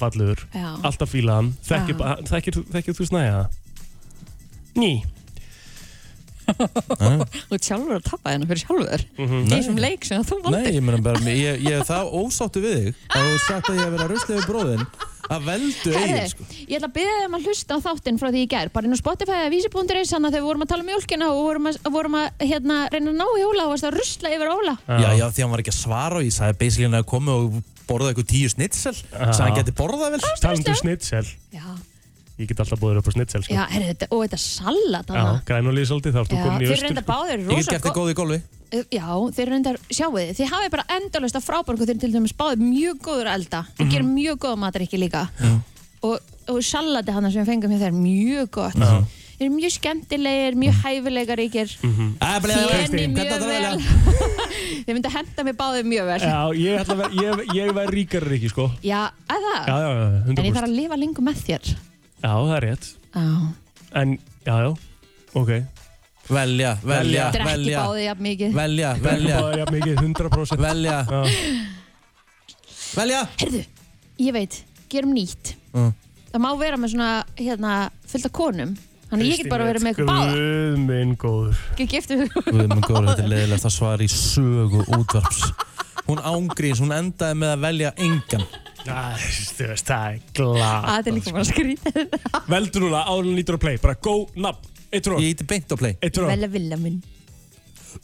fallegur. 0.00 0.42
Já. 0.54 0.74
Alltaf 0.82 1.12
fíla 1.14 1.38
hann 1.38 1.52
Þekkir 1.62 2.96
þú 2.98 3.06
snæja? 3.12 3.44
Ný 4.78 4.92
Þú 6.56 7.56
ert 7.58 7.68
sjálfur 7.68 7.96
að 7.98 8.08
tappa 8.10 8.34
hennar 8.34 8.50
fyrir 8.50 8.64
sjálfur. 8.64 9.06
Mhm. 9.18 9.44
Í 9.46 9.52
þessum 9.54 9.78
leik 9.84 10.04
sem 10.08 10.24
þú 10.26 10.40
Nei, 10.40 10.50
valdir 10.50 10.74
ég 10.78 10.82
meina 10.88 11.02
bara, 11.04 11.22
ég, 11.30 11.62
ég 11.66 11.78
er 11.80 11.86
það 11.88 12.12
ósáttu 12.20 12.64
við 12.64 12.76
þig 12.80 13.06
að 13.14 13.30
þú 13.30 13.38
sagt 13.46 13.70
að 13.70 13.78
ég 13.78 13.84
hef 13.86 13.94
verið 13.96 14.04
að 14.06 14.12
rusla 14.14 14.36
við 14.36 14.50
bróðin 14.50 14.86
að 15.30 15.44
veldu 15.46 15.92
eigin 15.94 16.24
sko. 16.26 16.44
ég 16.66 16.72
ætla 16.80 16.88
að 16.88 16.94
byrja 16.96 17.18
þeim 17.20 17.34
að 17.38 17.44
hlusta 17.46 17.76
á 17.76 17.84
þáttinn 17.84 18.16
frá 18.18 18.28
því 18.34 18.40
ég 18.42 18.48
ger 18.50 18.70
bara 18.74 18.88
inn 18.88 18.96
á 18.96 19.00
Spotify 19.00 19.36
eða 19.38 19.52
vísi.is 19.52 20.10
þannig 20.10 20.26
að 20.26 20.34
þegar 20.34 20.40
við 20.42 20.48
vorum 20.48 20.64
að 20.64 20.70
tala 20.72 20.82
um 20.82 20.88
mjólkina 20.90 21.28
og 21.30 21.42
vorum 21.46 21.68
að, 21.70 21.78
vorum 21.94 22.16
að 22.18 22.42
hérna, 22.50 22.78
reyna 22.90 23.12
að 23.12 23.20
ná 23.20 23.26
í 23.38 23.44
Óla 23.46 23.66
og 23.68 23.70
varst 23.76 23.86
að 23.86 23.94
rusla 24.00 24.32
yfir 24.34 24.50
Óla. 24.50 24.74
Já, 24.90 25.10
já, 25.20 25.26
því 25.30 25.44
hann 25.44 25.54
var 25.54 25.62
ekki 25.62 25.74
að 25.74 25.78
svara 25.78 26.18
og 26.18 26.26
ég 26.26 26.34
sagði 26.34 26.58
basically 26.64 26.88
hann 26.90 26.98
að 26.98 27.06
koma 27.12 27.36
og 27.44 27.60
borða 27.86 28.10
eitthvað 28.10 28.28
tíu 28.32 28.50
snitsel 28.50 28.96
sagði 28.98 29.46
hann 29.46 29.58
geti 29.60 29.76
borðað 29.78 30.16
vel. 30.16 30.22
Talandu 30.42 30.74
snitsel. 30.82 31.24
Já, 31.54 31.66
Ég 32.40 32.48
get 32.48 32.60
alltaf 32.64 32.80
búið 32.80 32.98
upp 33.02 33.08
á 33.08 33.12
snitsel 33.12 33.42
sko. 33.44 33.52
já 33.52 33.66
herri, 33.68 33.90
þetta, 33.92 34.06
og 34.16 34.22
þetta 34.24 34.38
salat 34.40 35.04
Já, 35.04 35.12
þarna. 35.12 35.42
grænulíð 35.50 35.86
svolítið 35.90 36.14
Þá 36.16 36.20
ertu 36.24 36.38
komin 36.40 36.62
í 36.62 36.64
þeir 36.64 36.72
austur 36.72 36.86
reynda 36.88 37.02
sko. 37.04 37.12
báðir 37.12 37.36
Ég 37.36 37.44
get 37.44 37.56
rosa 37.58 37.70
gert 37.76 37.84
þig 37.84 37.98
góð 38.00 38.10
í 38.14 38.16
golfi 38.22 38.40
Uh, 38.70 38.84
Já, 38.94 39.06
þeir 39.34 39.48
reyndar, 39.50 39.76
sjáu 39.90 40.12
þið, 40.14 40.28
þið 40.38 40.50
hafið 40.52 40.68
bara 40.70 40.84
endalust 40.94 41.34
að 41.34 41.42
frábæra 41.42 41.86
þeir 41.90 41.98
til 42.04 42.10
dæmis 42.14 42.34
báðir 42.38 42.60
mjög 42.62 43.00
góður 43.02 43.26
að 43.26 43.34
elda 43.40 43.60
þeir 43.74 43.82
Mhm. 43.82 43.90
gerir 43.90 44.06
mjög 44.06 44.36
góða 44.44 44.58
matarikki 44.62 45.00
líka 45.02 45.22
og, 46.06 46.20
og 46.46 46.60
salati 46.62 47.10
hann 47.10 47.26
sem 47.32 47.42
við 47.42 47.50
fengum 47.50 47.72
hjá 47.74 47.80
þeir 47.82 47.96
mjög 47.98 48.50
gott 48.54 48.78
Já. 48.78 49.02
þeir 49.40 49.46
eru 49.48 49.56
mjög 49.56 49.74
skemmtilegir, 49.74 50.54
mjög 50.54 50.74
hæfileikaríkir 50.86 51.68
Æ, 51.82 52.30
bleið, 52.46 52.54
þéni 52.54 52.70
Kristín, 52.70 52.94
hvernig 52.94 53.10
mjög 53.10 53.26
þetta 53.26 53.50
vel 53.50 53.62
velja? 53.66 53.74
þeir 54.86 54.94
myndi 54.94 55.10
að 55.10 55.16
henda 55.18 55.44
mig 55.50 55.56
báðir 55.58 55.84
mjög 55.90 56.06
vel 56.06 56.20
Já, 56.30 56.40
ég 56.62 56.80
ætla 56.84 56.94
að 56.94 57.02
vera 57.02 57.10
Ég, 57.26 57.54
ég 57.58 57.74
verð 57.74 57.90
ríkari 57.98 58.38
ekki 58.38 58.50
sko 58.54 58.70
Já, 58.86 59.02
að 59.26 59.48
það? 59.50 59.62
Já, 59.66 59.76
já, 59.82 59.90
já, 59.98 60.08
100% 60.30 60.38
En 60.38 60.46
ég 60.46 60.54
þarf 60.54 60.70
að 60.70 60.76
lifa 60.78 60.96
lengur 61.02 61.26
með 61.26 61.42
þér 61.50 61.74
Já, 62.20 62.32
það 62.36 62.54
er 62.56 62.66
rétt. 62.68 62.88
Já, 63.14 63.26
En, 64.00 64.12
já, 64.46 64.54
já, 64.62 64.70
ok. 65.34 65.48
Velja, 66.30 66.76
velja, 66.86 67.24
drekki 67.34 67.48
velja. 67.48 67.80
báðir 67.82 68.04
jafn 68.04 68.22
mikið. 68.22 68.52
Velja, 68.54 68.90
Velja 68.94 69.00
velja, 69.02 69.40
Báðir 69.40 69.58
jafn 69.64 69.74
mikið, 69.74 69.96
100% 70.04 70.62
velja. 70.62 70.98
Já. 71.10 71.22
Velja. 73.00 73.24
Herðu, 73.40 73.64
ég 74.20 74.36
veit, 74.36 74.60
gerum 74.92 75.16
nýtt. 75.16 75.54
Mm. 75.74 75.90
Það 76.30 76.44
má 76.44 76.50
vera 76.60 76.78
með 76.78 76.92
svona, 76.94 77.10
hérna, 77.40 77.74
fullt 78.06 78.28
af 78.30 78.34
konum. 78.38 78.76
Þannig 79.10 79.26
ég 79.32 79.40
get 79.42 79.50
bara 79.50 79.66
verið 79.66 79.82
með 79.82 79.96
ykkur 79.96 80.06
báða 80.06 80.26
Guð 80.36 80.76
minn 80.86 81.16
góður. 81.18 81.62
Við 81.80 82.60
erum 82.62 82.82
góður, 82.86 83.08
þetta 83.10 83.24
er 83.24 83.30
leiðilegt 83.32 83.66
að 83.66 83.74
svara 83.74 84.06
í 84.06 84.10
sögu 84.14 84.84
útvarps 84.86 85.40
Hún 86.10 86.18
ángríns, 86.26 86.80
hún 86.82 86.90
endaði 86.90 87.36
með 87.38 87.50
að 87.54 87.60
velja 87.62 87.90
engan. 88.02 88.42
Æ, 88.80 88.82
Þú 89.54 89.66
veist, 89.68 89.86
það 89.86 90.06
er 90.08 90.16
glad 90.34 90.86
Það 90.88 91.08
er 91.10 91.14
líka 91.18 91.32
bara 91.36 91.44
skrítið 91.44 91.98
Veldu 92.48 92.80
núna 92.82 93.02
áður 93.04 93.28
en 93.28 93.36
lítur 93.36 93.58
að 93.58 93.62
play 93.66 93.76
Bara 93.82 93.94
go, 94.08 94.14
nafn, 94.40 94.70
eitt 94.88 95.10
rók 95.12 95.20
Ég 95.20 95.34
íti 95.36 95.44
beint 95.52 95.68
á 95.68 95.76
play. 95.76 95.92
Eitt 96.00 96.16
rók 96.16 96.32
Velja 96.32 96.48
vilja 96.50 96.78
minn. 96.80 96.96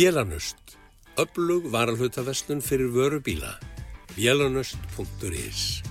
Vélanust. 0.03 0.55
Öflug 1.17 1.71
varalhutaverslun 1.71 2.59
fyrir 2.59 2.89
vöru 2.93 3.19
bíla. 3.25 3.59
Vélanust.is 4.17 5.81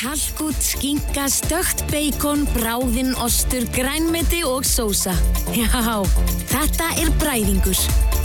Kalkút, 0.00 0.60
skinka, 0.62 1.28
stökt 1.28 1.84
beikon, 1.90 2.44
bráðinn, 2.52 3.14
ostur, 3.16 3.64
grænmeti 3.72 4.42
og 4.44 4.64
sósa. 4.68 5.16
Já, 5.56 6.04
þetta 6.52 6.92
er 7.00 7.08
bræðingur. 7.22 7.80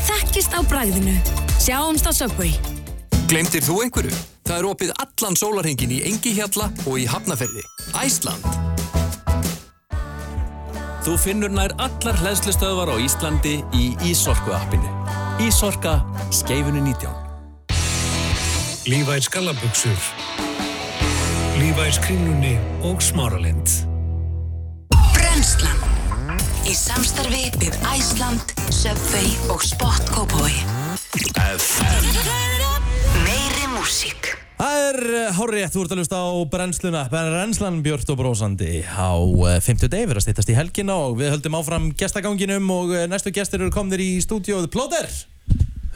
Þekkist 0.10 0.52
á 0.52 0.60
bræðinu. 0.68 1.16
Sjáumst 1.64 2.08
á 2.08 2.12
Subway. 2.12 2.52
Glemtir 3.32 3.64
þú 3.64 3.86
einhverju? 3.88 4.16
Það 4.44 4.58
er 4.60 4.72
opið 4.74 4.96
allan 5.00 5.40
sólarhengin 5.40 5.96
í 5.96 6.04
Engihjalla 6.12 6.72
og 6.84 7.00
í 7.00 7.08
Hafnaferði. 7.08 7.64
Æsland. 8.04 8.65
Þú 11.06 11.14
finnur 11.22 11.52
nær 11.54 11.70
allar 11.78 12.16
hlæðslustöðvar 12.18 12.90
á 12.90 12.96
Íslandi 12.98 13.60
í 13.78 13.92
Ísorku 14.10 14.50
appinu. 14.58 14.90
Ísorka, 15.46 16.00
skeifunni 16.34 16.82
19. 16.82 17.12
Lífærs 18.90 19.30
gallabuxur. 19.30 20.08
Lífærs 21.62 22.00
kringlunni 22.02 22.56
og 22.90 23.06
smáralind. 23.06 23.70
Brennslan. 25.14 25.78
Í 26.66 26.74
samstarfi 26.74 27.52
við 27.62 27.78
Æsland, 27.92 28.56
Subway 28.74 29.30
og 29.54 29.62
Spot 29.62 30.10
Cowboy. 30.10 30.58
Meiri 33.22 33.70
músík. 33.78 34.45
Það 34.56 34.82
er 34.88 34.98
hárið, 35.36 35.64
þú 35.74 35.82
ert 35.84 35.94
að 35.94 36.00
hlusta 36.00 36.20
á 36.24 36.32
brennsluna, 36.48 37.00
brennslan 37.12 37.82
Björn 37.84 38.12
og 38.14 38.20
Brósandi 38.22 38.78
á 38.88 39.12
eh, 39.20 39.58
50 39.60 39.90
degi, 39.92 40.06
við 40.08 40.14
erum 40.14 40.22
að 40.22 40.26
stýttast 40.30 40.52
í 40.54 40.56
helgina 40.56 40.96
og 40.96 41.18
við 41.20 41.34
höldum 41.34 41.58
áfram 41.60 41.90
gestaganginum 42.00 42.72
og 42.72 42.94
eh, 42.96 43.04
næstu 43.12 43.34
gestir 43.36 43.60
eru 43.60 43.74
komnir 43.76 44.00
í 44.00 44.14
stúdíóð 44.24 44.70
Plóter. 44.72 45.12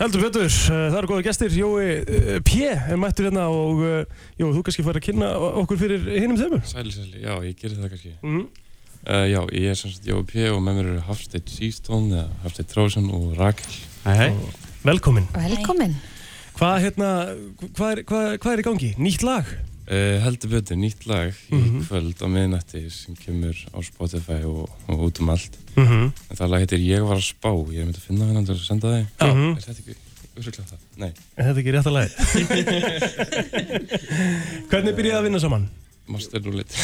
Heldur 0.01 0.25
betur, 0.27 0.51
eh, 0.51 0.83
það 0.89 0.99
eru 0.99 1.11
góða 1.13 1.25
gestir, 1.29 1.55
Jói 1.55 1.87
eh, 2.03 2.35
P. 2.43 2.67
er 2.67 2.99
mættur 2.99 3.29
hérna 3.29 3.47
og 3.47 3.79
eh, 3.87 4.27
Jói, 4.43 4.51
þú 4.57 4.65
kannski 4.67 4.87
fara 4.89 4.99
að 4.99 5.07
kynna 5.07 5.31
okkur 5.63 5.79
fyrir 5.85 6.11
hinnum 6.19 6.43
þeimur. 6.43 6.67
Sæli, 6.67 6.91
sæli, 6.97 7.23
já, 7.23 7.33
ég 7.47 7.55
gerir 7.63 7.79
það 7.79 7.95
kannski. 7.95 8.15
Mhm. 8.19 8.45
Uh, 8.99 9.23
já, 9.31 9.39
ég 9.55 9.71
er 9.71 9.77
sem 9.79 9.95
sagt 9.95 10.07
Jói 10.11 10.25
P. 10.27 10.49
og 10.51 10.59
með 10.59 10.81
mér 10.81 10.93
eru 10.97 11.07
Hafsteinn 11.07 11.47
Sístón, 11.47 12.11
eða 12.11 12.27
Hafsteinn 12.43 12.73
Tróðsson 12.75 13.11
og 13.15 13.29
Rakel. 13.39 13.83
Hei, 14.03 14.15
hei. 14.25 14.31
Velkomin. 14.83 15.31
Velkomin. 15.31 15.95
Hvað 16.59 16.81
hérna, 16.83 17.09
hvað 17.77 17.89
er, 17.93 17.99
hvað, 18.07 18.25
hvað 18.43 18.53
er 18.53 18.59
í 18.61 18.63
gangi? 18.67 18.89
Nýtt 18.99 19.23
lag? 19.23 19.45
Uh, 19.89 20.19
heldur 20.21 20.49
betur, 20.51 20.75
nýtt 20.77 21.05
lag 21.09 21.33
í 21.49 21.55
Mhm. 21.55 21.79
kvöld 21.87 22.19
á 22.21 22.27
miðnætti 22.29 22.81
sem 22.93 23.15
kemur 23.15 23.55
á 23.73 23.79
Spotify 23.81 24.43
og, 24.45 24.69
og 24.87 24.99
út 25.07 25.19
um 25.23 25.29
allt. 25.33 25.55
Mhm. 25.75 26.11
En 26.29 26.35
það 26.37 26.49
lag 26.51 26.59
heitir 26.61 26.79
Ég 26.83 27.01
var 27.07 27.15
að 27.17 27.23
spá, 27.31 27.49
ég 27.73 27.85
myndi 27.87 27.97
að 27.97 28.07
finna 28.09 28.25
hennan 28.27 28.45
til 28.45 28.53
að 28.55 28.59
senda 28.67 28.87
það. 28.87 29.05
Já. 29.19 29.33
Mhm. 29.33 29.51
Er 29.55 29.61
þetta 29.61 29.79
ekki 29.79 29.95
úrsöklega 30.37 30.69
það? 30.69 30.77
Nei. 30.97 31.11
Er 31.37 31.43
þetta 31.47 31.59
ekki 31.63 31.73
rétt 31.73 31.89
að 31.89 31.97
lagi? 31.97 32.11
Hvernig 34.69 34.93
byrjaði 34.99 35.19
að 35.19 35.23
vinna 35.29 35.39
saman? 35.39 35.69
Master 36.07 36.39
Roulette. 36.43 36.75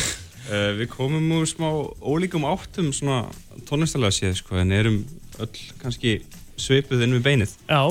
Uh, 0.45 0.71
við 0.79 0.87
komum 0.89 1.31
úr 1.35 1.45
smá 1.49 1.69
ólíkum 2.01 2.45
áttum 2.47 2.91
svona 2.93 3.25
tónlistalega 3.65 4.11
séð 4.13 4.35
sko 4.39 4.55
en 4.61 4.71
erum 4.71 5.05
öll 5.41 5.49
kannski 5.81 6.21
svipuð 6.55 7.01
inn 7.03 7.13
við 7.17 7.23
beinið 7.25 7.49
Já 7.67 7.81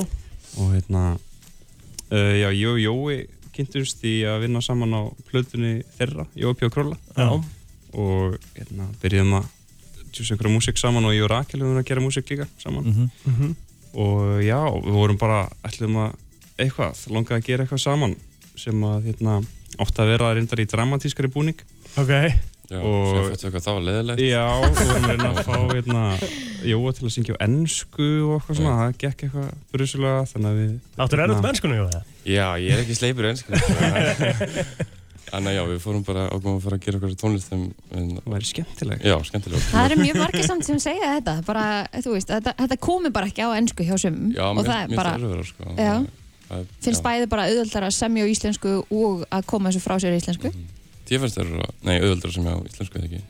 og 0.55 0.71
hérna 0.71 1.17
uh, 2.11 2.33
já, 2.41 2.49
ég 2.53 2.67
og 2.69 2.79
Jói 2.79 3.27
kynntumst 3.55 4.01
í 4.03 4.17
að 4.27 4.41
vinna 4.45 4.61
saman 4.61 4.91
á 4.93 5.01
plötunni 5.29 5.83
þeirra, 5.97 6.25
Jói 6.35 6.53
P. 6.59 6.67
Króla 6.69 6.97
Já. 7.15 7.29
og 7.95 8.35
hérna 8.57 8.89
byrjuðum 9.01 9.37
að 9.39 9.45
tjúsa 10.11 10.33
einhverja 10.35 10.55
músík 10.57 10.77
saman 10.79 11.05
og 11.07 11.13
ég 11.15 11.23
og 11.23 11.31
Rakel 11.31 11.61
höfum 11.63 11.79
að 11.79 11.87
gera 11.87 12.01
músík 12.03 12.27
líka 12.33 12.47
saman 12.59 12.83
Mhm. 12.83 13.09
Mhm. 13.25 13.55
og 13.95 14.41
já, 14.43 14.59
við 14.83 14.91
vorum 14.91 15.17
bara 15.17 15.49
ætlum 15.63 15.95
að 15.95 16.15
eitthvað, 16.59 17.07
langaði 17.11 17.39
að 17.39 17.45
gera 17.47 17.63
eitthvað 17.65 17.81
saman 17.83 18.15
sem 18.55 18.81
að 18.83 19.03
hérna 19.07 19.37
átti 19.79 19.99
að 20.03 20.07
vera 20.11 20.33
reyndar 20.35 20.59
í 20.59 20.65
dramatískari 20.67 21.27
búning 21.31 21.55
Ok. 21.97 22.11
Já, 22.65 22.79
sem 22.81 23.25
fættu 23.29 23.47
eitthvað 23.49 23.67
var 23.77 23.83
leðilegt. 23.85 24.21
Já, 24.25 24.43
og 24.49 24.63
við 24.65 24.87
vorum 24.89 25.05
að 25.05 25.11
reyna 25.11 25.29
að 25.29 25.39
fá 25.45 25.57
hérna, 25.75 26.03
Jóa 26.65 26.93
til 26.97 27.05
að 27.05 27.13
syngja 27.13 27.35
á 27.37 27.43
ennsku 27.45 28.07
og 28.25 28.31
eitthvað 28.39 28.57
svona, 28.59 28.75
það 28.79 28.95
gekk 29.03 29.25
eitthvað 29.27 29.51
brusulega 29.75 30.23
þannig 30.31 30.49
að 30.49 30.59
við 30.63 31.03
Áttur 31.05 31.21
erfitt 31.25 31.43
með 31.45 31.51
enskunni, 31.53 31.77
Jói? 31.77 32.01
Já, 32.33 32.47
ég 32.63 32.73
er 32.73 32.81
ekki 32.85 32.97
sleipur 32.97 33.27
enn, 33.29 33.37
sko. 33.37 33.53
Þannig 35.25 35.49
að 35.51 35.55
já, 35.57 35.61
við 35.71 35.79
fórum 35.81 36.03
bara 36.05 36.23
ákveðum 36.29 36.57
að 36.59 36.65
fara 36.67 36.77
að 36.77 36.83
gera 36.85 36.99
okkur 36.99 37.13
tónlist 37.19 37.53
en... 37.55 37.63
Það 37.89 38.27
væri 38.35 38.47
skemmtileg. 38.49 39.01
Já, 39.09 39.15
skemmtileg. 39.25 39.63
Það 39.71 39.87
eru 39.89 39.97
mjög 40.03 40.19
margir 40.21 40.45
samt 40.45 40.67
sem 40.67 40.77
segja 40.83 41.09
þetta, 41.15 41.33
bara, 41.47 41.63
þú 42.05 42.13
veist, 42.13 42.29
þetta, 42.29 42.53
þetta 42.61 42.77
komi 42.85 43.11
bara 43.15 43.29
ekki 43.31 43.41
á 43.41 43.49
ennsku 43.57 43.87
hjá 43.87 43.97
sumum 44.05 44.29
Já, 44.35 44.43
og 44.51 44.59
mér 44.61 44.69
er 44.85 44.93
bara, 44.93 45.15
það 45.17 45.25
erfiðara, 45.25 45.47
sko. 45.49 45.73
já, 45.81 45.95
Það 46.45 46.61
er- 46.61 46.69
finnst 46.85 47.01
já. 47.01 47.05
bæði 47.09 47.29
bara 47.33 47.47
auðvöldar 47.49 47.87
að 47.89 47.95
semja 47.97 48.21
á 48.21 48.27
íslensku 48.35 48.75
og 48.85 49.25
að 49.33 49.47
koma 49.49 49.73
þessu 49.73 49.81
frá 49.87 49.95
sér 50.05 50.13
í 50.13 50.21
íslensku. 50.21 50.51
Ég 50.53 50.59
finnst 50.61 50.74
það 51.09 51.41
eru, 51.45 51.71
nei, 51.85 51.95
auðvöldra 52.01 52.33
sem 52.35 52.49
ég 52.49 52.55
á 52.55 52.59
íslensku 52.69 52.99
eða 52.99 53.09
ekki. 53.09 53.23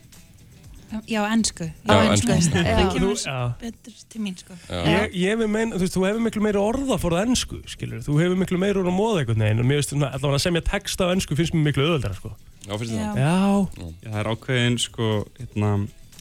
Já, 1.09 1.21
ennsku. 1.27 1.65
Já, 1.65 1.95
ensku. 2.11 2.31
ensku. 2.31 2.61
Það 2.61 2.91
kemur 2.93 3.17
Já. 3.19 3.37
betur 3.59 3.95
til 4.09 4.21
mín, 4.21 4.35
sko. 4.39 4.55
Ég, 4.69 5.15
ég 5.17 5.33
hef 5.33 5.49
meina, 5.49 5.75
þú 5.75 5.81
veist, 5.83 5.97
þú 5.97 6.05
hefur 6.05 6.23
miklu 6.23 6.43
meira 6.45 6.61
orða 6.61 6.97
fór 7.01 7.15
það 7.17 7.25
ennsku, 7.25 7.59
skilur, 7.67 8.03
þú 8.05 8.19
hefur 8.21 8.39
miklu 8.39 8.59
meira 8.61 8.79
orða 8.79 8.93
að 8.93 8.99
móða 8.99 9.23
einhvern 9.23 9.43
veginn 9.43 9.63
og 9.63 9.67
mér 9.67 9.81
veist 9.81 9.95
allavega 9.95 10.37
að 10.37 10.45
semja 10.45 10.63
texta 10.69 11.09
á 11.09 11.13
ennsku 11.15 11.37
finnst 11.39 11.57
mér 11.57 11.67
miklu 11.71 11.87
öðvöldara, 11.89 12.15
sko. 12.19 12.31
Já, 12.65 12.73
finnst 12.77 12.95
það? 12.95 13.19
Já. 13.19 13.35
Já, 13.81 13.91
það 14.05 14.19
er 14.21 14.31
ákveðin 14.31 14.79
sko, 14.85 15.11
hérna, 15.41 15.71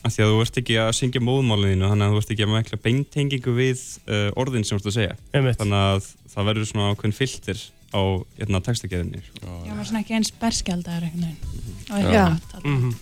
að 0.05 0.17
því 0.17 0.25
að 0.25 0.33
þú 0.33 0.41
ert 0.45 0.59
ekki 0.61 0.77
að 0.81 0.91
syngja 0.99 1.23
móðmálinu 1.25 1.89
þannig 1.89 2.07
að 2.07 2.15
þú 2.15 2.21
ert 2.21 2.35
ekki 2.35 2.45
að 2.45 2.53
mekla 2.53 2.81
beintengingu 2.85 3.55
við 3.57 3.85
uh, 4.05 4.29
orðin 4.41 4.67
sem 4.67 4.77
þú 4.77 4.83
ert 4.83 4.91
að 4.91 4.97
segja 4.99 5.15
Einmitt. 5.33 5.61
þannig 5.61 5.87
að 5.93 6.11
það 6.35 6.49
verður 6.51 6.69
svona 6.71 6.91
ákveðin 6.93 7.17
filter 7.17 7.63
á 7.95 8.03
hérna, 8.41 8.61
textagerðinni. 8.67 9.23
Já, 9.39 9.47
maður 9.71 9.85
er 9.85 9.89
svona 9.91 10.03
ekki 10.03 10.17
eins 10.19 10.33
berskjaldar 10.41 11.07
veginn. 11.07 11.37
Á 11.89 11.97
Já. 12.03 12.25
nátt. 12.35 12.57
Mhm. 12.65 12.97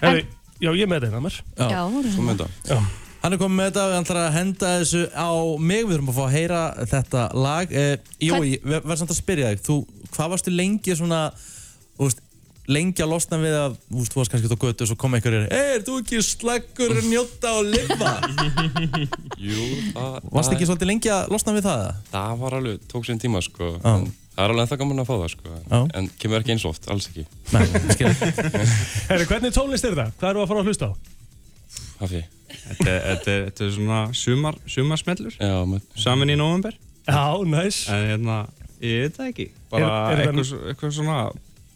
Herri, 0.00 0.24
já, 0.60 0.70
ég 0.72 0.82
er 0.86 0.90
með 0.90 1.06
þetta. 1.08 1.68
Já, 1.68 1.82
voru 1.92 2.14
Þú 2.14 2.24
með 2.24 2.42
það. 2.42 2.56
Já. 2.72 2.80
Hann 3.18 3.34
er 3.34 3.40
komið 3.40 3.58
með 3.58 3.66
þetta, 3.68 3.84
við 3.90 3.96
ætlum 3.98 4.20
að 4.22 4.36
henda 4.36 4.68
þessu 4.78 5.00
á 5.10 5.30
mig, 5.58 5.80
við 5.84 5.94
þurfum 5.96 6.10
að 6.12 6.18
fá 6.18 6.24
að 6.24 6.34
heyra 6.36 6.60
þetta 6.92 7.22
lag. 7.34 7.72
Eh, 7.72 7.96
Jói, 8.22 8.50
verðum 8.62 9.00
samt 9.00 9.10
að 9.10 9.18
spyrja 9.18 9.48
þig, 9.52 9.62
þú, 9.66 9.76
hvað 10.14 10.30
varstu 10.34 10.54
lengi 10.54 10.94
svona, 10.96 11.22
þú 11.98 12.06
veist, 12.06 12.22
lengi 12.68 13.02
að 13.04 13.10
losna 13.14 13.38
við 13.40 13.54
að, 13.56 13.76
þú 13.88 13.98
veist, 14.02 14.12
þú 14.12 14.20
varst 14.20 14.32
kannski 14.34 14.48
út 14.48 14.54
á 14.54 14.64
götu 14.64 14.84
og 14.84 14.90
svo 14.90 14.96
kom 15.00 15.16
einhverjir, 15.16 15.46
hey, 15.48 15.74
er 15.78 15.84
þú 15.86 15.96
ekki 16.02 16.20
slaggur 16.26 16.94
njóta 17.08 17.52
og 17.58 17.68
lifa? 17.72 18.12
Jú, 19.48 19.66
það... 19.94 20.16
Varstu 20.36 20.56
ekki 20.56 20.68
svolítið 20.68 20.90
lengi 20.92 21.12
að 21.14 21.32
losna 21.32 21.54
við 21.56 21.68
það? 21.68 21.84
Það 22.12 22.34
var 22.42 22.58
alveg, 22.58 22.82
tók 22.92 23.08
sér 23.08 23.20
tíma, 23.22 23.42
sko. 23.44 23.70
Já. 23.78 23.94
En 23.94 24.08
það 24.12 24.44
er 24.44 24.54
alveg 24.54 24.64
ennþá 24.66 24.80
gaman 24.82 25.02
að 25.04 25.08
fá 25.08 25.14
það, 25.16 25.30
sko. 25.34 25.54
Já. 25.64 25.78
En 26.00 26.10
kemur 26.20 26.42
ekki 26.44 26.54
eins 26.56 26.66
og 26.68 26.74
oft, 26.74 26.90
alls 26.92 27.08
ekki. 27.10 27.24
Nei, 27.54 27.64
skil. 27.96 28.12
Herri, 29.08 29.28
hvernig 29.32 29.56
tónlist 29.56 29.88
er 29.88 29.96
þetta? 29.96 30.18
Hvað 30.20 30.34
eru 30.34 30.44
að 30.44 30.52
fara 30.52 30.64
að 30.64 30.70
hlusta 30.72 30.90
á? 30.90 30.92
Hafi. 32.04 32.22
Þetta, 32.48 32.92
er- 32.92 33.24
er- 33.32 33.50
er 33.64 33.72
svona 33.74 33.98
sumar, 34.16 34.56
sumarsmellur 34.68 35.34
Já, 35.36 35.56
með... 35.68 35.82
saman 36.00 36.32
í 36.32 36.36
november 36.38 36.72
Já, 37.04 37.36
næs 37.44 37.82
En 37.92 38.06
hérna, 38.08 38.38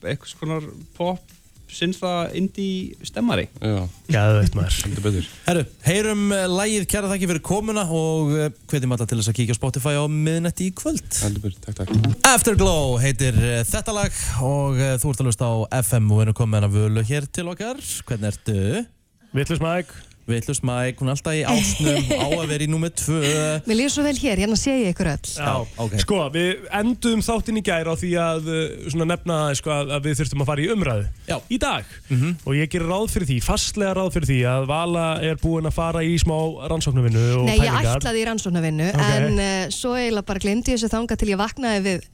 veit 0.02 0.08
það 0.08 0.12
eitthvað, 0.16 0.34
svona 0.34 0.60
pop 0.98 1.38
syns 1.72 1.96
það 2.00 2.34
indie 2.36 3.06
stemmari 3.08 3.46
Já, 3.62 3.86
Gæðveitt 4.12 4.56
maður 4.58 4.78
heldur 4.84 5.04
betur. 5.06 5.28
Herru, 5.46 5.62
heyrum 5.86 6.24
uh, 6.34 6.44
lagið 6.52 6.86
kæra 6.90 7.10
þakki 7.12 7.30
fyrir 7.30 7.42
komuna 7.48 7.86
og 7.88 8.34
uh, 8.34 8.46
hvetjum 8.68 8.92
alla 8.96 9.08
til 9.08 9.18
þess 9.20 9.32
að 9.32 9.38
kíkja 9.40 9.56
á 9.56 9.60
Spotify 9.60 9.94
á 9.96 10.04
miðnetti 10.04 10.68
í 10.68 10.74
kvöld. 10.76 11.08
Heldur 11.22 11.56
takk, 11.64 11.80
takk. 11.80 12.12
Afterglow 12.28 12.98
heitir 13.02 13.38
uh, 13.40 13.58
þetta 13.68 13.96
lag 13.96 14.22
og 14.44 14.80
uh, 14.80 14.94
þú 15.00 15.14
ert 15.14 15.24
að 15.24 15.30
hlusta 15.30 15.48
á 15.48 15.54
FM 15.80 16.12
og 16.12 16.20
við 16.20 16.26
erum 16.26 16.40
komið 16.42 16.54
með 16.54 16.60
hana 16.62 16.72
völu 16.76 17.06
hér 17.08 17.28
til 17.32 17.48
okkar. 17.52 17.84
Hvernig 18.08 18.34
ertu? 18.34 18.86
Vittlust 19.32 19.64
Mike. 19.64 20.11
Vittlust 20.30 20.62
Mike, 20.62 21.00
hún 21.02 21.08
er 21.10 21.16
alltaf 21.16 21.34
í 21.34 21.40
ásnum, 21.42 22.04
á 22.22 22.26
að 22.30 22.44
vera 22.52 22.62
í 22.62 22.68
númer 22.70 22.92
tvö. 22.94 23.20
Mér 23.66 23.74
líður 23.80 23.92
svo 23.96 24.04
vel 24.06 24.14
hér, 24.22 24.38
hérna 24.44 24.58
sé 24.60 24.74
ég 24.84 24.92
ykkur 24.94 25.08
öll. 25.10 25.30
Já, 25.34 25.54
ok. 25.82 25.96
Sko, 26.04 26.18
við 26.34 26.62
endum 26.78 27.24
þáttinn 27.26 27.58
í 27.58 27.64
gær 27.66 27.90
á 27.90 27.94
því 27.98 28.10
að 28.22 28.46
uh, 28.52 28.60
svona 28.94 29.08
nefna 29.10 29.38
sko, 29.58 29.72
að, 29.74 29.90
að 29.98 30.06
við 30.06 30.20
þurftum 30.20 30.44
að 30.44 30.50
fara 30.52 30.62
í 30.62 30.68
umræðu 30.76 31.08
Já. 31.32 31.36
í 31.50 31.58
dag 31.64 31.90
Mhm. 32.12 32.30
og 32.46 32.54
ég 32.60 32.70
gerir 32.70 32.86
ráð 32.92 33.08
fyrir 33.16 33.28
því, 33.32 33.38
fastlega 33.48 33.96
ráð 33.98 34.12
fyrir 34.14 34.30
því 34.30 34.38
að 34.52 34.66
Vala 34.70 35.06
er 35.26 35.40
búin 35.42 35.66
að 35.66 35.74
fara 35.80 36.04
í 36.06 36.14
smá 36.22 36.36
rannsóknarvinnu 36.70 37.24
og 37.40 37.46
Nei, 37.48 37.56
ég 37.58 37.66
pælingar 37.66 37.98
ætlaði 37.98 38.22
í 38.22 38.26
rannsóknarvinnu 38.30 38.88
Ok. 38.94 39.10
en 39.16 39.42
uh, 39.42 39.70
svo 39.74 39.96
eiginlega 39.98 40.28
bara 40.30 40.42
glemdi 40.46 40.70
ég 40.74 40.78
þessu 40.78 40.92
þanga 40.94 41.18
til 41.18 41.30
ég 41.34 41.40
vaknaði 41.42 41.82
við 41.88 42.06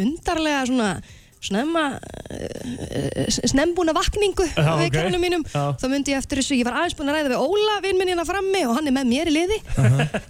undarlega 0.00 0.66
svona 0.68 0.90
snemma 1.40 1.82
uh, 1.96 3.28
snembúna 3.48 3.94
vakningu 3.96 4.44
Já, 4.50 4.74
við 4.76 4.86
ok. 4.90 4.94
kærunum 4.96 5.22
mínum 5.24 5.44
Já. 5.48 5.62
þá 5.80 5.84
myndi 5.88 6.12
ég 6.12 6.20
eftir 6.20 6.40
þessu, 6.40 6.58
ég 6.58 6.66
var 6.68 6.76
aðeins 6.80 6.96
búin 6.98 7.08
að 7.12 7.16
ræða 7.16 7.30
við 7.32 7.44
Óla 7.46 7.76
vinn 7.84 7.96
minn 8.00 8.10
hérna 8.12 8.26
frammi 8.28 8.60
og 8.68 8.74
hann 8.76 8.90
er 8.90 8.94
með 8.98 9.08
mér 9.12 9.30
í 9.30 9.34
liði 9.38 9.58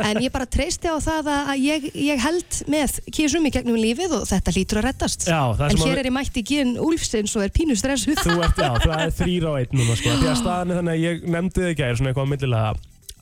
en 0.06 0.20
ég 0.22 0.30
bara 0.34 0.46
treysti 0.46 0.86
á 0.86 0.96
það 1.02 1.30
að 1.34 1.50
ég, 1.64 1.88
ég 1.98 2.22
held 2.22 2.60
með 2.70 2.96
kísum 3.18 3.48
í 3.50 3.52
gegnum 3.56 3.78
lífið 3.80 4.14
og 4.20 4.26
þetta 4.30 4.54
lítur 4.56 4.80
að 4.82 4.88
reddast 4.90 5.26
Já, 5.26 5.40
það 5.58 5.66
en 5.74 5.82
hér 5.82 5.90
við- 5.94 6.00
er 6.04 6.10
ég 6.12 6.16
mætt 6.20 6.40
í 6.40 6.46
gíðin 6.52 6.72
Úlfsins 6.86 7.36
og 7.36 7.46
er 7.48 7.54
pínu 7.58 7.76
stressuð 7.80 8.22
Þú 8.22 8.38
ert, 8.46 8.62
já, 8.62 8.70
það 8.86 9.04
er 9.08 9.14
þrýr 9.18 9.48
á 9.50 9.52
einn 9.60 9.76
núna 9.80 9.98
sko. 9.98 10.14
því 10.22 10.30
að 10.30 10.40
staðan 10.44 10.70
er 10.74 10.80
þannig 10.80 10.94
að 10.96 11.04
ég 11.08 11.28
nefndi 11.34 11.64
þig 11.66 11.74
í 11.74 11.78
gær 11.82 11.98
svona 11.98 12.12
eitthvað 12.14 12.30
á 12.30 12.32
millilega 12.36 12.72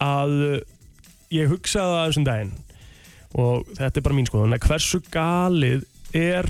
að 0.09 0.35
uh, 0.49 0.57
ég 1.35 1.51
hugsaði 1.53 1.97
að 1.99 2.09
þessum 2.11 2.29
daginn 2.29 2.53
og 3.39 3.69
þetta 3.77 4.01
er 4.01 4.05
bara 4.07 4.17
mín 4.17 4.29
að 4.33 4.67
hversu 4.69 5.01
galið 5.13 5.83
er 6.17 6.49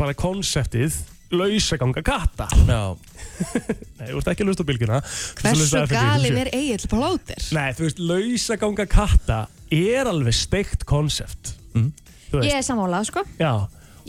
bara 0.00 0.16
konseptið 0.16 0.96
lausaganga 1.30 2.02
katta. 2.02 2.48
Já. 2.66 2.96
Nei, 4.00 4.06
þú 4.10 4.20
ert 4.20 4.30
ekki 4.32 4.44
að 4.44 4.48
lusta 4.50 4.64
á 4.64 4.68
bylgjuna. 4.70 5.00
Hversu 5.40 5.82
galin 5.92 6.38
er 6.40 6.50
Egil 6.56 6.86
Plóter? 6.90 7.42
Nei, 7.54 7.68
þú 7.76 7.86
veist, 7.86 8.00
lausaganga 8.02 8.86
katta 8.90 9.42
er 9.70 10.10
alveg 10.10 10.34
steikt 10.36 10.86
konsept. 10.88 11.54
Mm. 11.76 11.92
Ég 12.40 12.56
er 12.56 12.64
sammálað, 12.66 13.10
sko. 13.10 13.24
Já, 13.38 13.52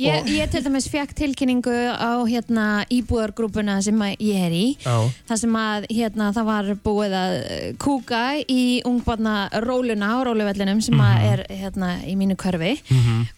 Ég, 0.01 0.29
ég 0.33 0.49
til 0.49 0.63
dæmis 0.65 0.87
fekk 0.89 1.11
tilkynningu 1.17 1.73
á 1.93 2.17
hérna, 2.25 2.65
íbúðargrúpuna 2.89 3.75
sem 3.85 3.99
ég 4.17 4.39
er 4.47 4.53
í. 4.55 4.65
Þar 5.29 5.37
sem 5.41 5.57
að 5.59 5.85
hérna, 5.93 6.29
það 6.33 6.47
var 6.47 6.69
búið 6.85 7.13
að 7.17 7.35
eh, 7.41 7.67
kúka 7.81 8.21
í 8.49 8.81
ungbarna 8.87 9.35
róluna 9.61 10.09
á 10.15 10.17
róluvellinum 10.25 10.81
sem 10.81 10.97
að 11.05 11.25
er 11.31 11.43
hérna, 11.61 11.91
í 12.09 12.15
mínu 12.17 12.37
hverfi. 12.41 12.73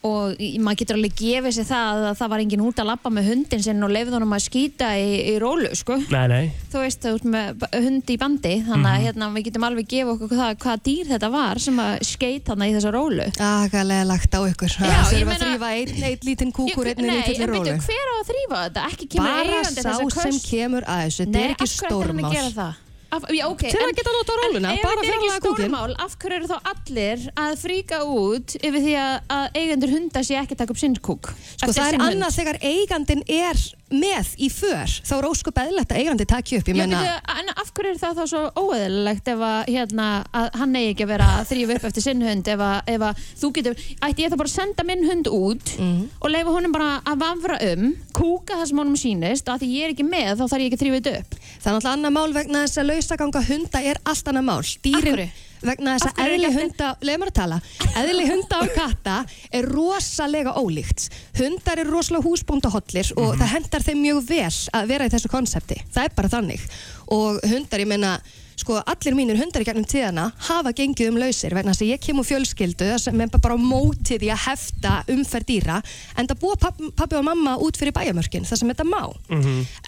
Og 0.07 0.39
í- 0.39 0.53
maður 0.63 0.79
getur 0.83 0.99
alveg 0.99 1.17
gefið 1.19 1.57
sér 1.57 1.67
það 1.73 2.03
að 2.11 2.17
það 2.21 2.31
var 2.33 2.43
enginn 2.45 2.65
út 2.69 2.79
að 2.83 2.89
labba 2.93 3.11
með 3.17 3.27
hundin 3.33 3.63
sinn 3.67 3.83
og 3.83 3.91
lefði 3.93 4.15
honum 4.17 4.37
að 4.37 4.45
skýta 4.47 4.93
í, 4.99 5.09
í 5.33 5.35
rólu 5.43 5.73
sko. 5.75 5.99
nei, 6.13 6.27
nei. 6.31 6.51
Þú 6.71 6.83
veist, 6.85 7.01
þú 7.03 7.13
ert 7.17 7.27
með 7.35 7.51
b- 7.59 7.71
hund 7.83 8.13
í 8.15 8.17
bandi 8.21 8.53
þannig 8.69 8.89
að 8.93 9.03
hérna, 9.07 9.29
við 9.35 9.47
getum 9.49 9.67
alveg 9.67 9.89
gefið 9.91 10.13
okkur 10.15 10.39
það 10.39 10.55
hvaða 10.63 10.83
dýr 10.87 11.11
þetta 11.11 11.29
var 11.33 11.59
sem 11.67 11.83
að 11.83 11.93
skeit 12.07 12.47
þarna 12.47 12.69
í 12.71 12.73
þessa 12.77 12.93
rólu. 12.95 13.27
Agalega 13.43 14.07
lagt 14.09 14.31
á 14.33 14.41
ykkur. 14.47 14.73
Já, 14.79 14.89
Það 14.93 15.13
ég 15.13 15.27
þurfa 15.27 15.33
að 15.33 15.43
þrýfa 15.43 15.71
einn 15.73 16.07
ein 16.09 16.27
lítinn 16.29 16.52
kúkur 16.57 16.89
einn 16.91 17.01
Nei, 17.03 17.15
lítilli 17.19 17.43
en 17.43 17.51
rólu 17.51 17.65
byrju, 17.67 17.83
hver 17.87 18.07
á 18.09 18.15
að 18.15 18.25
þrýfa 18.31 18.61
þetta? 18.63 18.85
Ekki 18.93 19.07
kemur 19.15 19.29
Bara 19.29 19.43
eigandi 19.43 19.73
sá 19.73 19.89
þessa 19.89 19.97
sem 19.99 20.13
köst 20.15 20.49
kemur 20.49 20.87
að 20.87 21.03
þessu, 21.03 21.21
þetta 21.23 21.37
Nei, 21.37 21.43
er 21.43 21.53
ekki 21.55 21.67
af 21.67 21.75
hverju 21.79 21.99
ætti 21.99 22.09
hann 22.13 22.23
að 22.23 22.35
gera 22.37 22.51
það? 22.57 22.73
Af, 23.13 23.27
já, 23.29 23.45
okay, 23.45 23.69
Til 23.69 23.77
að 23.79 23.89
en- 23.91 23.97
geta 23.99 24.13
notað 24.15 24.39
róluna, 24.43 24.71
en 24.73 24.79
bara 24.81 25.03
ekki 25.05 25.29
kúkinn. 25.43 25.69
stórmál, 25.69 25.95
af 26.01 26.15
hverju 26.17 26.37
eru 26.39 26.47
þá 26.49 26.57
allir 26.73 27.27
að 27.43 27.53
fríka 27.61 27.99
út 28.09 28.55
yfir 28.57 28.81
því 28.87 28.95
að, 28.97 29.13
að 29.37 29.59
eigendur 29.61 29.93
hunda 29.93 30.23
sé 30.25 30.39
ekki 30.39 30.55
að 30.57 30.61
taka 30.63 30.73
upp 30.73 30.81
sinn 30.81 30.95
kúk? 30.97 31.29
Sko 31.61 31.71
það 31.77 31.93
er 31.93 31.99
annað 32.07 32.37
þegar 32.39 32.57
eigandin 32.65 33.23
er 33.29 33.61
með 33.93 34.29
í 34.41 34.47
för 34.49 34.89
þá 35.05 35.11
er 35.19 35.25
óskup 35.29 35.59
eðlilegt 35.61 35.91
að 35.93 35.99
eigandi 36.01 36.25
taki 36.25 36.57
upp 36.57 36.69
ég 36.71 36.79
en 36.81 37.51
af 37.53 37.69
hverju 37.77 37.91
er 37.93 37.99
það 38.01 38.17
þá 38.17 38.23
svo 38.31 38.41
óeðlilegt 38.63 39.27
ef 39.29 39.43
að, 39.45 39.59
hérna, 39.69 40.07
að 40.33 40.47
hann 40.57 40.73
eigi 40.79 40.89
ekki 40.95 41.05
að 41.05 41.11
vera 41.13 41.27
að 41.37 41.51
þrýfa 41.51 41.75
upp 41.77 41.85
eftir 41.91 42.05
sinn 42.07 42.23
hund 42.25 42.47
ef 42.49 42.63
að, 42.65 42.79
ef 42.95 43.05
að 43.11 43.21
þú 43.43 43.51
getur, 43.59 43.75
ætti 44.09 44.25
ég 44.25 44.33
þá 44.33 44.37
bara 44.41 44.49
að 44.49 44.55
senda 44.57 44.83
minn 44.89 45.05
hund 45.05 45.29
út 45.29 45.75
Mhm. 45.77 46.01
og 46.21 46.29
leifa 46.33 46.55
honum 46.57 46.71
bara 46.73 46.89
að 47.05 47.21
vafra 47.21 47.59
um 47.73 47.85
kúka 48.15 48.59
það 48.59 48.67
sem 48.69 48.81
honum 48.83 48.99
sýnist 48.99 49.47
og 49.47 49.55
að 49.55 49.63
því 49.63 49.71
ég 49.73 49.87
er 49.87 49.95
ekki 49.95 50.05
með 50.07 50.29
þá 50.39 50.43
þarf 50.43 50.61
ég 50.63 50.67
ekki 50.67 50.77
að 50.79 50.83
þrýfa 50.83 50.99
þetta 50.99 51.15
upp. 51.21 51.39
Er 51.39 51.63
náttúrulega 51.63 51.95
annað 51.95 52.13
mál 52.17 52.35
vegna 52.37 52.61
þess 52.65 52.81
að 52.81 52.89
lausaganga 52.91 53.41
hunda 53.49 53.81
er 53.93 53.99
allt 54.11 54.31
annað 54.31 54.47
mál. 54.49 54.61
Dýrin 54.83 55.33
vegna 55.63 55.95
þess 55.95 56.09
að 56.09 56.21
er 56.23 56.35
eðli 56.35 56.51
hunda 56.57 56.89
leið 56.99 57.19
mér 57.21 57.31
að 57.31 57.37
tala, 57.39 57.57
eðli 58.01 58.27
hunda 58.27 58.59
og 58.63 58.71
katta 58.75 59.17
er 59.59 59.67
rosalega 59.71 60.55
ólíkt. 60.59 61.07
Hundar 61.39 61.81
eru 61.83 61.95
rosalega 61.95 62.27
húsbóndahollir 62.27 63.13
og 63.15 63.35
það 63.39 63.53
hendar 63.55 63.87
þeim 63.87 64.01
mjög 64.03 64.23
vel 64.27 64.53
að 64.79 64.93
vera 64.93 65.07
í 65.07 65.13
þessu 65.13 65.31
konsepti, 65.31 65.79
það 65.95 66.09
er 66.09 66.17
bara 66.17 66.33
þannig. 66.35 66.65
Og 67.15 67.39
hundar, 67.47 67.83
ég 67.83 67.89
meina 67.89 68.17
sko 68.59 68.79
allir 68.85 69.15
mínir 69.17 69.39
hundar 69.41 69.63
í 69.63 69.67
gegnum 69.67 69.85
tíðana 69.89 70.27
hafa 70.49 70.73
gengið 70.77 71.09
um 71.11 71.17
lausir 71.21 71.53
vegna 71.55 71.73
þess 71.73 71.85
að 71.85 71.91
ég 71.93 72.01
kem 72.05 72.19
úr 72.21 72.27
fjölskyldu 72.27 72.89
sem 73.01 73.21
er 73.25 73.31
bara 73.33 73.55
á 73.55 73.59
móti 73.59 74.17
því 74.21 74.29
að 74.33 74.43
hefta 74.47 74.93
umferð 75.13 75.47
dýra 75.49 75.79
en 76.17 76.27
það 76.29 76.39
búa 76.43 76.57
pappi, 76.61 76.91
pappi 76.95 77.17
og 77.19 77.25
mamma 77.27 77.55
út 77.63 77.77
fyrir 77.79 77.95
bæjamörkin 77.95 78.45
þar 78.47 78.61
sem 78.61 78.69
þetta 78.73 78.85
má. 78.87 79.01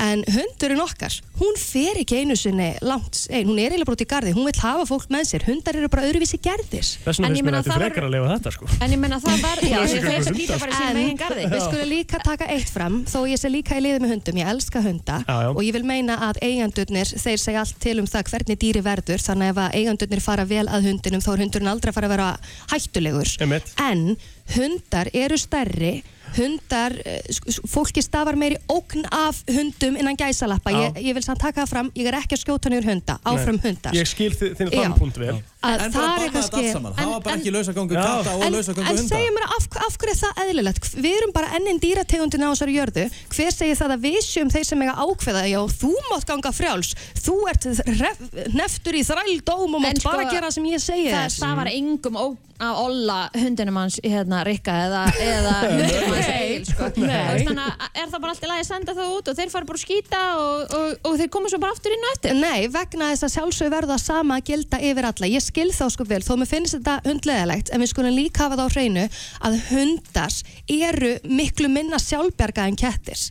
En 0.01 0.23
hundurinn 0.27 0.81
okkar, 0.83 1.13
hún 1.39 1.55
fer 1.59 1.99
ekki 2.01 2.21
einu 2.23 2.35
sinni 2.39 2.71
langt 2.85 3.25
ein, 3.29 3.47
hún 3.47 3.59
er 3.61 3.73
eiginlega 3.75 3.93
út 3.95 4.03
í 4.03 4.07
garði, 4.09 4.33
hún 4.35 4.47
vil 4.49 4.55
hafa 4.61 4.85
fólk 4.89 5.07
með 5.13 5.27
sér 5.31 5.45
hundar 5.47 5.77
eru 5.79 5.89
bara 5.91 6.05
öðruvísi 6.09 6.39
gerðis 6.43 6.95
Þess 7.05 7.19
vegna 7.21 7.29
En 7.29 7.35
ég 7.37 7.43
finnst 7.43 7.45
mér 7.45 7.57
að 7.59 7.65
þetta 7.65 7.75
það 7.75 7.83
frekar 7.85 8.07
að 8.07 8.13
lifa 8.15 8.29
þetta 8.33 8.53
sko. 8.55 8.69
En 8.85 8.95
ég 8.95 9.01
menna 9.01 9.19
það 9.23 9.43
var, 9.45 9.61
já, 9.65 9.77
svo 9.85 10.01
þeir 10.05 10.25
skýta 10.29 10.59
bara 10.61 10.71
í 10.71 10.77
sínum 10.79 10.89
En 10.95 10.99
eigin 11.03 11.19
garði. 11.21 11.45
við 11.53 11.63
skulum 11.65 11.89
líka 11.91 12.21
taka 12.25 12.49
eitt 12.55 12.71
fram 12.73 12.97
þó 13.09 13.17
ég 13.29 13.41
sé 13.41 13.51
líka 13.51 13.77
í 13.79 13.83
liði 13.85 14.01
með 14.03 14.13
hundum, 14.15 14.39
ég 14.41 14.51
elska 14.55 14.81
hunda 14.85 15.17
Já, 15.25 15.35
já. 15.45 15.49
og 15.53 15.61
ég 15.65 15.75
vil 15.77 15.83
meina 15.87 16.17
að 16.29 16.41
eigandurnir 16.45 17.11
þeir 17.15 17.41
segja 17.41 17.63
allt 17.65 17.79
til 17.83 17.97
um 18.01 18.09
það 18.09 18.29
hvernig 18.31 18.54
dýri 18.61 18.81
verður 18.85 19.21
þannig 19.23 19.53
ef 19.53 19.61
að 19.65 19.75
eigandurnir 19.79 20.21
fara 20.25 20.45
vel 20.49 20.65
að 20.67 20.89
hundinum 20.89 21.21
þá 21.21 21.31
er 21.35 21.43
hundurinn 21.45 21.71
aldrei 21.71 21.91
að 21.91 21.97
fara 21.99 22.07
að 22.07 22.15
vera 22.15 22.29
hættulegur 22.73 23.31
Einmitt. 23.45 23.71
en 23.81 24.17
hundar 24.55 25.09
eru 25.13 25.37
stærri 25.37 25.93
hundar, 26.35 26.91
eh, 27.05 27.21
fólki 27.69 28.01
stafar 28.03 28.35
meiri 28.35 28.57
ógn 28.67 29.05
af 29.13 29.43
hundum 29.47 29.95
innan 29.95 30.17
gæsalappa 30.19 30.71
ég, 30.73 30.97
ég 31.05 31.13
vil 31.15 31.23
samt 31.23 31.39
taka 31.39 31.61
það 31.63 31.69
fram, 31.69 31.91
ég 31.95 32.09
er 32.09 32.17
ekki 32.19 32.35
að 32.35 32.41
skjóta 32.43 32.69
niður 32.73 32.89
hunda 32.91 33.19
áfram 33.23 33.55
Nei. 33.61 33.63
hundar 33.69 33.93
Ég 33.95 34.07
skil 34.09 34.31
þi- 34.35 34.51
þinn 34.57 34.71
Já. 34.73 34.81
þann 34.83 34.97
punkt 34.99 35.17
vel 35.21 35.37
að 35.65 35.83
En 35.85 35.95
það 35.95 36.23
er 36.25 36.33
kannski 36.35 36.59
allt 36.61 36.71
saman. 36.75 36.95
Það 36.99 37.11
var 37.13 37.23
bara 37.25 37.35
ekki 37.39 37.53
lausagangu 37.55 37.95
Já. 37.97 38.03
katta 38.05 38.35
og 38.37 38.45
en, 38.45 38.53
lausagangu 38.55 38.85
en 38.85 38.99
hunda. 39.01 39.15
segja 39.15 39.33
mér 39.35 39.45
af, 39.57 39.67
af 39.87 39.97
hverju 40.01 40.13
er 40.15 40.19
það 40.21 40.41
eðlilegt? 40.45 40.89
Við 41.05 41.17
erum 41.19 41.33
bara 41.35 41.51
ennin 41.59 41.81
dýrategundin 41.83 42.45
á 42.45 42.49
þessari 42.53 42.77
jörðu. 42.79 43.05
Hver 43.35 43.51
segir 43.59 43.79
það 43.81 43.95
að 43.97 44.05
við 44.07 44.19
séum 44.29 44.53
þeir 44.55 44.65
sem 44.71 44.85
eiga 44.85 44.95
ákveða? 45.05 45.43
Já, 45.51 45.59
þú 45.81 45.93
mátt 46.11 46.25
ganga 46.31 46.53
frjáls. 46.55 46.93
Þú 47.25 47.37
ert 47.51 47.69
href- 47.83 48.25
hneftur 48.55 48.95
í 48.99 49.03
þrældóm 49.07 49.75
og 49.75 49.81
mátt 49.81 49.95
En 49.95 50.01
sko, 50.05 50.11
bara 50.15 50.29
gera 50.31 50.51
sem 50.51 50.65
ég 50.71 50.81
segi. 50.83 51.09
Það 51.11 51.25
þér. 51.25 51.37
stafar 51.39 51.71
engum 51.73 52.15
ó- 52.19 52.35
að 52.55 52.77
olla 52.85 53.15
hundinum 53.35 53.75
hans 53.81 53.97
hérna 53.99 54.37
Rikka 54.47 54.71
eða, 54.85 54.99
eða 55.19 55.55
hundinum 55.75 56.13
hans 56.13 56.29
Egil 56.31 56.61
sko. 56.69 56.85
Er 56.87 58.07
það 58.07 58.21
bara 58.23 58.31
alltaf 58.31 58.47
lægi 58.47 58.61
að 58.63 58.69
senda 58.69 58.93
það 58.95 59.09
út 59.17 59.27
og 59.31 59.35
þeir 59.35 59.51
fara 59.51 59.67
bara 59.67 59.79
að 59.79 59.83
skýta 59.83 60.21
og, 60.39 60.71
og, 60.77 60.93
og 61.09 61.17
þeir 61.19 61.29
koma 61.35 61.51
svo 61.51 61.59
bara 61.59 61.75
aftur 61.75 61.91
inn 61.95 62.05
á 62.07 62.09
eftir? 62.13 62.37
Nei, 62.39 62.69
vegna 62.71 63.09
þess 63.11 63.27
að 63.27 63.33
sjálfsög 63.35 63.73
verða 63.75 63.97
það 63.97 64.03
sama 64.05 64.37
að 64.39 64.47
gilda 64.53 64.79
yfir 64.87 65.09
alla. 65.11 65.29
Ég 65.35 65.43
skil 65.55 65.71
þá 65.71 65.87
sko 65.93 66.03
vel, 66.09 66.19
þó 66.19 66.35
mér 66.35 66.49
finnst 66.51 66.75
þetta 66.75 66.97
hundleðilegt, 67.05 67.71
en 67.71 67.79
við 67.79 67.91
skulum 67.93 68.15
líka 68.15 68.43
hafa 68.43 68.57
það 68.59 68.67
á 68.67 68.75
hreinu 68.75 69.05
að 69.47 69.57
hundar 69.69 70.35
eru 70.75 71.15
miklu 71.31 71.71
minna 71.71 71.99
sjálfbjarga 72.01 72.67
en 72.67 72.79
kettir. 72.79 73.21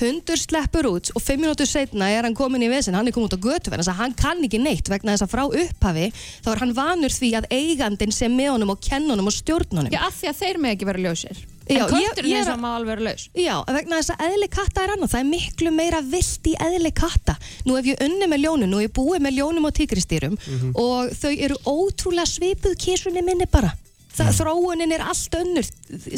Hundur 0.00 0.40
sleppur 0.40 0.88
út 0.88 1.10
og 1.12 1.20
fimm 1.20 1.42
mínútur 1.44 1.68
setna 1.68 2.08
er 2.08 2.24
hann 2.24 2.36
komin 2.38 2.64
í 2.64 2.70
vesin, 2.72 2.96
hann 2.96 3.10
er 3.10 3.12
komin 3.12 3.28
út 3.28 3.36
á 3.36 3.44
götu 3.44 3.68
þess 3.74 3.92
að 3.92 4.00
hann 4.00 4.16
kann 4.16 4.40
ekki 4.46 4.62
neitt 4.62 4.88
vegna 4.88 5.12
þess 5.12 5.26
að 5.26 5.34
frá 5.34 5.44
upphafi 5.44 6.08
þá 6.16 6.50
er 6.54 6.62
hann 6.64 6.76
vanur 6.78 7.12
því 7.12 7.34
að 7.36 7.50
eigandinn 7.52 8.16
sem 8.16 8.32
með 8.32 8.54
honum 8.54 8.72
og 8.72 8.80
kenn 8.80 9.12
honum 9.12 9.28
og 9.28 9.36
stjórn 9.36 9.82
honum. 9.82 9.92
Já, 9.92 10.06
af 10.08 10.16
því 10.16 10.32
að 10.32 10.40
þeir 10.40 10.62
með 10.64 10.78
ekki 10.78 10.88
vera 10.88 11.04
ljósir 11.04 11.44
En 11.70 11.76
ég- 11.76 11.90
kötturinn 11.90 12.30
ég 12.30 12.40
er 12.40 12.44
eins 12.44 12.50
að- 12.52 12.64
alveg 12.70 12.90
vera 12.90 13.04
laus 13.08 13.28
Já, 13.34 13.54
vegna 13.66 14.00
þess 14.00 14.10
að 14.16 14.24
eðli 14.28 14.48
katta 14.50 14.82
er 14.86 14.94
annað, 14.96 15.10
það 15.14 15.20
er 15.20 15.28
miklu 15.30 15.70
meira 15.74 16.00
vilt 16.02 16.44
í 16.50 16.54
eðli 16.68 16.92
katta. 16.94 17.36
Nú 17.66 17.76
hef 17.78 17.84
ég 17.92 18.00
unni 18.04 18.26
með 18.26 18.42
ljónum, 18.44 18.68
nú 18.72 18.80
hef 18.80 18.90
ég 18.90 18.96
búið 18.98 19.20
með 19.26 19.36
ljónum 19.38 19.64
og 19.70 19.74
tígristýrum 19.78 20.34
Mhm. 20.40 20.72
og 20.74 21.10
þau 21.14 21.32
eru 21.38 21.56
ótrúlega 21.66 22.26
svipuð 22.26 22.74
kísunni 22.76 23.22
minni 23.24 23.46
bara. 23.50 23.72
Það, 24.10 24.32
Þróunin 24.40 24.90
er 24.92 25.00
allt 25.06 25.30
önnur, 25.38 25.64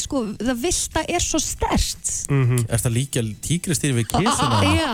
sko, 0.00 0.22
það 0.40 0.56
vilta 0.62 1.02
er 1.06 1.20
svo 1.20 1.38
stert. 1.38 2.24
Er 2.32 2.78
það 2.80 2.92
líka 2.96 3.20
tígristýri 3.44 3.92
við 3.94 4.06
kísuna? 4.08 4.62
Já, 4.80 4.92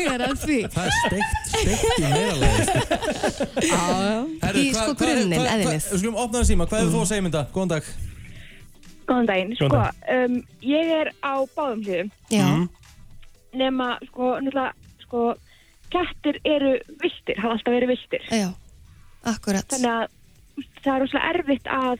ég 0.00 0.10
er 0.14 0.24
að 0.24 0.38
því. 0.40 0.58
Það 0.72 0.86
er 0.88 0.94
steikt, 1.04 1.32
steikt 1.52 1.98
í 2.00 2.02
meira 2.08 2.34
Í, 4.54 4.72
sko, 4.74 4.94
grunninn, 4.98 5.44
eðlið. 5.44 5.76
Við 5.92 6.00
skulum 6.00 6.16
opna 6.24 6.40
það 6.40 6.48
síma, 6.50 6.66
hvað 6.70 6.82
hefur 6.82 6.94
þú 6.96 7.00
að 7.04 7.10
segja 7.12 7.24
mynda? 7.28 7.44
Góðan 7.54 7.72
dag 7.76 7.92
Góðan 9.08 9.26
daginn, 9.28 9.54
sko, 9.58 9.68
Góðan 9.68 9.94
um, 10.16 10.36
ég 10.64 10.92
er 11.00 11.10
á 11.20 11.34
báðum 11.56 11.82
hliðum. 11.84 12.10
Já. 12.32 12.46
nema, 13.54 13.88
sko, 14.08 14.32
náttúrulega, 14.40 14.72
sko, 15.04 15.24
kettir 15.94 16.40
eru 16.44 16.72
viltir, 17.02 17.36
hafa 17.38 17.54
alltaf 17.54 17.74
verið 17.76 17.92
viltir 17.92 18.24
Já, 18.32 18.48
akkurat. 19.30 19.68
þannig 19.70 19.92
að 19.92 20.08
það 20.82 20.94
er 20.96 21.00
rosalega 21.04 21.30
erfitt 21.34 21.68
að 21.70 21.98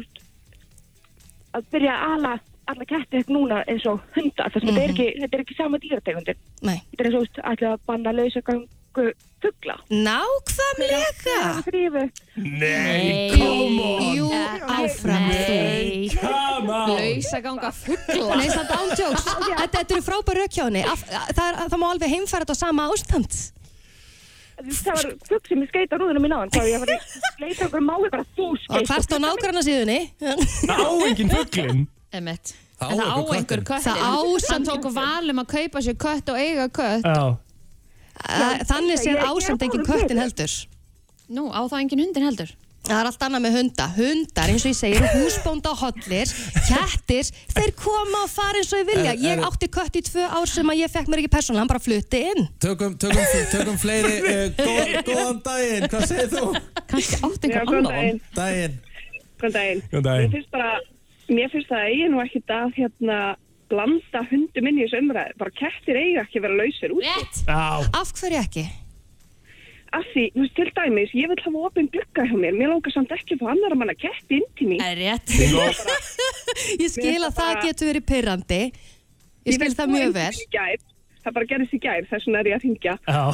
úst, 0.00 0.18
að 1.54 1.68
byrja 1.74 1.94
að 1.98 2.12
ala 2.16 2.32
alla 2.70 2.84
kettir 2.86 3.24
núna 3.34 3.64
eins 3.66 3.82
og 3.90 4.02
hunda 4.14 4.44
þess 4.50 4.62
að 4.62 4.68
er 4.70 4.74
Mhm. 4.78 4.90
ekki, 4.94 5.06
þetta 5.20 5.34
er 5.34 5.40
ekki 5.44 5.56
sama 5.58 5.78
dýrategundir. 5.82 6.36
Nei. 6.62 6.76
þetta 6.90 7.00
er 7.00 7.06
eins 7.06 7.16
og 7.18 7.22
úst, 7.26 7.40
ætla 7.42 7.72
að 7.74 7.80
banna 7.86 8.12
lausagangu 8.14 9.12
fugla. 9.42 9.76
Nákvæmlega. 9.90 11.62
Þrýfu 11.66 12.04
Nei, 12.36 13.30
come 13.34 13.82
on. 13.82 14.16
Jú, 14.16 14.28
áfram 14.66 15.28
Nei, 15.28 16.08
þú. 16.08 16.20
come 16.20 16.70
on 17.30 17.60
Lausaganga 17.60 17.70
fugla 17.72 18.36
Nei, 18.40 18.48
samt 18.50 18.70
ándjóks. 18.76 19.24
Þetta, 19.60 19.78
þetta 19.78 19.94
eru 19.96 20.04
frábær 20.06 20.38
raukjáni. 20.42 20.82
Það, 21.38 21.76
má 21.80 21.86
alveg 21.90 22.12
heimfæra 22.14 22.44
þetta 22.44 22.56
á 22.56 22.62
sama 22.62 22.86
ástand. 22.90 23.38
það 24.60 24.90
var 24.92 25.06
fugg 25.28 25.46
sem 25.48 25.62
ég 25.64 25.70
skeita 25.70 25.96
rúðunum 26.00 26.20
mín 26.26 26.34
á 26.36 26.38
hann 26.42 26.50
þá 26.52 26.60
ég 26.68 26.82
var 26.82 26.90
að 26.92 27.04
leita 27.40 27.64
okkur 27.70 27.84
máli 27.86 28.10
bara 28.12 28.26
þú 28.36 28.48
Og 28.50 28.58
skeit 28.60 28.90
hvert 28.90 29.14
á 29.16 29.18
nágranna 29.24 29.62
síðunni. 29.64 30.00
Það 30.20 30.82
á 30.84 30.90
engin 31.06 31.30
fugglin 31.32 31.80
Emitt 32.12 32.52
Það 32.80 33.00
á 33.00 33.16
einhver 33.36 33.62
köttin. 33.64 33.84
Það 33.86 34.02
á 34.04 34.20
samt- 34.44 34.68
tók 34.68 34.86
valum 34.96 35.40
að 35.42 35.48
kaupa 35.54 35.80
sér 35.84 35.96
kött 36.00 36.28
og 36.32 36.36
eiga 36.40 36.66
kött. 36.68 37.08
Þannig 38.68 39.00
séð 39.00 39.14
ég- 39.14 39.20
ég 39.20 39.24
ásamt 39.30 39.60
er 39.62 39.66
engin 39.68 39.80
búin 39.80 39.86
að 39.86 39.90
köttin 40.02 40.20
heldur. 40.20 40.54
Nú, 41.30 41.44
á 41.52 41.60
það 41.70 41.80
engin 41.84 42.02
hundin 42.04 42.24
heldur 42.28 42.50
Það 42.80 42.96
er 42.96 43.08
allt 43.10 43.22
annað 43.26 43.42
með 43.44 43.56
hunda. 43.58 43.86
Hundar, 43.94 44.50
eins 44.50 44.64
og 44.64 44.70
ég 44.72 44.76
segir, 44.78 45.04
húsbónda 45.12 45.72
hollir, 45.78 46.30
kettir, 46.66 47.28
þeir 47.52 47.72
koma 47.78 48.22
og 48.24 48.30
fara 48.32 48.58
eins 48.62 48.70
og 48.72 48.80
ég 48.80 48.88
vilja. 48.88 49.12
Er- 49.12 49.20
Ég 49.20 49.36
er- 49.36 49.44
átti 49.46 49.68
kött 49.70 49.98
í 50.00 50.02
tvö 50.06 50.24
ár 50.26 50.48
sem 50.48 50.66
að 50.72 50.80
ég 50.80 50.90
fekk 50.94 51.10
mér 51.12 51.20
ekki 51.22 51.30
persónulega, 51.34 51.60
hann 51.60 51.70
bara 51.74 51.82
flutti 51.84 52.22
inn. 52.32 52.48
Tökum, 52.64 52.96
tökum, 52.96 53.28
tökum 53.52 53.76
fleiri 53.78 54.14
uh, 54.20 54.46
góð, 54.64 54.94
Góðan 55.10 55.42
daginn, 55.44 55.86
hvað 55.92 56.06
segir 56.08 56.32
þú? 56.32 56.46
Kannski 56.90 57.20
átt 57.20 57.44
Já, 57.44 57.52
einhver 57.60 57.78
annan 57.78 57.92
daginn. 57.92 58.20
Daginn 58.40 58.80
Góðan 59.40 59.54
daginn. 59.58 59.84
Góðan 59.92 60.08
daginn. 60.08 60.26
Mér 60.30 60.34
finnst 60.34 60.50
bara, 60.56 60.72
mér 61.30 61.52
finnst 61.54 61.70
það 61.70 61.86
eigi 61.92 62.08
nú 62.10 62.24
ekkit 62.24 62.54
að 62.56 62.74
hérna 62.80 63.20
blanda 63.70 64.24
hundum 64.32 64.66
inn 64.72 64.80
í 64.80 64.86
þessu 64.88 64.98
umræði. 65.04 65.36
Bara 65.38 65.52
kettir 65.60 66.00
eiga 66.00 66.24
ekki 66.26 66.40
að 66.40 66.46
vera 66.48 66.58
lausir 66.64 66.96
út. 66.96 67.44
Af 68.00 68.10
hverju 68.18 68.40
ekki? 68.40 68.64
Af 69.90 70.04
því, 70.12 70.24
þú 70.36 70.44
veist, 70.44 70.54
til 70.54 70.68
dæmis, 70.76 71.12
ég 71.18 71.30
vil 71.32 71.40
hafa 71.42 71.64
opinn 71.66 71.88
glugga 71.90 72.26
hjá 72.28 72.36
mér. 72.38 72.54
Mér 72.54 72.70
langar 72.70 72.94
samt 72.94 73.10
ekki 73.16 73.34
að 73.34 73.42
fá 73.42 73.48
annar 73.56 73.74
að 73.74 73.80
manna 73.80 73.96
ketti 73.98 74.38
inn 74.38 74.46
til 74.58 74.68
mín. 74.70 74.82
Það 74.84 74.92
er 74.94 75.00
rétt. 75.02 75.34
Ég 76.78 76.92
skil 76.94 77.18
að 77.26 77.34
það 77.40 77.60
getur 77.66 77.90
verið 77.90 78.06
pyrrandi 78.10 78.62
Ég 79.48 79.56
skil 79.56 79.74
það 79.76 79.92
mjög 79.96 80.16
vel 80.18 80.32
Það 81.20 81.34
bara 81.36 81.46
gerðist 81.50 81.74
í 81.76 81.78
gær, 81.84 82.04
þess 82.08 82.24
vegna 82.24 82.38
er 82.40 82.46
ég 82.48 82.54
að 82.56 82.62
hringja. 82.64 82.92
Já, 83.04 83.24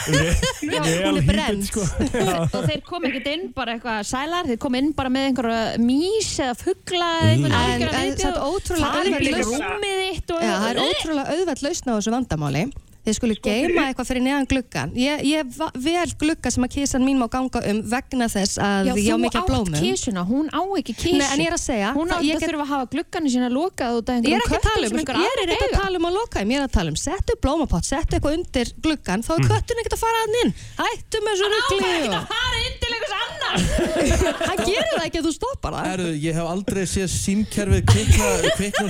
hún 1.08 1.16
er 1.18 1.24
brennd. 1.26 1.64
sko. 1.66 1.82
og 2.54 2.68
þeir 2.68 2.82
kom 2.86 3.06
ekkert 3.08 3.26
inn 3.32 3.48
bara 3.56 3.74
eitthvað 3.74 4.04
sælar, 4.06 4.46
þeir 4.46 4.60
kom 4.62 4.76
inn 4.78 4.92
bara 4.94 5.10
með 5.10 5.26
einhverja 5.32 5.64
mís 5.82 6.28
eða 6.38 6.54
fuggla 6.60 7.08
eða 7.24 7.32
einhvern 7.32 7.56
algjörn 7.58 7.98
en 7.98 8.14
það 8.20 8.30
er 8.30 8.38
ótrúlega 8.46 8.92
farið 8.94 9.10
í 9.10 9.16
auðveld 9.16 9.34
lausn- 9.34 9.66
rúmið 9.72 9.98
þitt 10.04 10.34
og 10.36 10.44
Já, 10.46 10.52
það 10.52 10.68
er 10.70 10.80
ótrúlega 10.84 11.34
auðvelt 11.34 11.66
lausn 11.66 11.90
á 11.90 11.94
þessu 11.96 12.14
vandamáli 12.14 12.64
Þið 13.06 13.14
skulle 13.14 13.36
geima 13.38 13.84
eitthvað 13.86 14.08
fyrir 14.10 14.22
neðan 14.26 14.46
gluggan 14.50 14.90
Ég, 14.98 15.20
ég 15.22 15.58
vel 15.86 16.10
glugga 16.18 16.50
sem 16.50 16.64
að 16.66 16.72
kísan 16.74 17.04
mín 17.06 17.20
má 17.20 17.28
ganga 17.30 17.60
um 17.70 17.78
vegna 17.86 18.26
þess 18.32 18.58
að 18.58 18.90
Já, 18.90 18.94
ég 18.98 19.14
á 19.14 19.18
mikið 19.22 19.44
blómum. 19.46 19.76
kísuna, 19.78 20.24
hún 20.26 20.46
á 20.50 20.60
ekki 20.80 20.94
kísu. 20.98 21.18
Nei, 21.20 21.28
en 21.30 21.38
ég 21.44 21.46
er 21.52 21.56
að 21.56 21.62
segja 21.62 21.92
Hún 21.94 22.10
á 22.10 22.18
ekki 22.18 22.34
að 22.34 22.42
þurfa 22.46 22.64
að 22.66 22.72
hafa 22.74 22.86
glugganir 22.96 23.30
sína 23.36 23.48
lokað 23.54 23.90
út 24.00 24.06
af 24.10 24.14
er 24.16 24.18
einhverjum 24.18 24.50
köttum 24.50 24.72
um, 24.76 24.82
ég 25.22 25.30
er 25.36 25.50
ekki 25.54 25.66
að 25.70 25.78
tala 25.78 25.96
um 26.00 26.06
að 26.10 26.14
loka 26.18 26.36
ég 26.42 26.50
er 26.58 26.64
að 26.66 26.74
tala 26.76 26.88
um 26.90 26.98
settu 26.98 27.32
blómapott, 27.42 27.84
settu 27.86 28.12
eitthvað 28.18 28.34
undir 28.40 28.66
gluggan 28.82 29.20
þá 29.22 29.30
er 29.36 29.42
Mm. 29.46 29.50
köttun 29.52 29.78
ekkert 29.80 29.94
að 29.96 30.02
fara 30.02 30.18
að 30.26 30.30
inn. 30.42 30.50
Hættu 30.76 31.18
með 31.22 31.34
svo 31.36 31.46
ruggli 31.52 31.78
Hann 31.86 31.86
á 31.86 32.02
ekki 32.02 32.16
að 32.16 32.26
fara 32.32 32.58
inn 32.66 32.76
til 32.82 32.90
einhvers 32.96 33.14
annar. 33.22 33.56
Hann 34.50 34.60
gerir 34.66 34.90
það 34.96 35.06
ekki 35.06 35.18
að 35.20 35.26
þú 35.28 35.32
stoppar 35.36 35.72
það. 35.76 35.84
Herru, 35.90 36.10
ég 36.26 36.32
hef 36.34 36.46
aldrei 36.50 36.84
séð 36.90 37.08
símkerfið 37.14 37.82
kvikna, 37.86 38.28
kvikna 38.56 38.86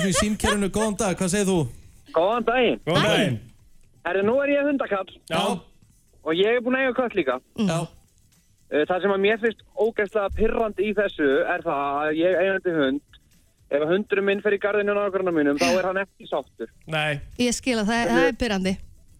Herri, 4.06 4.22
nú 4.26 4.36
er 4.42 4.52
ég 4.54 4.66
hundakall. 4.68 5.10
Já. 5.30 5.42
Og 6.26 6.32
ég 6.38 6.56
er 6.58 6.62
búinn 6.62 6.78
að 6.78 6.86
eiga 6.86 6.96
kött 7.00 7.14
líka. 7.18 7.40
Já. 7.58 7.78
Það 8.70 9.02
sem 9.04 9.12
að 9.14 9.20
mér 9.22 9.38
finnst 9.42 9.60
ógæslega 9.78 10.32
pirrandi 10.34 10.88
í 10.90 10.94
þessu 10.96 11.26
er 11.46 11.62
það 11.62 12.00
að 12.02 12.16
ég 12.18 12.38
eigandi 12.42 12.72
hund, 12.74 13.18
ef 13.70 13.82
að 13.84 13.92
hundurinn 13.92 14.26
minn 14.26 14.42
fer 14.42 14.56
í 14.56 14.58
garðinu 14.62 14.94
á 14.94 14.98
nágrunna 15.06 15.34
mínum, 15.34 15.58
þá 15.60 15.68
er 15.78 15.86
hann 15.90 16.00
ekki 16.02 16.26
sáttur. 16.30 16.70
Nei. 16.90 17.20
Ég 17.38 17.54
skil 17.54 17.76
að 17.82 17.90
það, 17.92 18.10
það 18.10 18.26
er 18.30 18.38
byrjandi 18.42 18.74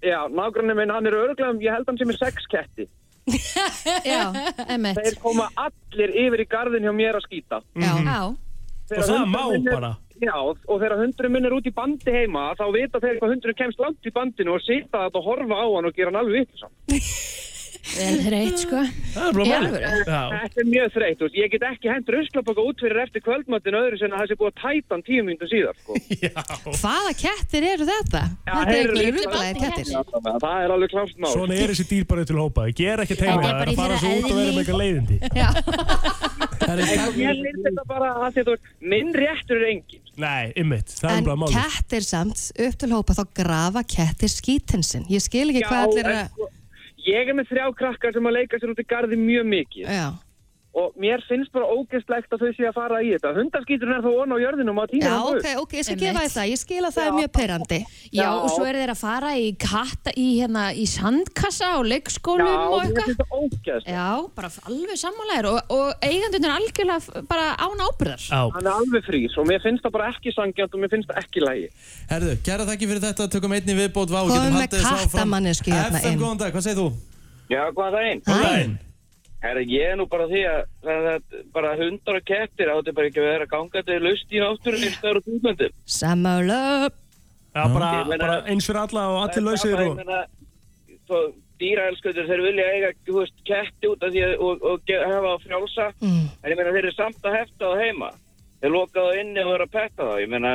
Já, 0.07 0.19
nágrunni 0.31 0.75
minn, 0.77 0.91
hann 0.95 1.07
er 1.09 1.15
örglega, 1.19 1.55
ég 1.63 1.73
held 1.77 1.87
hann 1.91 1.99
sem 1.99 2.11
er 2.13 2.19
sex 2.19 2.47
ketti. 2.53 2.89
Já, 4.07 4.25
emitt. 4.71 4.99
Þeir 5.03 5.17
koma 5.23 5.47
allir 5.59 6.13
yfir 6.27 6.43
í 6.43 6.49
garðin 6.51 6.85
hjá 6.87 6.93
mér 6.95 7.19
að 7.19 7.25
skýta. 7.27 7.63
Já. 7.75 7.93
Já. 8.03 8.21
Þegar 8.91 9.03
Og 9.03 9.09
það 9.11 9.31
má 9.33 9.41
er- 9.55 9.65
bara. 9.71 9.93
Já, 10.23 10.37
og 10.41 10.79
þegar 10.81 11.01
hundurinn 11.03 11.35
minn 11.35 11.49
er 11.49 11.57
út 11.57 11.67
í 11.69 11.75
bandi 11.77 12.15
heima, 12.15 12.49
þá 12.57 12.67
vita 12.73 13.03
þeir 13.03 13.19
hvað 13.21 13.35
hundurinn 13.35 13.59
kemst 13.59 13.83
langt 13.83 14.09
í 14.09 14.15
bandinu 14.15 14.55
og 14.57 14.65
sita 14.65 15.07
þetta 15.07 15.21
og 15.21 15.29
horfa 15.29 15.59
á 15.61 15.67
hann 15.75 15.91
og 15.91 15.97
gera 15.99 16.13
hann 16.13 16.23
alveg 16.23 16.47
vitt 16.47 17.45
Vel 17.87 18.17
þreytt, 18.25 18.63
sko. 18.65 18.81
Það 19.15 19.39
er? 19.47 19.67
Þetta 20.07 20.61
er 20.61 20.67
mjög 20.69 20.89
þreytt, 20.97 21.19
þú 21.21 21.27
veist, 21.29 21.37
ég 21.39 21.53
get 21.53 21.67
ekki 21.69 21.91
hendur 21.91 22.17
ruslapaka 22.19 22.65
út 22.67 22.83
fyrir 22.83 22.99
eftir 23.05 23.23
kvöldmattin 23.25 23.77
öðru 23.79 24.01
sem 24.01 24.11
að 24.11 24.23
það 24.23 24.31
sé 24.33 24.39
búið 24.41 24.51
að 24.51 24.57
tæta 24.63 24.97
hann 24.97 25.05
tíu 25.07 25.27
mínútur 25.27 25.51
síðar, 25.53 25.79
sko. 25.81 25.93
Hvaða 26.83 27.13
kettir 27.21 27.69
eru 27.71 27.87
þetta? 27.89 28.23
þetta 28.49 28.75
er 28.75 28.91
ekki 28.91 29.13
rugglaðir 29.17 29.61
kettir 29.63 29.87
Það 30.27 30.59
er 30.65 30.75
alveg 30.77 30.93
klárt 30.97 31.23
mál. 31.23 31.31
Svona 31.33 31.61
er 31.61 31.73
þessi 31.73 31.87
dýr 31.93 32.09
bara 32.11 32.27
til 32.27 32.41
hópa. 32.41 32.67
Ég 32.73 32.81
ger 32.83 33.05
ekki 33.05 33.17
er 33.17 33.23
það. 33.23 33.47
Það 33.47 33.63
er 33.63 33.71
í 33.71 33.77
að 33.77 33.81
fara 33.83 34.01
þeirra 34.03 34.03
svo 34.03 34.11
út 34.17 34.27
og 34.27 34.37
vera 34.41 34.51
með 34.51 34.61
eitthvað 34.65 34.83
leiðindi. 34.83 35.17
En 36.67 36.83
ég 36.83 37.45
finnst 37.47 37.63
þetta 37.71 37.87
bara 37.87 38.59
minn 38.83 39.15
réttur 39.15 39.63
er 39.63 39.71
engin. 39.71 40.06
Nei, 40.17 40.53
ymmit. 40.57 40.93
Það 40.97 41.11
er 41.11 41.17
En 41.19 41.25
bara 41.27 41.37
málið. 41.43 41.57
kettir 41.61 42.05
samt, 42.07 42.45
upp 42.67 42.77
til 42.81 42.89
hópa 42.95 43.17
þá 43.19 43.25
grafa 43.37 43.83
kettir 43.85 44.33
skítinn 44.33 44.85
sinn 44.87 45.05
Ég 45.13 45.21
skil 45.21 45.51
ekki 45.53 45.65
hvað 45.67 45.83
allir 45.91 46.07
en 46.13 46.29
sko, 46.31 46.49
Ég 47.07 47.29
er 47.31 47.37
með 47.39 47.51
þrjá 47.53 47.67
krakkar 47.79 48.15
sem 48.17 48.27
að 48.27 48.33
leika 48.41 48.59
sér 48.59 48.73
út 48.73 48.81
í 48.83 48.87
garði 48.89 49.17
mjög 49.21 49.45
mikið. 49.47 49.85
Já. 49.87 50.09
Og 50.77 50.93
mér 51.01 51.23
finnst 51.25 51.49
bara 51.57 51.65
ógeðslegt 51.73 52.35
að 52.37 52.43
þau 52.45 52.49
sé 52.53 52.67
að 52.69 52.75
fara 52.77 52.99
í 53.01 53.09
þetta. 53.15 53.31
Hundaskíturinn 53.33 53.95
er 53.97 54.03
þó 54.05 54.11
von 54.13 54.33
á 54.37 54.39
jörðinum 54.43 54.81
að 54.83 54.91
týna 54.91 55.07
Já, 55.07 55.13
hann 55.17 55.39
ok, 55.39 55.47
ok, 55.63 55.71
ég 55.79 55.85
skal 55.87 55.95
gefa 56.03 56.21
þér 56.27 56.33
það 56.35 56.51
Ég 56.51 56.61
skil 56.61 56.81
að 56.85 56.93
það 56.99 57.07
er 57.07 57.15
mjög 57.17 57.31
perrandi 57.39 57.79
Já, 58.19 58.27
og 58.37 58.49
svo 58.53 58.67
eru 58.69 58.83
þeir 58.83 58.93
að 58.93 59.01
fara 59.01 59.31
í 59.41 59.47
katta 59.65 60.13
í, 60.21 60.27
hérna, 60.43 60.65
í 60.77 60.85
sandkassa 60.93 61.71
og 61.79 61.89
leikskólum 61.89 62.45
Já, 62.53 62.59
og 62.61 62.77
mér 62.77 62.85
eitthvað. 62.85 63.09
finnst 63.09 63.23
þetta 63.23 63.41
ógeðslegt. 63.41 63.89
Já, 63.97 64.11
bara 64.37 64.51
alveg 64.69 65.01
sammálaðir 65.01 65.49
og, 65.55 65.73
og 65.79 66.07
eigandunir 66.11 66.55
algjörlega 66.59 67.01
f- 67.01 67.25
bara 67.33 67.47
án 67.57 67.85
ábyrðar. 67.89 68.29
Hann 68.37 68.69
er 68.69 68.73
alveg 68.77 69.09
frýs 69.09 69.41
og 69.41 69.49
mér 69.49 69.65
finnst 69.65 69.89
það 69.89 69.97
bara 69.97 70.13
ekki 70.13 70.37
sangjant 70.37 70.77
og 70.77 70.85
mér 70.85 70.93
finnst 70.93 71.09
það 71.09 71.23
ekki 71.25 71.45
lægi. 71.47 71.69
Herðu, 72.13 72.37
gera 72.51 72.69
þakki 72.69 72.91
fyrir 72.93 73.05
þetta, 73.09 73.31
tökum 73.33 73.57
einni 73.57 73.79
viðbót, 73.81 74.13
vá, 74.13 74.21
Komum 74.29 74.37
getum 74.37 74.53
með 74.53 74.61
haldið 74.61 74.81
þessu 74.85 74.93
áfram. 74.93 75.09
kattamannesku 75.17 75.73
hérna 75.73 76.03
FM, 76.05 76.13
inn. 76.13 76.21
góðan 76.21 76.43
dag, 76.45 76.53
hvað 76.53 76.69
segir 76.69 76.83
þú? 76.85 76.89
Já, 77.57 77.63
hvað 77.73 77.97
það 77.97 78.11
einn? 78.13 78.23
Daginn. 78.29 78.77
Herra, 79.47 79.63
ég 79.71 79.93
er 79.93 79.97
nú 80.01 80.07
bara 80.11 80.27
því 80.31 80.43
að, 80.51 80.61
að, 80.93 81.09
að 81.15 81.41
bara 81.55 81.73
hundar 81.79 82.19
og 82.21 82.29
kettir 82.29 82.71
áttu 82.73 82.95
bara 82.97 83.11
ekki 83.11 83.23
að 83.23 83.29
vera 83.31 83.49
gangandi 83.51 83.99
laust 84.03 84.35
í 84.35 84.43
náttúrunni 84.43 84.93
stöður 84.95 85.21
og 85.23 85.33
útlöndum. 85.37 85.75
Sammála 85.97 86.61
Já, 87.57 87.63
bara, 87.73 87.91
meina- 88.05 88.21
bara 88.21 88.39
eins 88.53 88.69
fyrir 88.69 88.83
alla 88.85 89.09
og 89.15 89.19
allir 89.25 89.47
lausir 89.47 89.83
og... 89.87 91.35
Dýraelskutur, 91.57 92.27
þeir 92.29 92.43
vilja 92.45 92.65
eiga 92.75 92.89
þú 93.07 93.15
veist, 93.23 93.37
ketti 93.49 93.89
út 93.89 94.03
af 94.05 94.11
því 94.13 94.23
að 94.27 94.33
og, 94.45 94.65
og 94.69 94.91
hafa 94.93 95.31
á 95.33 95.37
frjálsa. 95.41 95.87
Mm. 96.03 96.25
en 96.43 96.53
ég 96.53 96.59
meina 96.59 96.73
þeir 96.75 96.83
eru 96.83 96.93
samt 96.93 97.25
að 97.25 97.37
hefta 97.39 97.71
það 97.71 97.81
heima. 97.81 98.11
Þeir 98.61 98.73
loka 98.75 99.05
það 99.07 99.21
inni 99.23 99.45
og 99.45 99.53
eru 99.55 99.65
að 99.65 99.73
petta 99.79 100.09
það 100.11 100.21
ég 100.21 100.33
meina, 100.35 100.53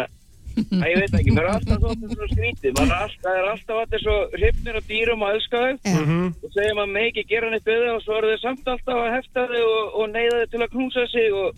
að 0.58 0.88
ég 0.92 1.00
veit 1.02 1.16
ekki, 1.20 1.32
mér 1.36 1.48
er 1.48 1.54
alltaf 1.56 1.82
þóttum 1.86 2.14
svo 2.16 2.28
skrítið, 2.34 2.76
maður 2.78 2.92
er 2.92 3.02
alltaf, 3.06 3.24
það 3.26 3.40
er 3.42 3.50
alltaf 3.54 3.82
allir 3.86 4.04
svo 4.06 4.18
hrifnir 4.38 4.80
á 4.80 4.82
dýrum 4.92 5.26
og 5.26 5.34
elska 5.36 5.58
þau 5.66 5.74
Mhm. 6.02 6.22
og 6.44 6.54
segja 6.58 6.78
maður 6.80 6.94
með 6.98 7.10
ekki 7.12 7.28
gera 7.34 7.50
neitt 7.54 7.66
það 7.72 7.90
og 7.96 8.02
svo 8.06 8.18
eru 8.22 8.32
þeir 8.36 8.42
samt 8.46 8.72
alltaf 8.76 9.02
að 9.06 9.12
hefta 9.18 9.48
þau 9.52 9.66
og, 9.66 9.84
og 10.02 10.10
neyða 10.16 10.40
þau 10.42 10.50
til 10.56 10.62
að 10.66 10.74
knúsa 10.76 11.06
sig 11.12 11.34
og 11.42 11.50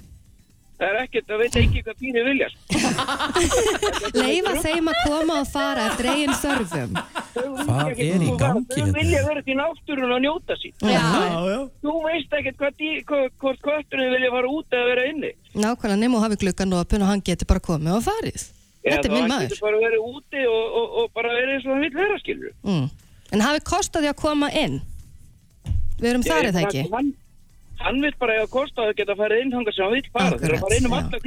það 0.73 0.89
er 0.89 0.97
ekkert, 1.03 1.27
það 1.29 1.41
veit 1.43 1.55
ekki 1.63 1.81
hvað 1.85 1.99
dýri 2.01 2.21
vilja 2.27 2.47
sko. 2.49 2.61
Leifa 4.23 4.53
þeim 4.63 4.89
að 4.91 4.97
koma 5.05 5.35
og 5.43 5.47
fara 5.53 5.83
eftir 5.91 6.09
eigin 6.13 6.33
þörfum 6.41 6.95
Hvað 7.33 8.01
er 8.03 8.23
í 8.25 8.31
gangi 8.41 8.77
Þau 8.77 8.89
vilja 8.97 9.21
vera 9.27 9.41
til 9.45 9.55
náttúrun 9.57 10.11
og 10.15 10.19
njóta 10.23 10.57
sín. 10.59 10.73
Já. 10.81 10.97
Já, 11.01 11.39
já. 11.49 11.59
Þú 11.81 11.93
veist 12.05 12.35
ekkert 12.39 12.57
hvað 12.59 12.83
hvort 13.41 13.61
kötturinn 13.65 14.11
vilja 14.13 14.29
fara 14.35 14.51
út 14.53 14.75
eða 14.77 14.89
vera 14.91 15.05
inni. 15.09 15.31
Nákvæmlega 15.55 15.97
nefnum 16.03 16.17
og 16.19 16.25
hafi 16.27 16.37
gluggan 16.43 16.75
opinn 16.77 17.01
og 17.05 17.09
hann 17.13 17.23
getur 17.25 17.49
bara 17.49 17.63
komið 17.63 17.97
og 17.97 18.03
farið 18.09 18.45
Þetta 18.84 19.07
er 19.07 19.14
minn 19.14 19.23
Eða 19.23 19.31
maður. 19.31 19.49
getur 19.49 19.64
bara 19.64 19.77
verið 19.84 20.05
úti 20.11 20.45
og, 20.49 20.64
og, 20.80 20.95
og 21.01 21.11
bara 21.15 21.30
verið 21.38 21.53
eins 21.55 21.65
og 21.68 21.72
hann 21.73 21.84
vil 21.85 21.93
vera, 21.97 22.18
skilur. 22.23 22.53
mm. 22.68 22.85
En 23.34 23.41
hafi 23.41 23.60
kostaði 23.65 24.10
að 24.11 24.18
koma 24.19 24.49
inn? 24.53 24.81
Við 26.01 26.10
erum 26.11 26.23
þar 26.27 26.49
eða 26.51 26.64
ekki? 26.68 26.84
Hann, 26.91 27.14
hann 27.80 28.01
vil 28.03 28.14
bara 28.19 28.35
eiga 28.38 28.47
kost 28.51 28.76
á 28.77 28.84
að 28.85 28.95
geta 28.99 29.15
farið 29.18 29.45
inn 29.45 29.53
hangar 29.55 29.73
sem 29.77 29.85
hann 29.88 29.95
vil 29.95 30.10
fara. 30.14 30.38
Þeir 30.38 30.49
eru 30.51 30.57
að 30.60 30.65
fara 30.68 30.77
inn 30.81 30.89
um 30.89 30.97
alla 30.99 31.22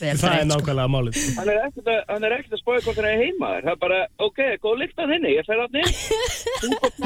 glugga. 0.00 0.20
Það 0.20 0.36
er 0.40 0.48
nákvæmlega 0.50 0.88
málið. 0.94 1.20
Hann 1.38 1.50
er 1.52 1.60
ekkert 1.66 1.90
að, 1.94 2.00
hann 2.10 2.26
er 2.28 2.36
ekkert 2.36 2.56
að 2.56 2.62
spója 2.62 2.84
hvort 2.86 3.00
hann 3.00 3.08
er 3.10 3.18
heima. 3.24 3.50
Það 3.60 3.72
er 3.74 3.80
bara, 3.84 4.00
ok, 4.28 4.40
góð 4.64 4.78
lykt 4.84 5.02
að 5.04 5.14
þinni, 5.14 5.34
ég 5.36 5.48
fer 5.48 5.62
að 5.64 5.78
inn. 5.80 5.90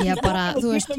Já, 0.08 0.14
bara, 0.22 0.44
þú 0.58 0.74
veist, 0.74 0.94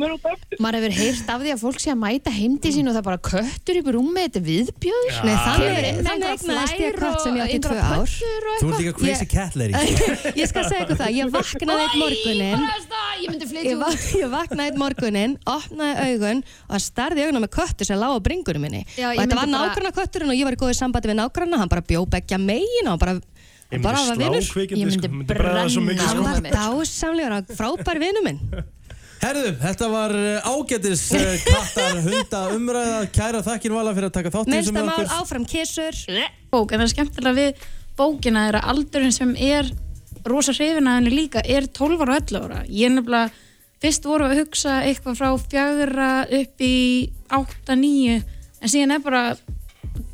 maður 0.60 0.80
hefur 0.80 0.98
heyrt 1.00 1.34
af 1.36 1.44
því 1.46 1.56
að 1.56 1.64
fólk 1.66 1.80
sé 1.84 1.94
að 1.94 2.02
mæta 2.06 2.36
heimdi 2.36 2.74
sín 2.76 2.90
og 2.90 2.96
það 2.96 3.02
er 3.04 3.08
bara 3.10 3.24
köttur 3.32 3.82
upp 3.82 3.90
í 3.92 3.96
rúmi, 3.96 4.26
þetta 4.26 4.42
er 4.42 4.48
viðbjöður. 4.50 5.22
Nei, 5.26 5.36
þannig- 5.46 5.86
sem 7.26 7.38
ég 7.38 7.44
átti 7.46 7.58
í 7.58 7.64
tvö 7.64 7.78
ár. 7.82 8.12
Þú 8.60 8.70
ert 8.70 8.80
líka 8.82 8.94
crazy 9.00 9.28
cat 9.30 9.56
lady. 9.60 9.74
sko. 9.74 10.20
Ég 10.42 10.50
skal 10.50 10.66
segja 10.68 10.86
ykkur 10.86 11.00
það, 11.00 11.12
ég 11.16 11.32
vaknaði 11.34 11.86
eitt 11.86 11.98
morgunin 12.02 12.66
Ég 13.16 13.32
myndi 13.32 13.46
Ég, 13.46 13.52
flytja 13.52 13.76
va 13.80 13.90
ég 14.20 14.32
vaknaði 14.34 14.72
eitt 14.72 14.80
morgunin, 14.80 15.36
opnaði 15.50 16.10
augun 16.10 16.42
og 16.70 16.84
starði 16.84 17.26
auguna 17.26 17.42
með 17.46 17.52
köttu 17.56 17.88
sem 17.88 18.00
lág 18.00 18.18
á 18.18 18.20
bringunum 18.26 18.66
minni 18.66 18.84
og 18.86 19.22
þetta 19.22 19.40
var 19.40 19.52
nágranna 19.52 19.94
kötturinn 19.96 20.34
og 20.34 20.38
ég 20.40 20.48
var 20.50 20.58
í 20.58 20.62
góði 20.62 20.78
sambandi 20.80 21.12
við 21.12 21.20
nágranna 21.22 21.62
hann 21.62 21.72
bara 21.72 21.85
bjó 21.90 22.06
beggja 22.10 22.40
megin 22.42 22.92
og 22.92 23.02
bara, 23.02 23.18
Ég 23.74 23.82
bara 23.82 24.00
myndi 24.02 24.16
slá 24.16 24.22
vinur 24.22 24.48
kvikindi, 24.54 24.96
sko. 24.96 25.12
Myndi 25.12 25.34
brenna 25.34 25.66
það 25.66 25.74
svo 25.76 25.84
mikið, 25.90 26.06
hann 26.06 26.18
sko. 26.18 26.26
var 26.30 26.56
dásamlegur 26.56 27.38
og 27.40 27.54
frábær 27.60 28.02
vinur 28.04 28.26
minn 28.26 28.42
Herðu, 29.26 29.54
þetta 29.62 29.88
var 29.90 30.12
uh, 30.14 30.50
ágætis 30.52 31.06
uh, 31.16 31.24
kattar 31.46 31.96
hunda 32.04 32.42
umræða. 32.54 32.98
Kæra 33.16 33.40
þakkir 33.46 33.74
vala 33.74 33.94
fyrir 33.96 34.10
að 34.12 34.18
taka 34.20 34.32
þátt 34.34 34.52
með 34.52 34.70
mál 34.76 35.08
áfram 35.18 35.48
kissur 35.50 35.98
bók 36.52 36.74
en 36.76 36.82
það 36.82 36.86
er 36.86 36.92
skemmtilega 36.92 37.40
við 37.40 37.66
bókina 37.98 38.46
er 38.50 38.60
að 38.60 38.70
aldurinn 38.74 39.16
sem 39.16 39.34
er 39.40 39.72
rosa 40.28 40.54
hrifin 40.56 40.90
að 40.90 41.00
henni 41.00 41.14
líka 41.16 41.42
er 41.42 41.68
12 41.72 42.06
ára 42.06 42.18
og 42.20 42.24
11 42.30 42.46
ára 42.46 42.62
ég 42.68 42.90
er 42.90 42.96
nefnilega, 42.96 43.32
fyrst 43.84 44.08
voru 44.10 44.28
að 44.28 44.40
hugsa 44.42 44.80
eitthvað 44.86 45.20
frá 45.20 45.30
fjögra 45.46 46.10
upp 46.40 46.66
í 46.66 46.78
8-9 47.34 48.18
en 48.20 48.72
síðan 48.72 48.98
er 48.98 49.06
bara 49.06 49.24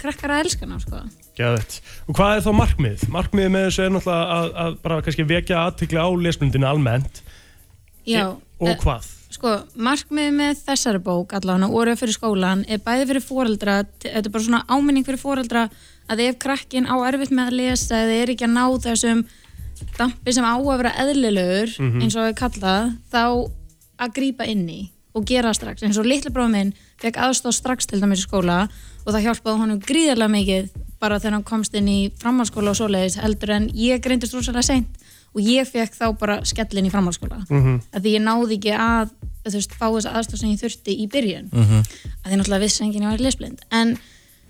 krakkar 0.01 0.35
að 0.35 0.45
elska 0.45 0.67
hana 0.67 0.81
sko. 0.81 1.01
Gæðvett. 1.41 1.77
Og 2.07 2.17
hvað 2.17 2.35
er 2.37 2.43
þá 2.45 2.51
markmið? 2.59 3.05
Markmiðið 3.15 3.53
með 3.55 3.65
þessu 3.67 3.83
er 3.85 3.93
náttúrulega 3.95 4.35
að, 4.37 4.51
að 4.65 4.75
bara 4.85 4.99
kannski 5.07 5.25
vekja 5.31 5.63
aðtikli 5.67 5.99
á 6.01 6.07
lesblundinu 6.25 6.69
almennt. 6.69 7.21
Já, 8.07 8.23
Og 8.61 8.69
eh, 8.69 8.77
hvað? 8.81 9.07
sko, 9.31 9.51
markmiðið 9.79 10.33
með 10.37 10.59
þessari 10.67 10.99
bók 11.05 11.33
allavega, 11.37 11.69
orðið 11.71 11.99
fyrir 12.01 12.15
skólan 12.17 12.63
er 12.67 12.81
bæði 12.83 13.05
fyrir 13.11 13.23
foreldra, 13.23 13.75
þetta 14.03 14.25
er 14.27 14.33
bara 14.33 14.43
svona 14.43 14.63
áminning 14.67 15.05
fyrir 15.07 15.21
foreldra 15.21 15.61
að 16.11 16.23
ef 16.27 16.39
krakkin 16.43 16.89
á 16.89 16.95
erfitt 17.07 17.31
með 17.31 17.47
að 17.51 17.57
lesa 17.61 18.01
eða 18.03 18.17
er 18.25 18.33
ekki 18.33 18.47
að 18.49 18.55
ná 18.57 18.65
þessum 18.83 19.21
dampi 19.97 20.33
sem 20.35 20.45
á 20.45 20.53
að 20.59 20.77
vera 20.81 20.91
eðlilegur 21.05 21.71
Mhm. 21.79 22.01
eins 22.03 22.17
og 22.19 22.27
við 22.27 22.35
kallað, 22.41 22.91
þá 23.13 23.23
að 24.03 24.13
grípa 24.19 24.45
inn 24.51 24.67
í 24.69 24.81
og 25.15 25.25
gera 25.27 25.53
strax 25.55 25.83
eins 25.83 25.97
og 25.97 26.05
litli 26.05 26.29
bróð 26.31 26.51
minn 26.51 26.73
fekk 27.01 27.17
aðstóð 27.17 27.55
strax 27.57 27.87
til 27.87 27.99
dæmis 28.01 28.21
í 28.25 28.27
skóla 28.27 28.67
og 29.05 29.13
það 29.13 29.25
hjálpaði 29.25 29.57
honum 29.63 29.79
gríðarlega 29.79 30.35
mikið 30.35 30.69
bara 31.01 31.17
þegar 31.19 31.33
hann 31.39 31.47
komst 31.47 31.73
inn 31.77 31.87
í 31.91 31.99
framhaldsskóla 32.21 32.71
og 32.73 32.77
svoleiðis 32.79 33.17
heldur 33.21 33.55
en 33.57 33.67
ég 33.73 34.01
greindist 34.05 34.35
rosalega 34.37 34.63
seint 34.67 34.87
og 35.33 35.41
ég 35.47 35.67
fekk 35.67 35.95
þá 35.95 36.05
bara 36.19 36.39
skellin 36.45 36.85
í 36.87 36.91
framhaldsskóla 36.93 37.41
Mhm. 37.49 37.81
að 37.95 38.01
því 38.05 38.15
ég 38.17 38.23
náði 38.25 38.57
ekki 38.59 38.73
að 38.77 39.09
þú 39.45 39.53
veist, 39.57 39.71
fá 39.73 39.87
þess 39.89 40.09
aðstóð 40.11 40.37
sem 40.43 40.49
ég 40.51 40.61
þurfti 40.61 40.97
í 41.01 41.07
byrjun 41.09 41.47
Mhm. 41.51 41.83
að 42.23 42.27
því 42.31 42.35
náttúrulega 42.37 42.63
vissi 42.65 42.83
enginn 42.83 43.03
ég 43.07 43.11
var 43.11 43.17
lesblind 43.25 43.59
en 43.71 43.97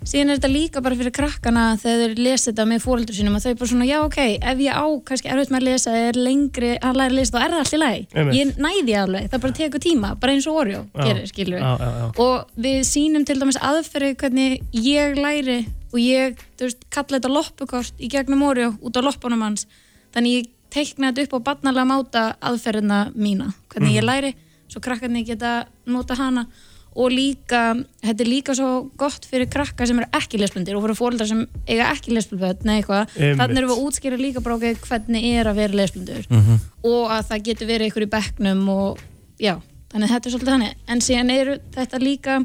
síðan 0.01 0.31
er 0.33 0.39
þetta 0.39 0.49
líka 0.49 0.81
bara 0.81 0.95
fyrir 0.97 1.13
krakkana 1.13 1.63
þegar 1.77 1.99
þeir 2.15 2.21
lesa 2.25 2.49
þetta 2.49 2.63
með 2.71 2.79
fóreldur 2.81 3.17
sínum 3.17 3.35
að 3.37 3.43
þau 3.45 3.57
bara 3.59 3.69
svona, 3.71 3.85
já 3.85 3.97
ok, 4.01 4.17
ef 4.51 4.61
ég 4.65 4.73
á 4.81 4.85
kannski 5.05 5.29
erfitt 5.29 5.51
með 5.53 5.61
að 5.61 5.67
lesa, 5.67 5.93
er 6.09 6.17
lengri 6.17 6.71
að 6.81 6.97
læra 6.97 7.11
að 7.11 7.17
lesa 7.19 7.33
þá 7.35 7.43
er 7.45 7.53
það 7.59 7.81
lagi, 7.83 8.07
Einmitt. 8.15 8.37
ég 8.39 8.55
næði 8.65 8.95
alveg 9.01 9.27
það 9.31 9.43
bara 9.45 9.57
tekur 9.59 9.83
tíma, 9.85 10.09
bara 10.23 10.33
eins 10.33 10.47
og 10.49 10.57
Oreo 10.63 10.81
Já. 10.95 11.03
gerir, 11.05 11.27
skilur 11.29 11.59
já. 11.61 11.91
og 12.17 12.49
við 12.65 12.79
sýnum 12.89 13.25
til 13.29 13.37
dæmis 13.43 13.59
aðferði 13.61 14.15
hvernig 14.23 14.57
ég 14.73 15.21
læri 15.21 15.59
og 15.93 15.99
ég, 16.01 16.41
þú 16.57 16.65
veist, 16.69 16.83
kalla 16.89 17.19
þetta 17.19 17.33
loppukort 17.35 17.93
í 18.01 18.09
gegnum 18.09 18.41
Oreo 18.47 18.73
út 18.81 18.97
á 18.97 19.01
loppunum 19.05 19.45
hans 19.45 19.67
þannig 20.15 20.39
ég 20.39 20.49
teikna 20.71 21.11
þetta 21.11 21.27
upp 21.27 21.37
á 21.37 21.45
barnalega 21.51 21.85
máta 21.85 22.25
aðferðina 22.41 23.11
mína, 23.13 23.53
hvernig 23.69 23.93
ég 23.99 24.01
Mhm. 24.01 24.09
læri 24.09 24.33
svo 24.71 24.79
krakkarnir 24.81 25.25
geta 25.27 25.65
nota 25.85 26.15
hana 26.15 26.47
og 26.91 27.13
líka, 27.13 27.61
þetta 28.03 28.23
er 28.23 28.29
líka 28.29 28.55
svo 28.57 28.69
gott 28.99 29.25
fyrir 29.29 29.47
krakka 29.51 29.85
sem 29.87 29.99
eru 30.01 30.09
ekki 30.17 30.39
lesblindir 30.41 30.75
og 30.75 30.83
fyrir 30.83 30.99
fóreldrar 30.99 31.29
sem 31.29 31.45
eiga 31.69 31.87
ekki 31.93 32.15
lesblindböld 32.15 32.65
nei 32.67 32.81
eitthvað, 32.81 33.13
þannig 33.15 33.61
erum 33.61 33.71
við 33.71 33.77
að 33.77 33.83
útskýra 33.85 34.19
líka 34.19 34.43
ok, 34.43 34.65
hvernig 34.87 35.27
er 35.31 35.51
að 35.51 35.61
vera 35.61 35.79
lesblindur. 35.79 36.25
Mhm. 36.29 36.59
og 36.83 37.13
að 37.15 37.27
það 37.29 37.45
getur 37.47 37.69
verið 37.69 37.91
ykkur 37.91 38.07
í 38.07 38.11
bekknum 38.15 38.63
og 38.73 38.99
já, 39.39 39.55
þannig 39.93 40.07
að 40.07 40.13
þetta 40.15 40.27
er 40.27 40.33
svolítið 40.35 40.53
þannig. 40.55 40.75
En 40.87 41.01
síðan 41.05 41.31
eru 41.35 41.57
þetta 41.75 42.01
líka 42.01 42.41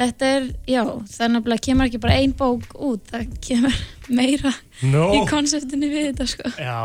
þetta 0.00 0.30
er, 0.36 0.46
já, 0.68 0.82
er 0.84 1.32
nefnilega 1.34 1.66
kemur 1.66 1.88
ekki 1.88 2.00
bara 2.02 2.18
ein 2.20 2.32
bók 2.36 2.70
út, 2.78 3.02
það 3.10 3.34
kemur 3.44 3.80
meira 4.10 4.52
No. 4.82 5.10
í 5.14 5.20
konseptinu 5.28 5.88
við 5.92 6.06
þetta 6.10 6.26
sko 6.30 6.50
Já, 6.56 6.76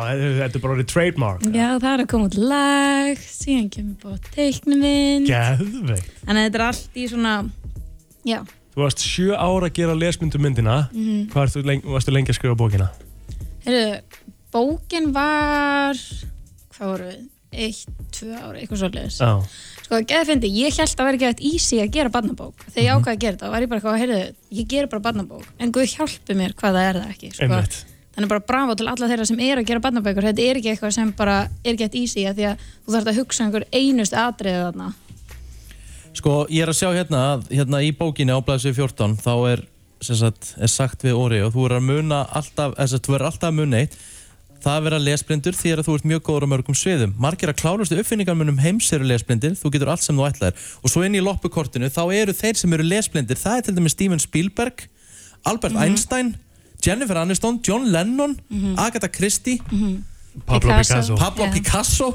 þetta 0.41 0.49
er 0.59 0.61
bara 0.63 0.73
orðið 0.75 0.89
trademark. 0.91 1.45
Já, 1.47 1.67
það 1.79 1.91
er 1.93 2.03
að 2.03 2.09
koma 2.11 2.27
út 2.29 2.37
lag, 2.41 3.21
síðan 3.23 3.69
kemur 3.71 3.95
bara 4.03 4.17
teiknumind 4.35 5.29
Geðveikt. 5.29 6.11
Þannig 6.25 6.41
að 6.41 6.47
þetta 6.49 6.59
er 6.61 6.65
allt 6.67 6.99
í 7.01 7.07
svona, 7.11 7.33
já, 8.27 8.39
Þú 8.75 8.81
varst 8.83 8.99
sjö 9.07 9.31
ára 9.39 9.69
að 9.69 9.73
gera 9.77 9.93
lesmyndu 9.95 10.39
myndina. 10.43 10.73
Mhm. 10.91 11.29
Hvað 11.31 11.45
varstu 11.45 11.61
lengi, 11.63 11.87
varstu 11.87 12.11
lengi 12.11 12.33
að 12.33 12.39
skrifa 12.41 12.57
bókina? 12.59 12.89
heyrðu, 13.65 14.01
bókin 14.51 15.07
var, 15.15 15.95
hvað 16.75 16.89
voru 16.91 17.05
við, 17.07 17.21
eitt, 17.53 17.85
tvö 18.11 18.35
ára, 18.35 18.59
eitthvað 18.59 18.81
svolítið. 18.83 19.15
Já. 19.15 19.31
Sko, 19.85 19.99
geði 20.01 20.25
fyndi, 20.31 20.49
ég 20.49 20.73
held 20.79 20.95
að 20.97 21.05
vera 21.05 21.17
ekki 21.17 21.25
eitthvað 21.29 21.49
easy 21.53 21.77
að 21.83 21.91
gera 21.93 22.09
barnabók. 22.09 22.63
Þegar 22.73 22.83
ég 22.83 22.89
Mhm. 22.89 23.01
ákvaði 23.03 23.15
að 23.15 23.19
gera 23.21 23.35
þetta, 23.37 23.51
var 23.51 23.61
ég 23.61 23.69
bara 23.69 23.79
eitthvað, 23.81 23.99
heyrðu, 24.01 24.35
ég 24.59 24.67
ger 24.67 24.87
bara 24.87 25.03
barnabók, 25.05 25.45
en 25.59 25.71
Guð 25.71 25.91
hjálpi 25.95 26.33
mér 26.35 26.53
hvað 26.55 26.73
það 26.73 26.87
er 26.89 26.95
það 27.01 27.11
ekki, 27.13 27.29
sko. 27.35 27.43
Einmitt. 27.45 27.85
Þannig 28.15 28.29
bara 28.29 28.39
bravo 28.39 28.75
til 28.75 28.87
alla 28.87 29.07
þeirra 29.11 29.27
sem 29.27 29.39
er 29.39 29.57
að 29.59 29.65
gera 29.67 29.79
barnabækur, 29.83 30.23
þetta 30.23 30.41
er 30.49 30.55
ekki 30.55 30.71
eitthvað 30.71 30.93
sem 30.93 31.11
bara 31.11 31.49
er 31.65 31.73
ekki 31.73 31.83
eitthvað 31.85 32.01
easy, 32.01 32.23
að 32.25 32.35
því 32.35 32.45
að 32.49 32.57
þú 32.87 32.95
þarf 32.95 33.07
að 33.11 33.17
hugsa 33.19 33.41
um 33.43 33.51
einhver 33.51 33.65
einust 33.73 34.13
atriði 34.13 34.61
þarna. 34.65 34.93
Sko, 36.15 36.47
ég 36.49 36.63
er 36.63 36.71
að 36.71 36.79
sjá 36.79 36.89
hérna, 36.95 37.21
að 37.35 37.47
hérna 37.51 37.81
í 37.83 37.91
bókinni 37.91 38.31
á 38.31 38.39
blæðsvið 38.39 38.75
14, 38.79 39.17
þá 39.19 39.33
er, 39.51 39.63
sem 40.01 40.15
sagt, 40.15 40.53
er 40.57 40.67
sagt 40.71 41.03
við 41.03 41.13
Óri 41.19 41.41
og 41.45 41.53
þú 41.53 41.65
er 41.67 41.75
að 41.77 41.83
muna 41.89 42.21
alltaf, 42.31 42.75
þess 42.79 42.93
að 42.97 43.03
þú 43.05 43.15
er 43.19 43.25
alltaf 43.27 43.49
að 43.51 43.57
muna 43.59 43.81
eitt, 43.83 43.97
það 44.65 44.77
að 44.79 44.85
vera 44.87 44.99
lesblindur 45.05 45.55
því 45.55 45.71
að 45.75 45.81
þú 45.85 45.95
ert 45.99 46.07
mjög 46.09 46.21
góður 46.25 46.45
á 46.45 46.51
mörgum 46.55 46.77
sviðum. 46.77 47.11
Margir 47.21 47.51
að 47.53 47.59
klárustu 47.61 47.99
uppfinningarmunum 48.01 48.57
heims 48.63 48.87
eru 48.97 49.05
lesblindir, 49.05 49.53
þú 49.59 49.71
getur 49.75 49.91
allt 49.93 50.01
sem 50.03 50.17
þú 50.17 50.25
ætlaðir. 50.29 50.55
Og 50.81 50.89
svo 50.89 51.03
inn 51.05 51.15
í 51.15 51.21
loppukortinu, 51.21 51.89
þá 51.93 52.01
eru 52.17 52.33
þeir 52.33 52.57
sem 52.57 52.73
eru 52.73 52.83
lesblindir, 52.89 53.37
það 53.37 53.57
er 53.57 53.67
til 53.69 53.75
dæmis 53.77 53.93
Steven 53.95 54.19
Spielberg, 54.23 54.87
Albert 55.45 55.73
Mhm. 55.77 55.83
Einstein, 55.85 56.35
Jennifer 56.85 57.17
Aniston, 57.21 57.59
John 57.61 57.91
Lennon, 57.91 58.35
Agatha 58.77 59.07
Christie, 59.07 59.59
Pablo 60.45 60.71
Picasso. 60.81 61.15
Pablo 61.15 61.45
Já. 61.45 61.51
Picasso. 61.53 62.09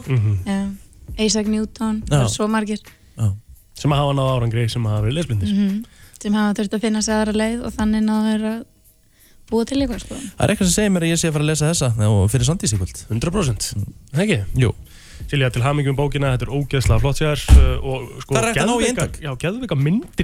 Já. 0.47 0.71
Isaac 1.19 1.47
Newton, 1.47 2.03
Já. 2.03 2.17
það 2.19 2.25
er 2.25 2.29
svo 2.35 2.49
margir. 2.49 2.81
Sem 3.81 3.91
hafa 3.91 4.13
náða 4.13 4.35
árangri, 4.41 4.69
sem 4.71 4.85
hafa 4.85 5.07
verið 5.07 5.15
lesmyndir. 5.23 5.49
Mhm. 5.55 5.85
sem 6.21 6.33
hafa 6.35 6.53
þurft 6.59 6.75
að 6.77 6.81
finna 6.83 7.01
sig 7.03 7.15
aðra 7.15 7.33
leið 7.33 7.63
og 7.65 7.73
þannig 7.73 8.03
náður 8.05 8.43
að 8.51 8.65
búa 9.51 9.65
til 9.69 9.81
eitthvað 9.83 10.05
sko. 10.05 10.15
Það 10.15 10.45
er 10.47 10.53
eitthvað 10.55 10.71
sem 10.71 10.77
segir 10.79 10.95
mér 10.95 11.07
að 11.07 11.13
ég 11.13 11.21
sé 11.23 11.29
að 11.31 11.35
fara 11.37 11.45
að 11.47 11.51
lesa 11.51 11.71
þessa 11.73 12.09
og 12.11 12.31
fyrir 12.33 12.49
Sandís 12.49 12.75
í 12.75 12.79
kvöld. 12.81 13.03
100%. 13.11 13.69
Það 14.15 14.25
ekki? 14.27 14.41
Jú. 14.65 14.71
Silja, 15.31 15.51
til 15.53 15.63
hamingjum 15.63 15.99
bókina, 15.99 16.31
þetta 16.35 16.47
er 16.49 16.55
ógeðslega 16.57 17.03
flott 17.03 17.19
sér 17.21 17.43
uh, 17.55 17.75
og 17.85 18.07
sko 18.25 18.35
Það 18.35 18.41
er 18.41 18.49
hægt 18.49 18.63
að 18.63 18.71
ná 18.71 18.75
í 18.81 18.89
eintak. 18.89 19.21
Já, 19.21 19.31
geðveika 19.43 19.77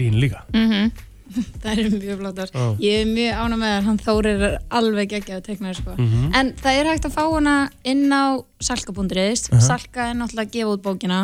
hinn 0.06 0.20
líka. 0.22 0.46
Mhm. 0.54 0.90
það 1.62 1.80
er 1.82 1.88
mjög 1.90 2.18
flottar 2.20 2.50
Já. 2.54 2.64
ég 2.78 3.00
er 3.02 3.08
mjög 3.10 3.38
ána 3.42 3.56
með 3.58 3.72
það, 3.72 3.86
hann 3.88 3.96
Þórir 4.06 4.42
er 4.46 4.52
alveg 4.78 5.08
geggjaðu 5.10 5.42
teiknar 5.48 5.74
sko. 5.74 5.94
Mhm. 5.98 6.28
en 6.38 6.52
það 6.62 6.78
er 6.80 6.90
hægt 6.92 7.08
að 7.08 7.16
fá 7.16 7.22
hana 7.32 7.54
inn 7.82 8.04
á 8.14 8.24
salka.is 8.62 9.48
Aha. 9.50 9.60
salka 9.60 10.10
er 10.10 10.14
náttúrulega 10.14 10.46
að 10.46 10.54
gefa 10.54 10.74
út 10.76 10.84
bókina 10.86 11.20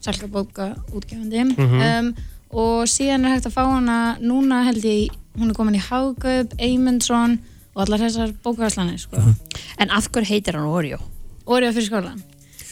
salka 0.00 0.28
bóka 0.30 0.68
útgefandi 0.94 1.44
Mhm. 1.50 1.82
um, 1.82 2.14
og 2.50 2.86
síðan 2.88 3.26
er 3.26 3.34
hægt 3.36 3.50
að 3.50 3.56
fá 3.58 3.64
hana 3.66 3.98
núna 4.22 4.62
held 4.64 4.84
ég, 4.86 5.10
hún 5.38 5.52
er 5.52 5.58
komin 5.58 5.78
í 5.78 5.82
Hagaup, 5.82 6.56
Eymundsson 6.58 7.38
og 7.74 7.84
allar 7.84 8.02
þessar 8.06 8.34
bókavæslanir 8.44 8.98
sko. 9.02 9.22
En 9.78 9.94
af 9.94 10.10
hverju 10.10 10.32
heitir 10.32 10.58
hann 10.58 10.66
Oreo? 10.66 10.98
Oreo 11.46 11.72
fyrir 11.72 11.88
skólan 11.88 12.20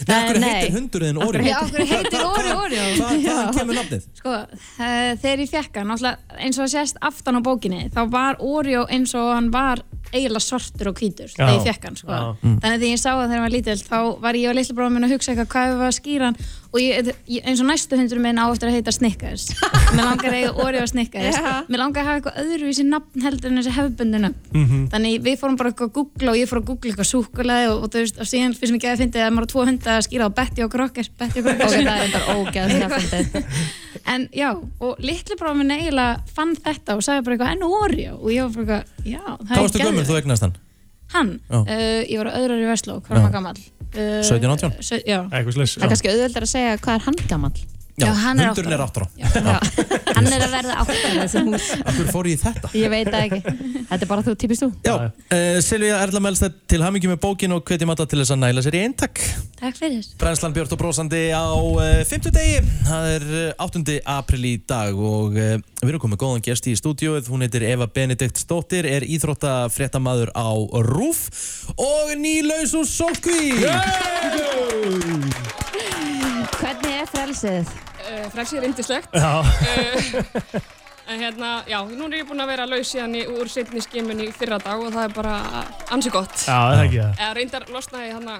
Nei, 0.04 0.12
af 0.12 0.26
hverju 0.28 0.40
Nei. 0.42 0.48
heitir 0.50 0.74
hundurinn 0.76 1.18
Oreo? 1.24 1.44
Já, 1.46 1.56
af 1.62 1.70
hverju 1.72 1.86
heitir 1.88 2.24
Oreo 2.26 2.56
Oreo? 2.66 2.88
Hvaðan 2.98 3.54
kemur 3.56 3.78
nafnið? 3.78 4.08
Sko, 4.18 4.34
uh, 4.42 5.12
þegar 5.22 5.42
ég 5.44 5.52
fekk 5.52 5.78
hann, 5.80 5.94
eins 6.36 6.58
og 6.60 6.68
sést 6.72 7.00
aftan 7.00 7.38
á 7.38 7.42
bókinni, 7.46 7.86
þá 7.94 8.02
var 8.12 8.42
Oreo 8.44 8.84
eins 8.92 9.14
og 9.16 9.30
hann 9.32 9.48
var 9.54 9.80
eiginlega 10.12 10.44
svartur 10.44 10.92
og 10.92 11.00
hvítur 11.00 11.30
Já. 11.30 11.38
þegar 11.38 11.54
ég 11.54 11.64
fekk 11.70 11.88
hann, 11.88 11.96
sko. 12.02 12.12
Já. 12.12 12.26
Mm. 12.42 12.58
Þannig 12.60 12.76
að 12.76 12.84
þegar 12.84 12.92
ég 12.92 13.02
sá 13.02 13.08
það 13.08 13.22
þegar 13.24 13.36
hann 13.36 13.46
var 13.46 13.54
lítill, 13.56 13.78
þá 13.86 13.98
var 14.26 14.40
ég 14.42 14.52
og 14.52 14.58
litli 14.58 14.76
bróðum 14.76 14.98
minn 14.98 15.08
að 15.08 15.14
hugsa 15.16 15.32
eitthvað 15.32 15.50
hvað 15.54 15.72
við 15.72 15.80
var 15.80 15.92
að 15.92 15.98
skýra 16.00 16.28
hann 16.30 16.38
og 16.76 16.82
ég, 16.82 17.08
eins 17.48 17.60
og 17.62 17.68
næstu 17.70 17.96
hundur 17.96 18.20
minn 18.20 18.36
á 18.36 18.44
eftir 18.50 18.68
að 18.68 18.76
heita 18.76 18.92
Snickers. 18.92 19.46
Mér 19.96 20.02
langar 20.04 20.28
að 20.28 20.36
eiga 20.42 20.50
Oreo 20.66 20.84
Snickers. 20.90 21.38
Já. 21.38 21.54
Mér 21.70 21.80
langar 21.80 22.02
að 22.02 22.08
hafa 22.10 22.20
eitthvað 22.20 22.40
öðruvísi 22.42 22.84
nafn 22.90 23.24
heldur 23.24 23.52
en 23.52 23.60
þessi 23.62 23.72
hefðbundu 23.78 24.20
nafn. 24.26 24.50
Mhm. 24.52 24.82
Þannig 24.92 25.24
við 25.24 25.38
fórum 25.40 25.56
bara 25.60 25.72
eitthvað 25.72 25.88
að 25.88 25.94
googla 25.96 26.34
og 26.34 26.40
ég 26.42 26.50
fór 26.50 26.60
að 26.60 26.68
googla 26.72 26.92
eitthvað 26.92 27.10
súkulega 27.12 27.70
og, 27.72 27.86
og 27.86 27.94
þú 27.94 28.04
veist, 28.04 28.20
og 28.20 28.30
síðan 28.30 28.58
finnst 28.58 28.74
mér 28.74 28.80
ekki 28.82 28.92
að 28.92 29.02
fyndi 29.04 29.24
að 29.24 29.32
maður 29.36 29.48
á 29.48 29.52
tvo 29.54 29.66
hunda 29.70 29.96
að 29.96 30.04
skýra 30.08 30.28
á 30.28 30.36
Betty 30.36 30.66
og 30.66 30.70
Crocker, 30.76 31.10
Betty 31.16 31.42
og 31.42 31.48
Crocker. 31.48 32.20
Ok, 32.36 32.52
það 32.60 32.76
er 32.76 32.86
bara 32.92 33.02
fyndið. 33.08 33.50
En 34.06 34.28
já, 34.30 34.52
og 34.54 35.00
litli 35.02 35.34
bróðum 35.40 35.64
minn 35.64 35.72
eiginlega 35.74 36.20
fann 36.36 36.52
þetta 36.54 36.94
og 36.94 37.02
sagði 37.02 37.24
bara 37.26 37.34
eitthvað 37.34 37.54
enn 37.56 37.64
Oreo 37.66 38.12
og 38.20 38.28
ég 38.30 38.44
var 38.44 38.52
bara 38.54 38.76
eitthvað, 38.84 39.08
já, 39.08 39.22
það 39.48 39.56
Hvað 39.56 40.62
hann? 41.16 41.32
Hann, 41.50 41.64
uh, 41.66 42.02
ég 42.06 42.18
var 42.22 42.30
öðrar 42.32 42.62
í 42.62 42.68
Vestló, 42.70 42.98
hvað 43.02 43.16
var 43.16 43.24
maður 43.24 43.36
gammal? 43.38 43.56
Uh, 43.96 44.20
17, 44.22 44.50
18? 44.50 44.82
se- 44.82 45.02
Já. 45.06 45.20
Slis. 45.56 45.76
Það 45.78 45.86
er 45.86 45.92
kannski 45.94 46.12
auðveldar 46.12 46.46
að 46.46 46.52
segja 46.52 46.76
hvað 46.84 46.94
er 47.00 47.04
hann 47.06 47.20
gammal? 47.30 47.52
Já, 47.96 48.10
hann 48.12 48.40
er 48.40 48.50
hundurinn 48.50 48.74
er 48.76 48.82
áttur 48.84 49.06
á. 49.06 49.08
Hann 50.16 50.26
er 50.28 50.42
að 50.44 50.52
verða 50.52 50.74
áttar 50.82 50.96
í 51.00 51.16
þessu 51.16 51.40
hús. 51.46 51.68
Akkur 51.80 52.10
fór 52.12 52.26
ég 52.28 52.40
þetta? 52.42 52.70
Ég 52.76 52.92
veit 52.92 53.08
það 53.08 53.22
ekki. 53.22 53.54
Þetta 53.88 53.96
er 53.96 54.10
bara 54.10 54.24
þú, 54.26 54.34
típist 54.42 54.64
þú. 54.64 54.68
Já, 54.84 54.94
uh, 55.06 55.56
Silvíða 55.64 56.00
Erla 56.04 56.20
Melstedt 56.26 56.58
til 56.68 56.80
hamingi 56.84 57.08
með 57.08 57.20
bókin 57.24 57.56
og 57.56 57.62
hvetjum 57.64 57.92
alla 57.94 58.06
til 58.08 58.20
þess 58.20 58.34
að 58.34 58.42
næla 58.42 58.64
sér 58.66 58.76
í 58.76 58.82
eintak. 58.84 59.22
Takk 59.56 59.78
fyrir. 59.80 60.04
Brænslan 60.20 60.56
Björn 60.56 60.74
og 60.76 60.80
brósandi 60.82 61.22
á 61.32 61.48
uh, 61.56 62.04
50 62.04 62.36
degi, 62.36 62.58
það 62.84 63.08
er 63.14 63.26
uh, 63.32 63.64
8. 63.64 63.96
april 64.16 64.42
í 64.44 64.54
dag 64.68 64.92
og 64.96 65.36
uh, 65.40 65.56
við 65.80 65.88
erum 65.88 66.02
komið 66.04 66.20
góðan 66.20 66.44
gest 66.44 66.68
í 66.68 66.76
stúdíóið, 66.76 67.30
hún 67.32 67.46
heitir 67.46 67.64
Eva 67.64 67.88
Benedikt 67.88 68.40
Stóttir, 68.42 68.84
er 68.88 69.08
íþróttafréttamaður 69.08 70.34
á 70.36 70.52
RÚF 70.84 71.24
og 71.80 72.12
nýlaus 72.20 72.76
úr 72.76 72.84
Solkví! 72.90 73.56
Hvernig 76.56 76.92
er 76.96 77.08
frelsið? 77.10 77.70
Uh, 78.00 78.26
frelsið 78.32 78.60
er 78.60 78.66
indislegt. 78.70 79.16
Já. 79.16 79.32
Uh, 79.44 80.60
en 81.12 81.20
hérna, 81.20 81.50
já, 81.68 81.78
nú 81.86 82.06
er 82.08 82.20
ég 82.22 82.28
búin 82.28 82.40
að 82.40 82.52
vera 82.54 82.66
laus 82.68 82.92
síðan 82.92 83.16
í, 83.18 83.24
úr 83.28 83.50
setni 83.52 83.82
skimun 83.84 84.22
í 84.24 84.28
fyrra 84.34 84.56
dag 84.62 84.80
og 84.80 84.94
það 84.94 85.08
er 85.08 85.16
bara 85.16 85.34
ansi 85.94 86.12
gott. 86.14 86.36
Já, 86.40 86.54
það 86.54 86.76
er 86.76 86.84
ekki 86.86 87.02
það. 87.02 87.18
Eða 87.18 87.34
reyndar 87.38 87.66
losnaði 87.74 88.14
hérna 88.14 88.36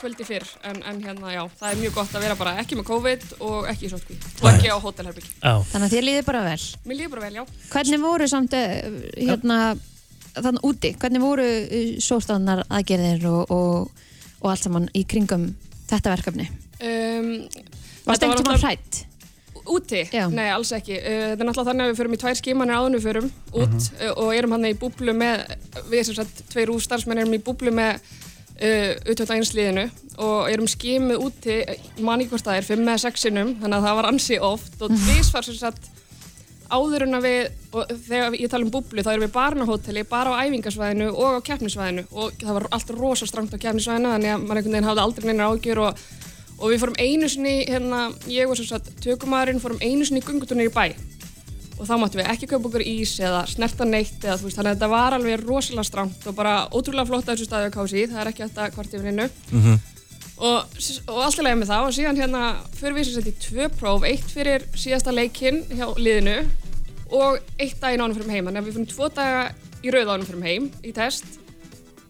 kvöldi 0.00 0.24
fyrr, 0.24 0.46
en, 0.64 0.80
en 0.88 1.02
hérna, 1.04 1.32
já, 1.34 1.42
það 1.60 1.70
er 1.70 1.80
mjög 1.82 1.96
gott 1.98 2.14
að 2.16 2.24
vera 2.24 2.36
bara 2.40 2.54
ekki 2.62 2.78
með 2.78 2.86
COVID 2.88 3.26
og 3.46 3.68
ekki 3.68 3.86
í 3.86 3.90
sótkví 3.92 4.16
og 4.40 4.46
ekki 4.48 4.70
á 4.72 4.76
hótelherbyggi. 4.80 5.34
Já. 5.36 5.52
Þannig 5.72 5.86
að 5.86 5.94
þér 5.94 6.06
líður 6.06 6.26
bara 6.30 6.40
vel. 6.46 6.62
Mér 6.88 6.98
líður 7.02 7.12
bara 7.14 7.26
vel, 7.26 7.34
já. 7.36 7.44
Hvernig 7.74 8.02
voru 8.06 8.28
samt 8.32 8.56
eh, 8.56 8.72
hérna 9.18 9.58
þannig 10.38 10.66
úti, 10.70 10.94
hvernig 11.02 11.24
voru 11.24 11.46
sóstannar 12.00 12.64
aðgerðir 12.70 13.28
og, 13.28 13.52
og, 13.52 14.08
og 14.40 14.50
allt 14.54 14.64
saman 14.64 14.88
í 14.96 15.04
kringum 15.04 15.50
þetta 15.90 16.16
verkefni? 16.16 16.48
Um, 16.80 17.30
Varstu 18.06 18.26
einhvern 18.26 18.44
tímann 18.44 18.62
hrædd? 18.62 19.00
Úti? 19.70 20.00
Nei, 20.32 20.46
alls 20.54 20.70
ekki. 20.72 20.96
Uh, 20.96 21.26
Það 21.34 21.42
er 21.44 21.46
náttúrulega 21.50 21.68
þannig 21.70 21.84
að 21.84 21.90
við 21.92 21.98
förum 22.00 22.14
í 22.16 22.20
tvær 22.22 22.38
skimanir 22.40 22.78
áður 22.80 22.96
við 22.96 23.06
förum 23.08 23.28
út 23.52 23.76
Mhm. 23.76 24.08
uh, 24.08 24.14
og 24.24 24.30
erum 24.34 24.54
hann 24.56 24.64
í 24.70 24.74
búblu 24.80 25.12
með, 25.14 25.44
við 25.92 26.04
sem 26.08 26.14
sagt, 26.16 26.42
tveir 26.50 26.72
úrstarfsmenn 26.72 27.18
erum 27.22 27.36
í 27.36 27.42
búblu 27.44 27.70
með 27.76 28.00
uh, 28.00 28.92
utvölda 29.12 29.36
einsliðinu 29.36 29.84
og 30.20 30.50
erum 30.50 30.66
skimuð 30.68 31.22
úti, 31.28 31.60
mann 32.00 32.20
í 32.24 32.26
hvort 32.28 32.44
það 32.44 32.56
er, 32.62 32.66
fimm 32.66 32.88
eða 32.88 32.98
sexinum, 33.04 33.54
þannig 33.60 33.76
að 33.78 33.86
það 33.88 33.96
var 34.00 34.08
ansi 34.10 34.38
oft 34.40 34.82
og 34.82 34.90
tvísvar 34.96 35.44
sem 35.46 35.54
sagt 35.60 35.90
áður 36.70 37.02
en 37.06 37.16
að 37.18 37.24
við, 37.26 37.38
og 37.74 37.88
þegar 38.06 38.34
ég 38.38 38.50
tala 38.52 38.64
um 38.66 38.70
búblu 38.70 39.02
þá 39.02 39.08
erum 39.12 39.24
við 39.26 39.32
bara 39.34 39.64
á 39.64 39.70
hóteli, 39.70 40.04
bara 40.06 40.34
á 40.36 40.40
æfingasvæðinu 40.46 41.08
og 41.18 41.38
á 41.40 41.46
keppnisvæðinu 41.48 42.04
og 42.12 42.32
það 42.38 42.52
var 42.58 42.66
allt 42.76 42.90
rosa 42.94 43.26
strangt 43.26 43.54
á 43.54 43.58
keppnisvæðinu 43.58 44.12
þannig 44.12 44.34
að 44.34 44.44
maður 44.44 44.60
einhvern 44.60 44.76
veginn 44.76 44.88
hafði 44.90 45.02
aldrei 45.06 45.26
neinar 45.30 45.50
ágjur 45.56 45.80
og, 45.88 46.04
og 46.60 46.68
við 46.68 46.82
fórum 46.82 46.98
einu 47.00 47.28
sinni 47.30 47.54
hérna, 47.64 48.10
ég 48.28 48.50
og 48.50 48.58
svo 48.58 48.66
satt 48.68 48.90
tökumæðurinn 49.04 49.62
fórum 49.62 49.80
einu 49.80 50.04
sinni 50.06 50.20
í 50.20 50.26
gunguturnir 50.26 50.68
í 50.68 50.74
bæ. 50.74 50.92
Og 51.80 51.88
þá 51.88 51.94
máttum 51.96 52.20
við 52.20 52.28
ekki 52.28 52.48
kaupa 52.50 52.68
okkur 52.68 52.84
ís 52.84 53.14
eða 53.24 53.46
snerta 53.48 53.86
neitt 53.88 54.20
eða 54.20 54.36
þú 54.36 54.48
veist, 54.48 54.58
þannig 54.58 54.74
að 54.74 54.74
þetta 54.74 54.90
var 54.92 55.16
alveg 55.16 55.46
rosalega 55.46 55.86
strangt 55.88 56.26
og 56.28 56.36
bara 56.36 56.68
ótrúlega 56.68 57.08
flott 57.08 57.24
að 57.24 57.38
þessu 57.38 57.48
staði 57.48 57.70
á 57.72 57.76
kási, 57.76 58.04
það 58.10 58.20
er 58.20 58.30
ekki 58.32 58.44
þetta 58.44 58.66
hvort 58.74 58.96
yfir 58.98 59.08
innu 59.14 59.28
og, 60.40 60.76
og 61.08 61.22
allt 61.24 61.40
í 61.40 61.46
lagi 61.46 61.60
með 61.60 61.72
það. 61.72 61.86
Og 61.86 61.96
síðan 61.96 62.20
hérna 62.20 62.42
fyrir 62.76 62.96
við 62.98 63.08
sem 63.08 63.16
sett 63.16 63.32
í 63.32 63.36
tvö 63.46 63.70
próf, 63.80 64.04
eitt 64.04 64.28
fyrir 64.28 64.68
síðasta 64.76 65.16
leikinn 65.16 65.64
hjá 65.72 65.86
liðinu 65.96 66.38
og 67.10 67.40
eitt 67.58 67.80
daginn 67.80 68.04
ánum 68.04 68.16
fyrir 68.18 68.34
heim. 68.36 68.44
Þannig 68.44 68.60
að 68.60 68.68
við 68.68 68.76
fyrir 68.76 68.92
tvo 68.92 69.08
daga 69.16 69.54
í 69.80 69.94
rauð 69.94 70.12
ánum 70.12 70.28
fyrir 70.28 70.44
heim 70.44 70.70
í 70.84 70.92
test 70.92 71.40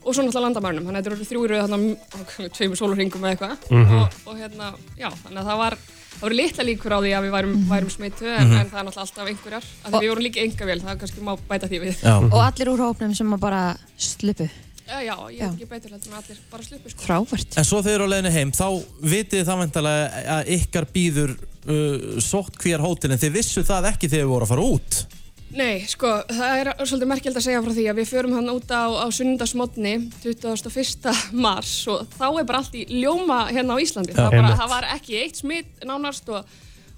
og 0.05 0.15
svo 0.15 0.23
náttúrulega 0.25 0.45
landamærnum 0.47 0.85
þannig 0.89 1.01
að 1.01 1.05
þetta 1.05 1.17
eru 1.17 1.29
þrjú 1.31 1.41
í 1.45 1.51
rauð 1.51 1.65
þannig 1.67 1.97
að 2.41 2.53
tveimur 2.57 2.79
sólurringum 2.81 3.25
eða 3.27 3.33
eitthvað 3.37 3.57
Mhm. 3.71 3.99
og, 4.01 4.09
og 4.27 4.37
hérna, 4.41 4.71
já, 4.99 5.09
þannig 5.25 5.41
að 5.43 5.49
það 5.51 5.59
var 5.65 5.77
það 6.11 6.25
voru 6.25 6.37
litla 6.41 6.65
líkur 6.65 6.93
á 6.93 6.99
því 7.01 7.11
að 7.17 7.23
við 7.27 7.35
værum, 7.37 7.55
værum 7.69 7.91
smittu 7.91 8.27
en, 8.29 8.49
Mhm. 8.49 8.57
en 8.61 8.71
það 8.71 8.81
er 8.81 8.85
náttúrulega 8.89 9.05
alltaf 9.07 9.29
einhverjar 9.31 9.65
af 9.85 9.93
því 9.93 10.01
við 10.01 10.09
vorum 10.11 10.25
líka 10.25 10.41
enga 10.45 10.67
vel, 10.67 10.81
það 10.81 10.99
kannski 11.01 11.21
má 11.21 11.33
bæta 11.49 11.69
því 11.69 11.79
við 11.85 11.95
Já. 12.03 12.17
Og 12.19 12.41
allir 12.41 12.69
úr 12.73 12.79
hópnum 12.87 13.15
sem 13.17 13.37
bara 13.39 13.77
sluppu. 13.99 14.49
Já, 14.91 14.99
já, 15.07 15.15
ég 15.31 15.41
er 15.41 15.53
ekki 15.55 15.69
betur 15.71 15.91
heldur 15.95 16.11
en 16.11 16.19
allir 16.19 16.39
bara 16.51 16.63
sluppu 16.67 16.91
sko. 16.91 17.05
Frábært. 17.07 17.57
En 17.57 17.65
svo 17.65 17.79
þegar 17.79 17.87
þið 17.87 17.95
eru 17.95 18.05
á 18.05 18.13
leiðinu 18.13 18.33
heim, 18.35 18.51
þá 18.51 18.67
vitið 19.03 19.37
þið 19.39 19.47
það 19.47 19.61
vantalega 19.63 20.25
að 20.35 20.49
ykkar 20.57 20.87
býður 20.91 21.31
uh, 21.71 22.21
sótt 22.21 22.57
hver 22.59 22.81
hótel 22.83 23.13
en 23.13 23.19
þið 23.23 23.33
vissu 23.37 23.63
það 23.63 23.87
ekki 23.93 24.09
þegar 24.11 24.25
við 24.27 24.33
voru 24.35 24.45
að 24.49 24.49
fara 24.49 24.67
út. 24.67 25.07
Nei, 25.51 25.83
sko, 25.91 26.11
það 26.31 26.61
er 26.61 26.69
svolítið 26.79 27.09
merkjöld 27.11 27.39
að 27.41 27.45
segja 27.49 27.61
frá 27.65 27.73
því 27.75 27.85
að 27.91 27.99
við 27.99 28.11
förum 28.13 28.35
hann 28.37 28.51
út 28.53 28.71
á, 28.71 28.87
á 29.03 29.07
sunnundasmotni 29.11 29.95
21. 30.23 31.09
mars 31.45 31.73
og 31.91 32.05
þá 32.15 32.27
er 32.29 32.47
bara 32.47 32.61
allt 32.63 32.77
í 32.79 32.85
ljóma 33.01 33.43
hérna 33.51 33.75
á 33.75 33.83
Íslandi. 33.83 34.15
Já. 34.15 34.21
það, 34.23 34.37
bara, 34.39 34.53
það 34.61 34.75
var 34.77 34.87
ekki 34.95 35.17
eitt 35.25 35.41
smitt 35.43 35.83
nánast 35.89 36.31
og, 36.31 36.47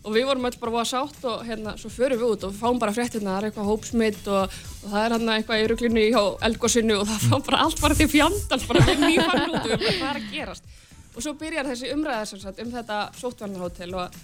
og 0.04 0.12
við 0.12 0.28
vorum 0.28 0.50
öll 0.50 0.58
bara 0.60 0.74
voða 0.76 0.90
sátt 0.90 1.24
og 1.32 1.46
hérna, 1.48 1.78
svo 1.80 1.88
förum 1.94 2.20
við 2.20 2.34
út 2.34 2.44
og 2.50 2.58
fáum 2.58 2.82
bara 2.82 2.92
fréttina, 2.92 3.30
það 3.30 3.38
er 3.38 3.48
eitthvað 3.48 3.70
hópsmitt 3.72 4.28
og, 4.28 4.60
og 4.82 4.92
það 4.92 5.06
er 5.06 5.16
hann 5.16 5.34
eitthvað 5.38 5.62
í 5.62 5.70
ruglunni 5.72 6.06
hjá 6.10 6.22
eldgósinu 6.50 7.00
og 7.00 7.08
það 7.08 7.24
fá 7.30 7.48
bara 7.48 7.62
allt 7.64 7.80
bara 7.86 7.98
til 8.02 8.10
fjandans, 8.12 8.68
bara 8.68 8.84
við 8.90 9.04
nýfann 9.06 9.46
út 9.48 9.62
og 9.62 9.72
við 9.72 9.80
bara 9.80 9.96
hvað 9.96 10.10
er 10.10 10.20
að 10.20 10.30
gerast. 10.36 10.78
Og 11.12 11.24
svo 11.24 11.34
byrjar 11.40 11.66
þessi 11.68 11.90
umræða 11.92 12.28
sem 12.28 12.40
sagt 12.40 12.60
um 12.60 12.70
þetta 12.72 13.00
sóttvarnarhótel 13.16 13.90
og 14.00 14.20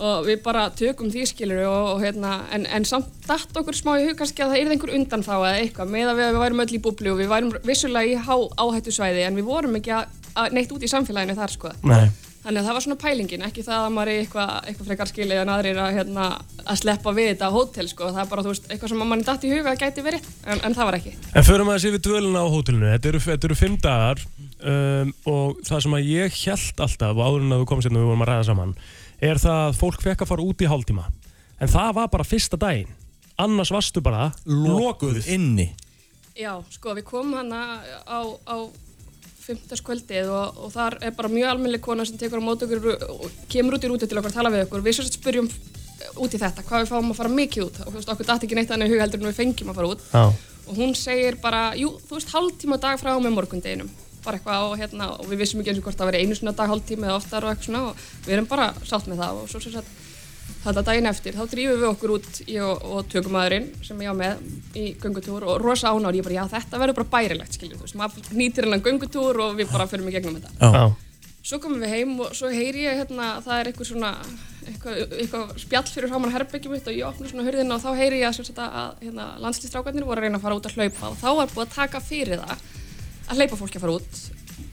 og 0.00 0.26
við 0.26 0.40
bara 0.44 0.64
tökum 0.76 1.10
því 1.12 1.26
skilur 1.28 1.62
og, 1.68 1.90
og 1.92 2.02
hérna, 2.04 2.38
en, 2.54 2.66
en 2.66 2.88
samt 2.88 3.12
datt 3.28 3.60
okkur 3.60 3.76
smá 3.76 3.94
í 4.00 4.08
hug 4.08 4.18
kannski 4.18 4.44
að 4.44 4.54
það 4.54 4.64
yrði 4.64 4.76
einhver 4.76 4.94
undan 4.96 5.26
þá 5.26 5.34
eða 5.36 5.54
eitthvað 5.60 5.94
með 5.94 6.10
að 6.10 6.18
við, 6.20 6.32
við 6.32 6.42
værum 6.46 6.64
öll 6.64 6.72
í 6.72 6.82
búblu 6.86 7.12
og 7.12 7.22
við 7.22 7.32
værum 7.32 7.54
vissulega 7.68 8.10
í 8.10 8.18
há 8.18 8.34
áhættu 8.64 8.94
svæði 8.96 9.24
en 9.28 9.38
við 9.38 9.48
vorum 9.48 9.78
ekki 9.78 9.94
að, 9.98 10.20
að 10.34 10.58
neitt 10.58 10.74
út 10.74 10.84
í 10.84 10.92
samfélaginu 10.92 11.38
þar 11.38 11.56
sko. 11.56 11.74
Nei. 11.84 12.06
Þannig 12.42 12.58
að 12.58 12.66
það 12.66 12.74
var 12.74 12.82
svona 12.82 12.98
pælingin, 12.98 13.42
ekki 13.46 13.62
það 13.62 13.84
að 13.84 13.92
maður 13.94 14.10
er 14.10 14.20
eitthvað, 14.24 14.48
eitthvað 14.66 14.88
frekar 14.88 15.10
skilið 15.12 15.40
en 15.44 15.50
aðrir 15.52 15.76
að, 15.78 15.92
hérna, 15.94 16.24
að 16.64 16.80
sleppa 16.80 17.12
við 17.14 17.28
þetta 17.30 17.50
á 17.52 17.54
hótel 17.54 17.86
sko. 17.86 18.08
það 18.08 18.22
er 18.24 18.30
bara 18.32 18.42
þú 18.42 18.50
veist, 18.50 18.66
eitthvað 18.66 18.90
sem 18.90 19.04
manni 19.12 19.26
datt 19.28 19.46
í 19.46 19.52
huga 19.52 19.70
að 19.70 19.84
gæti 19.84 20.02
verið 20.02 20.26
en, 20.42 20.58
en 20.66 20.74
það 20.74 20.88
var 20.88 20.96
ekki. 20.98 21.12
En 21.38 21.46
förum 21.46 21.70
að 21.70 21.78
þessi 21.78 21.92
við 21.94 22.02
dvöluna 22.08 22.42
á 22.42 22.46
hótelinu, 22.50 22.88
þetta 22.96 23.10
eru, 23.12 23.20
þetta 23.28 23.48
eru 23.48 23.58
fimm 23.60 23.76
dagar 23.86 24.24
um, 24.72 25.14
og 25.30 25.62
það 25.68 25.84
sem 25.86 25.96
að 26.00 26.10
ég 26.10 26.40
held 26.40 26.82
alltaf 26.88 27.22
áður 27.22 27.46
en 27.46 27.54
að 27.54 27.62
þú 27.62 27.70
komst 27.70 27.88
hérna 27.88 28.00
og 28.00 28.02
við 28.02 28.10
vorum 28.10 28.26
að 28.26 28.32
ræða 28.32 28.48
saman 28.50 28.74
er 29.22 29.40
það 29.40 29.60
að 29.68 29.78
fólk 29.78 30.02
fekk 30.02 30.24
að 30.24 30.32
fara 30.32 30.46
út 30.46 30.62
í 30.64 30.68
hálftíma. 30.70 31.06
En 31.62 31.70
það 31.70 31.94
var 31.98 32.10
bara 32.12 32.26
fyrsta 32.26 32.58
daginn. 32.58 32.90
Annars 33.42 33.70
varstu 33.72 34.02
bara 34.04 34.30
lokuð. 34.46 35.22
inni. 35.30 35.70
Já, 36.36 36.56
sko, 36.72 36.94
við 36.96 37.06
komum 37.08 37.38
hana 37.38 37.82
á, 38.08 38.20
á 38.48 38.56
fimmtaskvöldið 39.42 40.30
og, 40.32 40.58
og 40.64 40.72
þar 40.72 40.96
er 41.02 41.14
bara 41.16 41.30
mjög 41.32 41.50
almennileg 41.50 41.82
kona 41.82 42.06
sem 42.08 42.18
tekur 42.18 42.40
á 42.40 42.46
mót 42.46 42.62
okkur 42.64 42.86
og 43.08 43.26
kemur 43.52 43.76
út 43.76 43.84
í 43.84 43.90
rútu 43.90 44.08
til 44.08 44.18
okkar 44.18 44.32
að 44.32 44.38
tala 44.38 44.52
við 44.54 44.66
okkur. 44.66 44.84
Við 44.86 44.98
sett 44.98 45.18
spyrjum 45.18 45.50
út 46.22 46.34
í 46.34 46.40
þetta, 46.40 46.64
hvað 46.66 46.84
við 46.84 46.92
fáum 46.92 47.12
að 47.12 47.20
fara 47.20 47.34
mikið 47.36 47.66
út. 47.66 47.82
Og 47.84 47.90
þú 47.90 47.98
veist, 47.98 48.14
okkur 48.14 48.30
dætt 48.30 48.46
ekki 48.46 48.58
neitt 48.58 48.72
annað 48.74 48.90
í 48.90 48.94
hug 48.94 49.04
heldur 49.04 49.22
en 49.22 49.30
við 49.30 49.38
fengjum 49.38 49.72
að 49.72 49.80
fara 49.80 49.92
út. 49.92 50.08
Já. 50.12 50.50
og 50.62 50.78
hún 50.78 50.94
segir 50.94 51.36
bara, 51.42 51.72
jú, 51.74 51.88
þú 52.06 52.16
veist, 52.16 52.30
hálftíma 52.32 52.78
á 52.78 52.82
dag 52.84 53.00
frá 53.00 53.12
með 53.18 53.34
morgundeginum 53.34 53.90
bara 54.24 54.38
eitthvað 54.38 54.68
og 54.68 54.78
hérna 54.80 55.10
og 55.16 55.26
við 55.30 55.42
vissum 55.42 55.60
ekki 55.62 55.72
eins 55.72 55.82
og 55.82 55.88
hvort 55.88 56.00
það 56.00 56.10
veri 56.12 56.22
einu 56.22 56.38
svona 56.38 56.54
dag, 56.58 56.70
hálftíma 56.72 57.08
eða 57.08 57.18
oftar 57.18 57.46
og 57.46 57.52
eitthvað 57.52 57.68
svona 57.68 57.84
og 57.90 58.06
við 58.26 58.36
erum 58.36 58.48
bara 58.50 58.70
sátt 58.86 59.10
með 59.10 59.22
það 59.24 59.42
og 59.42 59.52
svo 59.52 59.62
sem 59.64 59.76
sagt 59.76 60.00
þetta 60.62 60.82
daginn 60.86 61.10
eftir, 61.10 61.34
þá 61.34 61.46
drýfum 61.50 61.80
við 61.80 61.88
okkur 61.88 62.12
út 62.16 62.40
ég 62.46 62.64
og, 62.66 62.82
og 62.94 63.06
tökumæðurinn 63.10 63.68
sem 63.82 64.02
ég 64.04 64.12
á 64.12 64.14
með 64.14 64.42
í 64.78 64.84
göngutúr 65.02 65.46
og 65.46 65.62
rosa 65.62 65.90
ánár 65.90 66.14
ég 66.18 66.26
bara, 66.26 66.42
já 66.42 66.44
þetta 66.52 66.82
verður 66.82 66.98
bara 67.00 67.12
bærilegt, 67.16 67.56
skiljum 67.56 67.80
þú 67.80 67.86
veist 67.88 67.98
maður 67.98 68.28
nýtir 68.38 68.68
hennan 68.68 68.84
göngutúr 68.84 69.40
og 69.42 69.56
við 69.58 69.72
bara 69.72 69.88
fyrir 69.90 70.06
mig 70.06 70.14
gegnum 70.14 70.38
þetta 70.38 70.70
Já. 70.70 70.84
svo 71.42 71.58
komum 71.62 71.82
við 71.82 71.94
heim 71.96 72.14
og 72.22 72.34
svo 72.38 72.50
heyri 72.54 72.84
ég 72.86 73.00
hérna, 73.00 73.32
það 73.42 73.58
er 73.58 73.72
eitthvað 73.72 73.90
svona 73.90 74.12
eitthvað, 74.68 75.00
eitthvað 75.18 75.56
spjall 75.64 75.88
fyrir 75.90 76.12
framann 76.12 76.34
herbyggjum 76.36 76.76
mitt 76.76 76.86
og 76.86 76.94
ég 77.00 77.08
opna 77.08 77.32
svona 77.32 77.46
hurðina 77.48 77.78
og 77.78 77.82
þá 77.82 77.90
heyri 77.98 78.22
ég 78.22 78.28
að, 78.28 78.36
sem 78.38 78.46
sagt 78.46 78.62
að, 78.62 78.78
að 78.84 79.02
hérna, 79.08 79.26
landslýstrákarnir 79.42 80.06
voru 80.06 80.22
að 80.22 80.28
reyna 80.28 80.38
að 80.38 80.46
fara 80.46 80.60
út 80.60 80.70
að 80.70 80.78
hlaupa 80.78 81.10
og 81.10 81.18
þá 81.18 81.28
var 81.40 81.52
búið 81.56 81.66
að 81.66 81.74
taka 81.74 82.02
fyrir 82.06 82.44
það 82.44 82.62
að 83.32 83.40
hleypa 83.40 83.58
fólki 83.60 83.78
að 83.80 83.84
fara 83.86 83.98
út 83.98 84.22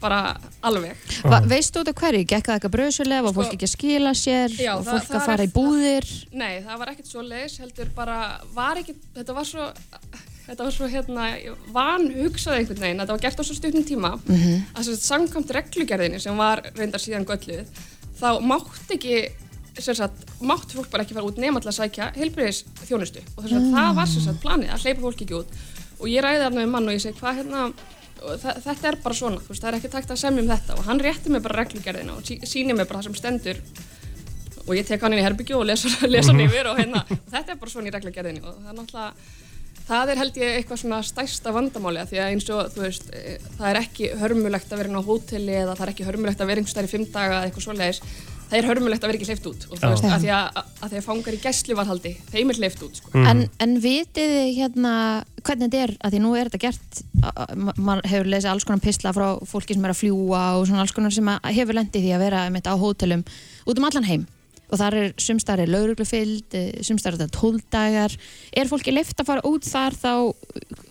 bara 0.00 0.18
alveg 0.64 0.96
Va, 1.28 1.40
veistu 1.50 1.80
út 1.82 1.88
af 1.90 1.96
hverju? 2.00 2.24
Gekk 2.30 2.46
það 2.46 2.54
eitthvað 2.56 2.74
bröðsulega? 2.76 3.24
Var 3.26 3.34
fólk 3.36 3.54
ekki 3.56 3.66
að 3.68 3.72
skila 3.74 4.12
sér? 4.16 4.54
Já, 4.56 4.72
og 4.78 4.86
fólk 4.86 5.08
það 5.08 5.18
að 5.20 5.26
fara 5.28 5.44
í 5.44 5.50
búðir? 5.52 6.06
Nei, 6.32 6.52
það 6.64 6.78
var 6.80 6.92
ekkert 6.94 7.10
svo 7.10 7.24
leiðis, 7.26 7.58
heldur 7.60 7.90
bara, 7.96 8.16
var 8.56 8.80
ekki, 8.80 8.94
þetta 9.18 9.36
var 9.36 9.48
svo, 9.50 9.66
þetta 10.46 10.64
var 10.66 10.72
svo 10.78 10.88
hérna, 10.94 11.26
van 11.76 12.08
hugsað 12.16 12.56
einhvern 12.62 12.80
veginn, 12.86 13.02
þetta 13.02 13.16
var 13.16 13.24
gert 13.26 13.40
á 13.40 13.44
svo 13.44 13.58
stutnum 13.58 13.84
tíma, 13.90 14.12
Mhm. 14.24 14.64
að 14.72 14.80
þess 14.80 14.94
að 14.94 15.04
samkvæmt 15.10 15.54
reglugerðinni 15.58 16.20
sem 16.20 16.36
var 16.36 16.62
reyndar 16.80 17.00
síðan 17.04 17.28
gölluð, 17.28 17.66
þá 18.20 18.28
mátt 18.40 18.96
ekki, 18.96 19.20
sem 19.78 19.94
sagt, 19.94 20.24
mátt 20.40 20.72
fólk 20.72 20.90
bara 20.90 21.04
ekki 21.04 21.14
fara 21.14 21.28
út 21.28 21.36
nema 21.40 21.60
til 21.60 21.68
að 21.70 21.76
sækja 21.80 22.10
heilbriðis 22.16 22.64
þjónustu 22.88 23.20
og 23.36 23.44
þess 23.44 23.52
að 23.52 23.68
Ah. 23.68 23.76
það 23.76 23.94
var 24.00 24.06
sem 24.06 24.22
sagt 24.22 24.42
planið 24.42 24.72
að 24.74 24.82
hleypa 24.84 25.00
fólki 25.04 25.24
ekki 25.28 25.38
út 25.44 25.46
og 26.00 26.06
ég 26.08 26.24
ræði 26.24 26.40
þarna 26.44 26.64
við 26.64 26.68
mann 26.72 26.88
og 26.88 26.94
ég 26.96 27.00
segi 27.04 27.20
hvað 27.20 27.36
hérna, 27.38 27.72
þetta 28.20 28.88
er 28.92 28.96
bara 29.02 29.14
svona, 29.16 29.40
veist, 29.48 29.62
það 29.62 29.68
er 29.72 29.78
ekki 29.80 29.90
takt 29.92 30.10
að 30.14 30.20
semja 30.22 30.42
um 30.44 30.48
þetta. 30.52 30.76
Og 30.78 30.84
hann 30.88 31.00
rétti 31.00 31.32
mig 31.32 31.42
bara 31.42 31.62
reglugerðina 31.64 32.16
og 32.16 32.22
sí- 32.28 32.40
sýnir 32.44 32.76
mig 32.76 32.86
bara 32.88 33.00
það 33.00 33.10
sem 33.10 33.14
stendur. 33.20 33.60
Og 34.68 34.74
ég 34.76 34.86
tek 34.86 35.00
hann 35.02 35.12
inn 35.16 35.22
í 35.22 35.26
herbyggju 35.26 35.56
og 35.58 35.66
lesa, 35.66 35.88
lesa 36.06 36.30
hann 36.32 36.40
Mhm. 36.42 36.48
yfir 36.50 36.66
og 36.70 36.78
hérna, 36.78 37.04
og 37.10 37.30
þetta 37.32 37.50
er 37.54 37.56
bara 37.62 37.70
svona 37.70 37.88
í 37.90 37.94
reglugerðinni. 37.96 38.42
Og 38.44 38.58
það 38.60 38.72
er 38.72 38.78
náttúrulega 38.80 39.12
það 39.90 40.10
er 40.12 40.18
held 40.20 40.36
ég 40.38 40.56
eitthvað 40.60 40.78
svona 40.84 40.98
stærsta 41.02 41.50
vandamáli 41.50 42.02
því 42.06 42.18
að 42.22 42.28
eins 42.30 42.50
og 42.54 42.68
þú 42.76 42.82
veist 42.84 43.08
eh, 43.12 43.38
það 43.58 43.70
er 43.72 43.78
ekki 43.80 44.10
hörmulegt 44.20 44.70
að 44.70 44.78
vera 44.78 44.88
inn 44.92 45.00
á 45.00 45.08
hóteli 45.08 45.56
eða 45.64 45.74
það 45.74 45.82
er 45.86 45.90
ekki 45.94 46.06
hörmulegt 46.06 46.40
að 46.44 46.46
vera 46.52 46.60
einhvers 46.62 46.74
staðar 46.76 46.86
í 46.86 46.92
fimm 46.92 47.06
daga 47.10 47.40
eða 47.40 47.48
eitthvað 47.48 47.64
svoleiðis 47.66 48.00
það 48.50 48.56
er 48.60 48.66
hörmulegt 48.68 49.04
að 49.04 49.10
vera 49.12 49.18
ekki 49.20 49.28
hleyft 49.30 49.46
út 49.50 49.66
og 49.70 49.78
þú 49.80 49.90
veist 49.92 50.06
að 50.10 50.24
því 50.24 50.30
að, 50.36 50.58
að 50.82 50.88
því 50.92 50.98
að 51.00 51.06
fangar 51.06 51.36
í 51.36 51.40
gæsluvarhaldi 51.44 52.12
þeim 52.32 52.50
er 52.54 52.60
hleyft 52.60 52.82
út 52.86 52.98
sko. 53.00 53.12
En, 53.30 53.44
en 53.62 53.76
vitið 53.84 54.34
þið 54.34 54.50
hérna 54.58 54.94
hvernig 55.40 55.70
þetta 55.70 55.84
er, 55.86 55.92
að 56.04 56.16
því 56.16 56.22
nú 56.24 56.32
er 56.36 56.50
þetta 56.50 56.62
gert 56.66 57.00
a- 57.22 57.32
a- 57.46 57.48
ma- 57.56 57.76
maður 57.78 58.10
hefur 58.12 58.30
lesið 58.34 58.50
alls 58.52 58.66
konar 58.68 58.82
pisla 58.84 59.14
frá 59.16 59.28
fólki 59.48 59.76
sem 59.78 59.86
er 59.88 59.94
að 59.94 60.00
fljúa 60.02 60.42
og 60.58 60.66
svona 60.68 60.82
alls 60.84 60.92
konar 60.96 61.14
sem 61.14 61.30
að 61.32 61.48
hefur 61.60 61.78
lendið 61.80 62.04
því 62.08 62.12
að 62.18 62.24
vera 62.26 62.44
einmitt 62.48 62.68
á 62.68 62.74
hótelum 62.76 63.24
út 63.70 63.78
um 63.80 63.88
allan 63.88 64.10
heim. 64.10 64.26
Og 64.70 64.78
þar 64.78 64.94
er 65.00 65.08
sumstar 65.18 65.58
er 65.58 65.66
lauruglufylgd, 65.72 66.54
sumstar 66.86 67.16
er 67.16 67.24
þetta 67.24 67.38
tóldagar 67.40 68.12
er 68.54 68.68
fólki 68.70 68.92
leift 68.94 69.18
að 69.18 69.26
fara 69.32 69.42
út 69.48 69.66
þar 69.66 69.96
þá 69.98 70.12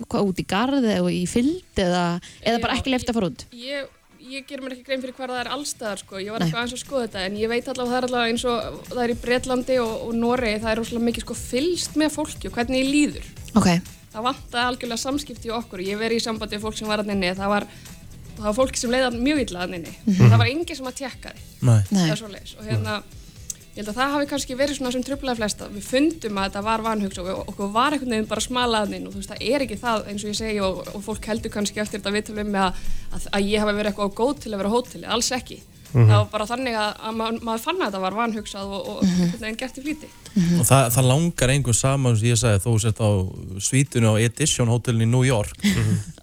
hvað, 0.10 0.26
út 0.28 0.42
í 0.42 0.46
garð 0.52 0.88
og 1.00 1.08
í 1.16 1.22
fylgd 1.32 1.80
eða, 1.86 2.02
eða 2.44 2.60
bara 2.66 2.76
ekki 2.76 2.92
leift 2.92 3.08
að 3.08 3.16
fara 3.22 3.30
út? 3.32 3.46
ég, 3.56 3.88
ég 4.30 4.46
ger 4.48 4.62
mér 4.64 4.76
ekki 4.76 4.86
grein 4.88 5.04
fyrir 5.04 5.16
hvað 5.18 5.34
það 5.34 5.42
er 5.42 5.52
allstaðar 5.56 6.02
sko. 6.02 6.20
ég 6.22 6.34
var 6.34 6.44
eitthvað 6.44 6.62
aðeins 6.62 6.76
að 6.76 6.82
skoða 6.84 7.06
þetta 7.06 7.24
en 7.28 7.38
ég 7.40 7.52
veit 7.52 7.70
allavega 7.72 7.92
það 7.92 8.00
er 8.00 8.08
allavega 8.08 8.34
eins 8.34 8.46
og 8.50 8.82
það 8.90 9.04
er 9.04 9.14
í 9.14 9.18
Breitlandi 9.24 9.78
og, 9.84 9.94
og 10.08 10.18
Noregi 10.18 10.62
það 10.64 10.72
er 10.72 10.82
rosalega 10.82 11.08
mikið 11.10 11.26
sko, 11.26 11.38
fylst 11.44 12.00
með 12.00 12.16
fólki 12.16 12.50
og 12.50 12.58
hvernig 12.58 12.84
ég 12.84 12.92
líður. 12.94 13.30
Ok, 13.60 13.70
það 14.14 14.28
vantaði 14.30 14.66
algjörlega 14.66 15.04
samskipti 15.06 15.50
í 15.50 15.56
okkur 15.60 15.86
ég 15.86 16.02
verið 16.02 16.22
í 16.22 16.26
sambandi 16.26 16.58
við 16.58 16.68
fólk 16.68 16.80
sem 16.80 16.92
var 16.92 17.04
að 17.04 17.14
inni. 17.16 17.32
Það 17.40 17.54
var, 17.56 17.70
það 18.36 18.50
var 18.50 18.58
fólk 18.60 18.82
sem 18.82 18.94
leiði 18.94 19.24
mjög 19.30 19.46
illa 19.46 19.64
að 19.66 19.78
inni. 19.80 19.96
Mhm. 20.06 20.20
það 20.26 20.38
var 20.44 20.52
enginn 20.54 20.80
sem 20.82 20.92
að 20.92 21.00
er 22.14 22.22
svoleiðis. 22.24 22.56
Og 22.60 22.70
hérna 22.70 23.00
ég 23.80 23.86
held 23.86 23.94
að 23.94 24.00
það 24.02 24.14
hafi 24.14 24.28
kannski 24.28 24.56
verið 24.60 24.76
svona 24.76 24.92
sem 24.92 25.04
trublaði 25.08 25.40
flesta 25.40 25.68
við 25.72 25.86
fundum 25.88 26.40
að 26.40 26.50
þetta 26.50 26.64
var 26.66 26.82
vanhugs 26.84 27.20
og 27.22 27.30
og 27.32 27.52
okkur 27.54 27.72
var 27.72 27.96
einhvern 27.96 28.16
veginn 28.16 28.28
bara 28.28 28.44
smalaðin 28.44 29.08
og 29.08 29.14
þú 29.14 29.22
veist 29.22 29.32
það 29.32 29.44
er 29.54 29.64
ekki 29.66 29.80
það 29.80 30.10
eins 30.12 30.26
og 30.26 30.32
ég 30.34 30.40
segi 30.40 30.62
og, 30.66 30.82
og 30.92 31.04
fólk 31.06 31.30
heldur 31.32 31.54
kannski 31.54 31.80
eftir 31.80 32.02
þetta 32.02 32.16
viðtölu 32.18 32.46
með 32.50 32.66
að, 32.66 32.86
að, 33.16 33.28
að 33.38 33.48
ég 33.54 33.64
hafi 33.64 33.76
verið 33.78 33.92
eitthvað 33.94 34.16
góð 34.20 34.34
til 34.44 34.52
að 34.52 34.60
vera 34.60 34.72
á 34.72 34.76
hóteli, 34.76 35.08
alls 35.08 35.32
ekki. 35.38 35.62
Mhm. 35.90 36.06
það 36.06 36.20
var 36.20 36.28
bara 36.30 36.46
þannig 36.46 36.76
að, 36.78 36.90
að 37.02 37.16
maður, 37.18 37.38
maður 37.48 37.62
fann 37.64 37.80
að 37.80 37.88
þetta 37.88 38.02
var 38.04 38.18
vanhugsað 38.20 38.74
og, 38.76 38.90
og 38.92 39.00
einhvern 39.08 39.42
veginn 39.42 39.58
gert 39.58 39.80
í 39.80 39.84
flýti. 39.88 40.10
Og 40.60 40.68
það, 40.70 40.84
það 40.94 41.08
langar 41.10 41.54
einhvern 41.56 41.78
saman 41.80 42.20
sem 42.20 42.30
ég 42.30 42.38
sagði 42.38 42.62
þó 42.66 42.70
sért 42.84 43.02
á 43.02 43.10
svítunni 43.66 44.12
á 44.12 44.22
Edition 44.22 44.70
hótelin 44.70 45.08
í 45.08 45.10
New 45.10 45.26
York. 45.26 45.66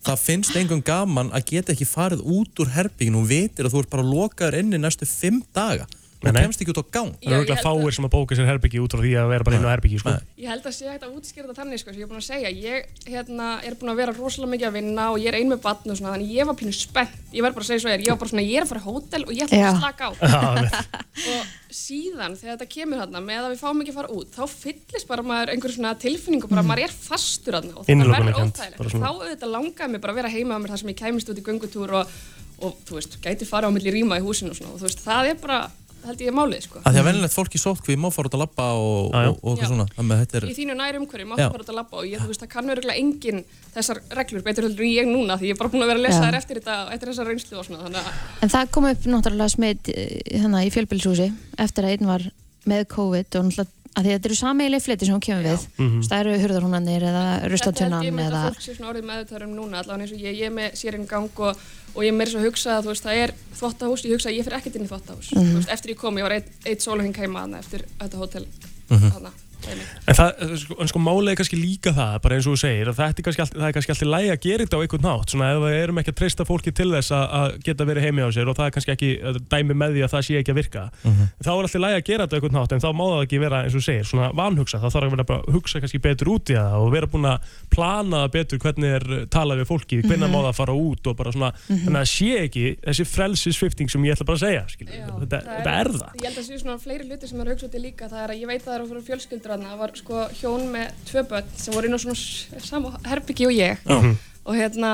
Það 0.07 0.23
finnst 0.23 0.55
einhvern 0.55 0.85
gaman 0.87 1.33
að 1.35 1.49
geta 1.51 1.75
ekki 1.75 1.89
farið 1.91 2.23
út 2.23 2.63
úr 2.63 2.71
herbygginu 2.77 3.25
og 3.25 3.31
vitir 3.33 3.67
að 3.67 3.75
þú 3.75 3.83
ert 3.83 3.95
bara 3.97 4.07
lokaður 4.07 4.61
inni 4.61 4.79
næstu 4.79 5.09
fimm 5.11 5.43
daga 5.57 5.89
og 6.27 6.35
Nei, 6.35 6.41
nei. 6.41 6.47
kemst 6.47 6.63
ekki 6.65 6.73
út 6.75 6.81
á 6.83 6.85
gang 6.97 7.13
Það 7.17 7.33
eru 7.33 7.41
örgulega 7.43 7.65
fáir 7.67 7.97
sem 7.97 8.07
að 8.09 8.13
bóka 8.17 8.39
sér 8.39 8.49
herbyggi 8.51 8.83
út 8.83 8.97
frá 8.97 9.03
því 9.05 9.13
að 9.21 9.31
vera 9.33 9.47
bara 9.47 9.59
inn 9.61 9.67
á 9.67 9.73
herbyggi 9.73 10.01
sko. 10.03 10.15
Ég 10.43 10.51
held 10.53 10.67
að 10.67 10.75
sé 10.77 10.91
hægt 10.91 11.07
að 11.07 11.15
útskýra 11.17 11.47
þetta 11.47 11.61
þannig 11.63 11.83
sko, 11.83 11.93
sem 11.93 12.01
ég 12.01 12.07
er 12.07 12.11
búin 12.11 12.23
að 12.23 12.27
segja. 12.27 12.51
Ég 12.67 13.07
hérna, 13.11 13.49
er 13.67 13.77
búin 13.81 13.93
að 13.93 14.01
vera 14.03 14.17
rosalega 14.17 14.53
mikið 14.55 14.69
að 14.71 14.77
vinna 14.81 15.05
og 15.13 15.19
ég 15.23 15.31
er 15.33 15.39
ein 15.41 15.51
með 15.53 15.63
batn 15.67 15.93
og 15.95 16.01
svona, 16.01 16.15
þannig 16.17 16.35
ég 16.37 16.49
var 16.51 16.59
pínu 16.61 16.75
spennt. 16.77 17.17
Ég 17.37 17.45
verð 17.47 17.57
bara 17.59 17.67
að 17.67 17.71
segja 17.73 17.85
svo 17.85 17.93
er, 17.93 18.05
ég 18.05 18.13
var 18.13 18.21
bara 18.23 18.33
svona, 18.33 18.47
ég 18.47 18.57
er 18.61 18.67
að 18.67 18.73
fara 18.73 18.85
hótel 18.87 19.23
og 19.27 19.33
ég 19.37 19.47
ætla 19.47 19.61
Já. 19.61 19.69
að 19.71 19.81
slaka 19.83 20.05
á. 20.07 20.11
Og 21.17 21.73
síðan, 21.73 22.35
þegar 22.37 22.57
þetta 22.59 22.67
kemur 22.71 23.01
hérna, 23.01 23.21
með 23.25 23.47
að 23.47 23.53
við 23.55 23.61
fáum 23.63 23.81
ekki 23.83 23.93
að 23.93 23.99
fara 23.99 24.17
út, 24.17 24.29
þá 24.37 24.43
fyllist 24.53 25.09
bara 25.09 25.25
maður 25.27 25.53
einhverju 25.55 25.77
svona 25.79 25.93
tilfinningu, 26.01 26.51
bara 26.51 26.65
maður 26.67 26.83
er 26.87 26.93
fastur 26.93 27.57
hérna 27.57 27.73
og 27.81 27.87
þetta 27.89 28.09
verður 28.13 28.41
óþægilegt. 28.43 28.97
Þá 28.97 29.09
auðvitað 29.09 29.55
langaði 29.55 29.93
mig 29.95 30.03
bara 30.05 30.15
að 30.15 30.21
vera 30.21 30.33
heima 30.35 30.57
á 30.57 30.61
mér 30.61 30.75
þar 30.75 30.83
sem 30.83 30.93
ég 30.93 31.01
kæmist 31.01 31.33
út 31.33 31.41
í 31.41 31.47
göngutúr 31.49 31.95
og, 32.01 32.13
og 32.61 32.77
þú 32.89 32.99
veist, 33.01 33.17
gæti 33.25 33.49
fara 33.49 33.69
á 33.69 33.75
milli 33.75 33.95
rýma 33.97 34.21
í 34.21 34.25
húsinu 34.25 34.53
og 34.53 34.61
svona, 34.61 34.75
og 34.77 34.83
þú 34.83 34.89
veist, 34.91 35.03
það 35.05 35.33
er 35.33 35.41
bara, 35.43 35.59
held 36.07 36.21
ég, 36.23 36.35
málið, 36.37 36.61
sko. 36.67 36.81
að 36.83 36.95
því 36.95 37.01
að 37.01 37.07
venilegt 37.09 37.35
fólk 37.35 37.57
í 37.57 37.61
sótkví 37.61 37.97
má 37.99 38.07
fara 38.15 38.31
út 38.31 38.37
að 38.37 38.43
labba 38.45 38.67
og, 38.79 39.09
já. 39.11 39.29
og, 39.31 39.39
og 39.41 39.53
eitthvað 39.53 39.71
svona 39.73 39.87
þannig 39.97 40.37
er 40.39 40.47
í 40.47 40.57
þínu 40.57 40.77
næri 40.79 41.01
umhverju, 41.01 41.27
Já. 41.27 41.31
máttu 41.33 41.49
bara 41.55 41.65
út 41.65 41.73
að 41.73 41.79
labba 41.81 42.01
og 42.01 42.07
ég, 42.07 42.23
þú 42.23 42.31
veist, 42.31 42.43
það 42.45 42.53
kann 42.53 42.75
öruglega 42.75 43.03
engin 43.03 43.43
þessar 43.75 44.03
reglur 44.21 44.45
betur 44.47 44.69
heldur 44.69 44.87
en 44.87 44.93
ég 44.93 45.11
núna 45.11 45.39
því 45.41 45.51
ég 45.51 45.57
er 45.57 45.61
bara 45.61 45.73
búin 45.73 45.87
að 45.87 45.93
vera 45.93 46.03
að 46.03 46.07
lesa 46.07 46.23
þær 46.27 46.39
eftir 46.41 46.61
þetta, 46.61 46.77
eftir 46.95 47.13
þessar 47.13 47.31
reynslu 47.33 47.61
og 47.61 47.69
svona, 47.69 47.83
þannig 47.87 48.03
að 48.03 48.45
En 48.47 48.55
það 48.55 48.75
kom 48.77 48.91
upp 48.93 49.09
náttúrulega 49.15 49.55
smitt 49.57 49.93
hérna 49.95 50.63
í 50.67 50.73
fjölbýlshúsi 50.75 51.31
eftir 51.67 51.89
að 51.89 51.97
einn 51.97 52.13
var 52.13 52.29
með 52.67 52.87
COVID 52.95 53.41
og 53.41 53.49
náttúrulega 53.49 53.76
að 53.97 54.05
því 54.05 54.11
að 54.11 54.17
þetta 54.17 54.29
eru 54.29 54.37
sameiginlega 54.37 54.85
fleti 54.85 55.07
sem 55.09 55.15
hún 55.17 55.25
kemur 55.27 55.47
við. 55.47 55.63
Mm 55.79 55.89
það 56.11 56.21
eru 56.21 56.35
hurðarhúnanir 56.43 57.07
eða 57.11 57.25
þetta 57.57 58.13
með 58.13 58.27
eða 58.27 58.43
að 58.43 58.49
fólk 58.53 58.63
sé 58.67 58.75
svona 58.77 58.91
orðið 58.93 59.07
meðutöður 59.11 59.47
um 59.47 59.55
núna, 59.57 59.79
allavega 59.81 60.03
eins 60.05 60.13
og 60.13 60.21
ég, 60.27 60.37
ég 60.37 60.47
er 60.51 60.55
með 60.59 60.77
sér 60.77 60.95
inn 60.99 61.07
gang 61.07 61.41
og, 61.41 61.57
og 61.97 62.01
ég 62.05 62.13
er 62.13 62.17
meira 62.19 62.31
svo 62.31 62.41
að 62.43 62.49
hugsa 62.51 62.77
að 62.77 62.85
þú 62.85 62.93
veist, 62.93 63.07
það 63.07 63.23
er 63.25 63.35
þvottahús, 63.57 64.05
ég 64.05 64.13
hugsa 64.17 64.29
að 64.29 64.37
ég 64.37 64.45
fyrir 64.47 64.59
ekkert 64.61 64.77
inn 64.77 64.85
í 64.85 64.91
þvottahús, 64.93 65.29
þú 65.33 65.57
veist, 65.57 65.73
eftir 65.73 65.91
ég 65.95 66.01
kom, 66.01 66.19
ég 66.21 66.27
var 66.29 66.37
eitt, 66.37 66.51
eitt 66.67 66.85
sólahing 66.85 67.17
heima 67.17 67.47
eftir 67.59 67.87
þetta 67.99 68.21
hótel, 68.21 68.47
Mhm. 68.87 69.11
þarna, 69.11 69.31
dæmi. 69.33 69.46
En 69.67 70.15
það, 70.15 70.31
eh, 70.43 70.57
sko, 70.63 70.77
en 70.81 70.89
sko 70.91 71.01
málið 71.03 71.31
er 71.33 71.39
kannski 71.41 71.59
líka 71.59 71.93
það, 71.97 72.15
bara 72.23 72.35
eins 72.37 72.47
og 72.47 72.55
þú 72.55 72.61
segir, 72.63 72.89
að 72.91 72.99
þetta 73.01 73.19
er 73.19 73.27
kannski, 73.27 73.43
allt, 73.45 73.55
það 73.57 73.67
er 73.69 73.75
kannski 73.77 73.93
alltaf 73.95 74.11
lægi 74.15 74.31
að 74.35 74.41
gera 74.47 74.65
þetta 74.67 74.77
á 74.77 74.83
einhvern 74.87 75.07
nátt, 75.07 75.29
svona 75.35 75.49
ef 75.53 75.59
við 75.67 75.77
erum 75.83 75.99
ekki 76.03 76.13
að 76.13 76.19
treysta 76.21 76.47
fólki 76.47 76.73
til 76.77 76.89
þess 76.95 77.11
að, 77.17 77.25
að 77.41 77.57
geta 77.67 77.87
verið 77.91 78.07
heimi 78.07 78.23
á 78.23 78.29
sér 78.37 78.51
og 78.53 78.57
það 78.57 78.67
er 78.71 78.75
kannski 78.77 78.93
ekki 78.97 79.11
eh, 79.21 79.39
dæmi 79.57 79.75
með 79.77 79.91
því 79.97 80.03
að 80.07 80.13
það 80.15 80.25
sé 80.27 80.39
ekki 80.41 80.53
að 80.55 80.59
virka, 80.61 80.85
Mhm. 81.07 81.25
þá 81.43 81.51
er 81.51 81.67
alltaf 81.67 81.83
lægi 81.87 81.97
að 82.01 82.05
gera 82.11 82.27
þetta 82.27 82.35
á 82.35 82.39
einhvern 82.41 82.57
nátt, 82.61 82.73
en 82.77 82.81
þá 82.87 82.91
má 82.97 83.05
það 83.11 83.25
ekki 83.27 83.41
vera 83.43 83.59
eins 83.67 83.75
og 83.75 83.81
þú 83.81 83.87
segir, 83.87 84.05
svona 84.07 84.29
vanhugsa, 84.37 84.79
það 84.83 84.93
þarf 84.97 85.07
að 85.07 85.15
vera 85.17 85.25
bara 85.27 85.41
að 85.43 85.53
hugsa 85.57 85.81
kannski 85.83 86.01
betur 86.07 86.29
út 86.37 86.47
í 86.51 86.55
það 86.57 86.77
og 86.87 86.93
vera 86.93 87.07
búin 87.07 87.27
að 87.27 87.39
plana 87.71 88.23
það 88.27 88.33
betur 88.37 88.59
hvernig 88.63 88.91
er 88.97 89.05
talað 89.33 89.61
við 89.63 89.67
fólki, 89.73 90.03
hvernig 90.07 90.29
Mhm. 90.29 90.35
má 90.37 90.41
það 90.47 90.55
fara 90.61 90.73
út 90.77 91.07
og 91.07 91.17
bara 91.17 91.33
svona, 91.33 91.53
þannig 91.67 92.03
að 92.03 92.11
sé 92.15 92.31
ekki 92.47 92.65
þessi 92.87 93.05
frelsisvifting 93.07 93.91
sem 93.91 94.03
ég 94.05 94.15
ætla 94.17 94.27
bara 94.27 94.39
að 94.39 94.45
segja, 94.47 94.65
skilur, 94.71 94.95
þetta, 95.27 95.39
þetta 95.43 95.73
er 95.81 95.89
það. 95.97 96.11
Ég 96.17 96.25
held 96.27 96.37
að 96.37 96.41
það 96.41 96.47
séu 96.47 96.61
svona 96.63 96.79
fleiri 96.81 97.05
hluti 97.11 97.29
sem 97.29 97.41
er 97.41 97.47
að 97.47 97.53
hugsa 97.57 97.67
út 97.67 97.77
í 97.77 97.83
líka, 97.83 98.09
það 98.11 98.23
er 98.27 98.31
að 98.35 98.41
ég 98.41 98.47
veit 98.47 98.63
að 98.63 98.67
það 98.67 98.91
eru 98.91 99.03
fjölskyldur 99.07 99.56
þarna, 99.57 99.77
var 99.81 99.93
sko 99.99 100.23
hjón 100.41 100.69
með 100.73 100.93
tvö 101.11 101.25
börn 101.33 101.51
sem 101.57 101.75
voru 101.75 101.89
inn 101.91 101.97
á 101.97 102.01
svona 102.05 102.15
s- 102.17 102.47
sama 102.69 102.93
herbyggi 103.09 103.47
og 103.49 103.53
ég. 103.57 103.79
Já. 103.87 104.17
og 104.47 104.55
hérna 104.55 104.91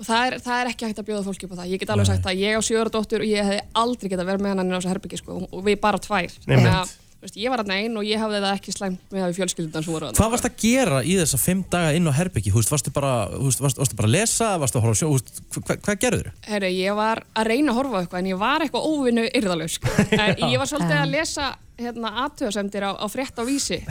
og 0.00 0.06
það 0.08 0.26
er, 0.26 0.38
það 0.42 0.60
er 0.62 0.70
ekki 0.72 0.86
hægt 0.88 0.98
að 1.02 1.06
bjóða 1.10 1.24
fólki 1.28 1.44
upp 1.46 1.52
á 1.54 1.58
það. 1.60 1.68
Ég 1.74 1.78
get 1.82 1.90
alveg 1.94 2.06
sagt 2.08 2.24
að 2.26 2.40
ég 2.42 2.56
á 2.58 2.60
sjöra 2.64 2.90
dóttur 2.90 3.20
og 3.22 3.28
ég 3.28 3.44
hefði 3.44 3.60
aldrei 3.78 4.08
getað 4.10 4.26
verið 4.32 4.42
með 4.42 4.50
hann 4.54 4.62
inn 4.66 4.72
á 4.74 4.78
þessu 4.80 4.90
herbyggi 4.94 5.18
sko, 5.20 5.36
og 5.52 5.62
við 5.66 5.76
bara 5.84 5.98
tvær. 6.02 6.32
Þannig 6.48 6.72
að 6.72 6.94
veist, 7.22 7.38
ég 7.38 7.52
var 7.52 7.62
hann 7.62 7.72
einn 7.74 7.98
og 8.00 8.06
ég 8.06 8.20
hafði 8.20 8.40
það 8.42 8.56
ekki 8.56 8.74
slæmt 8.74 9.14
með 9.14 9.26
að 9.26 9.36
fjölskyldan 9.38 9.84
sem 9.86 9.94
voru 9.94 10.08
þarna. 10.08 10.18
Hvað 10.18 10.32
varst 10.34 10.48
að 10.48 10.56
gera 10.62 11.00
í 11.02 11.16
þessa 11.20 11.40
fimm 11.42 11.62
daga 11.72 11.92
inn 11.96 12.10
á 12.10 12.12
veist, 12.58 12.72
varstu 12.72 12.94
bara, 12.94 13.12
þú 13.32 13.46
veist, 13.48 13.62
varstu, 13.62 13.82
varstu 13.82 13.98
bara 14.00 14.10
að 14.10 14.16
lesa, 14.16 14.50
varstu 14.62 14.80
að 14.80 14.86
horfa 14.86 14.96
á 14.96 15.00
sjó, 15.00 15.08
þú 15.08 15.16
veist, 15.18 15.82
hvað, 15.86 16.00
gerður 16.02 16.30
þau? 16.30 16.34
Herru, 16.50 16.72
ég 16.76 16.98
var 16.98 17.22
að 17.32 17.50
reyna 17.52 17.72
að 17.72 17.78
horfa 17.80 17.94
á 17.94 18.00
eitthvað 18.02 18.22
en 18.22 18.32
ég 18.32 18.42
var 18.42 18.66
eitthvað 18.66 18.88
óvinnu 18.90 19.26
yrðalög 19.30 19.70
en 20.22 20.44
ég 20.50 20.58
var 20.58 20.70
svolítið 20.70 20.98
að 20.98 21.14
lesa 21.14 21.52
hérna, 21.82 22.14
aðtöðasemdir 22.26 22.90
á, 22.90 22.92
á 22.98 23.06
frétt 23.12 23.38
á 23.38 23.42
vísi 23.46 23.80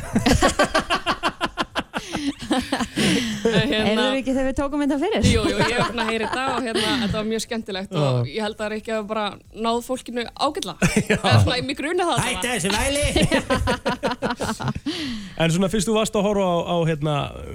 Heyrðu 3.71 4.19
ekki 4.19 4.33
þegar 4.33 4.47
við 4.47 4.55
tókum 4.59 4.81
þetta 4.83 4.97
fyrir? 5.01 5.21
Jú, 5.27 5.41
jú, 5.47 5.55
ég 5.61 5.67
búin 5.91 6.03
að 6.03 6.09
heyra 6.11 6.25
þetta 6.27 6.43
og 6.51 6.59
hérna, 6.67 6.89
þetta 7.03 7.17
var 7.17 7.25
mjög 7.29 7.41
skemmtilegt 7.45 7.91
og 7.97 8.03
ég 8.29 8.41
held 8.45 8.55
að 8.55 8.59
það 8.61 8.67
er 8.67 8.73
ekki 8.77 8.91
að 8.95 9.03
bara 9.11 9.25
náð 9.67 9.79
fólkinu 9.87 10.23
ágætla 10.31 10.75
eða 11.01 11.35
svona, 11.43 11.57
ég 11.59 11.65
mig 11.67 11.77
gruna 11.79 12.03
það 12.11 12.19
Hætti 12.27 12.47
þessi 12.51 12.69
væli. 12.75 13.05
En 15.41 15.49
svona 15.49 15.69
fyrst 15.71 15.87
þú 15.89 15.93
varst 15.95 16.15
að 16.17 16.25
horfa 16.27 16.45
á, 16.45 16.47
á 16.69 16.75
hérna, 16.85 17.13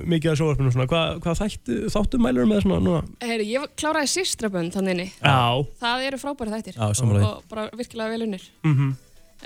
mikið 0.08 0.30
af 0.32 0.36
sjóarpinu 0.40 0.70
svona, 0.74 0.88
hvað, 0.90 1.06
þættu, 1.38 1.74
þáttu 1.92 2.16
mælur 2.22 2.46
með 2.50 2.60
svona 2.64 2.78
núna? 2.82 3.00
Heyri, 3.22 3.44
ég 3.52 3.60
kláraði 3.78 4.08
sýstrabönd 4.16 4.70
þannig 4.74 4.96
Já. 5.20 5.62
Það 5.80 6.06
eru 6.08 6.18
frábæri 6.20 6.50
þættir. 6.56 6.74
Já, 6.80 6.86
og 7.26 7.42
bara 7.50 7.62
virkilega 7.76 8.14
vel 8.14 8.26
unnir. 8.26 8.44
Mm 8.66 8.76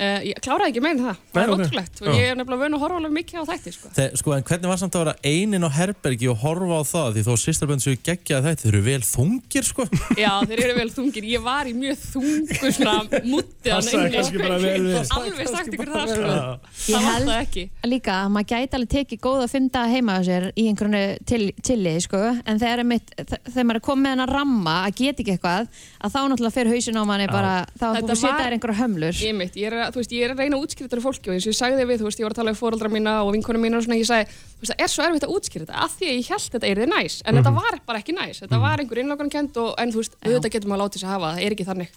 uh, 0.01 0.21
Ég 0.25 0.39
kláraði 0.45 0.73
ekki 0.73 0.83
meina 0.85 1.03
það, 1.11 1.17
það 1.35 1.43
er 1.43 1.53
ótrúlegt. 1.55 2.01
Og 2.01 2.09
ég 2.17 2.25
er 2.31 2.37
nefnilega 2.39 2.63
vön 2.65 2.75
að 2.77 2.83
horfa 2.85 2.97
alveg 3.01 3.13
mikið 3.17 3.37
á 3.41 3.45
þættir 3.51 3.75
sko. 3.77 3.91
Þegar, 3.97 4.15
sko, 4.21 4.33
en 4.37 4.45
hvernig 4.49 4.69
var 4.71 4.79
samt 4.81 4.97
að 4.97 5.03
vera 5.05 5.15
einin 5.31 5.67
á 5.67 5.71
herbergi 5.77 6.27
og 6.33 6.39
horfa 6.45 6.77
á 6.81 6.85
það? 6.91 7.09
Því 7.17 7.23
þó 7.27 7.33
sýstrabönd 7.45 7.85
séu 7.85 7.97
geggjaði 8.01 8.45
þetta, 8.49 8.63
þeir 8.65 8.73
eru 8.75 8.83
vel 8.87 9.05
þungir, 9.11 9.65
sko. 9.71 9.87
Já, 10.19 10.33
þeir 10.51 10.63
eru 10.67 10.75
vel 10.81 10.91
þungir, 10.97 11.25
ég 11.31 11.45
var 11.45 11.65
í 11.71 11.75
mjög 11.77 11.97
þungu 12.07 12.73
svona 12.77 12.97
mútti 13.27 13.69
Passaði 13.71 14.13
kannski 14.17 14.37
bara 14.41 14.59
vel 14.61 14.85
við. 14.89 14.97
Alveg 15.21 15.47
sagt 15.51 15.73
ykkur 15.77 15.93
það 15.95 16.07
sko. 16.15 16.31
Ég 16.31 16.97
Það 17.01 17.05
var 17.11 17.21
það 17.29 17.41
ekki. 17.41 17.65
líka 17.91 18.13
að 18.17 18.29
maður 18.35 18.49
gæti 18.55 18.75
alveg 18.79 18.93
tekið 18.97 19.19
góða 19.25 19.47
fimm 19.51 19.69
daga 19.73 19.89
heima 19.95 20.13
á 20.17 20.21
sér 20.27 20.49
í 20.55 20.67
einhverju 20.71 21.05
til, 21.29 21.43
tilli, 21.67 21.95
sko, 22.05 22.21
en 22.45 22.61
þegar 22.61 22.85
maður 22.89 23.81
er 23.81 23.85
komið 23.85 24.05
með 24.11 24.21
að 29.91 29.97
að 29.97 29.97
á 29.97 29.97
að 29.97 29.97
að- 29.97 29.97
þú 29.97 30.01
veist, 30.01 30.13
ég 30.15 30.23
er 30.25 30.31
að 30.35 30.39
reyna 30.41 30.57
að 30.57 30.63
útskýra 30.65 30.87
þetta 30.87 30.97
fyrir 30.97 31.07
fólki 31.07 31.29
og 31.29 31.35
eins 31.35 31.47
og 31.47 31.53
ég 31.53 31.59
sagði 31.61 31.85
við, 31.91 31.99
þú 32.01 32.07
veist, 32.07 32.21
ég 32.21 32.25
var 32.27 32.33
að 32.33 32.41
tala 32.41 32.51
um 32.51 32.59
fóreldra 32.61 32.89
mína 32.91 33.13
og 33.27 33.33
vinkonum 33.35 33.63
mína 33.63 33.77
og 33.77 33.85
svona, 33.85 33.99
ég 34.01 34.07
sagði, 34.09 34.27
þú 34.31 34.61
veist, 34.61 34.73
það 34.73 34.81
er 34.81 34.91
svo 34.91 35.03
erfitt 35.05 35.27
að 35.27 35.35
útskýra 35.37 35.65
þetta, 35.67 35.77
af 35.85 35.91
því 35.99 36.07
að 36.11 36.17
ég 36.21 36.29
held 36.31 36.51
þetta 36.51 36.67
er 36.71 36.77
þið 36.81 36.89
næs, 36.95 37.15
en 37.27 37.35
þetta 37.35 37.51
Mhm. 37.51 37.61
var 37.61 37.81
bara 37.87 37.99
ekki 38.01 38.15
næs, 38.15 38.37
þetta 38.41 38.59
var 38.61 38.79
einhver 38.79 38.99
innlokunarkend 39.03 39.57
og, 39.57 39.75
en 39.79 39.93
þú 39.93 39.97
veist, 40.01 40.15
auðvitað 40.25 40.51
getur 40.55 40.69
maður 40.71 40.83
látið 40.85 40.99
sér 41.03 41.09
hafa 41.11 41.27
það, 41.27 41.35
það 41.37 41.45
er 41.47 41.51
ekki 41.51 41.67
þannig, 41.71 41.89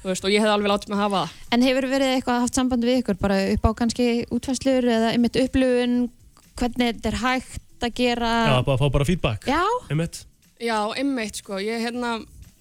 þú 0.00 0.06
veist, 0.10 0.24
og 0.24 0.30
ég 0.30 0.40
hef 0.40 0.48
alveg 0.50 0.70
látið 0.70 0.88
mig 0.88 0.98
hafa 0.98 1.20
það. 1.20 1.28
En 1.52 1.62
hefur 1.62 1.84
verið 1.90 2.08
eitthvað 2.16 2.40
haft 2.40 2.54
samband 2.54 2.84
við 2.84 3.02
ykkur 3.02 3.18
bara 3.20 3.36
upp 3.52 3.62
á 3.64 3.70
kannski 3.74 4.26
útfæslur 4.30 4.84
eða 4.84 5.12
einmitt 5.12 5.36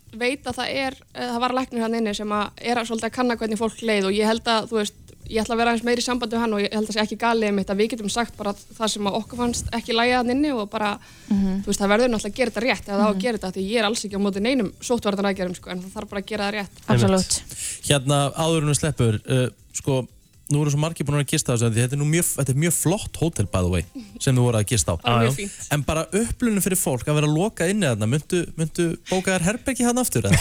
þetta 0.09 0.19
veit 0.19 0.43
að 0.49 0.55
það 0.59 0.73
er, 0.75 0.95
eh, 1.13 1.27
það 1.29 1.39
var 1.39 1.53
læknir 1.53 1.81
hann 1.81 1.95
inni 1.95 2.15
sem 2.15 2.29
að 2.29 2.49
er 2.61 2.77
að 2.77 2.87
svolítið 2.89 3.09
að 3.09 3.15
kanna 3.15 3.35
hvernig 3.37 3.57
fólk 3.59 3.81
leið 3.81 4.05
og 4.05 4.13
ég 4.13 4.25
held 4.25 4.43
að, 4.43 4.67
þú 4.69 4.77
veist, 4.79 4.93
ég 5.29 5.43
ætla 5.43 5.53
að 5.53 5.57
vera 5.61 5.71
aðeins 5.73 5.83
meiri 5.85 6.01
í 6.01 6.05
sambandi 6.05 6.35
við 6.35 6.39
hann 6.41 6.53
og 6.53 6.59
ég 6.63 6.73
held 6.73 6.87
að 6.87 6.89
það 6.89 6.97
sé 6.97 7.01
ekki 7.03 7.17
galið 7.21 7.47
einmitt 7.49 7.69
að 7.69 7.77
við 7.77 7.89
getum 7.91 8.09
sagt 8.09 8.37
bara 8.37 8.53
það 8.53 8.89
sem 8.89 9.05
að 9.05 9.17
okkur 9.19 9.37
fannst 9.37 9.67
ekki 9.77 9.93
lægja 9.93 10.17
hann 10.17 10.29
inni 10.33 10.51
og 10.51 10.69
bara, 10.71 10.99
Mhm. 11.29 11.61
þú 11.61 11.65
veist, 11.69 11.79
það 11.79 11.91
verður 11.93 12.09
náttúrulega 12.09 12.31
að 12.33 12.39
gera 12.39 12.51
þetta 12.51 12.65
rétt 12.65 12.85
eða 12.87 12.97
það 12.97 13.05
á 13.05 13.09
að 13.09 13.13
Mhm. 13.15 13.21
gera 13.21 13.37
þetta, 13.37 13.53
því 13.53 13.69
ég 13.69 13.77
er 13.77 13.85
alls 13.85 14.05
ekki 14.05 14.17
á 14.17 14.25
móti 14.25 14.41
neinum 14.41 14.71
sóttvartan 14.81 15.55
sko, 15.55 15.69
en 15.69 15.81
það 15.83 15.93
þarf 15.93 16.09
bara 16.09 16.21
að 16.21 16.25
gera 16.25 16.49
það 16.49 16.53
rétt. 16.53 16.75
Absolutt. 16.87 17.43
Hérna, 17.85 18.33
áður 18.33 18.61
en 18.63 18.69
við 18.69 18.79
sleppur, 18.79 19.21
uh, 19.29 19.49
sko, 19.73 20.07
nú 20.49 20.61
eru 20.63 20.71
svo 20.73 20.79
margir 20.81 21.05
búin 21.07 21.19
að 21.21 21.27
gista 21.33 21.53
þessu, 21.55 21.69
þetta 21.75 21.95
er, 21.97 21.99
nú 22.01 22.07
mjög, 22.09 22.25
þetta 22.39 22.53
er 22.55 22.59
mjög 22.63 22.73
flott 22.77 23.19
hótel, 23.21 23.45
by 23.51 23.61
the 23.65 23.69
way, 23.73 23.83
sem 24.19 24.35
þú 24.35 24.47
voru 24.47 24.57
að 24.61 24.67
gista 24.73 24.95
á. 24.97 24.97
Fínt. 25.35 25.57
En 25.75 25.83
bara 25.85 26.07
upplunum 26.09 26.63
fyrir 26.65 26.79
fólk 26.81 27.05
að 27.09 27.19
vera 27.21 27.29
lokað 27.29 27.73
inni 27.75 27.85
þarna, 27.89 28.09
myndu, 28.09 28.41
myndu 28.57 28.87
bóka 29.11 29.35
þær 29.37 29.47
herbergi 29.51 29.85
hann 29.87 30.01
aftur? 30.01 30.29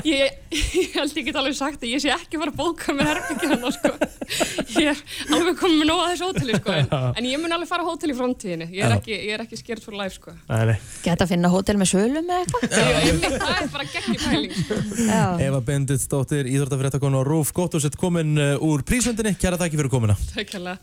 Ég, 0.00 0.32
ég 0.48 0.94
held 0.96 1.12
ég 1.18 1.26
get 1.26 1.36
alveg 1.36 1.52
sagt 1.58 1.82
að 1.84 1.90
ég 1.92 2.00
sé 2.00 2.08
ekki 2.14 2.38
að 2.38 2.40
fara 2.40 2.52
að 2.54 2.56
bóka 2.56 2.94
mér 2.96 3.08
herbyggja 3.10 3.48
hann 3.50 3.74
sko. 3.74 3.90
ég 4.80 4.86
er 4.94 5.00
alveg 5.36 5.58
komið 5.60 5.74
með 5.82 5.88
nóg 5.90 6.00
að 6.00 6.08
þessu 6.14 6.28
hóteli 6.30 6.54
sko. 6.56 6.72
en, 6.78 6.86
en 7.20 7.26
ég 7.28 7.42
mun 7.42 7.52
alveg 7.52 7.68
fara 7.68 7.84
hótel 7.84 8.12
í 8.14 8.16
framtíðinni 8.16 8.68
ég 8.72 8.86
er 8.86 8.94
ekki, 8.96 9.12
ég 9.12 9.34
er 9.36 9.44
ekki 9.44 9.58
scared 9.60 9.84
for 9.84 9.96
life 9.98 10.16
sko. 10.16 10.32
Nei, 10.48 10.62
nei. 10.70 10.76
Geta 11.04 11.26
að 11.26 11.34
finna 11.34 11.50
hótel 11.52 11.76
með 11.82 11.90
sölum 11.92 12.32
eða 12.32 12.38
eitthvað? 12.46 12.78
Ég- 12.80 13.20
ég- 13.26 13.36
það 13.44 13.52
er 13.58 13.68
bara 13.74 13.86
gegn 13.92 14.16
pæling 14.24 14.56
sko. 14.56 14.80
Já. 15.10 15.22
Eva 15.50 15.60
Benditsdóttir, 15.68 16.48
íþróttafréttakonu 16.54 17.20
á 17.20 17.22
RÚF, 17.28 17.52
gott 17.60 17.76
og 17.76 17.84
sett 17.84 17.98
komin 18.00 18.32
prísvöndinni, 19.10 19.38
kæra 19.40 19.58
þakki 19.58 19.78
fyrir 19.78 19.90
komina. 19.90 20.14
Takk 20.34 20.54
hérlega 20.54 20.78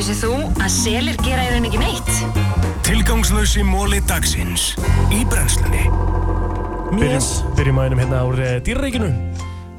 Vissið 0.00 0.20
þú 0.22 0.34
að 0.62 0.70
selir 0.72 1.18
gera 1.20 1.44
í 1.44 1.50
raun 1.52 1.66
ekki 1.68 1.80
neitt? 1.80 2.12
Tilgangslösi 2.86 3.64
móli 3.66 4.00
dagsins 4.08 4.70
í 5.12 5.24
brennslunni. 5.28 5.84
Byrjum, 6.94 7.26
byrjum 7.58 7.80
að 7.80 7.88
einum 7.88 8.02
hérna 8.02 8.22
úr 8.28 8.40
uh, 8.40 8.54
dýraríkinu 8.66 9.10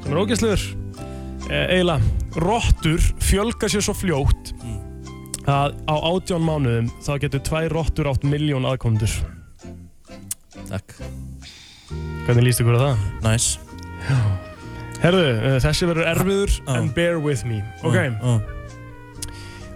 sem 0.02 0.12
er 0.12 0.20
ógæslegur 0.22 0.62
uh, 0.62 1.66
eiginlega, 1.74 2.00
rottur 2.40 3.02
fjölga 3.20 3.68
sér 3.72 3.84
svo 3.84 3.96
fljótt 3.96 4.54
að 5.50 5.74
á 5.90 5.94
átján 5.98 6.46
mánuðum 6.46 6.88
þá 7.02 7.12
getur 7.26 7.44
tvær 7.50 7.74
rottur 7.74 8.12
átt 8.12 8.24
miljón 8.24 8.68
aðkomendur 8.70 9.18
Takk 10.70 10.96
Hvernig 12.22 12.44
líst 12.46 12.62
ykkur 12.62 12.78
á 12.78 12.82
það? 12.82 13.06
Nice 13.26 13.58
Herðu, 15.02 15.22
uh, 15.34 15.56
þessi 15.62 15.88
verður 15.90 16.10
erfiður 16.12 16.52
en 16.70 16.90
bear 16.94 17.18
with 17.22 17.42
me 17.48 17.62
Ok 17.82 17.98
uh. 18.22 18.36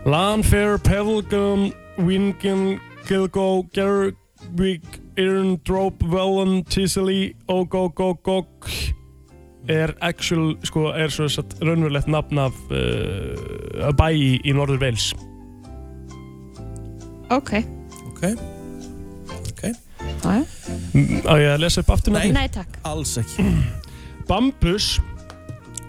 Lanfair, 0.06 0.77
Pebblegum, 0.86 1.73
Wingen, 1.98 2.78
Kilgo, 3.09 3.66
Gerwig, 3.74 4.85
Irn, 5.18 5.56
Drop, 5.66 6.05
Welland, 6.06 6.68
Tisely, 6.70 7.35
Ogogogog 7.51 8.70
er 9.66 9.97
actual, 10.06 10.55
sko, 10.62 10.93
er 10.94 11.10
svo 11.10 11.27
satt 11.27 11.56
raunverulegt 11.59 12.06
nafn 12.06 12.39
af 12.47 12.55
uh, 12.70 13.90
bæ 13.98 14.12
í, 14.14 14.36
í 14.47 14.55
Norður 14.55 14.85
Wales 14.85 15.10
Ok. 17.35 17.56
Ok. 18.06 18.23
Ok. 18.31 18.55
Á, 20.26 21.34
ég 21.40 21.50
að 21.54 21.60
lesa 21.62 21.82
upp 21.84 21.90
aftur 21.96 22.12
Nei. 22.14 22.18
nafnið? 22.30 22.36
Nei, 22.38 22.48
takk. 22.56 22.78
Alls 22.88 23.12
ekki 23.22 23.46
Bambus 24.30 24.88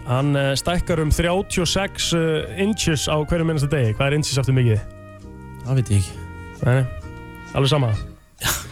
hann 0.08 0.36
uh, 0.40 0.52
stækkar 0.56 1.02
um 1.04 1.10
36 1.12 2.12
uh, 2.16 2.60
inches 2.64 3.08
á 3.12 3.16
hverju 3.28 3.48
minnasta 3.48 3.68
degi 3.74 3.96
hvað 3.98 4.12
er 4.12 4.18
inches 4.20 4.38
aftur 4.40 4.56
mikið? 4.56 4.80
Það 5.66 5.82
veit 5.82 5.92
ég 5.92 6.06
ekki 6.06 6.26
Nei, 6.64 6.84
alveg 7.58 7.72
sama 7.74 7.92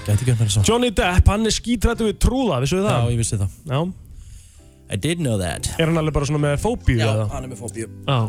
Gæti 0.06 0.22
ekki 0.22 0.32
að 0.36 0.40
vera 0.44 0.54
svo 0.54 0.64
Johnny 0.70 0.92
Depp, 0.96 1.28
hann 1.34 1.46
er 1.50 1.54
skítrættu 1.56 2.08
við 2.08 2.20
trúða, 2.24 2.60
vissu 2.64 2.78
þið 2.80 2.86
það? 2.88 3.00
Já, 3.02 3.14
ég 3.16 3.22
vissi 3.24 3.40
það 3.42 3.56
Já 3.74 3.80
I 4.86 5.00
did 5.02 5.18
know 5.26 5.40
that 5.42 5.72
Er 5.82 5.90
hann 5.90 5.98
alveg 5.98 6.14
bara 6.14 6.30
svona 6.30 6.44
með 6.46 6.60
fóbíu? 6.62 7.00
Já, 7.02 7.10
eða? 7.10 7.26
hann 7.34 7.48
er 7.48 7.52
með 7.56 7.64
fóbíu 7.66 7.88
Já 7.90 8.20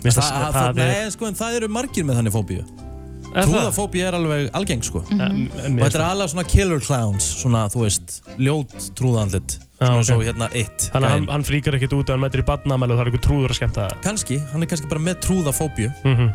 Mér 0.00 0.06
finnst 0.06 0.20
það, 0.20 0.28
það- 0.30 0.52
það, 0.52 0.60
það 0.60 0.82
er- 0.84 0.92
Nei, 1.00 1.10
sko, 1.16 1.26
en 1.32 1.38
það 1.40 1.56
eru 1.60 1.68
margir 1.72 2.06
með 2.08 2.20
þannig 2.20 2.34
fóbíu 2.36 2.62
Er 3.30 3.44
það? 3.46 3.50
Trúðafóbíu 3.52 4.04
er 4.08 4.14
alveg 4.18 4.50
algeng, 4.58 4.82
sko. 4.82 5.04
En- 5.12 5.20
en 5.20 5.40
Og 5.50 5.70
mér 5.76 5.84
þetta 5.86 5.98
er 6.00 6.06
alveg 6.10 6.30
svona 6.32 6.44
killer 6.50 6.80
clowns 6.82 7.24
Svona, 7.42 7.64
þú 7.70 7.84
veist, 7.84 8.20
ljót 8.38 8.74
trúðandlit 8.98 9.58
Svona 9.80 10.00
ok. 10.00 10.06
svo 10.08 10.18
hérna 10.24 10.48
eitt 10.52 10.88
Þannig 10.92 11.06
að 11.06 11.14
hann, 11.14 11.26
hann 11.30 11.44
fríkar 11.46 11.74
ekkert 11.78 11.92
út 11.94 12.08
ef 12.10 12.14
hann 12.16 12.20
mætir 12.24 12.42
í 12.42 12.46
badnamæli 12.48 12.92
og 12.92 12.98
það 12.98 13.04
er 13.06 13.10
eitthvað 13.12 13.26
trúður 13.28 13.50
að 13.54 13.58
skemmta 13.60 13.84
það 13.88 14.00
Kanski, 14.02 14.38
hann 14.52 14.62
er 14.62 14.66
kannski 14.72 14.88
bara 14.90 15.00
með 15.00 15.20
trúðafóbíu 15.26 15.92
mm 16.04 16.30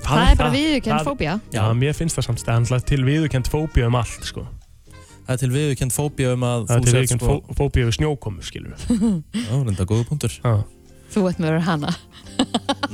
Það 0.00 0.30
er 0.30 0.36
bara 0.40 0.50
viðurkennd 0.54 1.04
fóbía. 1.04 1.32
Já, 1.52 1.62
mér 1.76 1.92
finnst 1.92 2.16
það 2.16 2.24
samt 2.24 2.40
Það 2.40 2.72
er 2.72 2.84
til 2.88 3.02
viðurkend 3.04 3.48
fóbíu 3.52 3.84
um 3.86 3.94
allt 4.00 4.24
sko. 4.24 4.46
Það 5.26 5.34
er 5.34 5.40
til 5.42 5.50
viðurkend 5.52 5.92
fóbíu 5.92 6.30
um 6.32 6.40
að 6.48 6.62
Það 6.66 6.76
er 6.76 6.80
þú 6.80 6.84
til 6.86 6.94
viðurkend 6.96 7.20
sko- 7.20 7.28
fó, 7.28 7.54
fóbíu 7.60 7.84
við 7.84 7.94
snjókomu 7.98 8.40
skilur 8.42 8.74
Já. 10.40 10.54
Þú 11.10 11.24
ert 11.28 11.38
með 11.42 11.50
verið 11.50 11.64
hana. 11.66 11.92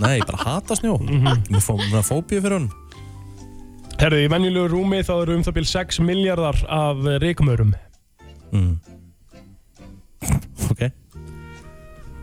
Nei, 0.01 0.19
bara 0.27 0.39
hata 0.43 0.75
snjó 0.75 0.97
Mhm. 0.99 1.47
Með 1.53 1.63
fó, 1.63 1.77
með 1.79 2.03
fóbíu 2.11 2.41
fyrir 2.43 2.59
hann 2.59 2.71
Herðu, 3.97 4.19
í 4.21 4.29
venjulegu 4.29 4.69
rúmi 4.75 4.99
þá 5.07 5.15
eru 5.23 5.39
um 5.39 5.43
það 5.47 5.55
byrj 5.57 5.69
6 5.71 5.99
miljardar 6.05 6.59
af 6.69 6.99
reikumörum 7.23 7.71
mm. 8.53 8.75
Ok 10.69 10.83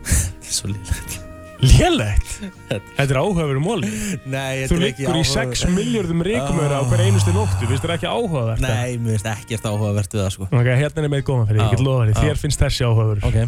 Þetta 0.06 0.46
er 0.46 0.54
svo 0.54 0.70
lélegt 0.70 1.16
Lélegt? 1.64 2.30
Þetta 2.68 3.04
er 3.08 3.18
áhugaveru 3.18 3.62
móli 3.64 3.90
Nei, 3.90 4.68
Þú 4.68 4.76
þetta 4.76 4.78
er 4.78 4.86
ekki 4.90 5.06
liggur 5.06 5.18
í 5.18 5.24
6 5.32 5.64
miljardum 5.74 6.22
reikumöru 6.28 6.78
á 6.78 6.82
hver 6.92 7.02
einustu 7.08 7.34
nóttu 7.34 7.66
Vist 7.72 7.82
þér 7.82 7.96
ekki 7.96 8.10
áhugavert? 8.12 8.62
Nei, 8.62 8.94
mér 9.00 9.16
finnst 9.16 9.30
ekkert 9.32 9.68
áhugavert 9.72 10.14
við 10.14 10.22
það 10.22 10.32
sko 10.36 10.48
Ok, 10.52 10.70
hérna 10.78 11.04
er 11.08 11.12
með 11.16 11.26
góðan 11.26 11.50
fyrir, 11.50 11.64
ég 11.64 11.74
get 11.74 11.82
Já, 11.82 11.86
lofa 11.88 12.06
þér, 12.06 12.14
já. 12.14 12.22
þér 12.22 12.42
finnst 12.44 12.64
þessi 12.64 12.86
áhugaverður 12.86 13.28
Ok 13.32 13.38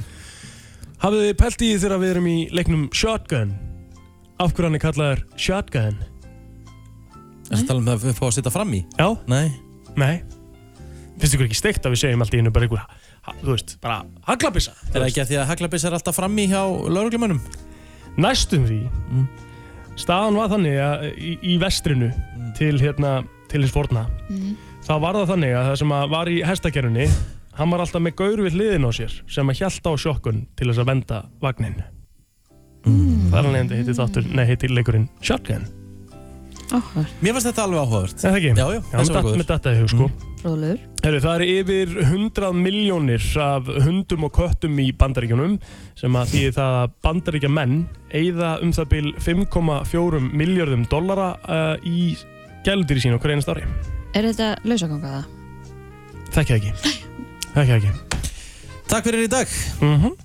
Hafið 1.07 1.25
þið 1.29 1.39
pælt 1.45 1.63
í 1.63 1.71
því 1.71 1.81
þegar 1.87 2.03
við 2.03 2.15
erum 2.17 2.29
í 2.33 2.37
leiknum 2.57 2.85
Shotgun? 2.97 3.57
Af 4.43 4.57
er 4.57 4.79
kallaður 4.83 5.27
Shotgun? 5.37 5.99
Það 7.47 7.67
tala 7.69 7.81
um 7.83 7.87
það 7.87 7.95
að 7.97 8.07
við 8.07 8.17
fáum 8.19 8.29
að 8.29 8.37
sitja 8.37 8.53
fram 8.55 8.75
í? 8.75 8.81
Já. 8.99 9.09
Nei? 9.31 9.47
Nei. 9.97 10.15
Finnst 11.17 11.37
ykkur 11.37 11.49
ekki 11.49 11.59
steikt 11.59 11.87
að 11.87 11.95
við 11.95 12.03
segjum 12.03 12.25
allt 12.25 12.37
í 12.37 12.41
einu 12.43 12.53
bara 12.53 12.83
ha- 13.27 13.37
þú 13.41 13.53
veist, 13.55 13.77
bara 13.83 14.03
haglabissa 14.27 14.75
Er 14.93 15.01
það 15.01 15.07
ekki 15.09 15.23
að 15.23 15.31
því 15.31 15.39
að 15.41 15.49
haglabis 15.51 15.87
er 15.87 15.97
alltaf 15.97 16.19
fram 16.19 16.37
í 16.39 16.47
hjá 16.51 16.61
lauruglumönnum? 16.67 17.41
Næstum 18.17 18.67
því. 18.69 18.81
Mm. 19.11 19.27
Staðan 19.97 20.37
var 20.37 20.53
þannig 20.53 20.77
að 20.81 21.07
í, 21.17 21.33
í 21.43 21.57
vestrinu 21.61 22.11
til 22.57 22.77
hérna, 22.81 23.19
til 23.51 23.63
hins 23.63 23.73
forna. 23.73 24.07
Þá 24.87 24.95
var 25.03 25.19
það 25.19 25.33
þannig 25.33 25.57
að 25.57 25.67
það 25.71 25.81
sem 25.83 25.97
að 25.97 26.13
var 26.13 26.31
í 26.31 26.37
hestakerunni 26.47 27.09
hann 27.57 27.73
var 27.73 27.83
alltaf 27.85 28.05
með 28.05 28.17
gaur 28.21 28.43
við 28.45 28.57
hliðin 28.59 28.89
á 28.89 28.91
sér 28.95 29.15
sem 29.33 29.49
að 29.53 29.63
hjælta 29.63 29.93
á 29.93 29.95
sjokkun 30.01 30.45
til 30.59 30.69
þess 30.71 30.83
að 30.83 30.91
venda 30.91 31.21
vagnin 31.43 31.79
mm. 32.85 33.33
Það 33.33 33.39
er 33.41 33.49
hann 33.49 33.61
endi 33.63 33.81
heitir 33.81 33.99
þáttur, 33.99 34.31
nei 34.33 34.45
heitir 34.49 34.75
leikurinn 34.77 35.09
Shotgun 35.25 35.65
Mér 36.67 37.37
finnst 37.37 37.47
þetta 37.47 37.63
alveg 37.63 37.79
áhugavert 37.85 38.25
Er 38.25 38.33
það 38.33 38.37
ekki? 38.41 38.51
Já, 38.59 38.67
já, 38.75 38.81
þessi 38.93 39.13
var 39.15 39.23
góður. 39.27 39.37
með 39.41 39.51
þetta 39.53 39.73
í 39.73 39.79
hug 39.81 39.91
sko 39.93 40.09
Fróðlegur. 40.41 40.81
Heru, 41.07 41.21
það 41.23 41.35
er 41.37 41.45
yfir 41.47 41.93
100 42.07 42.51
miljónir 42.59 43.25
af 43.43 43.71
hundum 43.87 44.27
og 44.27 44.33
köttum 44.37 44.81
í 44.83 44.89
bandaríkjunum 44.99 45.55
sem 45.99 46.19
að 46.19 46.33
því 46.35 46.43
það 46.57 46.77
að 46.83 46.95
bandaríkja 47.07 47.51
menn 47.51 47.77
eigða 48.15 48.51
um 48.63 48.73
það 48.77 48.89
bil 48.93 49.13
5,4 49.27 50.21
miljardum 50.43 50.85
dollara 50.91 51.29
uh, 51.47 51.75
í 51.87 52.17
gæludýri 52.67 53.03
sín 53.07 53.15
á 53.15 53.19
hverju 53.23 53.39
einast 53.39 53.51
ári. 53.55 53.67
Er 54.19 54.27
þetta 54.31 54.51
lausaganga 54.67 55.15
það? 55.17 55.33
Þekki 56.37 56.53
það 56.53 56.57
ekki. 56.59 57.01
Þekki 57.57 57.71
það 57.71 57.77
ekki. 57.81 57.95
Takk 58.91 59.09
fyrir 59.11 59.27
í 59.27 59.31
dag 59.33 59.57
Mhm. 59.83 60.17